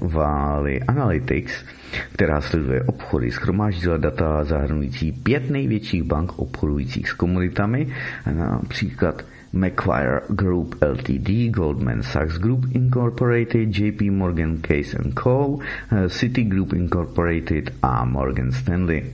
Valley 0.00 0.80
Analytics, 0.88 1.64
která 2.12 2.40
sleduje 2.40 2.82
obchody, 2.82 3.30
schromáždila 3.30 3.96
data 3.96 4.44
zahrnující 4.44 5.12
pět 5.12 5.50
největších 5.50 6.02
bank 6.02 6.38
obchodujících 6.38 7.08
s 7.08 7.12
komoditami, 7.12 7.88
například 8.26 9.22
Macquarie 9.54 10.20
Group 10.28 10.74
Ltd, 10.82 11.50
Goldman 11.50 12.02
Sachs 12.02 12.38
Group 12.38 12.66
Incorporated, 12.74 13.78
JP 13.78 14.10
Morgan 14.10 14.58
Case 14.60 14.98
Co., 15.22 15.58
eh, 15.92 16.08
Citigroup 16.08 16.72
Incorporated 16.72 17.70
a 17.82 18.04
Morgan 18.04 18.52
Stanley. 18.52 19.04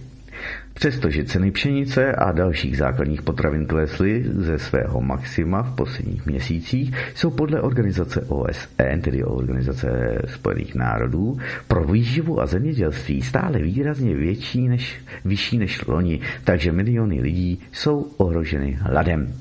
Přestože 0.75 1.25
ceny 1.25 1.51
pšenice 1.51 2.13
a 2.13 2.33
dalších 2.33 2.79
základních 2.79 3.23
potravin 3.23 3.67
klesly 3.67 4.25
ze 4.25 4.59
svého 4.59 5.01
maxima 5.01 5.63
v 5.63 5.75
posledních 5.75 6.27
měsících, 6.27 6.95
jsou 7.15 7.31
podle 7.31 7.61
organizace 7.61 8.21
OSN, 8.21 9.01
tedy 9.01 9.25
Organizace 9.25 10.19
spojených 10.27 10.75
národů, 10.75 11.39
pro 11.69 11.85
výživu 11.85 12.41
a 12.41 12.47
zemědělství 12.47 13.23
stále 13.23 13.59
výrazně 13.59 14.15
větší 14.15 14.69
než, 14.69 15.01
vyšší 15.25 15.59
než 15.59 15.87
loni, 15.87 16.21
takže 16.45 16.73
miliony 16.73 17.21
lidí 17.21 17.61
jsou 17.73 18.13
ohroženy 18.17 18.79
hladem. 18.81 19.33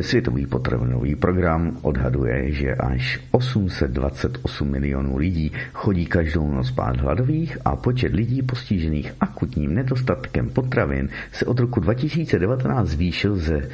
Světový 0.00 0.46
potravinový 0.46 1.16
program 1.16 1.78
odhaduje, 1.82 2.52
že 2.52 2.74
až 2.74 3.20
828 3.30 4.70
milionů 4.70 5.16
lidí 5.16 5.52
chodí 5.72 6.06
každou 6.06 6.50
noc 6.50 6.68
spát 6.68 6.96
hladových 6.96 7.58
a 7.64 7.76
počet 7.76 8.14
lidí 8.14 8.42
postižených 8.42 9.12
akutním 9.20 9.74
nedostatkem 9.74 10.50
potravin 10.50 11.08
se 11.32 11.44
od 11.46 11.60
roku 11.60 11.80
2019 11.80 12.88
zvýšil 12.88 13.36
ze 13.36 13.68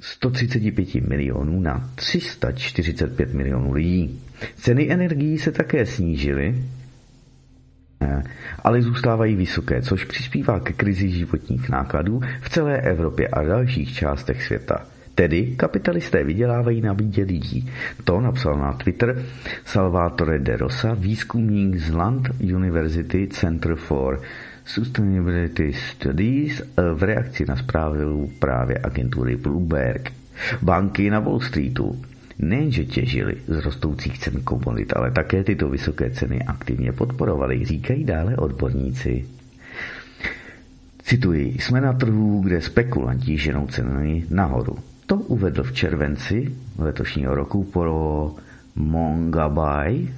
135 0.00 0.94
milionů 0.94 1.60
na 1.60 1.90
345 1.94 3.34
milionů 3.34 3.72
lidí. 3.72 4.20
Ceny 4.56 4.92
energií 4.92 5.38
se 5.38 5.52
také 5.52 5.86
snížily, 5.86 6.64
eh, 8.00 8.22
ale 8.64 8.82
zůstávají 8.82 9.36
vysoké, 9.36 9.82
což 9.82 10.04
přispívá 10.04 10.60
ke 10.60 10.72
krizi 10.72 11.08
životních 11.08 11.68
nákladů 11.68 12.20
v 12.40 12.48
celé 12.48 12.80
Evropě 12.80 13.28
a 13.28 13.42
dalších 13.42 13.94
částech 13.94 14.42
světa. 14.42 14.91
Tedy 15.14 15.54
kapitalisté 15.56 16.24
vydělávají 16.24 16.80
na 16.80 16.94
bídě 16.94 17.22
lidí. 17.22 17.70
To 18.04 18.20
napsal 18.20 18.58
na 18.58 18.72
Twitter 18.72 19.22
Salvatore 19.64 20.38
De 20.38 20.56
Rosa, 20.56 20.94
výzkumník 20.94 21.76
z 21.76 21.90
Land 21.90 22.28
University 22.40 23.28
Center 23.28 23.74
for 23.74 24.20
Sustainability 24.64 25.72
Studies 25.72 26.62
v 26.94 27.02
reakci 27.02 27.44
na 27.44 27.56
zprávu 27.56 28.30
právě 28.38 28.78
agentury 28.78 29.36
Bloomberg. 29.36 30.12
Banky 30.62 31.10
na 31.10 31.20
Wall 31.20 31.40
Streetu 31.40 32.02
nejenže 32.38 32.84
těžili 32.84 33.36
z 33.46 33.64
rostoucích 33.64 34.18
cen 34.18 34.42
komodit, 34.42 34.92
ale 34.96 35.10
také 35.10 35.44
tyto 35.44 35.68
vysoké 35.68 36.10
ceny 36.10 36.42
aktivně 36.42 36.92
podporovali, 36.92 37.64
říkají 37.64 38.04
dále 38.04 38.36
odborníci. 38.36 39.24
Cituji, 41.02 41.56
jsme 41.60 41.80
na 41.80 41.92
trhu, 41.92 42.40
kde 42.40 42.60
spekulanti 42.60 43.38
ženou 43.38 43.66
ceny 43.66 44.24
nahoru. 44.30 44.91
To 45.12 45.18
uvedl 45.18 45.62
v 45.62 45.72
červenci 45.72 46.56
letošního 46.78 47.34
roku 47.34 47.64
pro 47.64 48.30
Mongabay 48.74 50.08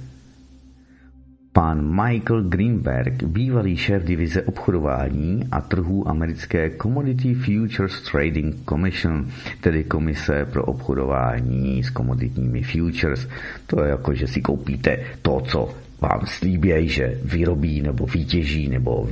pan 1.53 2.05
Michael 2.05 2.43
Greenberg, 2.43 3.23
bývalý 3.23 3.77
šéf 3.77 4.03
divize 4.03 4.43
obchodování 4.43 5.47
a 5.51 5.61
trhů 5.61 6.09
americké 6.09 6.71
Commodity 6.81 7.33
Futures 7.33 8.01
Trading 8.11 8.55
Commission, 8.69 9.27
tedy 9.61 9.83
komise 9.83 10.45
pro 10.45 10.65
obchodování 10.65 11.83
s 11.83 11.89
komoditními 11.89 12.63
futures. 12.63 13.27
To 13.67 13.83
je 13.83 13.89
jako, 13.89 14.13
že 14.13 14.27
si 14.27 14.41
koupíte 14.41 14.97
to, 15.21 15.41
co 15.41 15.75
vám 16.01 16.21
slíbějí, 16.25 16.89
že 16.89 17.19
vyrobí 17.23 17.81
nebo 17.81 18.05
vytěží 18.05 18.69
nebo 18.69 19.09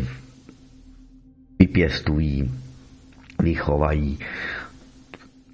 vypěstují, 1.59 2.51
vychovají 3.39 4.19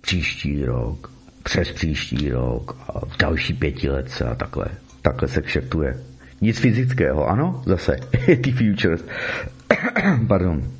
příští 0.02 0.66
rok, 0.66 1.12
přes 1.44 1.72
příští 1.72 2.30
rok 2.30 2.78
a 2.88 3.06
v 3.06 3.18
další 3.18 3.54
pětiletce 3.54 4.26
a 4.26 4.36
takhle. 4.36 4.66
Takhle 5.02 5.28
se 5.28 5.42
kšeftuje. 5.42 6.04
Nic 6.42 6.60
fyzického, 6.60 7.28
ano, 7.28 7.64
zase, 7.66 7.96
ty 8.44 8.52
futures. 8.52 9.06
Pardon. 10.28 10.72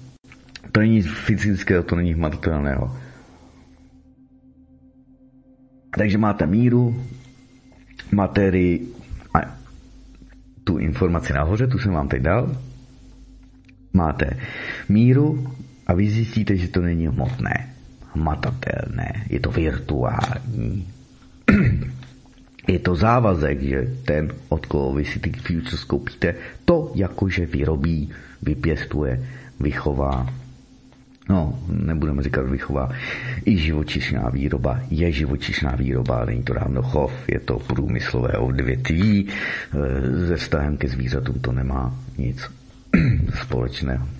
To 0.72 0.80
není 0.80 0.96
nic 0.96 1.08
fyzického, 1.08 1.84
to 1.84 1.96
není 1.96 2.14
hmatatelného. 2.14 2.98
Takže 5.98 6.18
máte 6.18 6.46
míru, 6.46 7.06
materii 8.12 8.88
a 9.34 9.58
tu 10.64 10.78
informaci 10.78 11.34
nahoře, 11.34 11.68
tu 11.68 11.80
jsem 11.80 11.94
vám 11.94 12.08
teď 12.08 12.22
dal. 12.22 12.58
Máte 13.94 14.40
míru 14.90 15.54
a 15.88 15.94
vy 15.94 16.10
zjistíte, 16.10 16.58
že 16.58 16.68
to 16.68 16.82
není 16.82 17.08
hmotné 17.08 17.79
hmatatelné, 18.16 19.26
je 19.30 19.40
to 19.40 19.52
virtuální. 19.52 20.88
je 22.68 22.80
to 22.80 22.96
závazek, 22.96 23.62
že 23.62 23.80
ten, 24.06 24.32
od 24.50 24.66
koho 24.66 24.94
vy 24.94 25.06
si 25.06 25.20
ty 25.20 25.32
futures 25.32 25.84
koupíte, 25.84 26.36
to 26.66 26.92
jakože 26.96 27.46
vyrobí, 27.46 28.10
vypěstuje, 28.42 29.26
vychová. 29.60 30.30
No, 31.30 31.60
nebudeme 31.68 32.24
říkat 32.24 32.50
vychová. 32.50 32.90
I 33.46 33.58
živočišná 33.58 34.30
výroba 34.30 34.80
je 34.90 35.12
živočišná 35.12 35.76
výroba, 35.76 36.26
není 36.26 36.44
to 36.44 36.54
dávno 36.54 36.82
chov, 36.82 37.14
je 37.28 37.40
to 37.40 37.60
průmyslové 37.60 38.34
odvětví, 38.34 39.28
e, 39.28 40.28
se 40.28 40.36
vztahem 40.38 40.78
ke 40.78 40.88
zvířatům 40.88 41.40
to 41.40 41.52
nemá 41.52 41.96
nic 42.18 42.42
společného 43.42 44.19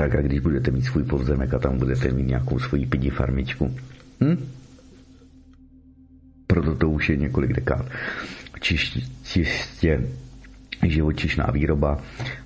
tak 0.00 0.14
a 0.14 0.20
když 0.22 0.40
budete 0.40 0.70
mít 0.70 0.82
svůj 0.82 1.04
povzemek 1.04 1.54
a 1.54 1.58
tam 1.58 1.78
budete 1.78 2.10
mít 2.10 2.26
nějakou 2.26 2.58
svoji 2.58 2.86
pidi 2.86 3.10
farmičku. 3.10 3.76
Hm? 4.24 4.48
Proto 6.46 6.74
to 6.74 6.90
už 6.90 7.08
je 7.08 7.16
několik 7.16 7.52
dekád. 7.52 7.86
Čistě, 8.60 9.00
čistě 9.24 10.08
živočišná 10.86 11.50
výroba 11.52 12.00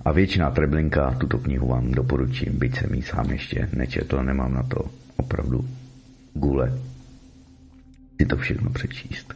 a 0.04 0.12
většiná 0.12 0.50
treblinka, 0.50 1.10
tuto 1.10 1.38
knihu 1.38 1.68
vám 1.68 1.90
doporučím, 1.90 2.58
byť 2.58 2.78
jsem 2.78 2.94
ji 2.94 3.02
sám 3.02 3.30
ještě 3.30 3.68
nečetl, 3.72 4.22
nemám 4.22 4.54
na 4.54 4.62
to 4.62 4.90
opravdu 5.16 5.68
gule 6.34 6.78
si 8.20 8.26
to 8.26 8.36
všechno 8.36 8.70
přečíst. 8.70 9.34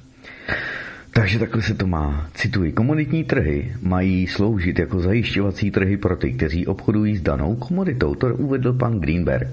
Takže 1.18 1.38
takhle 1.38 1.62
se 1.62 1.74
to 1.74 1.86
má. 1.86 2.30
Cituji, 2.34 2.72
komoditní 2.72 3.24
trhy 3.24 3.72
mají 3.82 4.26
sloužit 4.26 4.78
jako 4.78 5.00
zajišťovací 5.00 5.70
trhy 5.70 5.96
pro 5.96 6.16
ty, 6.16 6.32
kteří 6.32 6.66
obchodují 6.66 7.16
s 7.16 7.20
danou 7.20 7.56
komoditou. 7.56 8.14
To 8.14 8.34
uvedl 8.34 8.72
pan 8.72 9.00
Greenberg. 9.00 9.48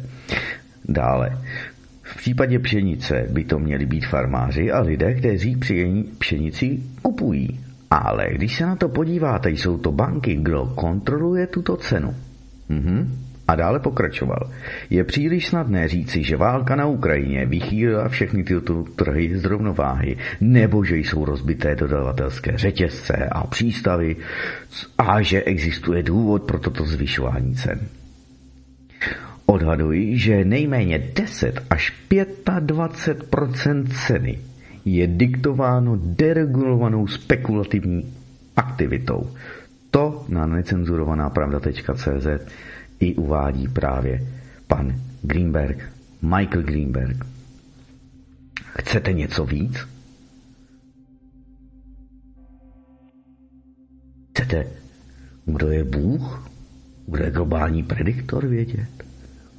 Dále, 0.86 1.38
v 2.02 2.18
případě 2.18 2.60
pšenice 2.60 3.28
by 3.30 3.44
to 3.44 3.60
měli 3.60 3.86
být 3.86 4.06
farmáři 4.06 4.72
a 4.72 4.82
lidé, 4.82 5.14
kteří 5.14 5.58
pšenici 6.18 6.80
kupují. 7.02 7.60
Ale 7.92 8.28
když 8.32 8.58
se 8.58 8.66
na 8.66 8.76
to 8.76 8.90
podíváte, 8.90 9.50
jsou 9.50 9.78
to 9.78 9.92
banky, 9.92 10.36
kdo 10.36 10.66
kontroluje 10.76 11.48
tuto 11.48 11.78
cenu. 11.78 12.16
Mhm. 12.70 13.25
A 13.48 13.56
dále 13.56 13.80
pokračoval. 13.80 14.52
Je 14.90 15.04
příliš 15.04 15.48
snadné 15.48 15.88
říci, 15.88 16.24
že 16.24 16.38
válka 16.38 16.76
na 16.76 16.86
Ukrajině 16.86 17.46
vychýlila 17.46 18.10
všechny 18.10 18.44
tyto 18.44 18.84
trhy 18.84 19.38
z 19.38 19.46
rovnováhy, 19.46 20.18
nebo 20.42 20.84
že 20.84 20.98
jsou 20.98 21.26
rozbité 21.26 21.76
dodavatelské 21.76 22.58
řetězce 22.58 23.30
a 23.32 23.48
přístavy 23.48 24.16
a 24.98 25.22
že 25.22 25.44
existuje 25.44 26.04
důvod 26.04 26.44
pro 26.44 26.60
toto 26.60 26.86
zvyšování 26.86 27.56
cen. 27.56 27.80
Odhaduji, 29.46 30.18
že 30.18 30.46
nejméně 30.46 31.00
10 31.16 31.62
až 31.70 31.94
25% 32.10 33.88
ceny 34.08 34.40
je 34.86 35.08
diktováno 35.08 35.98
deregulovanou 36.02 37.08
spekulativní 37.08 38.14
aktivitou. 38.56 39.30
To 39.92 40.26
na 40.30 40.46
necenzurovaná 40.46 41.30
pravda.cz 41.30 42.28
i 43.00 43.16
uvádí 43.16 43.68
právě 43.68 44.28
pan 44.68 44.96
Greenberg, 45.22 45.92
Michael 46.22 46.64
Greenberg. 46.64 47.26
Chcete 48.80 49.14
něco 49.14 49.46
víc? 49.46 49.78
Chcete, 54.32 54.68
kdo 55.46 55.72
je 55.72 55.84
Bůh? 55.84 56.50
Kdo 57.08 57.24
je 57.24 57.32
globální 57.32 57.84
prediktor 57.84 58.48
vědět? 58.48 58.90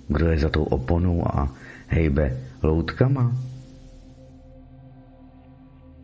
Kdo 0.09 0.27
je 0.27 0.39
za 0.39 0.49
tou 0.49 0.65
oponou 0.65 1.37
a 1.37 1.55
hejbe 1.87 2.37
loutkama? 2.63 3.37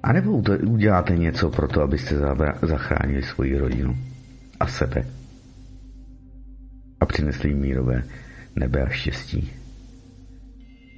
A 0.03 0.13
nebo 0.13 0.43
uděláte 0.67 1.17
něco 1.17 1.51
pro 1.51 1.69
to, 1.69 1.83
abyste 1.83 2.15
zachránili 2.63 3.23
svoji 3.23 3.59
rodinu 3.59 3.97
a 4.61 4.67
sebe 4.67 5.07
a 7.03 7.07
přinesli 7.07 7.49
jim 7.49 7.59
mírové 7.59 8.05
nebe 8.57 8.83
a 8.83 8.89
štěstí 8.89 9.51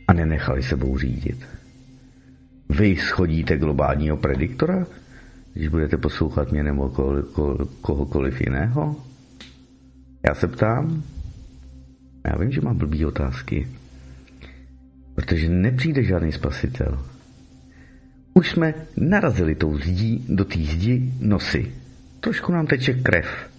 a 0.09 0.12
nenechali 0.12 0.62
sebou 0.62 0.98
řídit. 0.98 1.47
Vy 2.68 2.97
schodíte 2.97 3.56
globálního 3.56 4.16
prediktora, 4.16 4.86
když 5.55 5.68
budete 5.68 5.97
poslouchat 5.97 6.52
mě 6.52 6.62
nebo 6.62 6.89
kohokoliv 7.81 8.40
jiného? 8.40 8.97
Já 10.28 10.35
se 10.35 10.48
ptám, 10.48 11.02
já 12.24 12.39
vím, 12.39 12.52
že 12.52 12.60
mám 12.60 12.76
blbý 12.76 13.06
otázky, 13.06 13.68
protože 15.14 15.48
nepřijde 15.48 16.02
žádný 16.02 16.32
spasitel. 16.32 17.06
Už 18.35 18.51
jsme 18.51 18.74
narazili 18.97 19.55
tou 19.55 19.78
zdí 19.78 20.26
do 20.28 20.44
té 20.44 20.59
zdi 20.59 21.12
nosy. 21.20 21.72
Trošku 22.20 22.52
nám 22.52 22.66
teče 22.66 22.93
krev. 22.93 23.53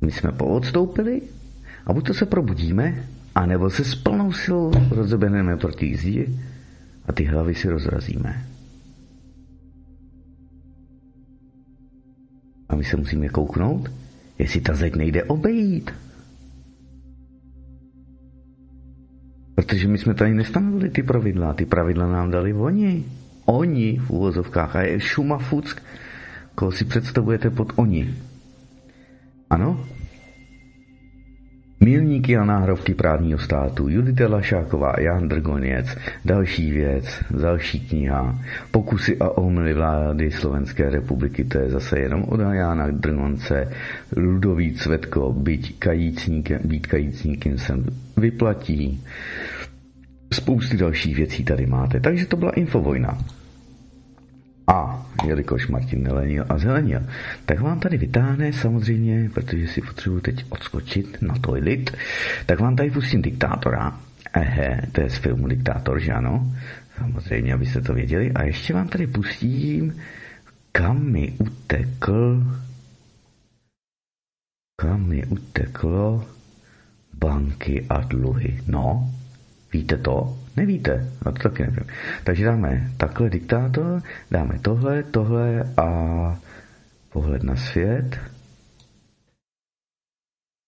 My 0.00 0.12
jsme 0.12 0.32
poodstoupili 0.32 1.22
a 1.86 1.92
buď 1.92 2.06
to 2.06 2.14
se 2.14 2.26
probudíme, 2.26 3.04
anebo 3.34 3.70
se 3.70 3.84
s 3.84 3.94
plnou 3.94 4.32
silou 4.32 4.72
rozebeneme 4.90 5.56
proti 5.56 5.96
zdi 5.96 6.38
a 7.06 7.12
ty 7.12 7.24
hlavy 7.24 7.54
si 7.54 7.68
rozrazíme. 7.68 8.46
A 12.68 12.76
my 12.76 12.84
se 12.84 12.96
musíme 12.96 13.28
kouknout, 13.28 13.90
jestli 14.38 14.60
ta 14.60 14.74
zeď 14.74 14.94
nejde 14.94 15.24
obejít. 15.24 15.90
Protože 19.54 19.88
my 19.88 19.98
jsme 19.98 20.14
tady 20.14 20.34
nestanovili 20.34 20.90
ty 20.90 21.02
pravidla, 21.02 21.54
ty 21.54 21.66
pravidla 21.66 22.06
nám 22.06 22.30
dali 22.30 22.52
oni. 22.54 23.04
Oni 23.44 23.98
v 23.98 24.10
úvozovkách 24.10 24.76
a 24.76 24.82
je 24.82 25.00
Šuma 25.00 25.38
Fuck, 25.38 25.82
koho 26.54 26.72
si 26.72 26.84
představujete 26.84 27.50
pod 27.50 27.72
oni. 27.76 28.14
Ano? 29.50 29.86
Milníky 31.80 32.36
a 32.36 32.44
náhrovky 32.44 32.94
právního 32.94 33.38
státu, 33.38 33.88
Judita 33.88 34.28
Lašáková, 34.28 34.94
Jan 35.00 35.28
Drgoněc, 35.28 35.96
další 36.24 36.70
věc, 36.70 37.22
další 37.30 37.80
kniha, 37.80 38.38
pokusy 38.70 39.16
a 39.18 39.28
omily 39.30 39.74
vlády 39.74 40.30
Slovenské 40.30 40.90
republiky, 40.90 41.44
to 41.44 41.58
je 41.58 41.70
zase 41.70 41.98
jenom 41.98 42.24
od 42.28 42.40
Jana 42.40 42.90
Drgonce, 42.90 43.72
Ludový 44.16 44.74
Cvetko, 44.74 45.32
být 45.32 45.76
kajícníkem, 45.78 46.60
být 46.64 46.86
kajícníkem 46.86 47.58
se 47.58 47.74
vyplatí, 48.16 49.04
spousty 50.32 50.76
dalších 50.76 51.16
věcí 51.16 51.44
tady 51.44 51.66
máte, 51.66 52.00
takže 52.00 52.26
to 52.26 52.36
byla 52.36 52.50
infovojna. 52.50 53.18
A 54.66 55.05
jelikož 55.24 55.68
Martin 55.68 56.02
nelenil 56.02 56.44
a 56.48 56.58
zelenil, 56.58 57.00
tak 57.46 57.60
vám 57.60 57.80
tady 57.80 57.96
vytáhne 57.96 58.52
samozřejmě, 58.52 59.30
protože 59.34 59.68
si 59.68 59.80
potřebuji 59.80 60.20
teď 60.20 60.44
odskočit 60.48 61.22
na 61.22 61.34
toilet, 61.34 61.96
tak 62.46 62.60
vám 62.60 62.76
tady 62.76 62.90
pustím 62.90 63.22
diktátora. 63.22 64.00
Ehe, 64.32 64.82
to 64.92 65.00
je 65.00 65.10
z 65.10 65.16
filmu 65.16 65.48
Diktátor, 65.48 66.00
že 66.00 66.12
ano? 66.12 66.52
Samozřejmě, 66.98 67.54
abyste 67.54 67.80
to 67.80 67.94
věděli. 67.94 68.32
A 68.32 68.42
ještě 68.42 68.74
vám 68.74 68.88
tady 68.88 69.06
pustím, 69.06 69.96
kam 70.72 71.12
mi 71.12 71.32
utekl, 71.38 72.44
kam 74.80 75.08
mi 75.08 75.26
uteklo 75.26 76.28
banky 77.14 77.86
a 77.88 78.00
dluhy. 78.00 78.60
No, 78.66 79.10
víte 79.72 79.96
to? 79.96 80.38
Nevíte, 80.56 81.12
no 81.26 81.32
to 81.32 81.38
taky 81.38 81.62
nevím. 81.62 81.86
Takže 82.24 82.44
dáme 82.44 82.90
takhle 82.96 83.30
diktátor, 83.30 84.02
dáme 84.30 84.58
tohle, 84.58 85.02
tohle 85.02 85.74
a 85.76 85.86
pohled 87.12 87.42
na 87.42 87.56
svět. 87.56 88.20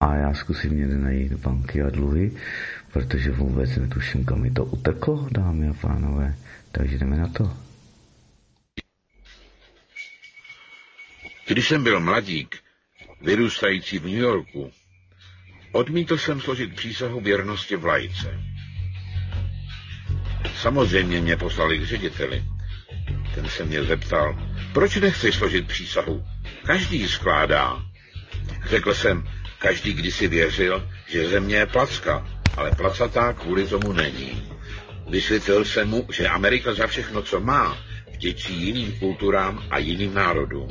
A 0.00 0.14
já 0.14 0.34
zkusím 0.34 0.76
někde 0.76 0.98
najít 0.98 1.32
banky 1.32 1.82
a 1.82 1.90
dluhy, 1.90 2.32
protože 2.92 3.30
vůbec 3.30 3.76
netuším, 3.76 4.24
kam 4.24 4.40
mi 4.40 4.50
to 4.50 4.64
uteklo, 4.64 5.28
dámy 5.30 5.68
a 5.68 5.72
pánové. 5.72 6.34
Takže 6.72 6.98
jdeme 6.98 7.16
na 7.16 7.28
to. 7.28 7.56
Když 11.46 11.68
jsem 11.68 11.84
byl 11.84 12.00
mladík, 12.00 12.56
vyrůstající 13.20 13.98
v 13.98 14.04
New 14.04 14.18
Yorku, 14.18 14.70
odmítl 15.72 16.18
jsem 16.18 16.40
složit 16.40 16.76
přísahu 16.76 17.20
věrnosti 17.20 17.76
vlajce. 17.76 18.57
Samozřejmě 20.60 21.20
mě 21.20 21.36
poslali 21.36 21.78
k 21.78 21.86
řediteli. 21.86 22.44
Ten 23.34 23.48
se 23.48 23.64
mě 23.64 23.84
zeptal, 23.84 24.38
proč 24.72 24.96
nechceš 24.96 25.34
složit 25.34 25.68
přísahu? 25.68 26.24
Každý 26.66 27.00
ji 27.00 27.08
skládá. 27.08 27.82
Řekl 28.68 28.94
jsem, 28.94 29.28
každý 29.58 29.92
kdysi 29.92 30.28
věřil, 30.28 30.88
že 31.06 31.28
země 31.28 31.56
je 31.56 31.66
placka, 31.66 32.26
ale 32.56 32.70
placatá 32.70 33.32
kvůli 33.32 33.66
tomu 33.66 33.92
není. 33.92 34.48
Vysvětlil 35.08 35.64
jsem 35.64 35.88
mu, 35.88 36.06
že 36.12 36.28
Amerika 36.28 36.74
za 36.74 36.86
všechno, 36.86 37.22
co 37.22 37.40
má, 37.40 37.78
vděčí 38.14 38.66
jiným 38.66 38.98
kulturám 38.98 39.64
a 39.70 39.78
jiným 39.78 40.14
národům. 40.14 40.68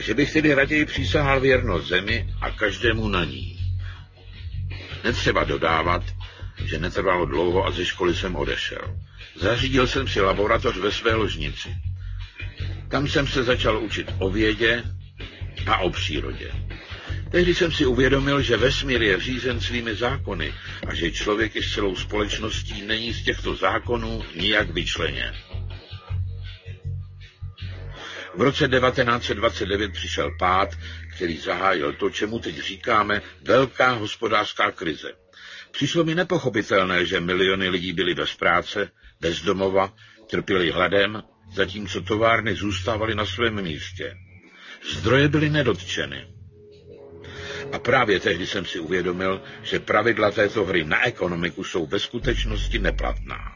Že 0.00 0.14
bych 0.14 0.32
tedy 0.32 0.54
raději 0.54 0.84
přísahal 0.84 1.40
věrnost 1.40 1.88
zemi 1.88 2.34
a 2.40 2.50
každému 2.50 3.08
na 3.08 3.24
ní. 3.24 3.58
Netřeba 5.04 5.44
dodávat, 5.44 6.02
že 6.64 6.78
netrvalo 6.78 7.26
dlouho 7.26 7.66
a 7.66 7.70
ze 7.70 7.84
školy 7.84 8.14
jsem 8.14 8.36
odešel. 8.36 8.98
Zařídil 9.36 9.86
jsem 9.86 10.08
si 10.08 10.20
laboratoř 10.20 10.76
ve 10.76 10.92
své 10.92 11.14
ložnici. 11.14 11.68
Tam 12.88 13.08
jsem 13.08 13.26
se 13.26 13.42
začal 13.44 13.78
učit 13.82 14.14
o 14.18 14.30
vědě 14.30 14.82
a 15.66 15.78
o 15.78 15.90
přírodě. 15.90 16.50
Tehdy 17.30 17.54
jsem 17.54 17.72
si 17.72 17.86
uvědomil, 17.86 18.42
že 18.42 18.56
vesmír 18.56 19.02
je 19.02 19.20
řízen 19.20 19.60
svými 19.60 19.94
zákony 19.94 20.54
a 20.86 20.94
že 20.94 21.10
člověk 21.10 21.56
i 21.56 21.62
s 21.62 21.74
celou 21.74 21.96
společností 21.96 22.82
není 22.82 23.12
z 23.12 23.24
těchto 23.24 23.54
zákonů 23.54 24.22
nijak 24.34 24.70
vyčleněn. 24.70 25.34
V 28.34 28.40
roce 28.40 28.68
1929 28.68 29.92
přišel 29.92 30.30
pád, 30.38 30.68
který 31.16 31.38
zahájil 31.38 31.92
to, 31.92 32.10
čemu 32.10 32.38
teď 32.38 32.58
říkáme 32.58 33.22
velká 33.42 33.90
hospodářská 33.90 34.70
krize. 34.70 35.23
Přišlo 35.74 36.04
mi 36.04 36.14
nepochopitelné, 36.14 37.06
že 37.06 37.20
miliony 37.20 37.68
lidí 37.68 37.92
byly 37.92 38.14
bez 38.14 38.34
práce, 38.34 38.90
bez 39.20 39.42
domova, 39.42 39.92
trpěli 40.30 40.70
hladem, 40.70 41.22
zatímco 41.54 42.00
továrny 42.00 42.54
zůstávaly 42.54 43.14
na 43.14 43.26
svém 43.26 43.62
místě. 43.62 44.16
Zdroje 44.90 45.28
byly 45.28 45.50
nedotčeny. 45.50 46.26
A 47.72 47.78
právě 47.78 48.20
tehdy 48.20 48.46
jsem 48.46 48.64
si 48.64 48.78
uvědomil, 48.78 49.42
že 49.62 49.78
pravidla 49.78 50.30
této 50.30 50.64
hry 50.64 50.84
na 50.84 51.06
ekonomiku 51.06 51.64
jsou 51.64 51.86
ve 51.86 51.98
skutečnosti 51.98 52.78
neplatná. 52.78 53.54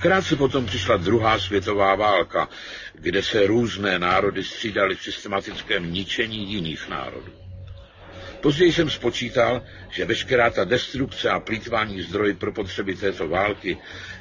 Krátce 0.00 0.36
potom 0.36 0.66
přišla 0.66 0.96
druhá 0.96 1.38
světová 1.38 1.94
válka, 1.94 2.48
kde 2.94 3.22
se 3.22 3.46
různé 3.46 3.98
národy 3.98 4.44
střídaly 4.44 4.96
v 4.96 5.02
systematickém 5.02 5.92
ničení 5.92 6.52
jiných 6.52 6.88
národů. 6.88 7.37
Později 8.40 8.72
jsem 8.72 8.90
spočítal, 8.90 9.62
že 9.90 10.04
veškerá 10.04 10.50
ta 10.50 10.64
destrukce 10.64 11.30
a 11.30 11.40
plítvání 11.40 12.02
zdroji 12.02 12.34
pro 12.34 12.52
potřeby 12.52 12.94
této 12.96 13.28
války 13.28 13.76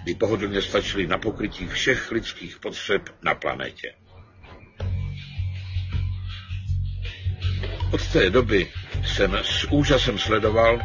by 0.05 0.15
pohodlně 0.15 0.61
stačily 0.61 1.07
na 1.07 1.17
pokrytí 1.17 1.67
všech 1.67 2.11
lidských 2.11 2.59
potřeb 2.59 3.01
na 3.23 3.35
planetě. 3.35 3.93
Od 7.91 8.07
té 8.07 8.29
doby 8.29 8.71
jsem 9.05 9.37
s 9.43 9.63
úžasem 9.71 10.19
sledoval, 10.19 10.79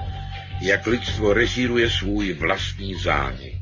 jak 0.63 0.87
lidstvo 0.87 1.33
režíruje 1.33 1.91
svůj 1.91 2.33
vlastní 2.33 2.95
zánik. 2.95 3.55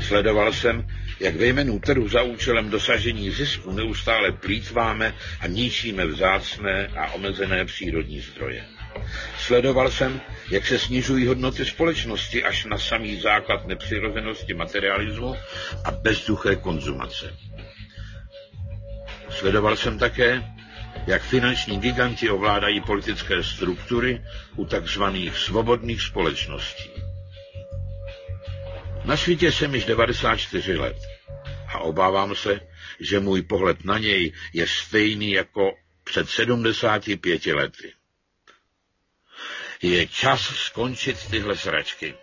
Sledoval 0.00 0.52
jsem, 0.52 0.86
jak 1.20 1.36
ve 1.36 1.46
jménu 1.46 1.78
trhu 1.78 2.08
za 2.08 2.22
účelem 2.22 2.70
dosažení 2.70 3.30
zisku 3.30 3.72
neustále 3.72 4.32
plítváme 4.32 5.14
a 5.40 5.46
ničíme 5.46 6.06
vzácné 6.06 6.86
a 6.86 7.12
omezené 7.12 7.64
přírodní 7.64 8.20
zdroje. 8.20 8.64
Sledoval 9.38 9.90
jsem, 9.90 10.20
jak 10.50 10.66
se 10.66 10.78
snižují 10.78 11.26
hodnoty 11.26 11.64
společnosti 11.64 12.44
až 12.44 12.64
na 12.64 12.78
samý 12.78 13.20
základ 13.20 13.66
nepřirozenosti 13.66 14.54
materialismu 14.54 15.36
a 15.84 15.90
bezduché 15.90 16.56
konzumace. 16.56 17.34
Sledoval 19.30 19.76
jsem 19.76 19.98
také, 19.98 20.42
jak 21.06 21.22
finanční 21.22 21.80
giganti 21.80 22.30
ovládají 22.30 22.80
politické 22.80 23.42
struktury 23.42 24.22
u 24.56 24.64
takzvaných 24.64 25.36
svobodných 25.36 26.02
společností. 26.02 26.90
Na 29.04 29.16
světě 29.16 29.52
jsem 29.52 29.74
již 29.74 29.84
94 29.84 30.76
let 30.76 30.96
a 31.68 31.78
obávám 31.78 32.34
se, 32.34 32.60
že 33.00 33.20
můj 33.20 33.42
pohled 33.42 33.84
na 33.84 33.98
něj 33.98 34.32
je 34.52 34.66
stejný 34.66 35.30
jako 35.32 35.74
před 36.04 36.28
75 36.28 37.46
lety. 37.46 37.92
Je 39.82 40.06
čas 40.06 40.40
skončit 40.40 41.16
tyhle 41.30 41.56
sračky. 41.56 42.14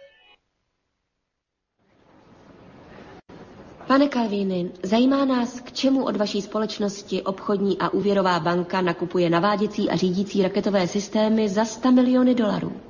Pane 3.88 4.08
Kalvíny, 4.08 4.72
zajímá 4.84 5.26
nás, 5.26 5.60
k 5.62 5.72
čemu 5.72 6.06
od 6.06 6.16
vaší 6.16 6.42
společnosti 6.42 7.22
obchodní 7.22 7.78
a 7.80 7.90
úvěrová 7.90 8.40
banka 8.40 8.82
nakupuje 8.82 9.30
naváděcí 9.30 9.90
a 9.90 9.96
řídící 9.96 10.44
raketové 10.44 10.88
systémy 10.88 11.50
za 11.50 11.66
100 11.66 11.92
miliony 11.92 12.36
dolarů. 12.36 12.82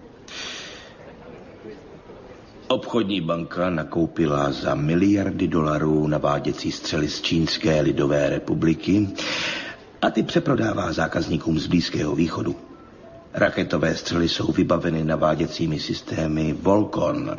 Obchodní 2.68 3.22
banka 3.22 3.70
nakoupila 3.70 4.52
za 4.52 4.76
miliardy 4.76 5.48
dolarů 5.48 6.08
naváděcí 6.08 6.72
střely 6.72 7.10
z 7.10 7.22
Čínské 7.22 7.82
lidové 7.82 8.30
republiky 8.30 9.10
a 10.02 10.10
ty 10.10 10.24
přeprodává 10.24 10.92
zákazníkům 10.94 11.60
z 11.60 11.68
Blízkého 11.68 12.16
východu. 12.16 12.56
Raketové 13.38 13.96
střely 13.96 14.30
jsou 14.30 14.52
vybaveny 14.52 15.04
naváděcími 15.04 15.80
systémy 15.80 16.54
Volcon. 16.54 17.38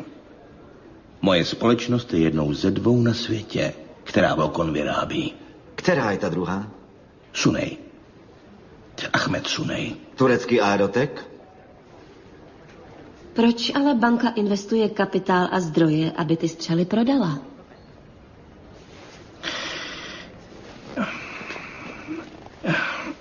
Moje 1.21 1.45
společnost 1.45 2.13
je 2.13 2.19
jednou 2.19 2.53
ze 2.53 2.71
dvou 2.71 3.01
na 3.01 3.13
světě, 3.13 3.73
která 4.03 4.35
Volcon 4.35 4.73
vyrábí. 4.73 5.33
Která 5.75 6.11
je 6.11 6.17
ta 6.17 6.29
druhá? 6.29 6.67
Sunej. 7.33 7.77
Ahmed 9.13 9.47
Sunej. 9.47 9.95
Turecký 10.15 10.61
aerotek? 10.61 11.25
Proč 13.33 13.71
ale 13.75 13.93
banka 13.95 14.29
investuje 14.29 14.89
kapitál 14.89 15.47
a 15.51 15.59
zdroje, 15.59 16.11
aby 16.11 16.37
ty 16.37 16.47
střely 16.47 16.85
prodala? 16.85 17.39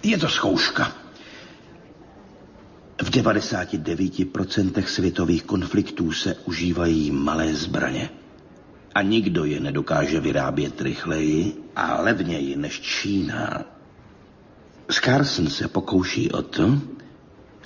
Je 0.02 0.18
to 0.18 0.28
zkouška. 0.28 1.07
V 3.08 3.10
99% 3.10 4.84
světových 4.84 5.42
konfliktů 5.44 6.12
se 6.12 6.34
užívají 6.44 7.10
malé 7.10 7.54
zbraně. 7.54 8.10
A 8.94 9.02
nikdo 9.02 9.44
je 9.44 9.60
nedokáže 9.60 10.20
vyrábět 10.20 10.80
rychleji 10.80 11.52
a 11.76 12.00
levněji 12.02 12.56
než 12.56 12.80
Čína. 12.80 13.64
Scarson 14.90 15.46
se 15.50 15.68
pokouší 15.68 16.32
o 16.32 16.42
to, 16.42 16.78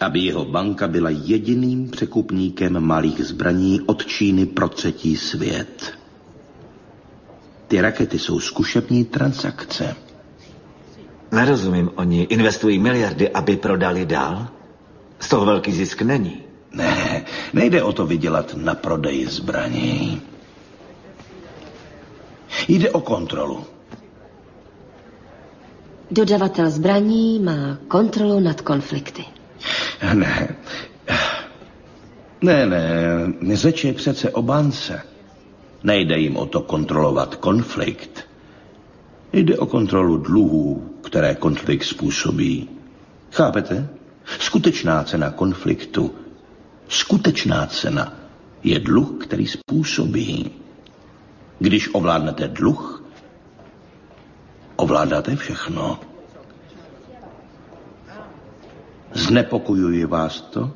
aby 0.01 0.20
jeho 0.20 0.44
banka 0.44 0.89
byla 0.89 1.10
jediným 1.10 1.90
překupníkem 1.90 2.81
malých 2.81 3.24
zbraní 3.24 3.81
od 3.81 4.06
Číny 4.06 4.47
pro 4.47 4.69
třetí 4.69 5.16
svět. 5.16 5.98
Ty 7.69 7.81
rakety 7.81 8.19
jsou 8.19 8.40
zkušební 8.40 9.05
transakce. 9.05 9.97
Nerozumím, 11.32 11.90
oni 11.94 12.23
investují 12.23 12.78
miliardy, 12.78 13.31
aby 13.31 13.56
prodali 13.56 14.06
dál? 14.06 14.48
Z 15.23 15.28
toho 15.28 15.47
velký 15.47 15.73
zisk 15.73 16.03
není. 16.03 16.43
Ne, 16.73 17.24
nejde 17.53 17.82
o 17.82 17.93
to 17.93 18.07
vydělat 18.07 18.55
na 18.55 18.74
prodeji 18.74 19.27
zbraní. 19.27 20.23
Jde 22.69 22.90
o 22.90 23.01
kontrolu. 23.01 23.65
Dodavatel 26.11 26.70
zbraní 26.70 27.39
má 27.39 27.78
kontrolu 27.89 28.40
nad 28.40 28.61
konflikty. 28.61 29.24
Ne. 30.15 30.57
Ne, 32.43 32.66
ne, 32.66 33.57
řeč 33.57 33.85
je 33.85 33.93
přece 33.93 34.31
o 34.31 34.43
bance. 34.43 35.03
Nejde 35.85 36.19
jim 36.19 36.36
o 36.36 36.47
to 36.47 36.61
kontrolovat 36.61 37.36
konflikt. 37.36 38.24
Jde 39.32 39.59
o 39.59 39.66
kontrolu 39.66 40.16
dluhů, 40.16 40.90
které 41.03 41.35
konflikt 41.35 41.85
způsobí. 41.85 42.69
Chápete? 43.32 43.89
Skutečná 44.24 45.05
cena 45.05 45.31
konfliktu, 45.31 46.15
skutečná 46.89 47.66
cena 47.66 48.12
je 48.62 48.78
dluh, 48.78 49.24
který 49.24 49.47
způsobí. 49.47 50.51
Když 51.59 51.94
ovládnete 51.94 52.49
dluh, 52.49 53.05
ovládáte 54.77 55.36
všechno. 55.36 56.01
Znepokojuje 59.15 60.07
vás 60.07 60.40
to? 60.40 60.70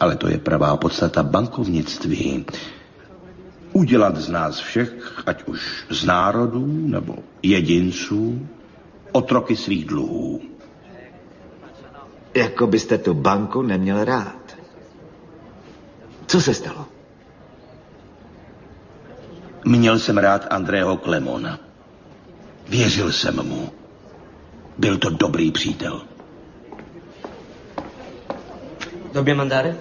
Ale 0.00 0.16
to 0.16 0.28
je 0.28 0.38
pravá 0.38 0.76
podstata 0.76 1.22
bankovnictví. 1.22 2.46
Udělat 3.72 4.16
z 4.16 4.28
nás 4.28 4.58
všech, 4.58 5.22
ať 5.26 5.44
už 5.44 5.84
z 5.90 6.04
národů 6.04 6.66
nebo 6.66 7.16
jedinců, 7.42 8.48
otroky 9.12 9.56
svých 9.56 9.84
dluhů. 9.84 10.55
Jako 12.36 12.66
byste 12.66 12.98
tu 12.98 13.14
banku 13.14 13.62
neměl 13.62 14.04
rád. 14.04 14.56
Co 16.26 16.40
se 16.40 16.54
stalo? 16.54 16.86
Měl 19.64 19.98
jsem 19.98 20.18
rád 20.18 20.46
Andrého 20.50 20.96
Klemona. 20.96 21.58
Věřil 22.68 23.12
jsem 23.12 23.46
mu. 23.46 23.72
Byl 24.78 24.98
to 24.98 25.10
dobrý 25.10 25.50
přítel. 25.50 26.02
Době 29.12 29.34
mandáre? 29.34 29.76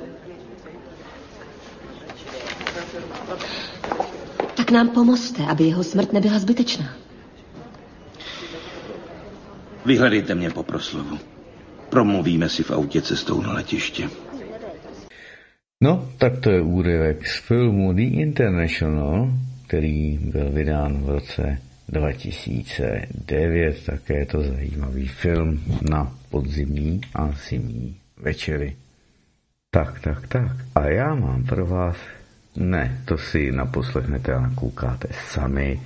Tak 4.56 4.72
nám 4.72 4.90
pomozte, 4.90 5.46
aby 5.46 5.64
jeho 5.64 5.84
smrt 5.84 6.14
nebyla 6.14 6.40
zbytečná. 6.40 6.86
Vyhledejte 9.86 10.36
mě 10.36 10.50
po 10.50 10.64
proslovu. 10.64 11.20
Promluvíme 11.96 12.50
si 12.50 12.64
v 12.64 12.72
autě 12.72 13.02
cestou 13.02 13.42
na 13.42 13.54
letiště. 13.54 14.10
No, 15.84 16.10
tak 16.18 16.40
to 16.40 16.52
je 16.52 16.62
úryvek 16.62 17.28
z 17.28 17.40
filmu 17.40 17.94
The 17.94 18.02
International, 18.02 19.30
který 19.68 20.18
byl 20.18 20.50
vydán 20.50 20.98
v 21.04 21.10
roce 21.10 21.62
2009. 21.90 23.86
Také 23.86 24.14
je 24.14 24.26
to 24.26 24.44
zajímavý 24.44 25.08
film 25.08 25.64
na 25.90 26.12
podzimní 26.30 27.02
a 27.14 27.32
zimní 27.50 27.96
večery. 28.18 28.76
Tak, 29.72 30.00
tak, 30.00 30.28
tak. 30.28 30.52
A 30.76 30.88
já 30.88 31.16
mám 31.16 31.44
pro 31.44 31.66
vás, 31.66 31.98
ne, 32.56 33.02
to 33.06 33.18
si 33.18 33.52
naposlechnete 33.52 34.34
a 34.34 34.42
nakoukáte 34.42 35.08
sami. 35.32 35.82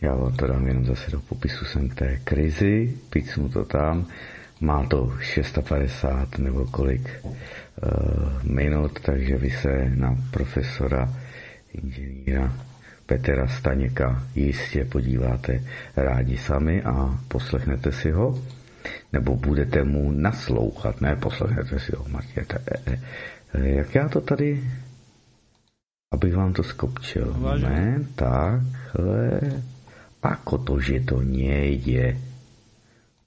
Já 0.00 0.14
vám 0.14 0.36
to 0.36 0.46
dám 0.46 0.66
jenom 0.66 0.84
zase 0.84 1.10
do 1.10 1.20
popisu 1.20 1.64
sem 1.64 1.88
k 1.88 1.94
té 1.94 2.16
krizi, 2.24 2.94
pícnu 3.10 3.48
to 3.48 3.64
tam. 3.64 4.06
Má 4.60 4.86
to 4.86 5.12
650 5.20 6.38
nebo 6.38 6.66
kolik 6.66 7.08
uh, 7.24 7.32
minut, 8.42 9.00
takže 9.00 9.38
vy 9.38 9.50
se 9.50 9.92
na 9.94 10.16
profesora 10.30 11.14
inženýra 11.72 12.52
Petra 13.06 13.46
Staněka 13.48 14.22
jistě 14.34 14.84
podíváte 14.84 15.62
rádi 15.96 16.36
sami 16.36 16.82
a 16.82 17.18
poslechnete 17.28 17.92
si 17.92 18.10
ho 18.10 18.38
nebo 19.12 19.36
budete 19.36 19.84
mu 19.84 20.12
naslouchat, 20.12 21.00
ne, 21.00 21.16
poslechnete 21.16 21.78
si 21.78 21.92
ho, 21.96 22.04
Martěte. 22.08 22.58
E, 22.66 22.92
e, 22.92 23.00
e, 23.54 23.68
jak 23.68 23.94
já 23.94 24.08
to 24.08 24.20
tady, 24.20 24.64
abych 26.12 26.34
vám 26.34 26.52
to 26.52 26.62
skopčil, 26.62 27.34
Vážně. 27.38 27.68
ne, 27.68 28.04
takhle, 28.14 29.40
ako 30.22 30.58
to, 30.58 30.80
že 30.80 31.00
to 31.00 31.20
nejde, 31.20 32.16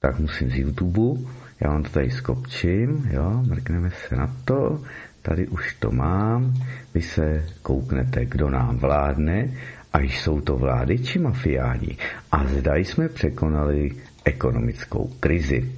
tak 0.02 0.20
musím 0.20 0.50
z 0.50 0.56
YouTube, 0.56 1.22
já 1.60 1.70
vám 1.70 1.84
to 1.84 1.90
tady 1.90 2.12
skopčím, 2.12 3.10
jo, 3.12 3.44
mrkneme 3.48 3.92
se 3.92 4.16
na 4.16 4.36
to, 4.46 4.82
tady 5.22 5.48
už 5.48 5.74
to 5.74 5.92
mám, 5.92 6.54
vy 6.94 7.02
se 7.02 7.46
kouknete, 7.62 8.26
kdo 8.26 8.50
nám 8.50 8.78
vládne, 8.78 9.50
a 9.94 10.00
jsou 10.00 10.42
to 10.42 10.58
vlády 10.58 11.00
či 11.00 11.20
mafiáni. 11.20 11.98
A 12.32 12.46
zda 12.48 12.76
jsme 12.76 13.10
překonali 13.10 13.92
ekonomickou 14.26 15.12
krizi. 15.20 15.72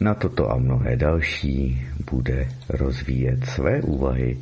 Na 0.00 0.14
toto 0.14 0.50
a 0.50 0.56
mnohé 0.56 0.96
další 0.96 1.86
bude 2.10 2.48
rozvíjet 2.68 3.44
své 3.44 3.82
úvahy 3.82 4.38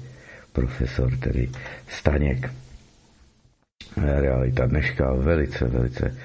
profesor 0.53 1.17
tedy 1.17 1.49
Staněk. 1.89 2.51
Realita 3.97 4.67
dneška 4.67 5.13
velice, 5.13 5.65
velice 5.65 6.17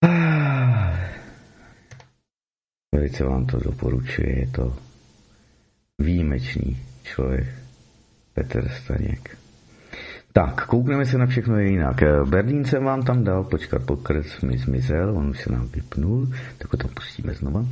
Velice 2.94 3.24
vám 3.24 3.46
to 3.46 3.58
doporučuji, 3.58 4.40
je 4.40 4.46
to 4.46 4.76
výjimečný 5.98 6.78
člověk, 7.02 7.46
Petr 8.34 8.68
Staněk. 8.68 9.36
Tak, 10.32 10.66
koukneme 10.66 11.06
se 11.06 11.18
na 11.18 11.26
všechno 11.26 11.58
jinak. 11.58 12.02
Berlín 12.24 12.64
jsem 12.64 12.84
vám 12.84 13.02
tam 13.02 13.24
dal, 13.24 13.44
počkat, 13.44 13.82
pokres 13.82 14.40
mi 14.40 14.58
zmizel, 14.58 15.16
on 15.16 15.28
už 15.28 15.40
se 15.40 15.52
nám 15.52 15.68
vypnul, 15.68 16.28
tak 16.58 16.72
ho 16.72 16.76
tam 16.76 16.90
pustíme 16.90 17.34
znova. 17.34 17.64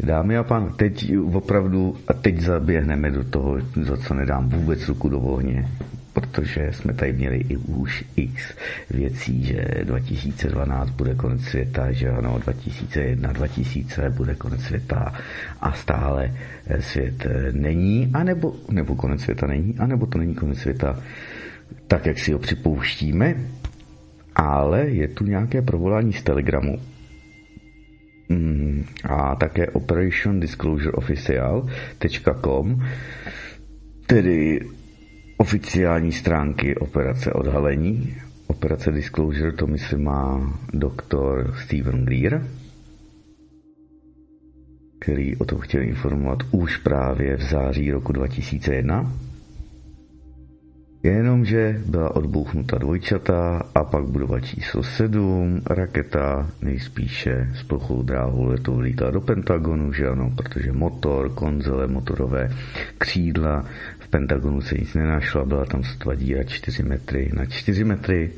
Dámy 0.00 0.36
a 0.36 0.42
pán, 0.42 0.72
teď 0.76 1.12
opravdu, 1.32 1.96
a 2.08 2.12
teď 2.12 2.40
zaběhneme 2.40 3.10
do 3.10 3.24
toho, 3.24 3.58
za 3.82 3.96
co 3.96 4.14
nedám 4.14 4.48
vůbec 4.48 4.88
ruku 4.88 5.08
do 5.08 5.20
ohně, 5.20 5.68
protože 6.12 6.72
jsme 6.72 6.94
tady 6.94 7.12
měli 7.12 7.36
i 7.36 7.56
už 7.56 8.04
x 8.16 8.54
věcí, 8.90 9.44
že 9.44 9.64
2012 9.84 10.90
bude 10.90 11.14
konec 11.14 11.42
světa, 11.42 11.92
že 11.92 12.10
ano, 12.10 12.38
2001, 12.38 13.32
2000 13.32 14.10
bude 14.10 14.34
konec 14.34 14.60
světa 14.60 15.14
a 15.60 15.72
stále 15.72 16.34
svět 16.80 17.26
není, 17.52 18.10
anebo, 18.14 18.54
nebo 18.70 18.94
konec 18.94 19.20
světa 19.20 19.46
není, 19.46 19.78
anebo 19.78 20.06
to 20.06 20.18
není 20.18 20.34
konec 20.34 20.58
světa 20.58 21.02
tak, 21.86 22.06
jak 22.06 22.18
si 22.18 22.32
ho 22.32 22.38
připouštíme, 22.38 23.34
ale 24.34 24.80
je 24.80 25.08
tu 25.08 25.24
nějaké 25.24 25.62
provolání 25.62 26.12
z 26.12 26.22
Telegramu. 26.22 26.78
Mm, 28.28 28.84
a 29.04 29.34
také 29.34 29.66
Operation 29.66 30.40
Disclosure 30.40 30.92
Official.com, 30.92 32.84
tedy 34.06 34.60
oficiální 35.38 36.12
stránky 36.12 36.76
operace 36.76 37.32
odhalení. 37.32 38.16
Operace 38.46 38.92
Disclosure 38.92 39.52
to 39.52 39.66
myslím 39.66 40.04
má 40.04 40.58
doktor 40.72 41.54
Steven 41.64 42.04
Greer, 42.04 42.46
který 44.98 45.36
o 45.36 45.44
tom 45.44 45.58
chtěl 45.58 45.82
informovat 45.82 46.38
už 46.50 46.76
právě 46.76 47.36
v 47.36 47.42
září 47.42 47.90
roku 47.90 48.12
2001. 48.12 49.12
Jenomže 51.02 51.80
byla 51.86 52.16
odbouchnuta 52.16 52.78
dvojčata 52.78 53.62
a 53.74 53.84
pak 53.84 54.04
budova 54.04 54.40
číslo 54.40 54.82
7, 54.82 55.62
raketa 55.70 56.50
nejspíše 56.62 57.50
s 57.54 57.62
plochou 57.62 58.02
dráhou 58.02 58.44
letou 58.44 58.78
lítá 58.78 59.10
do 59.10 59.20
Pentagonu, 59.20 59.92
že 59.92 60.08
ano, 60.08 60.32
protože 60.36 60.72
motor, 60.72 61.28
konzole, 61.34 61.86
motorové 61.86 62.50
křídla, 62.98 63.64
Pentagonu 64.10 64.60
se 64.60 64.74
nic 64.78 64.94
nenašla, 64.94 65.44
byla 65.44 65.64
tam 65.64 65.84
sotva 65.84 66.14
díra 66.14 66.44
4 66.44 66.82
metry 66.82 67.30
na 67.34 67.46
4 67.46 67.84
metry. 67.84 68.30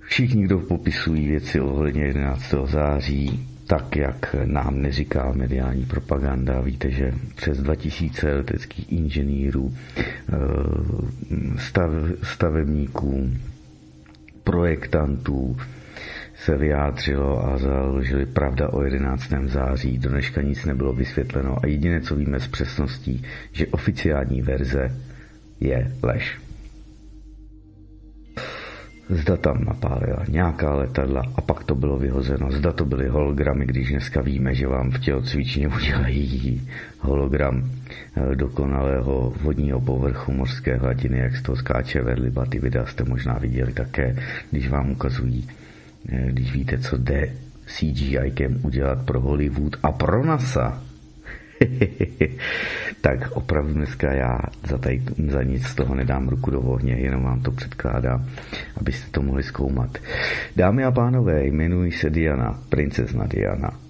Všichni, 0.00 0.44
kdo 0.44 0.58
popisují 0.58 1.28
věci 1.28 1.60
ohledně 1.60 2.04
11. 2.04 2.54
září, 2.64 3.48
tak, 3.66 3.96
jak 3.96 4.36
nám 4.44 4.82
neříká 4.82 5.32
mediální 5.32 5.84
propaganda. 5.84 6.60
Víte, 6.60 6.90
že 6.90 7.14
přes 7.36 7.58
2000 7.58 8.34
leteckých 8.34 8.92
inženýrů, 8.92 9.74
eh, 9.96 10.02
stav, 11.58 11.90
stavebníků, 12.22 13.30
projektantů 14.44 15.56
se 16.44 16.56
vyjádřilo 16.56 17.46
a 17.46 17.58
založili 17.58 18.26
pravda 18.26 18.68
o 18.68 18.82
11. 18.82 19.32
září. 19.44 19.98
Do 19.98 20.10
dneška 20.10 20.42
nic 20.42 20.64
nebylo 20.64 20.92
vysvětleno 20.92 21.56
a 21.62 21.66
jediné, 21.66 22.00
co 22.00 22.16
víme 22.16 22.40
s 22.40 22.48
přesností, 22.48 23.24
že 23.52 23.66
oficiální 23.66 24.42
verze 24.42 24.90
je 25.60 25.92
lež 26.02 26.44
zda 29.08 29.36
tam 29.36 29.64
napálila 29.64 30.24
nějaká 30.28 30.74
letadla 30.74 31.22
a 31.36 31.40
pak 31.40 31.64
to 31.64 31.74
bylo 31.74 31.98
vyhozeno. 31.98 32.52
Zda 32.52 32.72
to 32.72 32.84
byly 32.84 33.08
hologramy, 33.08 33.66
když 33.66 33.90
dneska 33.90 34.20
víme, 34.20 34.54
že 34.54 34.66
vám 34.66 34.90
v 34.90 34.98
tělocvičně 34.98 35.68
udělají 35.68 36.68
hologram 36.98 37.70
eh, 38.16 38.36
dokonalého 38.36 39.32
vodního 39.42 39.80
povrchu 39.80 40.32
morské 40.32 40.76
hladiny, 40.76 41.18
jak 41.18 41.36
z 41.36 41.42
toho 41.42 41.56
skáče 41.56 42.02
vedliba. 42.02 42.46
Ty 42.46 42.58
videa 42.58 42.86
jste 42.86 43.04
možná 43.04 43.38
viděli 43.38 43.72
také, 43.72 44.16
když 44.50 44.68
vám 44.68 44.90
ukazují, 44.90 45.48
když 46.04 46.52
víte, 46.52 46.78
co 46.78 46.96
jde 46.96 47.32
CGI 47.66 48.48
udělat 48.62 49.06
pro 49.06 49.20
Hollywood 49.20 49.76
a 49.82 49.92
pro 49.92 50.24
NASA 50.24 50.82
tak 53.00 53.32
opravdu 53.32 53.74
dneska 53.74 54.12
já 54.12 54.38
za, 54.68 54.78
tady, 54.78 55.02
za 55.28 55.42
nic 55.42 55.66
z 55.66 55.74
toho 55.74 55.94
nedám 55.94 56.28
ruku 56.28 56.50
do 56.50 56.60
ohně, 56.60 56.94
jenom 56.94 57.22
vám 57.22 57.40
to 57.40 57.50
předkládám, 57.50 58.26
abyste 58.76 59.10
to 59.10 59.22
mohli 59.22 59.42
zkoumat. 59.42 59.98
Dámy 60.56 60.84
a 60.84 60.90
pánové, 60.90 61.46
jmenuji 61.46 61.92
se 61.92 62.10
Diana, 62.10 62.58
princezna 62.68 63.26
Diana. 63.26 63.83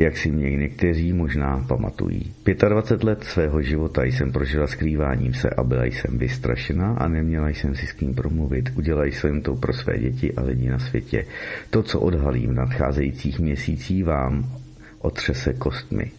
Jak 0.00 0.16
si 0.16 0.30
mě 0.30 0.56
někteří 0.56 1.12
možná 1.12 1.64
pamatují. 1.68 2.32
25 2.68 3.04
let 3.04 3.24
svého 3.24 3.62
života 3.62 4.04
jsem 4.04 4.32
prožila 4.32 4.66
skrýváním 4.66 5.34
se 5.34 5.50
a 5.50 5.62
byla 5.64 5.84
jsem 5.84 6.18
vystrašená 6.18 6.94
a 6.94 7.08
neměla 7.08 7.48
jsem 7.48 7.74
si 7.74 7.86
s 7.86 7.92
kým 7.92 8.14
promluvit. 8.14 8.70
Udělala 8.76 9.04
jsem 9.04 9.42
to 9.42 9.56
pro 9.56 9.72
své 9.72 9.98
děti 9.98 10.32
a 10.32 10.42
lidi 10.42 10.68
na 10.68 10.78
světě. 10.78 11.26
To, 11.70 11.82
co 11.82 12.00
odhalím 12.00 12.50
v 12.50 12.54
nadcházejících 12.54 13.40
měsících 13.40 14.04
vám 14.04 14.52
otřese 14.98 15.52
kostmi. 15.52 16.10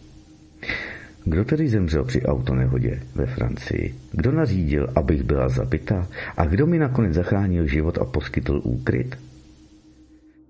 Kdo 1.24 1.44
tedy 1.44 1.68
zemřel 1.68 2.04
při 2.04 2.22
autonehodě 2.22 3.00
ve 3.14 3.26
Francii? 3.26 3.94
Kdo 4.12 4.32
nařídil, 4.32 4.88
abych 4.94 5.22
byla 5.22 5.48
zabita? 5.48 6.08
A 6.36 6.44
kdo 6.44 6.66
mi 6.66 6.78
nakonec 6.78 7.14
zachránil 7.14 7.66
život 7.66 7.98
a 7.98 8.04
poskytl 8.04 8.60
úkryt? 8.64 9.16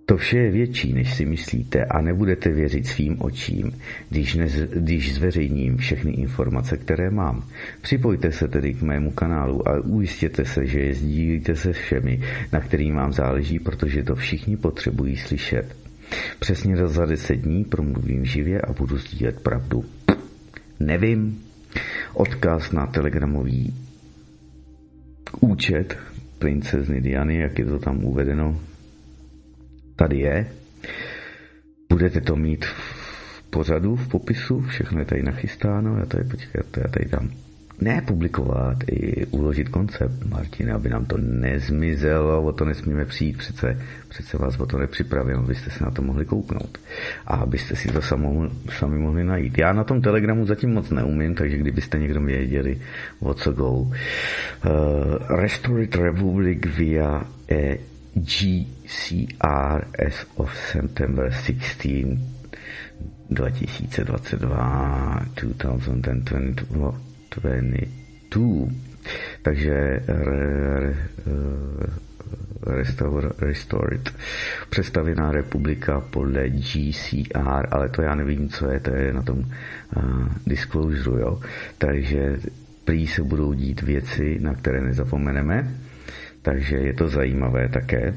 To 0.07 0.17
vše 0.17 0.39
je 0.39 0.51
větší, 0.51 0.93
než 0.93 1.15
si 1.15 1.27
myslíte 1.27 1.85
a 1.85 2.01
nebudete 2.01 2.51
věřit 2.51 2.87
svým 2.87 3.17
očím, 3.19 3.73
když, 4.11 4.35
nez, 4.35 4.53
když 4.55 5.15
zveřejním 5.15 5.77
všechny 5.77 6.13
informace, 6.13 6.77
které 6.77 7.11
mám. 7.11 7.45
Připojte 7.83 8.33
se 8.33 8.49
tedy 8.49 8.75
k 8.75 8.83
mému 8.83 9.11
kanálu 9.11 9.69
a 9.69 9.81
ujistěte 9.81 10.45
se, 10.45 10.67
že 10.67 10.81
je 10.81 10.95
sdílíte 10.95 11.57
se 11.57 11.73
všemi, 11.73 12.21
na 12.53 12.61
kterým 12.61 12.95
vám 12.95 13.13
záleží, 13.13 13.59
protože 13.59 14.03
to 14.03 14.15
všichni 14.15 14.57
potřebují 14.57 15.17
slyšet. 15.17 15.77
Přesně 16.39 16.77
za 16.77 17.07
deset 17.07 17.37
dní 17.37 17.65
promluvím 17.65 18.25
živě 18.25 18.61
a 18.61 18.73
budu 18.73 18.99
sdílet 18.99 19.41
pravdu. 19.41 19.85
Nevím. 20.81 21.43
Odkaz 22.15 22.73
na 22.73 22.87
telegramový 22.87 23.75
účet 25.41 25.99
princezny 26.39 27.01
Diany, 27.01 27.39
jak 27.39 27.59
je 27.59 27.65
to 27.65 27.79
tam 27.79 28.05
uvedeno, 28.05 28.61
tady 30.03 30.19
je. 30.19 30.47
Budete 31.91 32.21
to 32.21 32.37
mít 32.37 32.65
v 32.65 33.43
pořadu, 33.51 33.97
v 33.97 34.09
popisu, 34.09 34.61
všechno 34.61 34.99
je 34.99 35.05
tady 35.05 35.23
nachystáno, 35.23 35.97
já 35.99 36.07
tady, 36.07 36.25
počkejte, 36.25 36.81
já 36.81 36.89
tady 36.89 37.05
dám 37.09 37.31
ne 37.81 38.03
publikovat, 38.07 38.77
i 38.91 39.27
uložit 39.27 39.69
koncept, 39.69 40.25
Martin, 40.31 40.73
aby 40.73 40.89
nám 40.89 41.05
to 41.05 41.17
nezmizelo, 41.19 42.43
o 42.43 42.53
to 42.53 42.65
nesmíme 42.65 43.05
přijít, 43.05 43.39
přece, 43.39 43.79
přece 44.09 44.39
vás 44.39 44.61
o 44.61 44.67
to 44.67 44.79
nepřipravím, 44.79 45.37
abyste 45.37 45.71
se 45.71 45.85
na 45.85 45.91
to 45.91 46.03
mohli 46.03 46.25
kouknout 46.25 46.79
a 47.27 47.35
abyste 47.35 47.77
si 47.77 47.89
to 47.89 48.03
sami, 48.03 48.51
sami 48.79 48.99
mohli 48.99 49.25
najít. 49.25 49.59
Já 49.59 49.73
na 49.73 49.85
tom 49.85 50.03
Telegramu 50.03 50.47
zatím 50.47 50.71
moc 50.71 50.91
neumím, 50.91 51.35
takže 51.35 51.59
kdybyste 51.59 51.99
někdo 51.99 52.21
věděli, 52.21 52.79
o 53.21 53.35
co 53.35 53.53
go. 53.53 53.71
Uh, 53.71 53.93
Restored 55.31 55.97
Republic 55.97 56.59
via 56.79 57.23
a 57.51 57.79
GCR 58.93 59.87
as 60.07 60.27
of 60.37 60.53
September 60.73 61.33
16 61.33 62.19
2022 63.31 65.27
2022 65.35 66.95
22. 67.31 68.69
Takže 69.43 70.01
re, 70.07 70.55
re, 70.67 70.95
restaur, 72.67 73.35
Restored, 73.39 74.15
přestavěná 74.71 75.33
republika 75.33 76.01
podle 76.01 76.49
GCR, 76.51 77.67
ale 77.71 77.89
to 77.89 78.03
já 78.03 78.15
nevím, 78.15 78.49
co 78.49 78.71
je, 78.71 78.81
to 78.81 78.95
je 78.95 79.13
na 79.13 79.23
tom 79.23 79.39
uh, 79.39 80.29
disclosure, 80.47 81.23
jo. 81.23 81.41
Takže 81.79 82.37
prý 82.85 83.07
se 83.07 83.23
budou 83.23 83.53
dít 83.53 83.83
věci, 83.83 84.39
na 84.41 84.55
které 84.55 84.81
nezapomeneme, 84.81 85.75
takže 86.43 86.77
je 86.77 86.93
to 86.93 87.09
zajímavé 87.09 87.69
také. 87.69 88.15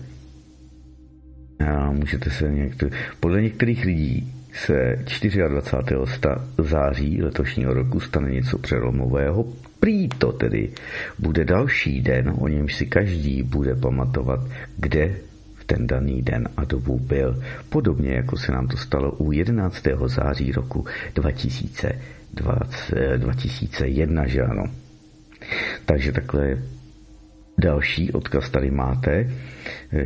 A 1.60 1.91
můžete 1.91 2.30
se 2.30 2.52
některý, 2.52 2.91
podle 3.19 3.41
některých 3.41 3.86
lidí 3.86 4.34
se 4.53 5.06
24. 5.48 6.30
září 6.57 7.23
letošního 7.23 7.73
roku 7.73 7.99
stane 7.99 8.32
něco 8.32 8.57
přelomového. 8.57 9.45
Prý 9.80 10.10
to 10.10 10.32
tedy 10.32 10.69
bude 11.19 11.45
další 11.45 12.02
den, 12.02 12.34
o 12.40 12.48
němž 12.48 12.76
si 12.76 12.86
každý 12.86 13.44
bude 13.44 13.76
pamatovat, 13.76 14.40
kde 14.77 15.15
v 15.56 15.65
ten 15.65 15.88
daný 15.88 16.22
den 16.22 16.49
a 16.57 16.65
dobu 16.65 16.99
byl. 16.99 17.44
Podobně 17.69 18.14
jako 18.14 18.38
se 18.38 18.52
nám 18.52 18.68
to 18.68 18.77
stalo 18.77 19.11
u 19.11 19.32
11. 19.32 19.84
září 20.06 20.52
roku 20.52 20.86
2020, 21.15 23.18
2001, 23.18 24.27
že 24.27 24.41
ano. 24.41 24.64
Takže 25.86 26.11
takhle 26.11 26.57
Další 27.57 28.11
odkaz 28.11 28.49
tady 28.49 28.72
máte. 28.72 29.30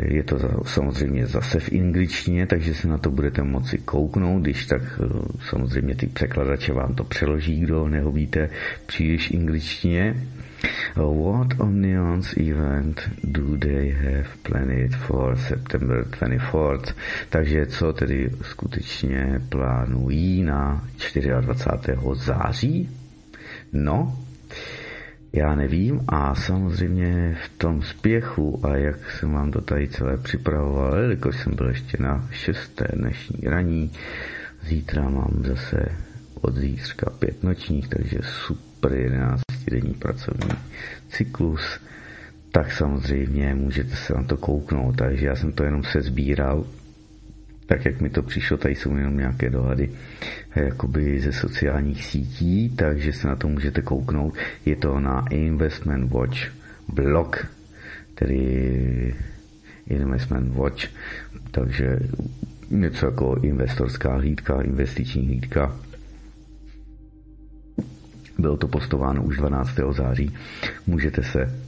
Je 0.04 0.24
to 0.24 0.64
samozřejmě 0.66 1.28
zase 1.28 1.60
v 1.60 1.72
angličtině, 1.72 2.48
takže 2.48 2.74
se 2.74 2.88
na 2.88 2.98
to 2.98 3.12
budete 3.12 3.44
moci 3.44 3.78
kouknout, 3.78 4.42
když 4.42 4.66
tak 4.66 4.82
eh, 4.82 5.08
samozřejmě 5.50 5.96
ty 5.96 6.08
překladače 6.08 6.74
vám 6.74 6.96
to 6.96 7.04
přeloží, 7.04 7.60
kdo 7.60 7.88
nehovíte 7.88 8.50
příliš 8.86 9.34
angličtině. 9.34 10.16
What 10.96 11.60
Omnions 11.60 12.34
event 12.38 13.10
do 13.24 13.58
they 13.58 13.92
have 13.92 14.30
planned 14.44 14.96
for 14.96 15.38
September 15.38 16.04
24th? 16.04 16.94
Takže 17.30 17.66
co 17.66 17.94
tedy 17.94 18.30
skutečně 18.42 19.42
plánují 19.50 20.44
na 20.44 20.88
24. 21.42 21.98
září? 22.14 22.90
No, 23.74 24.18
já 25.34 25.56
nevím 25.56 26.02
a 26.08 26.36
samozřejmě 26.36 27.38
v 27.46 27.58
tom 27.58 27.82
spěchu 27.82 28.66
a 28.66 28.76
jak 28.78 29.12
jsem 29.12 29.32
vám 29.32 29.52
to 29.52 29.62
tady 29.62 29.88
celé 29.88 30.18
připravoval, 30.18 30.98
jelikož 30.98 31.38
jsem 31.44 31.56
byl 31.56 31.68
ještě 31.68 31.98
na 32.00 32.28
šesté 32.32 32.88
dnešní 32.94 33.40
raní, 33.44 33.92
zítra 34.64 35.10
mám 35.10 35.44
zase 35.44 35.86
od 36.42 36.56
zítřka 36.56 37.10
pět 37.20 37.44
nočních, 37.44 37.88
takže 37.88 38.18
super 38.24 38.94
11 38.94 39.42
denní 39.72 39.94
pracovní 39.94 40.50
cyklus, 41.10 41.80
tak 42.52 42.72
samozřejmě 42.72 43.56
můžete 43.56 43.96
se 43.96 44.14
na 44.14 44.24
to 44.24 44.38
kouknout, 44.38 44.96
takže 44.96 45.26
já 45.26 45.36
jsem 45.36 45.52
to 45.52 45.64
jenom 45.64 45.84
se 45.84 46.02
sbíral 46.02 46.66
tak 47.70 47.86
jak 47.86 48.02
mi 48.02 48.10
to 48.10 48.24
přišlo, 48.24 48.58
tady 48.58 48.76
jsou 48.76 48.96
jenom 48.96 49.18
nějaké 49.18 49.50
dohady 49.50 49.90
eh, 50.56 50.64
jakoby 50.64 51.22
ze 51.22 51.34
sociálních 51.34 52.06
sítí, 52.06 52.70
takže 52.70 53.14
se 53.14 53.28
na 53.28 53.36
to 53.36 53.48
můžete 53.48 53.82
kouknout. 53.82 54.34
Je 54.66 54.76
to 54.76 55.00
na 55.00 55.26
Investment 55.30 56.12
Watch 56.12 56.38
blog, 56.88 57.48
tedy 58.16 59.16
Investment 59.88 60.56
Watch, 60.56 60.88
takže 61.52 62.00
něco 62.70 63.06
jako 63.06 63.36
investorská 63.42 64.16
hlídka, 64.16 64.62
investiční 64.62 65.28
hlídka. 65.28 65.76
Bylo 68.40 68.58
to 68.58 68.68
postováno 68.68 69.24
už 69.24 69.38
12. 69.38 69.72
září. 69.92 70.34
Můžete 70.88 71.24
se 71.24 71.60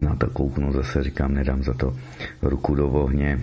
na 0.00 0.16
to 0.16 0.30
kouknout, 0.30 0.74
zase 0.74 1.02
říkám, 1.02 1.34
nedám 1.34 1.62
za 1.62 1.74
to 1.74 1.96
ruku 2.42 2.74
do 2.74 2.88
ohně, 2.88 3.40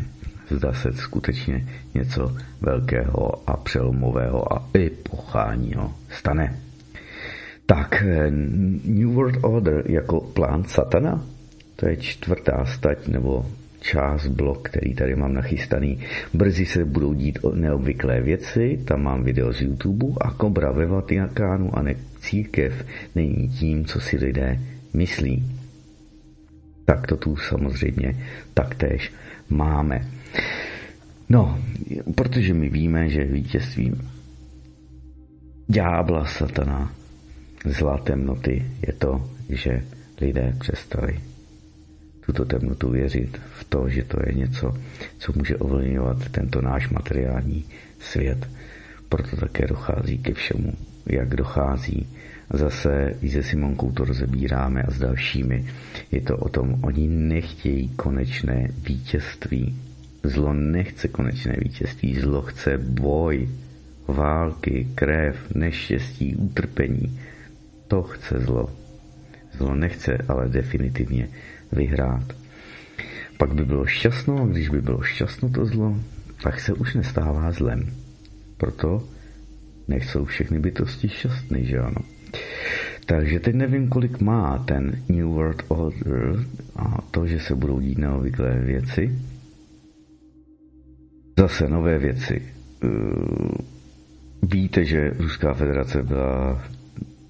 zda 0.54 0.74
se 0.74 0.94
skutečně 0.94 1.68
něco 1.94 2.36
velkého 2.62 3.50
a 3.50 3.58
přelomového 3.58 4.54
a 4.54 4.70
epochálního 4.76 5.94
stane. 6.10 6.60
Tak, 7.66 8.04
eh, 8.08 8.32
New 8.86 9.08
World 9.08 9.38
Order 9.42 9.84
jako 9.86 10.22
plán 10.22 10.64
satana, 10.64 11.26
to 11.76 11.90
je 11.90 11.98
čtvrtá 11.98 12.66
stať 12.66 13.08
nebo 13.08 13.46
část 13.84 14.28
blok, 14.28 14.70
který 14.70 14.94
tady 14.94 15.16
mám 15.16 15.34
nachystaný. 15.34 16.00
Brzy 16.34 16.66
se 16.66 16.86
budou 16.86 17.14
dít 17.14 17.40
neobvyklé 17.54 18.22
věci, 18.22 18.80
tam 18.86 19.04
mám 19.04 19.24
video 19.24 19.54
z 19.54 19.62
YouTube 19.62 20.06
a 20.22 20.32
kobra 20.32 20.72
ve 20.72 20.86
Vatikánu 20.86 21.78
a 21.78 21.82
ne 21.82 21.96
církev 22.20 22.86
není 23.16 23.50
tím, 23.50 23.86
co 23.86 24.00
si 24.00 24.18
lidé 24.18 24.60
myslí. 24.94 25.44
Tak 26.86 27.08
to 27.08 27.18
tu 27.18 27.38
samozřejmě 27.38 28.16
taktéž 28.54 29.12
máme. 29.50 30.02
No, 31.30 31.60
protože 32.15 32.53
my 32.53 32.69
víme, 32.69 33.10
že 33.10 33.23
vítězstvím 33.23 34.10
ďábla, 35.68 36.26
satana, 36.26 36.93
zlá 37.65 37.97
temnoty 37.97 38.65
je 38.88 38.93
to, 38.93 39.30
že 39.49 39.84
lidé 40.22 40.53
přestali 40.60 41.19
tuto 42.26 42.45
temnotu 42.45 42.89
věřit 42.89 43.41
v 43.60 43.64
to, 43.64 43.89
že 43.89 44.03
to 44.03 44.18
je 44.26 44.34
něco, 44.34 44.77
co 45.18 45.34
může 45.35 45.57
ovlivňovat 45.57 46.30
tento 46.30 46.61
náš 46.61 46.89
materiální 46.89 47.65
svět. 47.99 48.49
Proto 49.10 49.35
také 49.35 49.68
dochází 49.68 50.18
ke 50.18 50.34
všemu, 50.34 50.73
jak 51.05 51.35
dochází. 51.35 52.07
Zase 52.53 53.15
i 53.22 53.30
se 53.30 53.43
Simonkou 53.43 53.91
to 53.91 54.05
rozebíráme 54.05 54.84
a 54.84 54.91
s 54.91 54.99
dalšími. 54.99 55.65
Je 56.11 56.22
to 56.22 56.38
o 56.38 56.49
tom, 56.49 56.80
oni 56.84 57.07
nechtějí 57.07 57.89
konečné 57.89 58.68
vítězství 58.88 59.76
Zlo 60.24 60.54
nechce 60.54 61.08
konečné 61.08 61.56
vítězství, 61.60 62.16
zlo 62.16 62.41
chce 62.41 62.78
boj, 62.78 63.50
války, 64.08 64.88
krev, 64.95 65.56
neštěstí, 65.56 66.36
utrpení. 66.36 67.20
To 67.88 68.04
chce 68.04 68.40
zlo. 68.40 68.70
Zlo 69.58 69.76
nechce 69.76 70.18
ale 70.28 70.50
definitivně 70.50 71.30
vyhrát. 71.72 72.34
Pak 73.38 73.54
by 73.54 73.66
bylo 73.66 73.86
šťastno 73.86 74.44
a 74.44 74.45
když 74.45 74.70
by 74.70 74.82
bylo 74.82 75.02
šťastno 75.02 75.50
to 75.50 75.66
zlo, 75.66 76.00
tak 76.44 76.60
se 76.60 76.74
už 76.74 76.94
nestává 76.94 77.52
zlem. 77.52 77.84
Proto 78.58 79.04
nechcou 79.88 80.26
všechny 80.26 80.60
bytosti 80.60 81.10
šťastný, 81.10 81.66
že 81.66 81.80
ano. 81.80 82.02
Takže 83.06 83.40
teď 83.40 83.56
nevím, 83.56 83.90
kolik 83.90 84.22
má 84.22 84.58
ten 84.58 85.04
New 85.10 85.26
World 85.26 85.64
Order 85.68 86.36
a 86.76 87.02
to, 87.12 87.28
že 87.28 87.40
se 87.40 87.56
budou 87.56 87.80
dít 87.80 87.98
neobvyklé 87.98 88.60
věci, 88.60 89.20
Zase 91.38 91.68
nové 91.68 91.99
věci. 91.99 92.41
Eh, 92.84 92.88
víte, 94.43 94.85
že 94.85 95.14
Ruská 95.18 95.53
federace 95.53 96.03
byla 96.03 96.61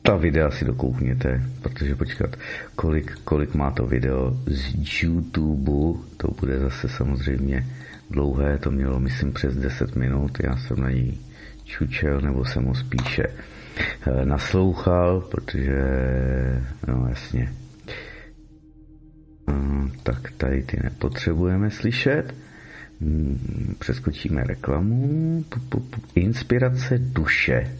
ta 0.05 0.15
videa 0.15 0.51
si 0.51 0.65
dokoukněte, 0.65 1.41
protože 1.61 1.95
počkat, 1.95 2.35
kolik, 2.75 3.11
kolik 3.23 3.55
má 3.55 3.71
to 3.71 3.85
video 3.85 4.37
z 4.47 5.03
YouTube, 5.03 5.99
to 6.17 6.27
bude 6.39 6.59
zase 6.59 6.89
samozřejmě 6.89 7.67
dlouhé, 8.09 8.57
to 8.57 8.71
mělo 8.71 8.99
myslím 8.99 9.33
přes 9.33 9.55
10 9.55 9.95
minut, 9.95 10.31
já 10.43 10.57
jsem 10.57 10.79
na 10.79 10.91
ní 10.91 11.19
čučel, 11.63 12.21
nebo 12.21 12.45
jsem 12.45 12.65
ho 12.65 12.75
spíše 12.75 13.23
eh, 13.23 14.25
naslouchal, 14.25 15.21
protože, 15.21 15.81
no 16.87 17.05
jasně, 17.09 17.53
eh, 19.49 19.53
tak 20.03 20.31
tady 20.31 20.63
ty 20.63 20.79
nepotřebujeme 20.83 21.71
slyšet. 21.71 22.33
Hmm, 23.03 23.75
přeskočíme 23.79 24.43
reklamu. 24.43 25.45
Inspirace 26.15 26.97
duše. 26.97 27.77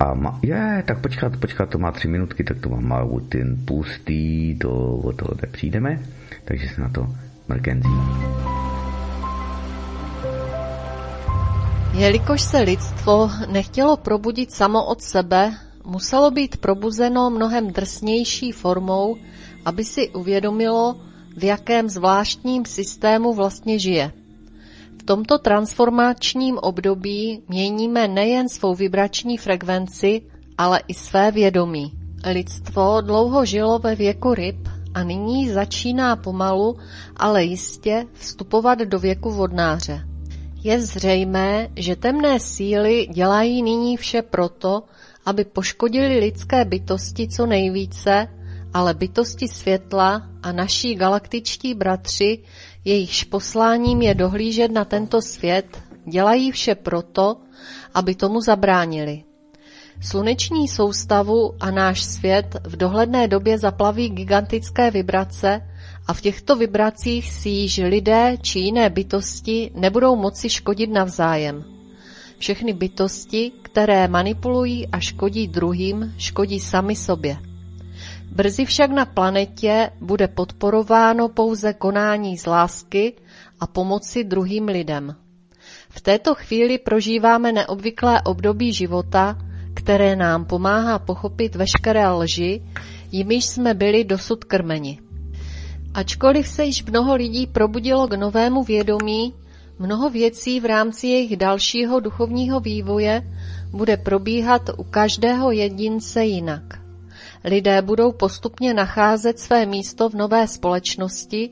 A 0.00 0.14
má, 0.14 0.40
je, 0.42 0.82
tak 0.86 1.00
počkat, 1.00 1.36
počkat, 1.36 1.70
to 1.70 1.78
má 1.78 1.92
tři 1.92 2.08
minutky, 2.08 2.44
tak 2.44 2.58
to 2.58 2.68
mám 2.68 2.88
malou 2.88 3.20
ten 3.20 3.56
pustý, 3.64 4.58
to 4.58 4.70
o 4.96 5.12
toho 5.12 5.30
nepřijdeme, 5.42 6.02
takže 6.44 6.68
se 6.68 6.80
na 6.80 6.88
to 6.88 7.06
mrkenzí. 7.48 7.88
Jelikož 11.94 12.42
se 12.42 12.60
lidstvo 12.60 13.30
nechtělo 13.52 13.96
probudit 13.96 14.52
samo 14.52 14.84
od 14.84 15.02
sebe, 15.02 15.52
muselo 15.84 16.30
být 16.30 16.56
probuzeno 16.56 17.30
mnohem 17.30 17.70
drsnější 17.70 18.52
formou, 18.52 19.16
aby 19.64 19.84
si 19.84 20.08
uvědomilo, 20.08 21.00
v 21.36 21.44
jakém 21.44 21.88
zvláštním 21.88 22.64
systému 22.64 23.34
vlastně 23.34 23.78
žije. 23.78 24.12
V 24.98 25.02
tomto 25.02 25.38
transformačním 25.38 26.58
období 26.58 27.42
měníme 27.48 28.08
nejen 28.08 28.48
svou 28.48 28.74
vibrační 28.74 29.36
frekvenci, 29.38 30.22
ale 30.58 30.80
i 30.88 30.94
své 30.94 31.30
vědomí. 31.30 31.92
Lidstvo 32.32 33.00
dlouho 33.00 33.44
žilo 33.44 33.78
ve 33.78 33.94
věku 33.94 34.34
ryb 34.34 34.68
a 34.94 35.02
nyní 35.02 35.48
začíná 35.48 36.16
pomalu, 36.16 36.76
ale 37.16 37.44
jistě 37.44 38.06
vstupovat 38.12 38.78
do 38.78 38.98
věku 38.98 39.30
vodnáře. 39.30 40.00
Je 40.64 40.80
zřejmé, 40.80 41.68
že 41.76 41.96
temné 41.96 42.40
síly 42.40 43.06
dělají 43.06 43.62
nyní 43.62 43.96
vše 43.96 44.22
proto, 44.22 44.82
aby 45.26 45.44
poškodili 45.44 46.18
lidské 46.18 46.64
bytosti 46.64 47.28
co 47.28 47.46
nejvíce 47.46 48.28
ale 48.76 48.94
bytosti 48.94 49.48
světla 49.48 50.22
a 50.42 50.52
naší 50.52 50.94
galaktičtí 50.94 51.74
bratři, 51.74 52.38
jejichž 52.84 53.24
posláním 53.24 54.02
je 54.02 54.14
dohlížet 54.14 54.72
na 54.72 54.84
tento 54.84 55.22
svět, 55.22 55.82
dělají 56.04 56.50
vše 56.50 56.74
proto, 56.74 57.36
aby 57.94 58.14
tomu 58.14 58.40
zabránili. 58.40 59.24
Sluneční 60.00 60.68
soustavu 60.68 61.54
a 61.60 61.70
náš 61.70 62.04
svět 62.04 62.56
v 62.64 62.76
dohledné 62.76 63.28
době 63.28 63.58
zaplaví 63.58 64.08
gigantické 64.08 64.90
vibrace 64.90 65.60
a 66.06 66.14
v 66.14 66.20
těchto 66.20 66.56
vibracích 66.56 67.32
si 67.32 67.48
již 67.48 67.76
lidé 67.76 68.36
či 68.42 68.58
jiné 68.58 68.90
bytosti 68.90 69.70
nebudou 69.74 70.16
moci 70.16 70.50
škodit 70.50 70.90
navzájem. 70.90 71.64
Všechny 72.38 72.72
bytosti, 72.72 73.52
které 73.62 74.08
manipulují 74.08 74.86
a 74.86 75.00
škodí 75.00 75.48
druhým, 75.48 76.14
škodí 76.18 76.60
sami 76.60 76.96
sobě. 76.96 77.55
Brzy 78.36 78.64
však 78.64 78.90
na 78.90 79.04
planetě 79.04 79.90
bude 80.00 80.28
podporováno 80.28 81.28
pouze 81.28 81.72
konání 81.72 82.38
z 82.38 82.46
lásky 82.46 83.12
a 83.60 83.66
pomoci 83.66 84.24
druhým 84.24 84.68
lidem. 84.68 85.16
V 85.88 86.00
této 86.00 86.34
chvíli 86.34 86.78
prožíváme 86.78 87.52
neobvyklé 87.52 88.22
období 88.22 88.72
života, 88.72 89.38
které 89.74 90.16
nám 90.16 90.44
pomáhá 90.44 90.98
pochopit 90.98 91.56
veškeré 91.56 92.08
lži, 92.08 92.62
jimiž 93.12 93.44
jsme 93.44 93.74
byli 93.74 94.04
dosud 94.04 94.44
krmeni. 94.44 94.98
Ačkoliv 95.94 96.48
se 96.48 96.64
již 96.64 96.84
mnoho 96.84 97.14
lidí 97.14 97.46
probudilo 97.46 98.08
k 98.08 98.16
novému 98.16 98.64
vědomí, 98.64 99.34
mnoho 99.78 100.10
věcí 100.10 100.60
v 100.60 100.64
rámci 100.64 101.06
jejich 101.06 101.36
dalšího 101.36 102.00
duchovního 102.00 102.60
vývoje 102.60 103.22
bude 103.70 103.96
probíhat 103.96 104.62
u 104.76 104.84
každého 104.84 105.50
jedince 105.50 106.24
jinak. 106.24 106.85
Lidé 107.46 107.82
budou 107.82 108.12
postupně 108.12 108.74
nacházet 108.74 109.38
své 109.38 109.66
místo 109.66 110.08
v 110.08 110.14
nové 110.14 110.48
společnosti, 110.48 111.50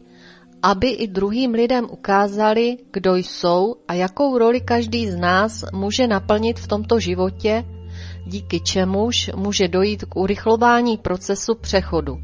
aby 0.62 0.90
i 0.90 1.06
druhým 1.06 1.50
lidem 1.50 1.86
ukázali, 1.90 2.76
kdo 2.92 3.16
jsou 3.16 3.74
a 3.88 3.94
jakou 3.94 4.38
roli 4.38 4.60
každý 4.60 5.10
z 5.10 5.16
nás 5.16 5.64
může 5.72 6.06
naplnit 6.06 6.60
v 6.60 6.68
tomto 6.68 7.00
životě, 7.00 7.64
díky 8.26 8.60
čemuž 8.60 9.30
může 9.36 9.68
dojít 9.68 10.04
k 10.04 10.16
urychlování 10.16 10.98
procesu 10.98 11.54
přechodu. 11.54 12.18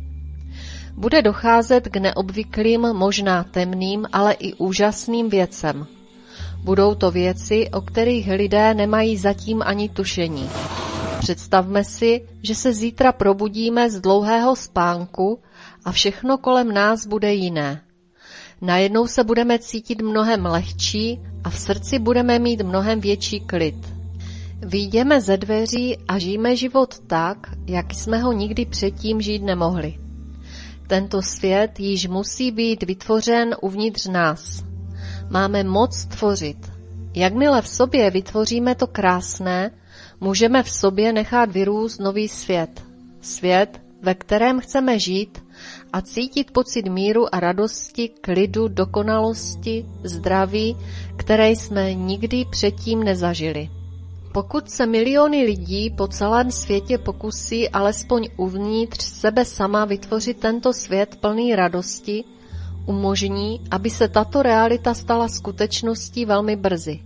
Bude 0.97 1.23
docházet 1.23 1.89
k 1.89 1.97
neobvyklým, 1.97 2.81
možná 2.81 3.45
temným, 3.45 4.07
ale 4.13 4.33
i 4.33 4.55
úžasným 4.55 5.29
věcem. 5.29 5.87
Budou 6.65 6.95
to 6.95 7.11
věci, 7.11 7.71
o 7.73 7.81
kterých 7.81 8.29
lidé 8.29 8.75
nemají 8.75 9.17
zatím 9.17 9.63
ani 9.63 9.89
tušení. 9.89 10.51
Představme 11.21 11.85
si, 11.85 12.29
že 12.43 12.55
se 12.55 12.73
zítra 12.73 13.13
probudíme 13.13 13.91
z 13.91 14.01
dlouhého 14.01 14.57
spánku 14.57 15.39
a 15.85 15.93
všechno 15.93 16.39
kolem 16.39 16.75
nás 16.75 17.07
bude 17.07 17.35
jiné. 17.35 17.83
Najednou 18.61 19.07
se 19.07 19.25
budeme 19.25 19.59
cítit 19.59 20.03
mnohem 20.03 20.47
lehčí 20.47 21.21
a 21.45 21.51
v 21.51 21.59
srdci 21.59 21.99
budeme 21.99 22.39
mít 22.39 22.63
mnohem 22.63 23.01
větší 23.01 23.41
klid. 23.41 23.77
Výjdeme 24.67 25.21
ze 25.21 25.37
dveří 25.37 25.99
a 26.09 26.19
žijeme 26.19 26.57
život 26.57 26.99
tak, 27.07 27.39
jak 27.67 27.95
jsme 27.95 28.19
ho 28.19 28.33
nikdy 28.33 28.67
předtím 28.67 29.21
žít 29.21 29.43
nemohli. 29.43 29.99
Tento 30.87 31.23
svět 31.23 31.81
již 31.81 32.07
musí 32.07 32.51
být 32.51 32.83
vytvořen 32.83 33.57
uvnitř 33.61 34.07
nás. 34.07 34.65
Máme 35.31 35.65
moc 35.65 36.05
tvořit. 36.05 36.73
Jakmile 37.15 37.63
v 37.63 37.69
sobě 37.69 38.11
vytvoříme 38.11 38.75
to 38.75 38.87
krásné, 38.87 39.71
můžeme 40.21 40.63
v 40.63 40.71
sobě 40.71 41.13
nechat 41.13 41.51
vyrůst 41.51 42.01
nový 42.01 42.29
svět. 42.29 42.83
Svět, 43.21 43.81
ve 44.03 44.15
kterém 44.15 44.61
chceme 44.61 44.99
žít 44.99 45.45
a 45.93 46.01
cítit 46.01 46.51
pocit 46.51 46.89
míru 46.89 47.35
a 47.35 47.41
radosti, 47.41 48.09
klidu, 48.09 48.69
dokonalosti, 48.69 49.87
zdraví, 50.05 50.77
které 51.17 51.51
jsme 51.51 51.95
nikdy 51.95 52.45
předtím 52.51 53.05
nezažili. 53.05 53.71
Pokud 54.33 54.71
se 54.71 54.87
miliony 54.87 55.45
lidí 55.45 55.91
po 55.91 56.09
celém 56.09 56.51
světě 56.51 56.99
pokusí 56.99 57.69
alespoň 57.69 58.29
uvnitř 58.37 59.05
sebe 59.05 59.45
sama 59.45 59.85
vytvořit 59.85 60.41
tento 60.41 60.73
svět 60.73 61.17
plný 61.21 61.57
radosti, 61.57 62.25
umožní, 62.87 63.61
aby 63.71 63.91
se 63.91 64.09
tato 64.09 64.43
realita 64.43 64.95
stala 64.95 65.29
skutečností 65.29 66.25
velmi 66.25 66.57
brzy. 66.57 67.01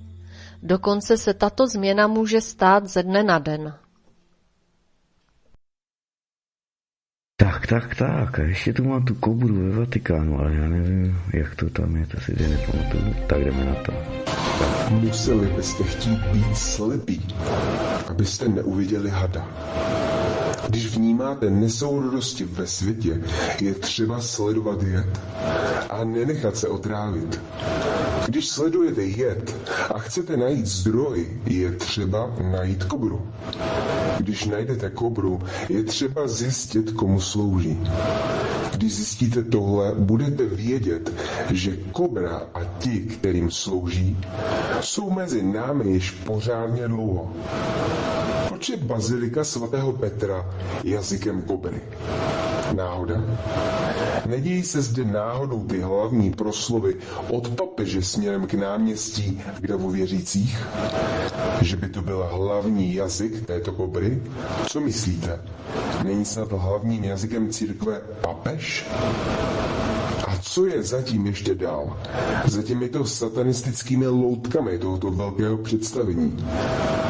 Dokonce 0.64 1.18
se 1.18 1.34
tato 1.34 1.66
změna 1.66 2.06
může 2.06 2.40
stát 2.40 2.86
ze 2.86 3.02
dne 3.02 3.22
na 3.22 3.38
den. 3.38 3.74
Tak, 7.36 7.66
tak, 7.66 7.94
tak. 7.94 8.38
A 8.38 8.42
ještě 8.42 8.72
tu 8.72 8.84
mám 8.84 9.04
tu 9.04 9.14
kobru 9.14 9.54
ve 9.54 9.76
Vatikánu, 9.78 10.40
ale 10.40 10.54
já 10.54 10.68
nevím, 10.68 11.20
jak 11.32 11.54
to 11.54 11.70
tam 11.70 11.96
je, 11.96 12.06
to 12.06 12.20
si 12.20 12.32
teď 12.32 12.50
nepamatuju. 12.50 13.14
Tak 13.28 13.44
jdeme 13.44 13.64
na 13.64 13.74
to. 13.74 13.92
Tak. 14.24 14.90
Museli 14.90 15.46
byste 15.46 15.84
chtít 15.84 16.18
být 16.18 16.56
slepí, 16.56 17.34
abyste 18.08 18.48
neuviděli 18.48 19.10
hada. 19.10 19.48
Když 20.68 20.96
vnímáte 20.96 21.50
nesourodosti 21.50 22.44
ve 22.44 22.66
světě, 22.66 23.22
je 23.60 23.74
třeba 23.74 24.20
sledovat 24.20 24.82
jed 24.82 25.20
a 25.90 26.04
nenechat 26.04 26.56
se 26.56 26.68
otrávit. 26.68 27.40
Když 28.26 28.48
sledujete 28.48 29.02
jed 29.02 29.56
a 29.94 29.98
chcete 29.98 30.36
najít 30.36 30.66
zdroj, 30.66 31.26
je 31.46 31.72
třeba 31.72 32.30
najít 32.50 32.84
kobru. 32.84 33.28
Když 34.18 34.44
najdete 34.44 34.90
kobru, 34.90 35.40
je 35.68 35.82
třeba 35.84 36.28
zjistit, 36.28 36.92
komu 36.92 37.20
slouží. 37.20 37.80
Když 38.76 38.94
zjistíte 38.94 39.42
tohle, 39.42 39.92
budete 39.98 40.44
vědět, 40.46 41.12
že 41.50 41.76
kobra 41.92 42.42
a 42.54 42.64
ti, 42.78 43.00
kterým 43.00 43.50
slouží, 43.50 44.18
jsou 44.80 45.10
mezi 45.10 45.42
námi 45.42 45.90
již 45.90 46.10
pořádně 46.10 46.88
dlouho. 46.88 47.32
Proč 48.48 48.68
je 48.68 48.76
bazilika 48.76 49.44
svatého 49.44 49.92
Petra 49.92 50.53
jazykem 50.84 51.42
kobry? 51.42 51.80
Náhoda? 52.72 53.14
Nedějí 54.26 54.62
se 54.62 54.82
zde 54.82 55.04
náhodou 55.04 55.64
ty 55.66 55.80
hlavní 55.80 56.30
proslovy 56.32 56.94
od 57.30 57.48
papeže 57.48 58.02
směrem 58.02 58.46
k 58.46 58.54
náměstí 58.54 59.42
k 59.60 59.66
davu 59.66 59.90
věřících? 59.90 60.66
Že 61.62 61.76
by 61.76 61.88
to 61.88 62.02
byl 62.02 62.28
hlavní 62.32 62.94
jazyk 62.94 63.46
této 63.46 63.72
kobry? 63.72 64.22
Co 64.66 64.80
myslíte? 64.80 65.42
Není 66.04 66.24
snad 66.24 66.52
hlavním 66.52 67.04
jazykem 67.04 67.50
církve 67.50 68.00
papež? 68.20 68.86
Co 70.44 70.66
je 70.66 70.82
zatím 70.82 71.26
ještě 71.26 71.54
dál? 71.54 71.96
Za 72.46 72.62
těmito 72.62 73.04
satanistickými 73.04 74.06
loutkami 74.06 74.78
tohoto 74.78 75.10
velkého 75.10 75.56
představení. 75.58 76.44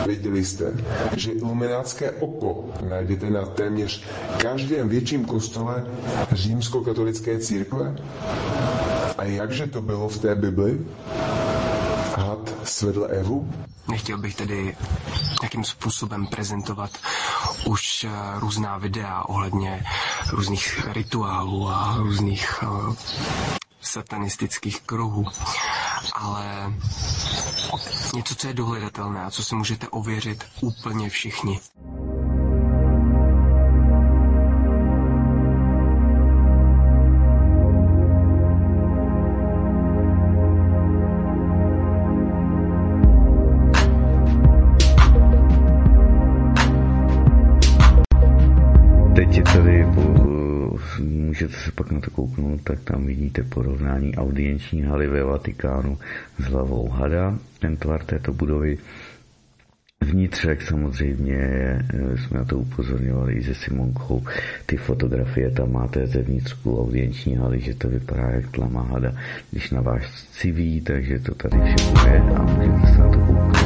Věděli 0.07 0.45
jste, 0.45 0.73
že 1.17 1.31
iluminátské 1.33 2.11
oko 2.11 2.65
najdete 2.89 3.31
na 3.31 3.47
téměř 3.47 4.03
každém 4.39 4.89
větším 4.89 5.25
kostele 5.25 5.87
římskokatolické 6.33 7.39
církve? 7.39 7.97
A 9.19 9.25
jakže 9.25 9.67
to 9.67 9.83
bylo 9.83 10.09
v 10.09 10.19
té 10.19 10.35
Bibli? 10.35 10.79
Svedl 12.65 13.07
Evu? 13.11 13.53
Nechtěl 13.89 14.19
bych 14.19 14.35
tedy 14.35 14.77
jakým 15.43 15.65
způsobem 15.65 16.27
prezentovat 16.27 16.91
už 17.67 18.05
eh, 18.05 18.11
různá 18.39 18.79
videa 18.79 19.23
ohledně 19.23 19.85
různých 20.31 20.87
rituálů 20.93 21.69
a 21.71 21.95
různých 21.97 22.63
uh, 22.63 22.95
satanistických 23.81 24.81
kruhů, 24.81 25.27
ale 26.15 26.75
něco, 28.15 28.35
co 28.35 28.47
je 28.49 28.55
dohledatelné 28.55 29.25
a 29.25 29.31
co 29.31 29.45
si 29.45 29.55
můžete 29.55 29.89
ověřit 29.89 30.45
úplně 30.61 31.11
všichni. 31.11 31.61
Můžete 51.49 51.61
se 51.61 51.73
pak 51.73 51.91
na 51.91 52.01
to 52.01 52.11
kouknout, 52.11 52.61
tak 52.63 52.81
tam 52.81 53.07
vidíte 53.07 53.43
porovnání 53.43 54.17
audienční 54.17 54.83
haly 54.83 55.07
ve 55.07 55.25
Vatikánu 55.25 55.99
s 56.39 56.45
hlavou 56.45 56.89
hada, 56.89 57.39
ten 57.59 57.77
tvar 57.77 58.05
této 58.05 58.33
budovy. 58.33 58.79
Vnitřek 60.01 60.63
samozřejmě, 60.63 61.39
jsme 62.17 62.39
na 62.39 62.45
to 62.45 62.59
upozorňovali 62.59 63.35
i 63.35 63.43
se 63.43 63.55
Simonkou, 63.55 64.25
ty 64.67 64.77
fotografie 64.77 65.51
tam 65.51 65.73
máte 65.73 66.07
ze 66.07 66.23
vnitřku 66.23 66.81
audienční 66.81 67.35
haly, 67.37 67.61
že 67.61 67.75
to 67.75 67.89
vypadá 67.89 68.31
jak 68.31 68.51
tlama 68.51 68.83
hada, 68.83 69.15
když 69.51 69.71
na 69.71 69.81
váš 69.81 70.11
civí, 70.13 70.81
takže 70.81 71.19
to 71.19 71.35
tady 71.35 71.57
všechno 71.77 72.07
je 72.07 72.21
a 72.21 72.43
můžete 72.43 72.93
se 72.93 72.99
na 72.99 73.11
to 73.11 73.19
kouknout. 73.19 73.64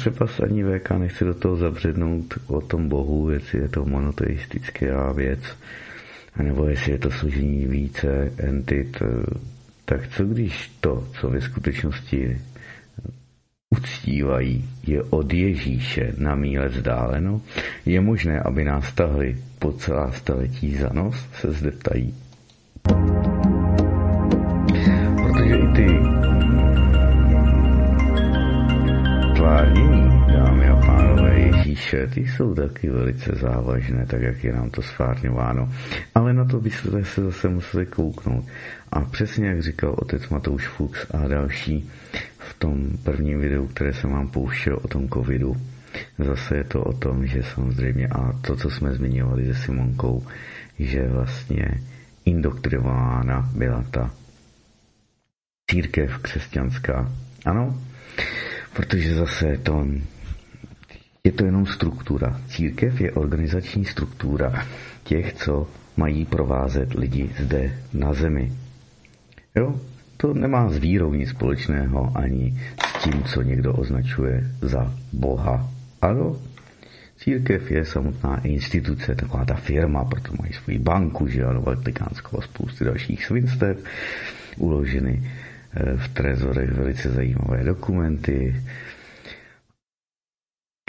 Třeba 0.00 0.26
se 0.26 0.42
ani 0.42 0.64
VK 0.64 0.90
nechci 0.90 1.24
do 1.24 1.34
toho 1.34 1.56
zabřednout 1.56 2.34
o 2.46 2.60
tom 2.60 2.88
bohu, 2.88 3.30
jestli 3.30 3.58
je 3.58 3.68
to 3.68 3.84
monoteistická 3.84 5.12
věc. 5.12 5.40
nebo 6.42 6.66
jestli 6.66 6.92
je 6.92 6.98
to 6.98 7.10
složení 7.10 7.66
více 7.66 8.32
entit, 8.38 9.02
tak 9.84 10.08
co 10.08 10.24
když 10.24 10.70
to, 10.80 11.08
co 11.20 11.30
ve 11.30 11.40
skutečnosti 11.40 12.40
uctívají, 13.70 14.68
je 14.86 15.02
od 15.02 15.32
Ježíše 15.32 16.14
na 16.18 16.34
míle 16.34 16.68
vzdáleno, 16.68 17.40
je 17.86 18.00
možné, 18.00 18.40
aby 18.40 18.64
nás 18.64 18.92
tahli 18.92 19.36
po 19.58 19.72
celá 19.72 20.12
staletí 20.12 20.76
za 20.76 20.88
nos, 20.92 21.26
se 21.40 21.52
zde 21.52 21.70
tají. 21.70 22.14
Ježíše, 31.80 32.06
ty 32.06 32.20
jsou 32.20 32.54
taky 32.54 32.90
velice 32.90 33.32
závažné, 33.34 34.06
tak 34.06 34.22
jak 34.22 34.44
je 34.44 34.52
nám 34.52 34.70
to 34.70 34.82
stvárňováno. 34.82 35.72
Ale 36.14 36.32
na 36.32 36.44
to 36.44 36.60
byste 36.60 37.04
se 37.04 37.22
zase 37.22 37.48
museli 37.48 37.86
kouknout. 37.86 38.44
A 38.92 39.00
přesně 39.00 39.48
jak 39.48 39.62
říkal 39.62 39.94
otec 39.98 40.28
Matouš 40.28 40.68
Fuchs 40.68 41.06
a 41.10 41.28
další 41.28 41.90
v 42.38 42.58
tom 42.58 42.90
prvním 43.04 43.40
videu, 43.40 43.66
které 43.66 43.92
jsem 43.92 44.10
vám 44.10 44.28
pouštěl 44.28 44.78
o 44.82 44.88
tom 44.88 45.08
covidu, 45.08 45.56
zase 46.18 46.56
je 46.56 46.64
to 46.64 46.84
o 46.84 46.92
tom, 46.92 47.26
že 47.26 47.42
samozřejmě, 47.42 48.08
a 48.08 48.32
to, 48.32 48.56
co 48.56 48.70
jsme 48.70 48.94
zmiňovali 48.94 49.46
se 49.46 49.54
Simonkou, 49.54 50.26
že 50.78 51.08
vlastně 51.08 51.64
indoktrinována 52.24 53.50
byla 53.56 53.84
ta 53.90 54.10
církev 55.70 56.18
křesťanská. 56.18 57.12
Ano, 57.46 57.80
protože 58.72 59.14
zase 59.14 59.58
to 59.62 59.86
je 61.24 61.32
to 61.32 61.44
jenom 61.44 61.66
struktura. 61.66 62.40
Církev 62.48 63.00
je 63.00 63.12
organizační 63.12 63.84
struktura 63.84 64.66
těch, 65.04 65.32
co 65.32 65.68
mají 65.96 66.24
provázet 66.24 66.94
lidi 66.94 67.30
zde 67.38 67.72
na 67.92 68.12
zemi. 68.12 68.52
Jo? 69.56 69.80
To 70.16 70.34
nemá 70.34 70.70
s 70.70 70.76
vírou 70.76 71.14
nic 71.14 71.28
společného 71.28 72.12
ani 72.14 72.60
s 72.86 73.02
tím, 73.02 73.22
co 73.24 73.42
někdo 73.42 73.72
označuje 73.72 74.50
za 74.60 74.94
Boha. 75.12 75.68
Ano, 76.02 76.36
církev 77.16 77.70
je 77.70 77.84
samotná 77.84 78.40
instituce, 78.44 79.14
taková 79.14 79.44
ta 79.44 79.54
firma, 79.54 80.04
proto 80.04 80.32
mají 80.40 80.52
svoji 80.52 80.78
banku, 80.78 81.28
že 81.28 81.44
ano, 81.44 81.62
Vatikánskou 81.62 82.38
a 82.38 82.42
spousty 82.42 82.84
dalších 82.84 83.24
svinstev, 83.24 83.78
uloženy 84.56 85.22
eh, 85.24 85.96
v 85.96 86.08
trezorech 86.08 86.70
velice 86.72 87.10
zajímavé 87.10 87.64
dokumenty, 87.64 88.62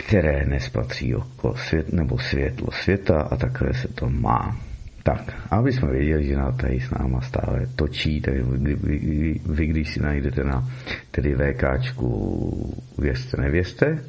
které 0.08 0.46
nespatří 0.46 1.16
oko 1.16 1.56
svět, 1.56 1.94
nebo 1.94 2.18
světlo 2.18 2.72
světa 2.72 3.22
a 3.22 3.36
takhle 3.36 3.74
se 3.74 3.88
to 3.88 4.10
má. 4.10 4.58
Tak, 5.04 5.34
aby 5.52 5.74
jsme 5.74 5.92
věděli, 5.92 6.26
že 6.26 6.36
na 6.36 6.52
tady 6.52 6.80
s 6.80 6.92
náma 6.92 7.22
stále 7.22 7.68
točí, 7.76 8.22
tak 8.22 8.34
vy, 8.34 8.76
vy, 8.76 9.40
vy 9.46 9.66
když 9.66 9.94
si 9.94 10.02
najdete 10.02 10.44
na 10.44 10.70
tedy 11.12 11.36
VKčku 11.36 12.84
věřte, 12.98 13.42
nevěřte, 13.42 14.04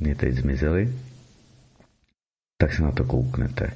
mě 0.00 0.14
teď 0.14 0.34
zmizeli, 0.34 0.88
tak 2.58 2.72
se 2.72 2.82
na 2.82 2.90
to 2.90 3.04
kouknete. 3.04 3.70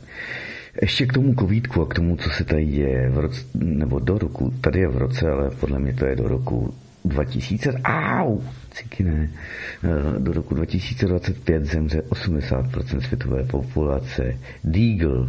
Ještě 0.83 1.07
k 1.07 1.13
tomu 1.13 1.35
covidku 1.35 1.83
a 1.83 1.87
k 1.87 1.95
tomu, 1.95 2.17
co 2.17 2.31
se 2.31 2.45
tady 2.45 2.65
děje 2.65 3.11
v 3.11 3.19
roce, 3.19 3.47
nebo 3.55 3.99
do 3.99 4.19
roku, 4.19 4.51
tady 4.61 4.81
je 4.81 4.89
v 4.89 4.97
roce, 4.97 5.31
ale 5.31 5.51
podle 5.51 5.79
mě 5.79 5.95
to 5.95 6.07
je 6.07 6.17
do 6.17 6.29
roku 6.29 6.75
2000, 7.05 7.73
au, 7.85 8.39
ciky 8.79 9.05
ne, 9.05 9.31
eh, 9.85 10.19
do 10.19 10.33
roku 10.33 10.55
2025 10.55 11.65
zemře 11.65 12.03
80% 12.09 13.01
světové 13.01 13.45
populace. 13.45 14.39
Deagle, 14.65 15.29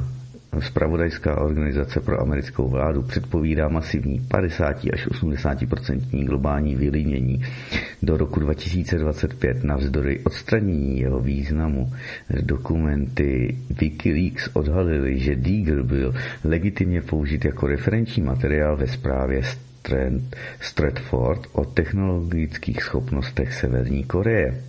Spravodajská 0.59 1.41
organizace 1.41 1.99
pro 1.99 2.21
americkou 2.21 2.69
vládu 2.69 3.03
předpovídá 3.03 3.67
masivní 3.67 4.19
50 4.19 4.85
až 4.93 5.07
80% 5.07 6.25
globální 6.25 6.75
vylínění 6.75 7.45
do 8.03 8.17
roku 8.17 8.39
2025 8.39 9.63
navzdory 9.63 10.19
odstranění 10.19 10.99
jeho 10.99 11.19
významu. 11.19 11.93
Dokumenty 12.41 13.57
Wikileaks 13.79 14.49
odhalily, 14.53 15.19
že 15.19 15.35
Deagle 15.35 15.83
byl 15.83 16.13
legitimně 16.43 17.01
použit 17.01 17.45
jako 17.45 17.67
referenční 17.67 18.23
materiál 18.23 18.77
ve 18.77 18.87
zprávě 18.87 19.41
Stratford 20.61 21.47
o 21.51 21.65
technologických 21.65 22.83
schopnostech 22.83 23.53
Severní 23.53 24.03
Koreje. 24.03 24.63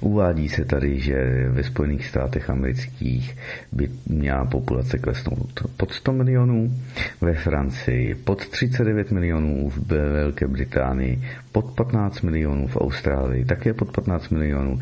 Uvádí 0.00 0.48
se 0.48 0.64
tady, 0.64 1.00
že 1.00 1.48
ve 1.48 1.62
Spojených 1.62 2.06
státech 2.06 2.50
amerických 2.50 3.36
by 3.72 3.90
měla 4.06 4.44
populace 4.44 4.98
klesnout 4.98 5.60
pod 5.76 5.92
100 5.92 6.12
milionů, 6.12 6.74
ve 7.20 7.34
Francii 7.34 8.14
pod 8.14 8.48
39 8.48 9.10
milionů, 9.10 9.70
v 9.70 9.86
Velké 9.88 10.46
Británii 10.46 11.22
pod 11.52 11.74
15 11.74 12.20
milionů, 12.20 12.66
v 12.66 12.76
Austrálii 12.76 13.44
také 13.44 13.74
pod 13.74 13.92
15 13.92 14.28
milionů, 14.28 14.80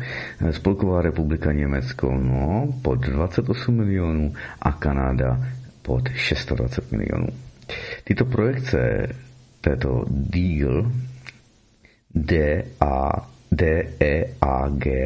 Spolková 0.51 1.01
republika 1.01 1.51
Německo 1.51 2.11
no, 2.11 2.73
pod 2.81 2.99
28 2.99 3.75
milionů 3.75 4.33
a 4.61 4.71
Kanada 4.71 5.47
pod 5.81 6.09
620 6.09 6.91
milionů. 6.91 7.27
Tyto 8.03 8.25
projekce 8.25 9.07
této 9.63 10.05
deal 10.09 10.91
D 12.15 12.63
A 12.79 13.33
D-E-A-G-E-L, 13.55 14.97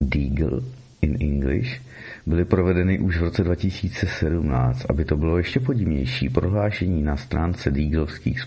Deagle 0.00 0.60
in 1.02 1.16
English, 1.20 1.80
byly 2.26 2.44
provedeny 2.44 2.98
už 2.98 3.18
v 3.18 3.22
roce 3.22 3.44
2017. 3.44 4.86
Aby 4.88 5.04
to 5.04 5.16
bylo 5.16 5.38
ještě 5.38 5.60
podivnější, 5.60 6.28
prohlášení 6.28 7.02
na 7.02 7.16
stránce 7.16 7.70
Deaglovských 7.70 8.40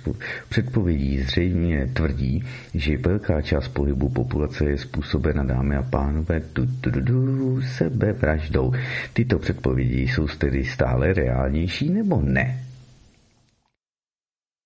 předpovědí 0.49 1.19
zřejmě 1.19 1.89
tvrdí, 1.93 2.43
že 2.73 2.97
velká 2.97 3.41
část 3.41 3.67
pohybu 3.67 4.09
populace 4.09 4.65
je 4.65 4.77
způsobena, 4.77 5.43
dámy 5.43 5.75
a 5.75 5.83
pánové, 5.83 6.39
tu, 6.39 6.65
tu, 6.65 6.91
tu, 6.91 7.01
tu, 7.01 7.61
sebevraždou. 7.61 8.73
Tyto 9.13 9.39
předpovědi 9.39 10.01
jsou 10.01 10.27
tedy 10.27 10.65
stále 10.65 11.13
reálnější 11.13 11.89
nebo 11.89 12.21
ne? 12.21 12.66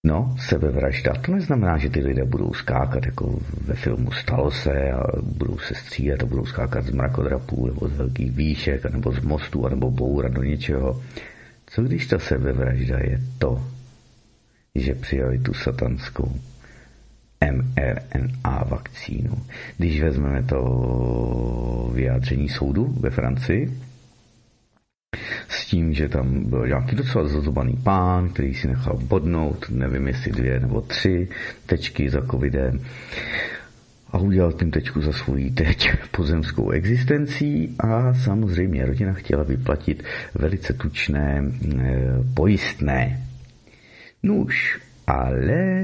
No, 0.03 0.35
sebevražda. 0.49 1.13
To 1.13 1.31
neznamená, 1.31 1.77
že 1.77 1.89
ty 1.89 1.99
lidé 1.99 2.25
budou 2.25 2.53
skákat 2.53 3.05
jako 3.05 3.39
ve 3.65 3.75
filmu 3.75 4.11
Stalo 4.11 4.51
se 4.51 4.91
a 4.91 5.03
budou 5.21 5.57
se 5.57 5.75
střílet 5.75 6.23
a 6.23 6.25
budou 6.25 6.45
skákat 6.45 6.85
z 6.85 6.91
mrakodrapů 6.91 7.67
nebo 7.67 7.87
z 7.87 7.97
velkých 7.97 8.31
výšek 8.31 8.85
nebo 8.85 9.11
z 9.11 9.19
mostu 9.19 9.67
nebo 9.67 9.91
bourat 9.91 10.31
do 10.31 10.43
něčeho. 10.43 11.01
Co 11.65 11.81
když 11.81 12.07
ta 12.07 12.19
sebevražda 12.19 12.97
je 12.97 13.21
to, 13.37 13.63
že 14.75 14.95
přijali 14.95 15.39
tu 15.39 15.53
satanskou 15.53 16.31
mRNA 17.51 18.63
vakcínu? 18.63 19.37
Když 19.77 20.01
vezmeme 20.01 20.43
to 20.43 21.91
vyjádření 21.93 22.49
soudu 22.49 22.95
ve 22.99 23.09
Francii, 23.09 23.71
s 25.47 25.65
tím, 25.65 25.93
že 25.93 26.09
tam 26.09 26.49
byl 26.49 26.67
nějaký 26.67 26.95
docela 26.95 27.27
zazubaný 27.27 27.77
pán, 27.83 28.29
který 28.29 28.53
si 28.53 28.67
nechal 28.67 28.97
bodnout, 28.97 29.65
nevím 29.69 30.07
jestli 30.07 30.31
dvě 30.31 30.59
nebo 30.59 30.81
tři 30.81 31.29
tečky 31.65 32.09
za 32.09 32.21
covidem 32.21 32.79
a 34.11 34.17
udělal 34.17 34.51
tím 34.51 34.71
tečku 34.71 35.01
za 35.01 35.11
svou 35.11 35.35
teď 35.53 35.91
pozemskou 36.11 36.69
existencí 36.69 37.75
a 37.79 38.13
samozřejmě 38.13 38.85
rodina 38.85 39.13
chtěla 39.13 39.43
vyplatit 39.43 40.03
velice 40.35 40.73
tučné 40.73 41.43
e, 41.43 41.83
pojistné. 42.33 43.27
Nuž, 44.23 44.79
ale 45.07 45.83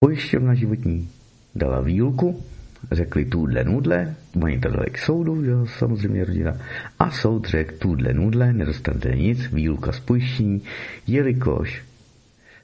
pojišťovna 0.00 0.54
životní 0.54 1.08
dala 1.54 1.80
výluku 1.80 2.44
řekli 2.92 3.24
tuhle 3.24 3.64
nudle, 3.64 4.14
oni 4.42 4.60
to 4.60 4.68
dali 4.68 4.90
k 4.90 4.98
soudu, 4.98 5.44
jo, 5.44 5.66
samozřejmě 5.66 6.24
rodina, 6.24 6.52
a 6.98 7.10
soud 7.10 7.48
řekl 7.48 7.74
tuhle 7.78 8.12
nudle, 8.12 8.52
nedostanete 8.52 9.16
nic, 9.16 9.52
výluka 9.52 9.92
z 9.92 10.00
pojištění, 10.00 10.62
jelikož 11.06 11.82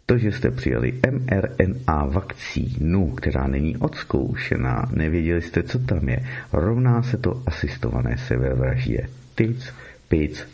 to, 0.07 0.19
že 0.19 0.33
jste 0.33 0.51
přijali 0.51 0.93
mRNA 1.11 2.05
vakcínu, 2.05 3.11
která 3.11 3.47
není 3.47 3.77
odzkoušená, 3.77 4.91
nevěděli 4.93 5.43
jste, 5.43 5.63
co 5.63 5.79
tam 5.79 6.09
je, 6.09 6.19
rovná 6.53 7.03
se 7.03 7.17
to 7.17 7.43
asistované 7.47 8.19
sebevraždě. 8.19 9.09
Tic, 9.35 9.73
pic 10.09 10.49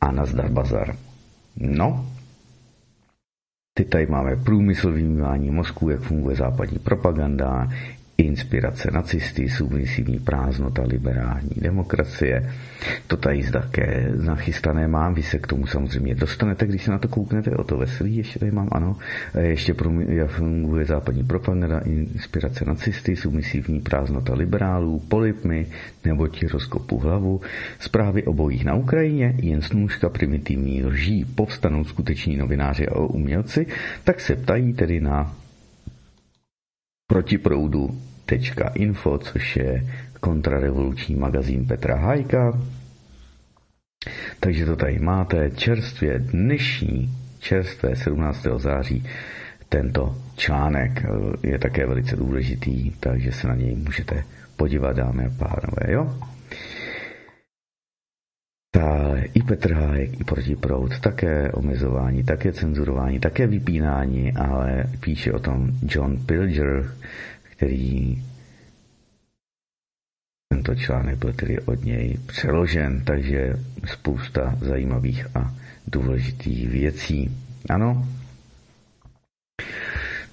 a 0.00 0.12
nazdar 0.12 0.48
bazar. 0.48 0.96
No, 1.56 2.06
Teď 3.78 3.88
tady 3.88 4.06
máme 4.06 4.36
průmysl 4.36 4.92
vymývání 4.92 5.50
mozku, 5.50 5.90
jak 5.90 6.00
funguje 6.00 6.36
západní 6.36 6.78
propaganda, 6.78 7.68
inspirace 8.18 8.90
nacisty, 8.90 9.48
submisivní 9.48 10.18
prázdnota, 10.18 10.82
liberální 10.82 11.56
demokracie. 11.56 12.52
To 13.06 13.16
tady 13.16 13.50
také 13.52 14.12
nachystané 14.24 14.88
mám, 14.88 15.14
vy 15.14 15.22
se 15.22 15.38
k 15.38 15.46
tomu 15.46 15.66
samozřejmě 15.66 16.14
dostanete, 16.14 16.66
když 16.66 16.82
se 16.84 16.90
na 16.90 16.98
to 16.98 17.08
kouknete, 17.08 17.50
o 17.50 17.64
to 17.64 17.76
veselý, 17.76 18.16
ještě 18.16 18.38
tady 18.38 18.50
mám, 18.50 18.68
ano, 18.72 18.96
ještě 19.38 19.74
funguje 20.26 20.84
západní 20.84 21.24
propaganda, 21.24 21.78
inspirace 21.78 22.64
nacisty, 22.64 23.16
submisivní 23.16 23.80
prázdnota 23.80 24.34
liberálů, 24.34 24.98
polipmy, 25.08 25.66
nebo 26.04 26.28
ti 26.28 26.46
rozkopu 26.46 26.98
hlavu, 26.98 27.40
zprávy 27.78 28.24
o 28.24 28.32
bojích 28.32 28.64
na 28.64 28.74
Ukrajině, 28.74 29.34
jen 29.42 29.62
snůžka 29.62 30.08
primitivní 30.08 30.84
lží, 30.84 31.24
povstanou 31.24 31.84
skuteční 31.84 32.36
novináři 32.36 32.88
a 32.88 32.98
umělci, 32.98 33.66
tak 34.04 34.20
se 34.20 34.36
ptají 34.36 34.72
tedy 34.72 35.00
na 35.00 35.36
protiproudu.info, 37.06 39.18
což 39.18 39.56
je 39.56 39.86
kontrarevoluční 40.20 41.16
magazín 41.16 41.66
Petra 41.66 41.96
Hajka. 41.96 42.60
Takže 44.40 44.66
to 44.66 44.76
tady 44.76 44.98
máte 44.98 45.50
čerstvě 45.50 46.18
dnešní, 46.18 47.10
čerstvé 47.38 47.96
17. 47.96 48.46
září, 48.56 49.04
tento 49.68 50.18
článek 50.36 51.02
je 51.42 51.58
také 51.58 51.86
velice 51.86 52.16
důležitý, 52.16 52.90
takže 52.90 53.32
se 53.32 53.48
na 53.48 53.54
něj 53.54 53.76
můžete 53.76 54.24
podívat, 54.56 54.96
dámy 54.96 55.24
a 55.24 55.30
pánové, 55.30 55.92
jo? 55.92 56.18
Ta, 58.76 59.16
i 59.34 59.42
Petr 59.42 59.72
Hájek, 59.72 60.20
i 60.20 60.24
protiproud, 60.24 61.00
také 61.00 61.52
omezování, 61.52 62.24
také 62.24 62.52
cenzurování, 62.52 63.20
také 63.20 63.46
vypínání, 63.46 64.32
ale 64.32 64.84
píše 65.00 65.32
o 65.32 65.38
tom 65.38 65.72
John 65.88 66.26
Pilger, 66.26 66.92
který 67.42 68.22
tento 70.52 70.74
článek 70.74 71.18
byl 71.18 71.32
tedy 71.32 71.60
od 71.60 71.84
něj 71.84 72.18
přeložen, 72.26 73.04
takže 73.04 73.52
spousta 73.84 74.58
zajímavých 74.60 75.36
a 75.36 75.54
důležitých 75.86 76.68
věcí. 76.68 77.36
Ano, 77.70 78.08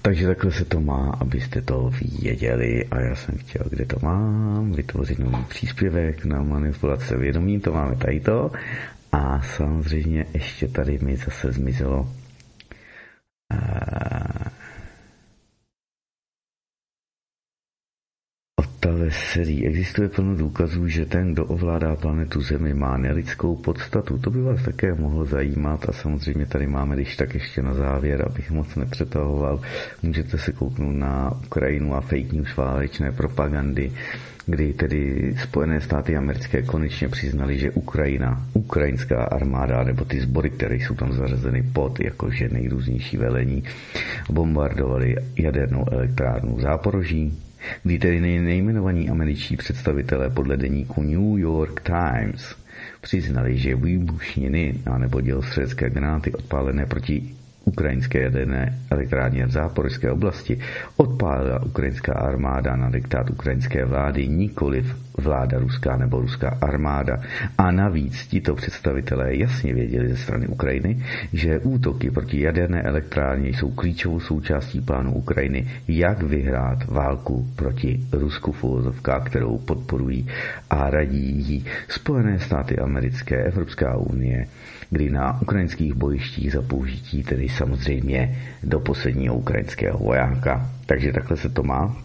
takže 0.04 0.26
takhle 0.26 0.52
se 0.52 0.64
to 0.64 0.80
má, 0.80 1.16
abyste 1.20 1.62
to 1.62 1.90
věděli. 2.20 2.84
A 2.90 3.00
já 3.00 3.14
jsem 3.14 3.38
chtěl, 3.38 3.62
kde 3.70 3.84
to 3.84 3.96
mám, 4.02 4.72
vytvořit 4.72 5.18
nový 5.18 5.44
příspěvek 5.48 6.24
na 6.24 6.42
manipulace 6.42 7.16
vědomí, 7.16 7.60
to 7.60 7.72
máme 7.72 7.96
tady 7.96 8.20
to. 8.20 8.52
A 9.12 9.42
samozřejmě 9.42 10.26
ještě 10.34 10.68
tady 10.68 10.98
mi 10.98 11.16
zase 11.16 11.52
zmizelo 11.52 12.08
ta 18.84 18.92
veselí. 18.92 19.66
Existuje 19.66 20.08
plno 20.08 20.34
důkazů, 20.36 20.88
že 20.88 21.04
ten, 21.04 21.32
kdo 21.32 21.44
ovládá 21.46 21.96
planetu 21.96 22.40
Zemi, 22.40 22.74
má 22.74 22.96
nelidskou 22.96 23.56
podstatu. 23.56 24.18
To 24.18 24.30
by 24.30 24.42
vás 24.42 24.62
také 24.62 24.94
mohlo 24.94 25.24
zajímat 25.24 25.88
a 25.88 25.92
samozřejmě 25.92 26.46
tady 26.46 26.66
máme, 26.66 26.96
když 26.96 27.16
tak 27.16 27.34
ještě 27.34 27.62
na 27.62 27.74
závěr, 27.74 28.24
abych 28.26 28.50
moc 28.50 28.76
nepřetahoval, 28.76 29.60
můžete 30.02 30.38
se 30.38 30.52
kouknout 30.52 30.96
na 30.96 31.32
Ukrajinu 31.46 31.94
a 31.94 32.00
fake 32.00 32.32
news 32.32 32.56
válečné 32.56 33.12
propagandy, 33.12 33.92
kdy 34.46 34.72
tedy 34.72 35.34
Spojené 35.42 35.80
státy 35.80 36.16
americké 36.16 36.62
konečně 36.62 37.08
přiznali, 37.08 37.58
že 37.58 37.70
Ukrajina, 37.70 38.46
ukrajinská 38.52 39.24
armáda, 39.24 39.84
nebo 39.84 40.04
ty 40.04 40.20
sbory, 40.20 40.50
které 40.50 40.76
jsou 40.76 40.94
tam 40.94 41.12
zařazeny 41.12 41.62
pod 41.72 42.00
jakože 42.00 42.48
nejrůznější 42.48 43.16
velení, 43.16 43.64
bombardovali 44.30 45.16
jadernou 45.36 45.84
elektrárnu 45.90 46.60
Záporoží, 46.60 47.32
kdy 47.82 47.98
tedy 47.98 48.20
nejmenovaní 48.20 49.10
američtí 49.10 49.56
představitelé 49.56 50.30
podle 50.30 50.56
deníku 50.56 51.02
New 51.02 51.38
York 51.38 51.80
Times. 51.80 52.56
Přiznali, 53.00 53.58
že 53.58 53.76
výbušniny 53.76 54.74
a 54.86 54.98
nebo 54.98 55.20
dělostřelecké 55.20 55.90
granáty 55.90 56.32
odpálené 56.32 56.86
proti 56.86 57.34
ukrajinské 57.64 58.22
jaderné 58.22 58.78
elektrárně 58.90 59.46
v 59.46 59.50
záporské 59.50 60.10
oblasti 60.10 60.58
odpálila 60.96 61.62
ukrajinská 61.62 62.12
armáda 62.12 62.76
na 62.76 62.90
diktát 62.90 63.30
ukrajinské 63.30 63.84
vlády, 63.84 64.28
nikoliv 64.28 64.96
vláda 65.18 65.58
ruská 65.58 65.96
nebo 65.96 66.20
ruská 66.20 66.58
armáda. 66.60 67.16
A 67.58 67.70
navíc 67.70 68.26
tito 68.26 68.54
představitelé 68.54 69.36
jasně 69.36 69.74
věděli 69.74 70.08
ze 70.08 70.16
strany 70.16 70.46
Ukrajiny, 70.46 71.04
že 71.32 71.58
útoky 71.58 72.10
proti 72.10 72.40
jaderné 72.40 72.82
elektrárně 72.82 73.48
jsou 73.48 73.70
klíčovou 73.70 74.20
součástí 74.20 74.80
plánu 74.80 75.14
Ukrajiny, 75.14 75.66
jak 75.88 76.22
vyhrát 76.22 76.84
válku 76.84 77.46
proti 77.56 78.00
Rusku 78.12 78.52
v 78.52 79.00
kterou 79.24 79.58
podporují 79.58 80.28
a 80.70 80.90
radí 80.90 81.42
jí 81.48 81.64
Spojené 81.88 82.38
státy 82.38 82.78
americké, 82.78 83.44
Evropská 83.44 83.96
unie, 83.96 84.46
kdy 84.94 85.10
na 85.10 85.40
ukrajinských 85.42 85.94
bojištích 85.94 86.52
za 86.52 86.62
použití 86.62 87.22
tedy 87.22 87.48
samozřejmě 87.48 88.38
do 88.62 88.80
posledního 88.80 89.34
ukrajinského 89.34 89.98
vojáka. 89.98 90.70
Takže 90.86 91.12
takhle 91.12 91.36
se 91.36 91.48
to 91.48 91.62
má. 91.62 91.96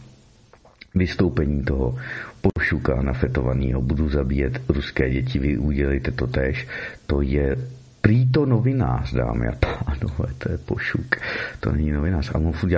Vystoupení 0.96 1.64
toho 1.64 1.98
pošuka 2.42 3.02
nafetovaného 3.02 3.82
budu 3.82 4.10
zabíjet 4.10 4.62
ruské 4.70 5.10
děti, 5.10 5.40
vy 5.40 5.58
udělejte 5.58 6.12
to 6.12 6.28
tež. 6.28 6.68
To 7.08 7.22
je 7.22 7.56
prý 8.02 8.32
to 8.32 8.46
novinář, 8.46 9.14
dámy 9.14 9.48
a 9.48 9.56
pánové, 9.56 10.34
to 10.38 10.52
je 10.52 10.58
pošuk, 10.58 11.16
to 11.60 11.72
není 11.72 11.92
novinář. 11.92 12.32
A 12.36 12.52
furt 12.52 12.70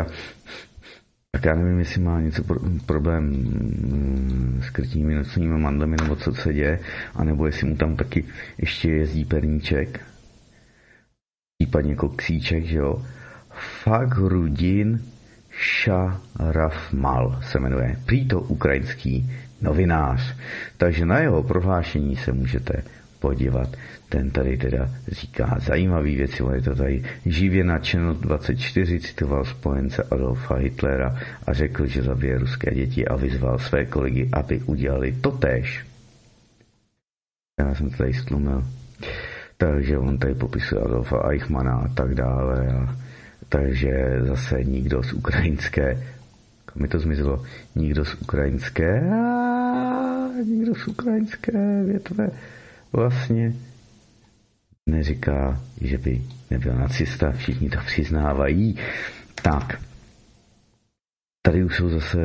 tak 1.32 1.46
já 1.46 1.56
nevím, 1.56 1.80
jestli 1.80 2.02
má 2.02 2.22
něco 2.22 2.44
pro, 2.44 2.60
problém 2.86 3.24
mm, 3.24 4.62
s 4.64 4.70
krytními 4.70 5.16
nocními 5.16 5.60
mandlemi, 5.60 5.96
nebo 6.02 6.16
co 6.16 6.34
se 6.34 6.54
děje, 6.54 6.80
anebo 7.16 7.46
jestli 7.46 7.68
mu 7.68 7.76
tam 7.76 7.96
taky 7.96 8.26
ještě 8.58 8.92
jezdí 8.92 9.26
perníček, 9.26 10.00
případně 11.58 11.96
koksíček, 11.96 12.66
že 12.66 12.78
jo. 12.78 13.06
Fagrudin 13.84 15.02
Šarafmal 15.52 17.40
se 17.42 17.60
jmenuje. 17.60 17.98
Prý 18.06 18.28
to 18.28 18.40
ukrajinský 18.40 19.32
novinář. 19.62 20.36
Takže 20.78 21.06
na 21.06 21.20
jeho 21.20 21.44
prohlášení 21.44 22.16
se 22.16 22.32
můžete 22.32 22.84
podívat. 23.20 23.70
Ten 24.12 24.32
tady 24.32 24.58
teda 24.58 24.90
říká 25.08 25.58
zajímavý 25.60 26.16
věci, 26.16 26.44
on 26.44 26.54
je 26.54 26.62
to 26.62 26.76
tady 26.76 27.04
živě 27.26 27.64
na 27.64 27.80
Channel 27.80 28.14
24 28.14 29.00
citoval 29.00 29.46
spojence 29.46 30.04
Adolfa 30.12 30.56
Hitlera 30.56 31.16
a 31.48 31.54
řekl, 31.54 31.86
že 31.86 32.04
zabije 32.04 32.38
ruské 32.38 32.76
děti 32.76 33.08
a 33.08 33.16
vyzval 33.16 33.60
své 33.60 33.86
kolegy, 33.86 34.30
aby 34.34 34.60
udělali 34.60 35.12
to 35.22 35.32
tež. 35.32 35.86
Já 37.60 37.76
jsem 37.76 37.90
to 37.90 37.98
tady 37.98 38.14
stlumil. 38.14 38.64
Takže 39.58 39.98
on 39.98 40.18
tady 40.18 40.36
popisuje 40.36 40.82
Adolfa 40.82 41.30
Eichmana 41.30 41.76
a 41.76 41.88
tak 41.88 42.16
dále. 42.16 42.68
A, 42.68 42.96
takže 43.50 43.92
zase 44.22 44.64
nikdo 44.64 45.04
z 45.04 45.14
ukrajinské, 45.14 46.04
mi 46.76 46.88
to 46.88 47.00
zmizelo, 47.00 47.44
nikdo 47.76 48.06
z 48.06 48.14
ukrajinské, 48.14 49.12
a, 49.12 50.28
nikdo 50.46 50.76
z 50.76 50.88
ukrajinské 50.88 51.84
větve 51.84 52.30
vlastně 52.94 53.54
neříká, 54.90 55.62
že 55.82 55.98
by 55.98 56.22
nebyl 56.52 56.74
nacista, 56.74 57.32
všichni 57.32 57.70
to 57.70 57.80
přiznávají. 57.86 58.78
Tak, 59.42 59.82
tady 61.42 61.64
už 61.64 61.78
jsou 61.78 61.90
zase 61.90 62.20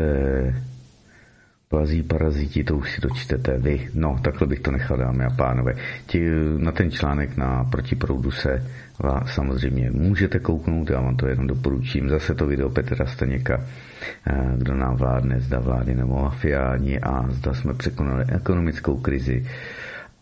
plazí 1.68 2.02
paraziti, 2.02 2.64
to 2.64 2.76
už 2.76 2.92
si 2.92 3.00
dočtete 3.00 3.58
vy. 3.58 3.88
No, 3.94 4.18
takhle 4.22 4.46
bych 4.46 4.60
to 4.60 4.70
nechal, 4.70 4.96
dámy 4.96 5.24
a 5.24 5.30
pánové. 5.30 5.74
Ti, 6.06 6.30
na 6.58 6.72
ten 6.72 6.90
článek 6.90 7.36
na 7.36 7.64
protiproudu 7.64 8.30
se 8.30 8.62
vás 8.98 9.34
samozřejmě 9.34 9.90
můžete 9.90 10.38
kouknout, 10.38 10.90
já 10.90 11.00
vám 11.00 11.16
to 11.16 11.26
jenom 11.26 11.46
doporučím. 11.46 12.08
Zase 12.08 12.34
to 12.34 12.46
video 12.46 12.70
Petra 12.70 13.06
Staněka, 13.06 13.64
eh, 14.26 14.52
kdo 14.56 14.74
nám 14.74 14.96
vládne, 14.96 15.40
zda 15.40 15.58
vlády 15.58 15.94
nebo 15.94 16.22
mafiáni 16.22 17.00
a 17.00 17.26
zda 17.30 17.54
jsme 17.54 17.74
překonali 17.74 18.24
ekonomickou 18.32 18.96
krizi 18.96 19.46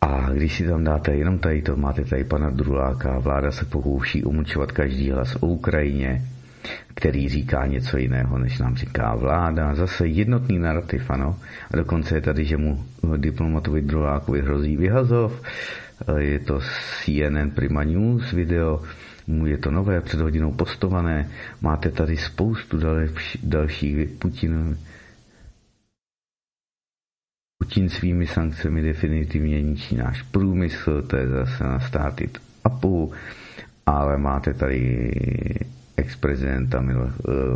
a 0.04 0.30
když 0.32 0.56
si 0.56 0.66
tam 0.66 0.84
dáte 0.84 1.14
jenom 1.14 1.38
tady 1.38 1.62
to, 1.62 1.76
máte 1.76 2.04
tady 2.04 2.24
pana 2.24 2.50
Druláka, 2.50 3.18
vláda 3.18 3.50
se 3.50 3.64
pokouší 3.64 4.24
umlčovat 4.24 4.72
každý 4.72 5.10
hlas 5.10 5.36
o 5.40 5.46
Ukrajině, 5.46 6.22
který 6.94 7.28
říká 7.28 7.66
něco 7.66 7.96
jiného, 7.96 8.38
než 8.38 8.58
nám 8.58 8.76
říká 8.76 9.14
vláda. 9.14 9.74
Zase 9.74 10.06
jednotný 10.06 10.58
narrativ, 10.58 11.10
ano. 11.10 11.36
A 11.70 11.76
dokonce 11.76 12.14
je 12.14 12.20
tady, 12.20 12.44
že 12.44 12.56
mu 12.56 12.84
diplomatovi 13.16 13.80
Drulákovi 13.80 14.42
hrozí 14.42 14.76
vyhazov. 14.76 15.42
Je 16.18 16.38
to 16.38 16.60
CNN 17.04 17.50
Prima 17.54 17.84
News 17.84 18.32
video, 18.32 18.82
je 19.44 19.58
to 19.58 19.70
nové, 19.70 20.00
před 20.00 20.20
hodinou 20.20 20.52
postované. 20.52 21.28
Máte 21.60 21.90
tady 21.90 22.16
spoustu 22.16 22.78
dalších 23.42 24.08
Putin, 24.08 24.76
Putin 27.58 27.88
svými 27.88 28.26
sankcemi 28.26 28.82
definitivně 28.82 29.62
ničí 29.62 29.96
náš 29.96 30.22
průmysl, 30.22 31.02
to 31.02 31.16
je 31.16 31.28
zase 31.28 31.64
na 31.64 31.80
státy 31.80 32.30
a 32.64 32.68
půl, 32.68 33.10
ale 33.86 34.18
máte 34.18 34.54
tady 34.54 35.10
ex-prezidenta 35.96 36.84
eh, 36.90 37.04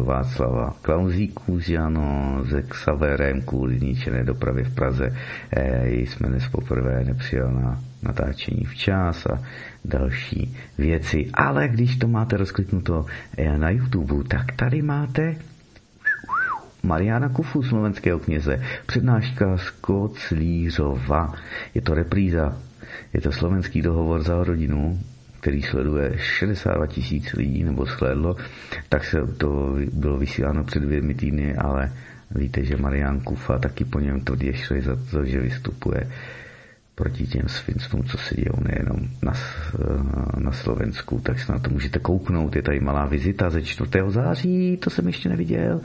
Václava 0.04 0.76
Klauzíku 0.82 1.60
s 1.60 1.68
Jano, 1.68 2.44
se 2.48 2.62
Xaverem 2.62 3.42
kvůli 3.42 3.78
zničené 3.78 4.24
dopravy 4.24 4.64
v 4.64 4.74
Praze. 4.74 5.16
E, 5.56 5.90
jsme 5.90 6.28
dnes 6.28 6.48
poprvé 6.48 7.04
nepřijel 7.04 7.50
na 7.52 7.80
natáčení 8.02 8.64
včas 8.64 9.26
a 9.26 9.42
další 9.84 10.56
věci. 10.78 11.30
Ale 11.34 11.68
když 11.68 11.96
to 11.96 12.08
máte 12.08 12.36
rozkliknuto 12.36 13.06
eh, 13.36 13.58
na 13.58 13.70
YouTube, 13.70 14.24
tak 14.28 14.52
tady 14.52 14.82
máte 14.82 15.36
Mariana 16.82 17.28
Kufu, 17.28 17.62
slovenského 17.62 18.18
kněze, 18.18 18.62
přednáška 18.86 19.56
z 19.58 19.70
Koclířova. 19.70 21.34
Je 21.74 21.80
to 21.80 21.94
repríza, 21.94 22.56
je 23.12 23.20
to 23.20 23.32
slovenský 23.32 23.82
dohovor 23.82 24.22
za 24.22 24.44
rodinu, 24.44 25.00
který 25.40 25.62
sleduje 25.62 26.18
62 26.18 26.86
tisíc 26.86 27.32
lidí, 27.32 27.64
nebo 27.64 27.86
sledlo, 27.86 28.36
tak 28.88 29.04
se 29.04 29.26
to 29.26 29.76
bylo 29.92 30.18
vysíláno 30.18 30.64
před 30.64 30.82
dvěmi 30.82 31.14
týdny, 31.14 31.56
ale 31.56 31.92
víte, 32.30 32.64
že 32.64 32.76
Marian 32.76 33.20
Kufa 33.20 33.58
taky 33.58 33.84
po 33.84 34.00
něm 34.00 34.20
tvrdě 34.20 34.54
šli 34.54 34.82
za 34.82 34.96
to, 35.10 35.24
že 35.24 35.40
vystupuje 35.40 36.10
proti 36.98 37.26
těm 37.26 37.48
svinstům, 37.48 38.04
co 38.04 38.18
se 38.18 38.34
dějou 38.34 38.58
nejenom 38.68 39.08
na, 39.22 39.32
na 40.38 40.52
Slovensku, 40.52 41.20
tak 41.20 41.40
se 41.40 41.52
na 41.52 41.58
to 41.58 41.70
můžete 41.70 41.98
kouknout. 41.98 42.56
Je 42.56 42.62
tady 42.62 42.80
malá 42.80 43.06
vizita 43.06 43.50
ze 43.50 43.62
4. 43.62 43.90
září, 44.08 44.76
to 44.76 44.90
jsem 44.90 45.06
ještě 45.06 45.28
neviděl. 45.28 45.80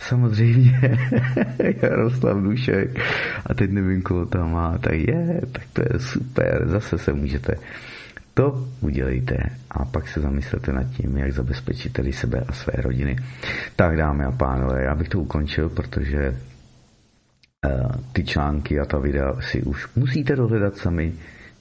Samozřejmě 0.00 0.98
Jaroslav 1.82 2.42
Dušek 2.42 2.98
a 3.46 3.54
teď 3.54 3.70
nevím, 3.70 4.02
koho 4.02 4.26
tam 4.26 4.52
má, 4.52 4.78
tak 4.78 4.94
je, 4.94 5.40
tak 5.52 5.62
to 5.72 5.82
je 5.82 5.98
super, 5.98 6.68
zase 6.68 6.98
se 6.98 7.12
můžete 7.12 7.54
to 8.34 8.68
udělejte 8.80 9.36
a 9.70 9.84
pak 9.84 10.08
se 10.08 10.20
zamyslete 10.20 10.72
nad 10.72 10.84
tím, 10.84 11.16
jak 11.16 11.32
zabezpečit 11.32 11.92
tedy 11.92 12.12
sebe 12.12 12.44
a 12.48 12.52
své 12.52 12.72
rodiny. 12.82 13.16
Tak 13.76 13.96
dámy 13.96 14.24
a 14.24 14.30
pánové, 14.30 14.84
já 14.84 14.94
bych 14.94 15.08
to 15.08 15.20
ukončil, 15.20 15.68
protože 15.68 16.34
ty 18.12 18.24
články 18.24 18.80
a 18.80 18.84
ta 18.84 18.98
videa 18.98 19.36
si 19.40 19.62
už 19.62 19.88
musíte 19.96 20.36
dohledat 20.36 20.76
sami. 20.76 21.12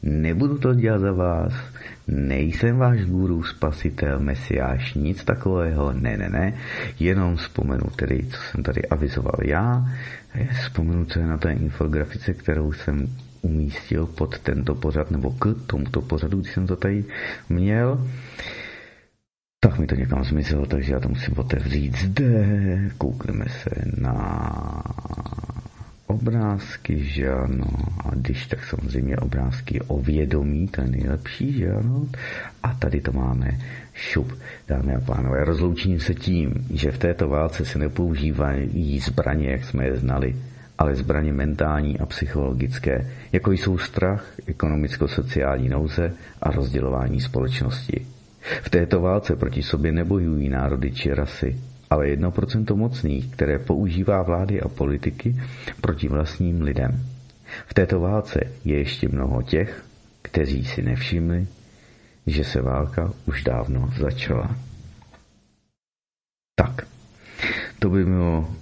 Nebudu 0.03 0.57
to 0.57 0.73
dělat 0.73 0.99
za 0.99 1.11
vás, 1.11 1.53
nejsem 2.07 2.77
váš 2.77 3.05
guru, 3.05 3.43
spasitel, 3.43 4.19
mesiáš, 4.19 4.93
nic 4.93 5.23
takového, 5.23 5.93
ne, 5.93 6.17
ne, 6.17 6.29
ne, 6.29 6.53
jenom 6.99 7.35
vzpomenu 7.35 7.83
tedy, 7.95 8.25
co 8.31 8.37
jsem 8.41 8.63
tady 8.63 8.87
avizoval 8.87 9.35
já, 9.45 9.85
vzpomenu, 10.61 11.05
co 11.05 11.19
je 11.19 11.27
na 11.27 11.37
té 11.37 11.51
infografice, 11.51 12.33
kterou 12.33 12.73
jsem 12.73 13.07
umístil 13.41 14.05
pod 14.05 14.39
tento 14.39 14.75
pořad, 14.75 15.11
nebo 15.11 15.31
k 15.31 15.55
tomuto 15.67 16.01
pořadu, 16.01 16.39
když 16.39 16.53
jsem 16.53 16.67
to 16.67 16.75
tady 16.75 17.05
měl. 17.49 18.07
Tak 19.59 19.79
mi 19.79 19.87
to 19.87 19.95
někam 19.95 20.23
zmizelo, 20.23 20.65
takže 20.65 20.93
já 20.93 20.99
to 20.99 21.09
musím 21.09 21.33
otevřít 21.37 21.97
zde. 21.97 22.45
Koukneme 22.97 23.45
se 23.49 23.69
na 23.97 24.83
obrázky, 26.11 27.03
že 27.03 27.29
ano. 27.29 27.67
A 28.05 28.15
když 28.15 28.47
tak 28.47 28.65
samozřejmě 28.65 29.17
obrázky 29.17 29.81
o 29.87 30.01
vědomí, 30.01 30.67
to 30.67 30.81
je 30.81 30.87
nejlepší, 30.87 31.53
že 31.53 31.71
ano. 31.71 32.05
A 32.63 32.73
tady 32.73 33.01
to 33.01 33.11
máme 33.11 33.59
šup, 33.93 34.33
dámy 34.67 34.95
a 34.95 35.01
pánové. 35.01 35.45
Rozloučím 35.45 35.99
se 35.99 36.13
tím, 36.13 36.53
že 36.73 36.91
v 36.91 36.97
této 36.97 37.27
válce 37.27 37.65
se 37.65 37.79
nepoužívají 37.79 38.99
zbraně, 38.99 39.51
jak 39.51 39.63
jsme 39.63 39.85
je 39.85 39.95
znali 39.95 40.35
ale 40.81 40.95
zbraně 40.95 41.33
mentální 41.33 41.99
a 41.99 42.05
psychologické, 42.05 43.07
jako 43.31 43.51
jsou 43.51 43.77
strach, 43.77 44.25
ekonomicko-sociální 44.47 45.69
nouze 45.69 46.13
a 46.41 46.51
rozdělování 46.51 47.21
společnosti. 47.21 48.05
V 48.61 48.69
této 48.69 49.01
válce 49.01 49.35
proti 49.35 49.63
sobě 49.63 49.91
nebojují 49.91 50.49
národy 50.49 50.91
či 50.91 51.13
rasy, 51.13 51.55
ale 51.91 52.15
1% 52.15 52.75
mocných, 52.75 53.27
které 53.31 53.59
používá 53.59 54.23
vlády 54.23 54.61
a 54.61 54.67
politiky 54.67 55.35
proti 55.81 56.07
vlastním 56.07 56.61
lidem. 56.61 57.05
V 57.67 57.73
této 57.73 57.99
válce 57.99 58.39
je 58.65 58.77
ještě 58.77 59.09
mnoho 59.09 59.41
těch, 59.41 59.85
kteří 60.21 60.65
si 60.65 60.81
nevšimli, 60.81 61.47
že 62.27 62.43
se 62.43 62.61
válka 62.61 63.13
už 63.25 63.43
dávno 63.43 63.89
začala. 63.99 64.55
Tak, 66.55 66.87
to 67.79 67.89
by 67.89 68.05
bylo 68.05 68.55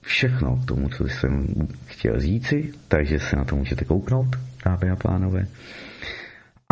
všechno 0.00 0.56
k 0.56 0.64
tomu, 0.64 0.88
co 0.88 1.04
jsem 1.04 1.46
chtěl 1.86 2.20
říci, 2.20 2.72
takže 2.88 3.18
se 3.18 3.36
na 3.36 3.44
to 3.44 3.56
můžete 3.56 3.84
kouknout, 3.84 4.36
dámy 4.64 4.90
a 4.90 4.96
pánové. 4.96 5.46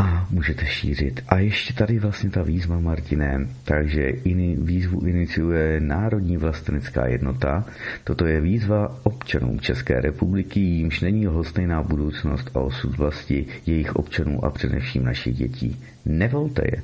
A 0.01 0.27
můžete 0.31 0.67
šířit. 0.67 1.21
A 1.29 1.39
ještě 1.39 1.75
tady 1.75 1.99
vlastně 1.99 2.31
ta 2.31 2.43
výzva 2.43 2.81
Martinem, 2.81 3.51
takže 3.65 4.09
ini, 4.09 4.57
výzvu 4.61 5.07
iniciuje 5.07 5.81
Národní 5.81 6.37
vlastenecká 6.37 7.07
jednota. 7.07 7.65
Toto 8.05 8.27
je 8.27 8.41
výzva 8.41 8.97
občanů 9.03 9.59
České 9.59 10.01
republiky, 10.01 10.61
jímž 10.61 11.01
není 11.01 11.29
lhostejná 11.29 11.83
budoucnost 11.83 12.51
a 12.55 12.61
osud 12.61 12.97
vlasti 12.97 13.47
jejich 13.67 13.97
občanů 13.97 14.45
a 14.45 14.51
především 14.51 15.05
našich 15.05 15.37
dětí. 15.37 15.81
Nevolte 16.05 16.63
je. 16.65 16.83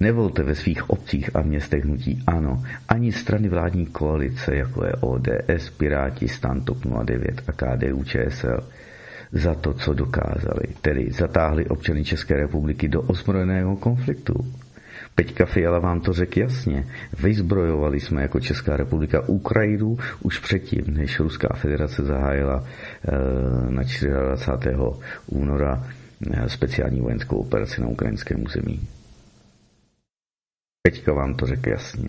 Nevolte 0.00 0.42
ve 0.42 0.54
svých 0.54 0.90
obcích 0.90 1.36
a 1.36 1.42
městech 1.42 1.84
hnutí 1.84 2.22
ANO 2.26 2.62
ani 2.88 3.12
strany 3.12 3.48
vládní 3.48 3.86
koalice, 3.86 4.56
jako 4.56 4.84
je 4.84 4.92
ODS, 4.92 5.70
Piráti, 5.76 6.28
Stan 6.28 6.60
TOP 6.60 6.78
09 7.04 7.42
a 7.48 7.52
KDU 7.52 8.04
ČSL 8.04 8.75
za 9.36 9.54
to, 9.54 9.74
co 9.74 9.92
dokázali, 9.92 10.74
tedy 10.80 11.10
zatáhli 11.12 11.66
občany 11.66 12.04
České 12.04 12.36
republiky 12.36 12.88
do 12.88 13.02
ozbrojeného 13.02 13.76
konfliktu. 13.76 14.34
Peťka 15.14 15.46
Fiala 15.46 15.78
vám 15.78 16.00
to 16.00 16.12
řekl 16.12 16.38
jasně. 16.38 16.86
Vyzbrojovali 17.22 18.00
jsme 18.00 18.22
jako 18.22 18.40
Česká 18.40 18.76
republika 18.76 19.28
Ukrajinu 19.28 19.98
už 20.22 20.38
předtím, 20.38 20.84
než 20.88 21.20
Ruská 21.20 21.48
federace 21.54 22.04
zahájila 22.04 22.64
e, 23.04 23.70
na 23.70 23.82
24. 23.82 24.76
února 25.26 25.84
eh, 26.30 26.48
speciální 26.48 27.00
vojenskou 27.00 27.36
operaci 27.36 27.80
na 27.80 27.86
ukrajinském 27.86 28.44
území. 28.44 28.88
Peťka 30.82 31.12
vám 31.12 31.34
to 31.34 31.46
řekl 31.46 31.68
jasně. 31.68 32.08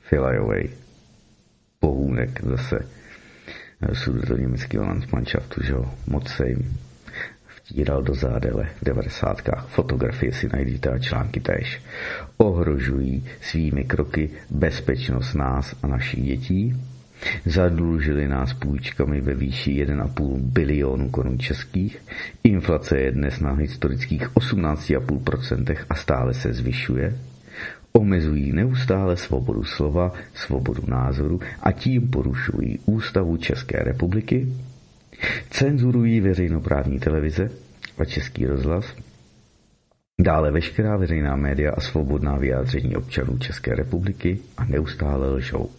Filajovej. 0.00 0.70
Pohůnek 1.80 2.44
zase 2.44 2.78
sud 3.92 4.38
německého 4.38 4.84
Landsmannschaftu, 4.84 5.62
že 5.62 5.72
jo, 5.72 5.84
moc 6.06 6.28
se 6.28 6.48
jim 6.48 6.78
vtíral 7.48 8.02
do 8.02 8.14
zádele 8.14 8.68
v 8.80 8.84
devadesátkách. 8.84 9.68
Fotografie 9.68 10.32
si 10.32 10.48
najdete 10.52 10.90
a 10.90 10.98
články 10.98 11.40
též. 11.40 11.82
Ohrožují 12.36 13.24
svými 13.40 13.84
kroky 13.84 14.30
bezpečnost 14.50 15.34
nás 15.34 15.76
a 15.82 15.86
našich 15.86 16.24
dětí. 16.24 16.74
Zadlužili 17.44 18.28
nás 18.28 18.54
půjčkami 18.54 19.20
ve 19.20 19.34
výši 19.34 19.84
1,5 19.84 20.38
bilionu 20.38 21.10
korun 21.10 21.38
českých. 21.38 21.98
Inflace 22.44 22.98
je 22.98 23.12
dnes 23.12 23.40
na 23.40 23.52
historických 23.52 24.30
18,5% 24.30 25.76
a 25.90 25.94
stále 25.94 26.34
se 26.34 26.52
zvyšuje 26.52 27.27
omezují 27.92 28.52
neustále 28.52 29.16
svobodu 29.16 29.64
slova, 29.64 30.12
svobodu 30.34 30.82
názoru 30.86 31.40
a 31.62 31.72
tím 31.72 32.08
porušují 32.08 32.78
ústavu 32.86 33.36
České 33.36 33.78
republiky, 33.78 34.48
cenzurují 35.50 36.20
veřejnoprávní 36.20 36.98
televize 36.98 37.50
a 37.98 38.04
český 38.04 38.46
rozhlas, 38.46 38.94
dále 40.20 40.50
veškerá 40.50 40.96
veřejná 40.96 41.36
média 41.36 41.72
a 41.72 41.80
svobodná 41.80 42.36
vyjádření 42.36 42.96
občanů 42.96 43.38
České 43.38 43.74
republiky 43.74 44.38
a 44.56 44.64
neustále 44.64 45.30
lžou. 45.30 45.70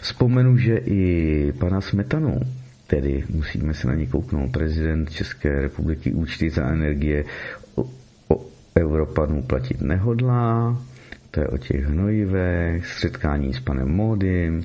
Vzpomenu, 0.00 0.58
že 0.58 0.76
i 0.76 1.52
pana 1.58 1.80
Smetanu, 1.80 2.40
tedy 2.86 3.24
musíme 3.30 3.74
se 3.74 3.86
na 3.86 3.94
ně 3.94 4.06
kouknout, 4.06 4.52
prezident 4.52 5.10
České 5.10 5.60
republiky 5.60 6.12
účty 6.12 6.50
za 6.50 6.68
energie 6.68 7.24
o, 7.74 7.82
o 8.28 8.46
Evropanů 8.74 9.42
platit 9.42 9.80
nehodlá, 9.80 10.78
to 11.36 11.40
je 11.40 11.48
o 11.48 11.58
těch 11.58 11.84
hnojivech, 11.84 12.86
setkání 12.86 13.54
s 13.54 13.60
panem 13.60 13.88
Modym, 13.88 14.62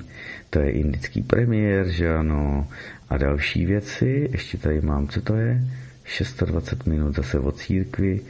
to 0.50 0.58
je 0.58 0.70
indický 0.70 1.22
premiér, 1.22 1.88
že 1.88 2.14
ano, 2.14 2.68
a 3.10 3.16
další 3.16 3.66
věci. 3.66 4.28
Ještě 4.32 4.58
tady 4.58 4.80
mám, 4.80 5.08
co 5.08 5.20
to 5.20 5.36
je? 5.36 5.60
620 6.04 6.86
minut 6.86 7.16
zase 7.16 7.38
o 7.38 7.52
církvi, 7.52 8.20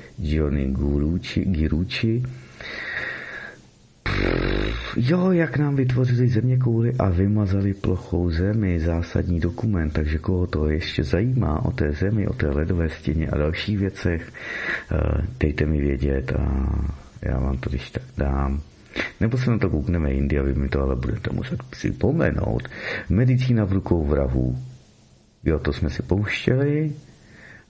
Gurucci, 0.72 1.40
Girucci. 1.44 2.22
Jo, 4.96 5.32
jak 5.32 5.58
nám 5.58 5.76
vytvořili 5.76 6.28
země 6.28 6.58
kouly 6.58 6.92
a 6.98 7.08
vymazali 7.10 7.74
plochou 7.74 8.30
zemi, 8.30 8.80
zásadní 8.80 9.40
dokument, 9.40 9.90
takže 9.90 10.18
koho 10.18 10.46
to 10.46 10.68
ještě 10.68 11.04
zajímá 11.04 11.64
o 11.64 11.70
té 11.70 11.92
zemi, 11.92 12.26
o 12.26 12.32
té 12.32 12.50
ledové 12.50 12.88
stěně 12.88 13.28
a 13.28 13.38
dalších 13.38 13.78
věcech, 13.78 14.32
eh, 14.92 15.26
dejte 15.40 15.66
mi 15.66 15.80
vědět 15.80 16.32
a 16.32 17.01
já 17.22 17.38
vám 17.38 17.58
to 17.58 17.70
když 17.70 17.90
tak 17.90 18.02
dám. 18.16 18.60
Nebo 19.20 19.38
se 19.38 19.50
na 19.50 19.58
to 19.58 19.70
koukneme 19.70 20.12
jindy 20.12 20.38
a 20.38 20.42
vy 20.42 20.54
mi 20.54 20.68
to 20.68 20.82
ale 20.82 20.96
budete 20.96 21.30
muset 21.32 21.62
připomenout. 21.62 22.68
Medicína 23.08 23.64
v 23.64 23.72
rukou 23.72 24.06
vrahů. 24.06 24.58
Jo, 25.44 25.58
to 25.58 25.72
jsme 25.72 25.90
si 25.90 26.02
pouštěli. 26.02 26.92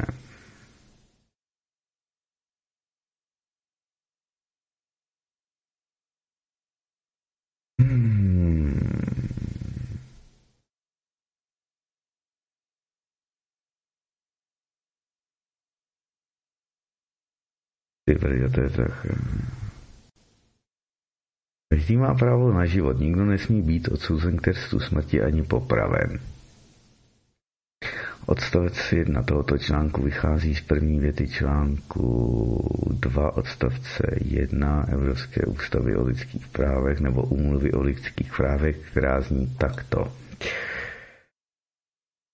Ty 18.09 18.17
to 18.17 18.27
je 18.61 18.69
tak... 18.69 19.05
Eh. 19.05 19.17
Každý 21.69 21.97
má 21.97 22.17
právo 22.17 22.49
na 22.49 22.65
život, 22.65 22.97
nikdo 22.97 23.25
nesmí 23.25 23.61
být 23.61 23.87
odsouzen 23.87 24.37
k 24.37 24.41
trestu 24.41 24.79
smrti 24.79 25.21
ani 25.21 25.43
popraven. 25.43 26.19
Odstavec 28.25 28.91
1 28.91 29.23
tohoto 29.23 29.57
článku 29.57 30.01
vychází 30.01 30.55
z 30.55 30.61
první 30.61 30.99
věty 30.99 31.27
článku 31.27 32.05
2 32.99 33.37
odstavce 33.37 34.03
1 34.21 34.85
Evropské 34.89 35.45
ústavy 35.45 35.95
o 35.95 36.03
lidských 36.03 36.47
právech 36.47 36.99
nebo 36.99 37.23
umluvy 37.23 37.71
o 37.71 37.81
lidských 37.81 38.37
právech, 38.37 38.77
která 38.91 39.21
zní 39.21 39.55
takto. 39.57 40.13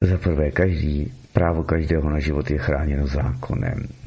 Za 0.04 0.18
prvé, 0.18 0.52
každý, 0.52 1.14
právo 1.34 1.64
každého 1.64 2.10
na 2.10 2.20
život 2.20 2.52
je 2.52 2.58
chráněno 2.58 3.08
zákonem. 3.08 4.05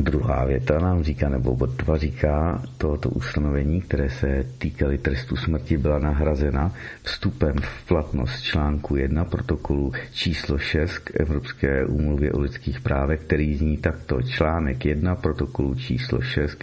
Druhá 0.00 0.44
věta 0.44 0.78
nám 0.78 1.02
říká, 1.02 1.28
nebo 1.28 1.56
bod 1.56 1.70
2 1.70 1.96
říká, 1.96 2.62
tohoto 2.78 3.08
ustanovení, 3.08 3.80
které 3.80 4.10
se 4.10 4.44
týkaly 4.58 4.98
trestu 4.98 5.36
smrti, 5.36 5.76
byla 5.76 5.98
nahrazena 5.98 6.72
vstupem 7.02 7.54
v 7.60 7.88
platnost 7.88 8.42
článku 8.42 8.96
1 8.96 9.24
protokolu 9.24 9.92
číslo 10.12 10.58
6 10.58 10.98
k 10.98 11.20
Evropské 11.20 11.86
úmluvě 11.86 12.32
o 12.32 12.40
lidských 12.40 12.80
právech, 12.80 13.20
který 13.20 13.56
zní 13.56 13.76
takto. 13.76 14.22
Článek 14.22 14.84
1 14.84 15.14
protokolu 15.14 15.74
číslo 15.74 16.20
6 16.20 16.54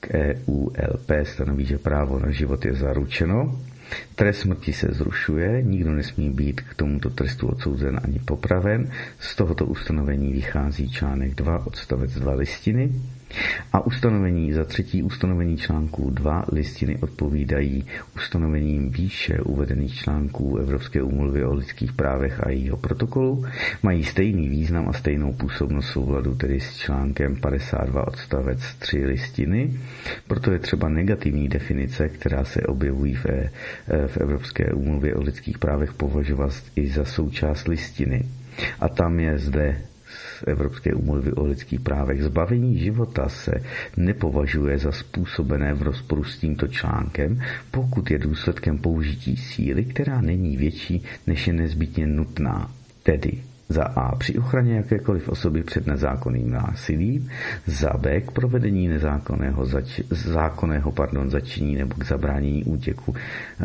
k 0.00 0.14
EULP 0.14 1.10
stanoví, 1.22 1.64
že 1.64 1.78
právo 1.78 2.18
na 2.18 2.30
život 2.30 2.64
je 2.64 2.74
zaručeno 2.74 3.58
Trest 4.14 4.40
smrti 4.40 4.72
se 4.72 4.88
zrušuje, 4.90 5.62
nikdo 5.62 5.92
nesmí 5.92 6.30
být 6.30 6.60
k 6.60 6.74
tomuto 6.74 7.10
trestu 7.10 7.48
odsouzen 7.48 8.00
ani 8.04 8.18
popraven. 8.18 8.90
Z 9.18 9.36
tohoto 9.36 9.66
ustanovení 9.66 10.32
vychází 10.32 10.90
článek 10.90 11.34
2 11.34 11.66
odstavec 11.66 12.14
2 12.14 12.34
listiny, 12.34 12.92
a 13.72 13.86
ustanovení 13.86 14.52
za 14.52 14.64
třetí 14.64 15.02
ustanovení 15.02 15.56
článků 15.56 16.10
2 16.10 16.44
listiny 16.52 16.98
odpovídají 17.02 17.86
ustanovením 18.16 18.90
výše 18.90 19.40
uvedených 19.40 19.94
článků 19.94 20.56
Evropské 20.56 21.02
úmluvy 21.02 21.44
o 21.44 21.54
lidských 21.54 21.92
právech 21.92 22.46
a 22.46 22.50
jejího 22.50 22.76
protokolu, 22.76 23.44
mají 23.82 24.04
stejný 24.04 24.48
význam 24.48 24.88
a 24.88 24.92
stejnou 24.92 25.32
působnost 25.32 25.86
souladu 25.86 26.34
tedy 26.34 26.60
s 26.60 26.76
článkem 26.76 27.36
52 27.36 28.06
odstavec 28.06 28.74
3 28.78 29.04
listiny, 29.06 29.72
proto 30.26 30.52
je 30.52 30.58
třeba 30.58 30.88
negativní 30.88 31.48
definice, 31.48 32.08
která 32.08 32.44
se 32.44 32.60
objevují 32.62 33.14
v, 33.14 33.26
e, 33.26 33.50
v 34.06 34.16
Evropské 34.16 34.72
úmluvě 34.72 35.14
o 35.14 35.22
lidských 35.22 35.58
právech 35.58 35.92
považovat 35.92 36.52
i 36.76 36.88
za 36.88 37.04
součást 37.04 37.68
listiny. 37.68 38.24
A 38.80 38.88
tam 38.88 39.20
je 39.20 39.38
zde 39.38 39.80
Evropské 40.46 40.94
úmluvy 40.94 41.32
o 41.32 41.44
lidských 41.44 41.80
právech. 41.80 42.22
Zbavení 42.22 42.78
života 42.78 43.28
se 43.28 43.52
nepovažuje 43.96 44.78
za 44.78 44.92
způsobené 44.92 45.74
v 45.74 45.82
rozporu 45.82 46.24
s 46.24 46.38
tímto 46.38 46.68
článkem, 46.68 47.40
pokud 47.70 48.10
je 48.10 48.18
důsledkem 48.18 48.78
použití 48.78 49.36
síly, 49.36 49.84
která 49.84 50.20
není 50.20 50.56
větší, 50.56 51.04
než 51.26 51.46
je 51.46 51.52
nezbytně 51.52 52.06
nutná. 52.06 52.70
Tedy 53.02 53.32
za 53.68 53.84
A 53.84 54.16
při 54.16 54.38
ochraně 54.38 54.76
jakékoliv 54.76 55.28
osoby 55.28 55.62
před 55.62 55.86
nezákonným 55.86 56.50
násilím, 56.50 57.30
za 57.66 57.90
B 57.90 58.20
k 58.20 58.30
provedení 58.30 58.88
nezákonného, 58.88 59.66
zač, 59.66 60.00
zákonného 60.10 60.92
pardon, 60.92 61.30
začení 61.30 61.76
nebo 61.76 61.94
k 61.94 62.04
zabránění 62.04 62.64
útěku 62.64 63.14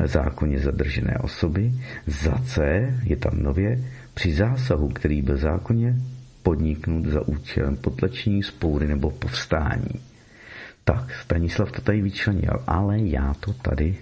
zákonně 0.05 0.59
zadržené 0.59 1.17
osoby, 1.17 1.71
za 2.07 2.37
C 2.45 2.63
je 3.03 3.15
tam 3.15 3.43
nově 3.43 3.79
při 4.13 4.33
zásahu, 4.33 4.89
který 4.89 5.21
byl 5.21 5.37
zákonně 5.37 5.95
podniknut 6.43 7.05
za 7.05 7.27
účelem 7.27 7.77
potlačení 7.77 8.43
spoury 8.43 8.87
nebo 8.87 9.11
povstání. 9.11 10.01
Tak, 10.83 11.13
Stanislav 11.13 11.71
to 11.71 11.81
tady 11.81 12.01
vyčlenil, 12.01 12.63
ale 12.67 12.99
já 12.99 13.33
to 13.33 13.53
tady... 13.53 13.97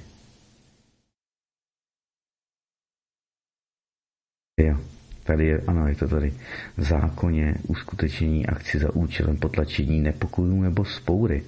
Jo, 4.59 4.77
tady 5.23 5.45
je, 5.45 5.61
ano, 5.68 5.88
je 5.88 5.95
to 5.95 6.07
tady 6.07 6.34
v 6.77 6.84
zákoně 6.84 7.55
uskutečnění 7.68 8.47
akci 8.47 8.80
za 8.80 8.95
účelem 8.95 9.38
potlačení 9.38 10.01
nepokojů 10.01 10.61
nebo 10.61 10.85
spoury. 10.85 11.43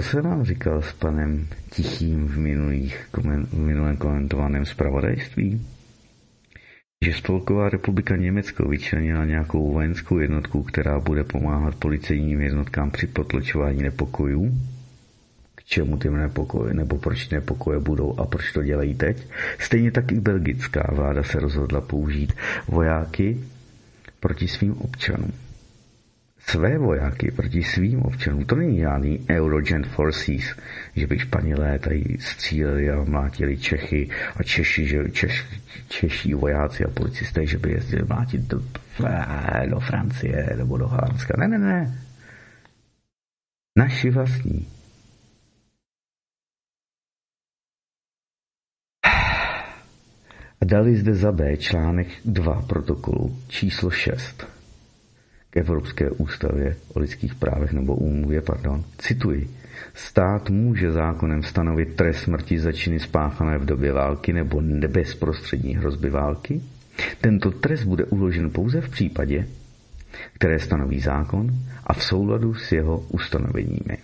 Co 0.00 0.06
se 0.06 0.22
vám 0.22 0.44
říkal 0.44 0.82
s 0.82 0.92
panem 0.92 1.48
Tichým 1.70 2.28
v, 2.28 2.38
minulých, 2.38 3.08
v 3.50 3.58
minulém 3.58 3.96
komentovaném 3.96 4.64
zpravodajství? 4.66 5.66
Že 7.04 7.12
Spolková 7.12 7.68
republika 7.68 8.16
Německo 8.16 8.68
vyčlenila 8.68 9.24
nějakou 9.24 9.72
vojenskou 9.72 10.18
jednotku, 10.18 10.62
která 10.62 11.00
bude 11.00 11.24
pomáhat 11.24 11.74
policejním 11.74 12.40
jednotkám 12.40 12.90
při 12.90 13.06
potlačování 13.06 13.82
nepokojů? 13.82 14.58
K 15.54 15.64
čemu 15.64 15.96
ty 15.96 16.10
nepokoje, 16.10 16.74
nebo 16.74 16.98
proč 16.98 17.28
nepokoje 17.28 17.78
budou 17.78 18.18
a 18.18 18.26
proč 18.26 18.52
to 18.52 18.62
dělají 18.62 18.94
teď? 18.94 19.26
Stejně 19.58 19.90
tak 19.90 20.12
i 20.12 20.20
belgická 20.20 20.90
vláda 20.92 21.22
se 21.22 21.40
rozhodla 21.40 21.80
použít 21.80 22.32
vojáky 22.68 23.40
proti 24.20 24.48
svým 24.48 24.72
občanům 24.72 25.49
své 26.50 26.78
vojáky 26.78 27.30
proti 27.30 27.62
svým 27.62 28.02
občanům. 28.02 28.44
To 28.44 28.54
není 28.54 28.78
žádný 28.78 29.26
Eurogent 29.30 29.86
Forces, 29.86 30.56
že 30.96 31.06
by 31.06 31.18
Španělé 31.18 31.78
tady 31.78 32.16
stříleli 32.20 32.90
a 32.90 33.04
mlátili 33.04 33.56
Čechy 33.56 34.08
a 34.36 34.42
Češi, 34.42 34.86
že 34.86 35.10
Češ, 35.10 35.44
češí 35.88 36.34
vojáci 36.34 36.84
a 36.84 36.90
policisté, 36.90 37.46
že 37.46 37.58
by 37.58 37.70
jezdili 37.70 38.02
mlátit 38.08 38.40
do, 38.40 38.60
do 39.70 39.80
Francie 39.80 40.54
nebo 40.56 40.76
do 40.76 40.88
Holandska. 40.88 41.34
Ne, 41.38 41.48
ne, 41.48 41.58
ne. 41.58 41.98
Naši 43.78 44.10
vlastní. 44.10 44.68
A 50.60 50.64
dali 50.64 50.96
zde 50.96 51.14
za 51.14 51.32
B 51.32 51.56
článek 51.56 52.08
2 52.24 52.62
protokolu 52.62 53.38
číslo 53.48 53.90
6 53.90 54.59
k 55.50 55.56
Evropské 55.56 56.10
ústavě 56.10 56.76
o 56.94 56.98
lidských 56.98 57.34
právech 57.34 57.72
nebo 57.72 57.94
úmluvě, 57.94 58.40
pardon, 58.40 58.84
cituji. 58.98 59.50
Stát 59.94 60.50
může 60.50 60.92
zákonem 60.92 61.42
stanovit 61.42 61.96
trest 61.96 62.22
smrti 62.22 62.58
za 62.58 62.72
činy 62.72 63.00
spáchané 63.00 63.58
v 63.58 63.64
době 63.64 63.92
války 63.92 64.32
nebo 64.32 64.62
bezprostřední 64.88 65.76
hrozby 65.76 66.10
války. 66.10 66.60
Tento 67.20 67.50
trest 67.50 67.84
bude 67.84 68.04
uložen 68.04 68.50
pouze 68.50 68.80
v 68.80 68.88
případě, 68.88 69.46
které 70.32 70.58
stanoví 70.58 71.00
zákon 71.00 71.50
a 71.86 71.92
v 71.92 72.04
souladu 72.04 72.54
s 72.54 72.72
jeho 72.72 72.98
ustanoveními. 72.98 73.98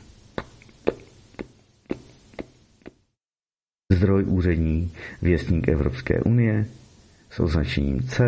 Zdroj 3.92 4.24
úřední 4.24 4.92
věstník 5.22 5.68
Evropské 5.68 6.20
unie 6.20 6.66
s 7.30 7.40
označením 7.40 8.02
C, 8.02 8.24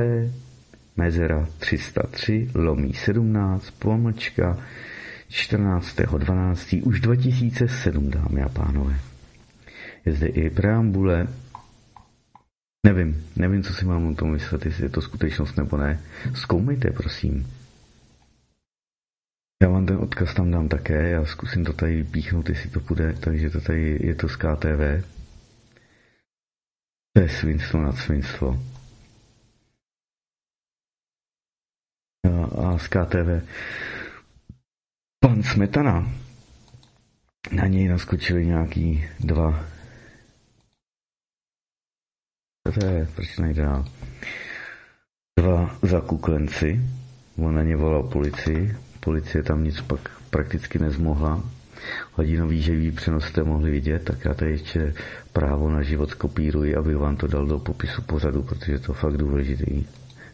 mezera 0.98 1.48
303, 1.58 2.50
lomí 2.54 2.92
17, 2.92 3.70
pomlčka 3.70 4.58
14.12. 5.30 6.82
už 6.84 7.00
2007, 7.00 8.10
dámy 8.10 8.42
a 8.42 8.48
pánové. 8.48 9.00
Je 10.06 10.12
zde 10.12 10.26
i 10.26 10.50
preambule. 10.50 11.26
Nevím, 12.86 13.26
nevím, 13.36 13.62
co 13.62 13.74
si 13.74 13.84
mám 13.84 14.06
o 14.06 14.14
tom 14.14 14.32
myslet, 14.32 14.66
jestli 14.66 14.82
je 14.84 14.88
to 14.88 15.00
skutečnost 15.00 15.56
nebo 15.56 15.76
ne. 15.76 16.00
Zkoumejte, 16.34 16.90
prosím. 16.90 17.46
Já 19.62 19.68
vám 19.68 19.86
ten 19.86 19.96
odkaz 19.96 20.34
tam 20.34 20.50
dám 20.50 20.68
také, 20.68 21.10
já 21.10 21.24
zkusím 21.24 21.64
to 21.64 21.72
tady 21.72 22.04
píchnout, 22.04 22.48
jestli 22.48 22.70
to 22.70 22.80
půjde, 22.80 23.12
takže 23.20 23.50
to 23.50 23.60
tady 23.60 23.98
je 24.00 24.14
to 24.14 24.28
z 24.28 24.36
KTV. 24.36 25.04
To 27.12 27.22
je 27.22 27.28
svinstvo 27.28 27.82
nad 27.82 27.96
svinstvo. 27.96 28.62
A, 32.64 32.78
z 32.78 32.88
KTV 32.88 33.48
pan 35.20 35.42
Smetana, 35.42 36.12
na 37.52 37.66
něj 37.66 37.88
naskočili 37.88 38.46
nějaký 38.46 39.04
dva 39.20 39.64
to 42.72 42.86
je, 42.86 43.08
proč 43.14 43.38
nejde 43.38 43.62
dál? 43.62 43.84
Dva 45.38 45.76
zakuklenci, 45.82 46.80
on 47.36 47.54
na 47.54 47.62
ně 47.62 47.76
volal 47.76 48.02
policii, 48.02 48.76
policie 49.00 49.42
tam 49.42 49.64
nic 49.64 49.80
pak 49.80 50.00
prakticky 50.30 50.78
nezmohla. 50.78 51.42
Hodinový 52.12 52.62
živý 52.62 52.90
přenos 52.90 53.24
jste 53.24 53.42
mohli 53.42 53.70
vidět, 53.70 54.04
tak 54.04 54.24
já 54.24 54.34
tady 54.34 54.50
ještě 54.50 54.94
právo 55.32 55.70
na 55.70 55.82
život 55.82 56.10
skopíruji, 56.10 56.76
abych 56.76 56.96
vám 56.96 57.16
to 57.16 57.26
dal 57.26 57.46
do 57.46 57.58
popisu 57.58 58.02
pořadu, 58.02 58.42
protože 58.42 58.78
to 58.78 58.92
je 58.92 58.96
fakt 58.96 59.16
důležitý. 59.16 59.84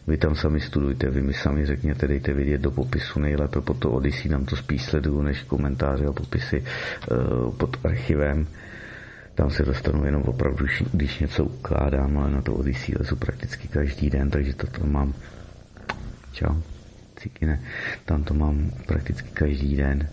Vy 0.07 0.17
tam 0.17 0.35
sami 0.35 0.59
studujte, 0.59 1.09
vy 1.09 1.21
mi 1.21 1.33
sami 1.33 1.65
řekněte, 1.65 2.07
dejte 2.07 2.33
vidět 2.33 2.61
do 2.61 2.71
popisu, 2.71 3.19
nejlépe 3.19 3.61
pod 3.61 3.79
to 3.79 3.91
Odyssey, 3.91 4.31
nám 4.31 4.45
to 4.45 4.55
spíš 4.55 4.83
sleduju, 4.83 5.21
než 5.21 5.41
komentáře 5.41 6.05
a 6.05 6.13
popisy 6.13 6.63
uh, 7.11 7.53
pod 7.53 7.85
archivem. 7.85 8.47
Tam 9.35 9.49
se 9.49 9.65
dostanu 9.65 10.05
jenom 10.05 10.21
opravdu, 10.21 10.65
když 10.93 11.19
něco 11.19 11.45
ukládám, 11.45 12.17
ale 12.17 12.31
na 12.31 12.41
to 12.41 12.53
Odyssey 12.53 12.95
lezu 12.99 13.15
prakticky 13.15 13.67
každý 13.67 14.09
den, 14.09 14.29
takže 14.29 14.53
to 14.53 14.67
tam 14.67 14.91
mám. 14.91 15.13
Čau 16.31 16.55
cikine. 17.15 17.61
Tam 18.05 18.23
to 18.23 18.33
mám 18.33 18.71
prakticky 18.85 19.29
každý 19.29 19.75
den. 19.75 20.09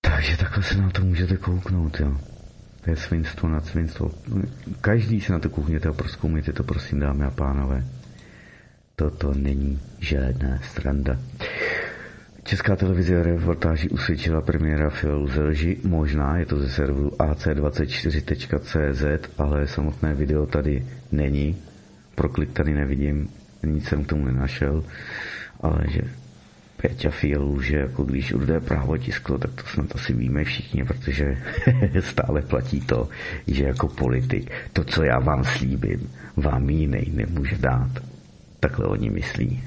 Takže 0.00 0.36
takhle 0.36 0.62
se 0.62 0.74
na 0.76 0.90
to 0.90 1.04
můžete 1.04 1.36
kouknout, 1.36 2.00
jo. 2.00 2.16
To 2.86 2.94
je 2.94 2.96
svinstvo 2.96 3.50
nad 3.50 3.66
svinstvo. 3.66 4.10
Každý 4.80 5.20
se 5.20 5.32
na 5.32 5.38
to 5.38 5.50
koukněte 5.50 5.88
a 5.88 5.92
proskoumejte 5.92 6.52
to, 6.52 6.62
prosím, 6.62 7.00
dámy 7.00 7.24
a 7.24 7.30
pánové. 7.30 7.84
Toto 8.96 9.34
není 9.34 9.80
žádná 9.98 10.58
stranda. 10.62 11.18
Česká 12.44 12.76
televize 12.76 13.22
reportáži 13.22 13.90
usvědčila 13.90 14.40
premiéra 14.40 14.90
Fialu 14.90 15.28
ze 15.28 15.42
lži. 15.42 15.76
Možná 15.84 16.38
je 16.38 16.46
to 16.46 16.58
ze 16.58 16.70
serveru 16.70 17.08
ac24.cz, 17.08 19.30
ale 19.38 19.66
samotné 19.66 20.14
video 20.14 20.46
tady 20.46 20.86
není. 21.12 21.56
Proklik 22.14 22.52
tady 22.52 22.74
nevidím 22.74 23.28
nic 23.66 23.88
jsem 23.88 24.04
k 24.04 24.08
tomu 24.08 24.24
nenašel, 24.24 24.84
ale 25.60 25.84
že 25.90 26.00
Peťa 26.76 27.10
Fialu, 27.10 27.60
že 27.60 27.76
jako 27.76 28.04
když 28.04 28.32
urde 28.32 28.60
právo 28.60 28.98
tisklo, 28.98 29.38
tak 29.38 29.50
to 29.50 29.62
snad 29.66 29.86
asi 29.94 30.12
víme 30.12 30.44
všichni, 30.44 30.84
protože 30.84 31.38
stále 32.00 32.42
platí 32.42 32.80
to, 32.80 33.08
že 33.46 33.64
jako 33.64 33.88
politik 33.88 34.50
to, 34.72 34.84
co 34.84 35.02
já 35.02 35.18
vám 35.18 35.44
slíbím, 35.44 36.10
vám 36.36 36.70
jiný 36.70 37.12
nemůže 37.14 37.56
dát. 37.58 37.90
Takhle 38.60 38.86
oni 38.86 39.10
myslí. 39.10 39.62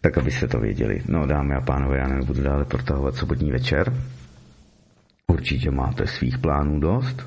Tak 0.00 0.18
abyste 0.18 0.48
to 0.48 0.60
věděli. 0.60 1.02
No 1.08 1.26
dámy 1.26 1.54
a 1.54 1.60
pánové, 1.60 1.98
já 1.98 2.08
nebudu 2.08 2.42
dále 2.42 2.64
protahovat 2.64 3.14
sobotní 3.14 3.52
večer. 3.52 3.92
Určitě 5.26 5.70
máte 5.70 6.06
svých 6.06 6.38
plánů 6.38 6.80
dost. 6.80 7.26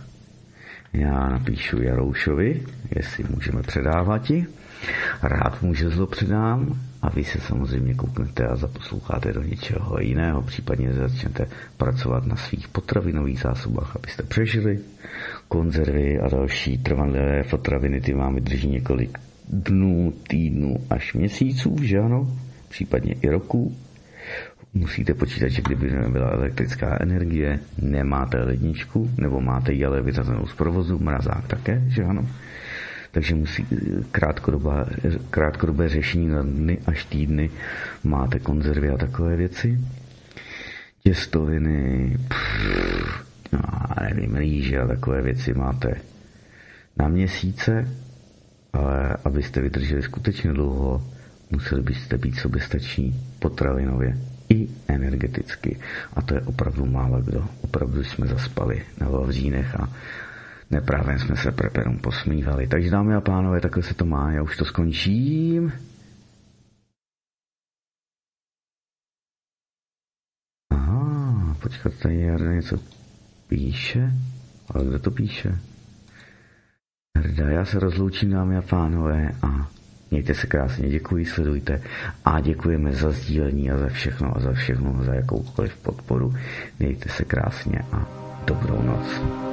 Já 0.93 1.29
napíšu 1.29 1.81
Jaroušovi, 1.81 2.63
jestli 2.95 3.23
můžeme 3.29 3.61
předávat 3.61 4.17
ti. 4.17 4.45
Rád 5.23 5.61
může 5.61 5.89
zlo 5.89 6.07
předám 6.07 6.79
a 7.03 7.09
vy 7.09 7.23
se 7.23 7.39
samozřejmě 7.39 7.93
kouknete 7.93 8.47
a 8.47 8.55
zaposloucháte 8.55 9.33
do 9.33 9.41
něčeho 9.41 9.99
jiného, 9.99 10.41
případně 10.41 10.93
začnete 10.93 11.47
pracovat 11.77 12.25
na 12.25 12.35
svých 12.35 12.67
potravinových 12.67 13.39
zásobách, 13.39 13.95
abyste 13.95 14.23
přežili. 14.23 14.79
Konzervy 15.47 16.19
a 16.19 16.29
další 16.29 16.77
trvalé 16.77 17.43
potraviny 17.49 18.01
ty 18.01 18.13
vám 18.13 18.35
vydrží 18.35 18.67
několik 18.67 19.17
dnů, 19.49 20.13
týdnů 20.27 20.75
až 20.89 21.13
měsíců, 21.13 21.75
že 21.81 21.99
ano? 21.99 22.37
Případně 22.69 23.15
i 23.21 23.29
roků. 23.29 23.75
Musíte 24.73 25.13
počítat, 25.13 25.47
že 25.47 25.61
kdyby 25.61 25.91
nebyla 25.91 26.29
elektrická 26.29 26.97
energie, 27.01 27.59
nemáte 27.81 28.37
ledničku, 28.37 29.11
nebo 29.17 29.41
máte 29.41 29.73
ji 29.73 29.85
ale 29.85 30.01
vyřazenou 30.01 30.47
z 30.47 30.53
provozu, 30.53 30.99
mrazák 30.99 31.47
také, 31.47 31.83
že 31.87 32.03
ano? 32.03 32.27
Takže 33.13 33.35
musí 33.35 33.65
krátkodobé, 35.29 35.89
řešení 35.89 36.27
na 36.27 36.41
dny 36.41 36.77
až 36.85 37.05
týdny. 37.05 37.49
Máte 38.03 38.39
konzervy 38.39 38.89
a 38.89 38.97
takové 38.97 39.35
věci. 39.35 39.79
Těstoviny, 41.03 42.17
pff, 42.27 43.25
no, 43.51 43.59
nevím, 44.01 44.35
rýže 44.35 44.79
a 44.79 44.87
takové 44.87 45.21
věci 45.21 45.53
máte 45.53 45.95
na 46.97 47.07
měsíce, 47.07 47.87
ale 48.73 49.17
abyste 49.25 49.61
vydrželi 49.61 50.03
skutečně 50.03 50.53
dlouho, 50.53 51.03
museli 51.51 51.81
byste 51.81 52.17
být 52.17 52.35
soběstační 52.35 53.15
potravinově 53.39 54.17
i 54.49 54.67
energeticky. 54.87 55.79
A 56.13 56.21
to 56.21 56.33
je 56.33 56.41
opravdu 56.41 56.85
málo 56.85 57.21
kdo. 57.21 57.45
Opravdu 57.61 58.03
jsme 58.03 58.27
zaspali 58.27 58.81
na 59.01 59.09
Vavřínech 59.09 59.75
a 59.75 59.89
Neprávě 60.73 61.19
jsme 61.19 61.35
se 61.35 61.51
preperům 61.51 61.99
posmívali. 61.99 62.67
Takže 62.67 62.89
dámy 62.89 63.15
a 63.15 63.21
pánové, 63.21 63.61
takhle 63.61 63.83
se 63.83 63.93
to 63.93 64.05
má. 64.05 64.31
Já 64.31 64.43
už 64.43 64.57
to 64.57 64.65
skončím. 64.65 65.73
Aha, 70.71 71.57
počkat, 71.61 71.93
tady 71.93 72.21
Jarda 72.21 72.53
něco 72.53 72.77
píše. 73.47 74.11
Ale 74.69 74.85
kdo 74.85 74.99
to 74.99 75.11
píše? 75.11 75.59
Jarda, 77.17 77.49
já 77.49 77.65
se 77.65 77.79
rozloučím, 77.79 78.29
dámy 78.29 78.57
a 78.57 78.61
pánové, 78.61 79.31
a 79.41 79.69
mějte 80.11 80.33
se 80.33 80.47
krásně, 80.47 80.89
děkuji, 80.89 81.25
sledujte 81.25 81.81
a 82.25 82.39
děkujeme 82.39 82.91
za 82.91 83.11
sdílení 83.11 83.71
a 83.71 83.77
za 83.77 83.87
všechno 83.87 84.37
a 84.37 84.39
za 84.39 84.53
všechno, 84.53 85.03
za 85.03 85.13
jakoukoliv 85.13 85.77
podporu. 85.77 86.33
Mějte 86.79 87.09
se 87.09 87.25
krásně 87.25 87.79
a 87.91 88.07
dobrou 88.47 88.81
noc. 88.81 89.52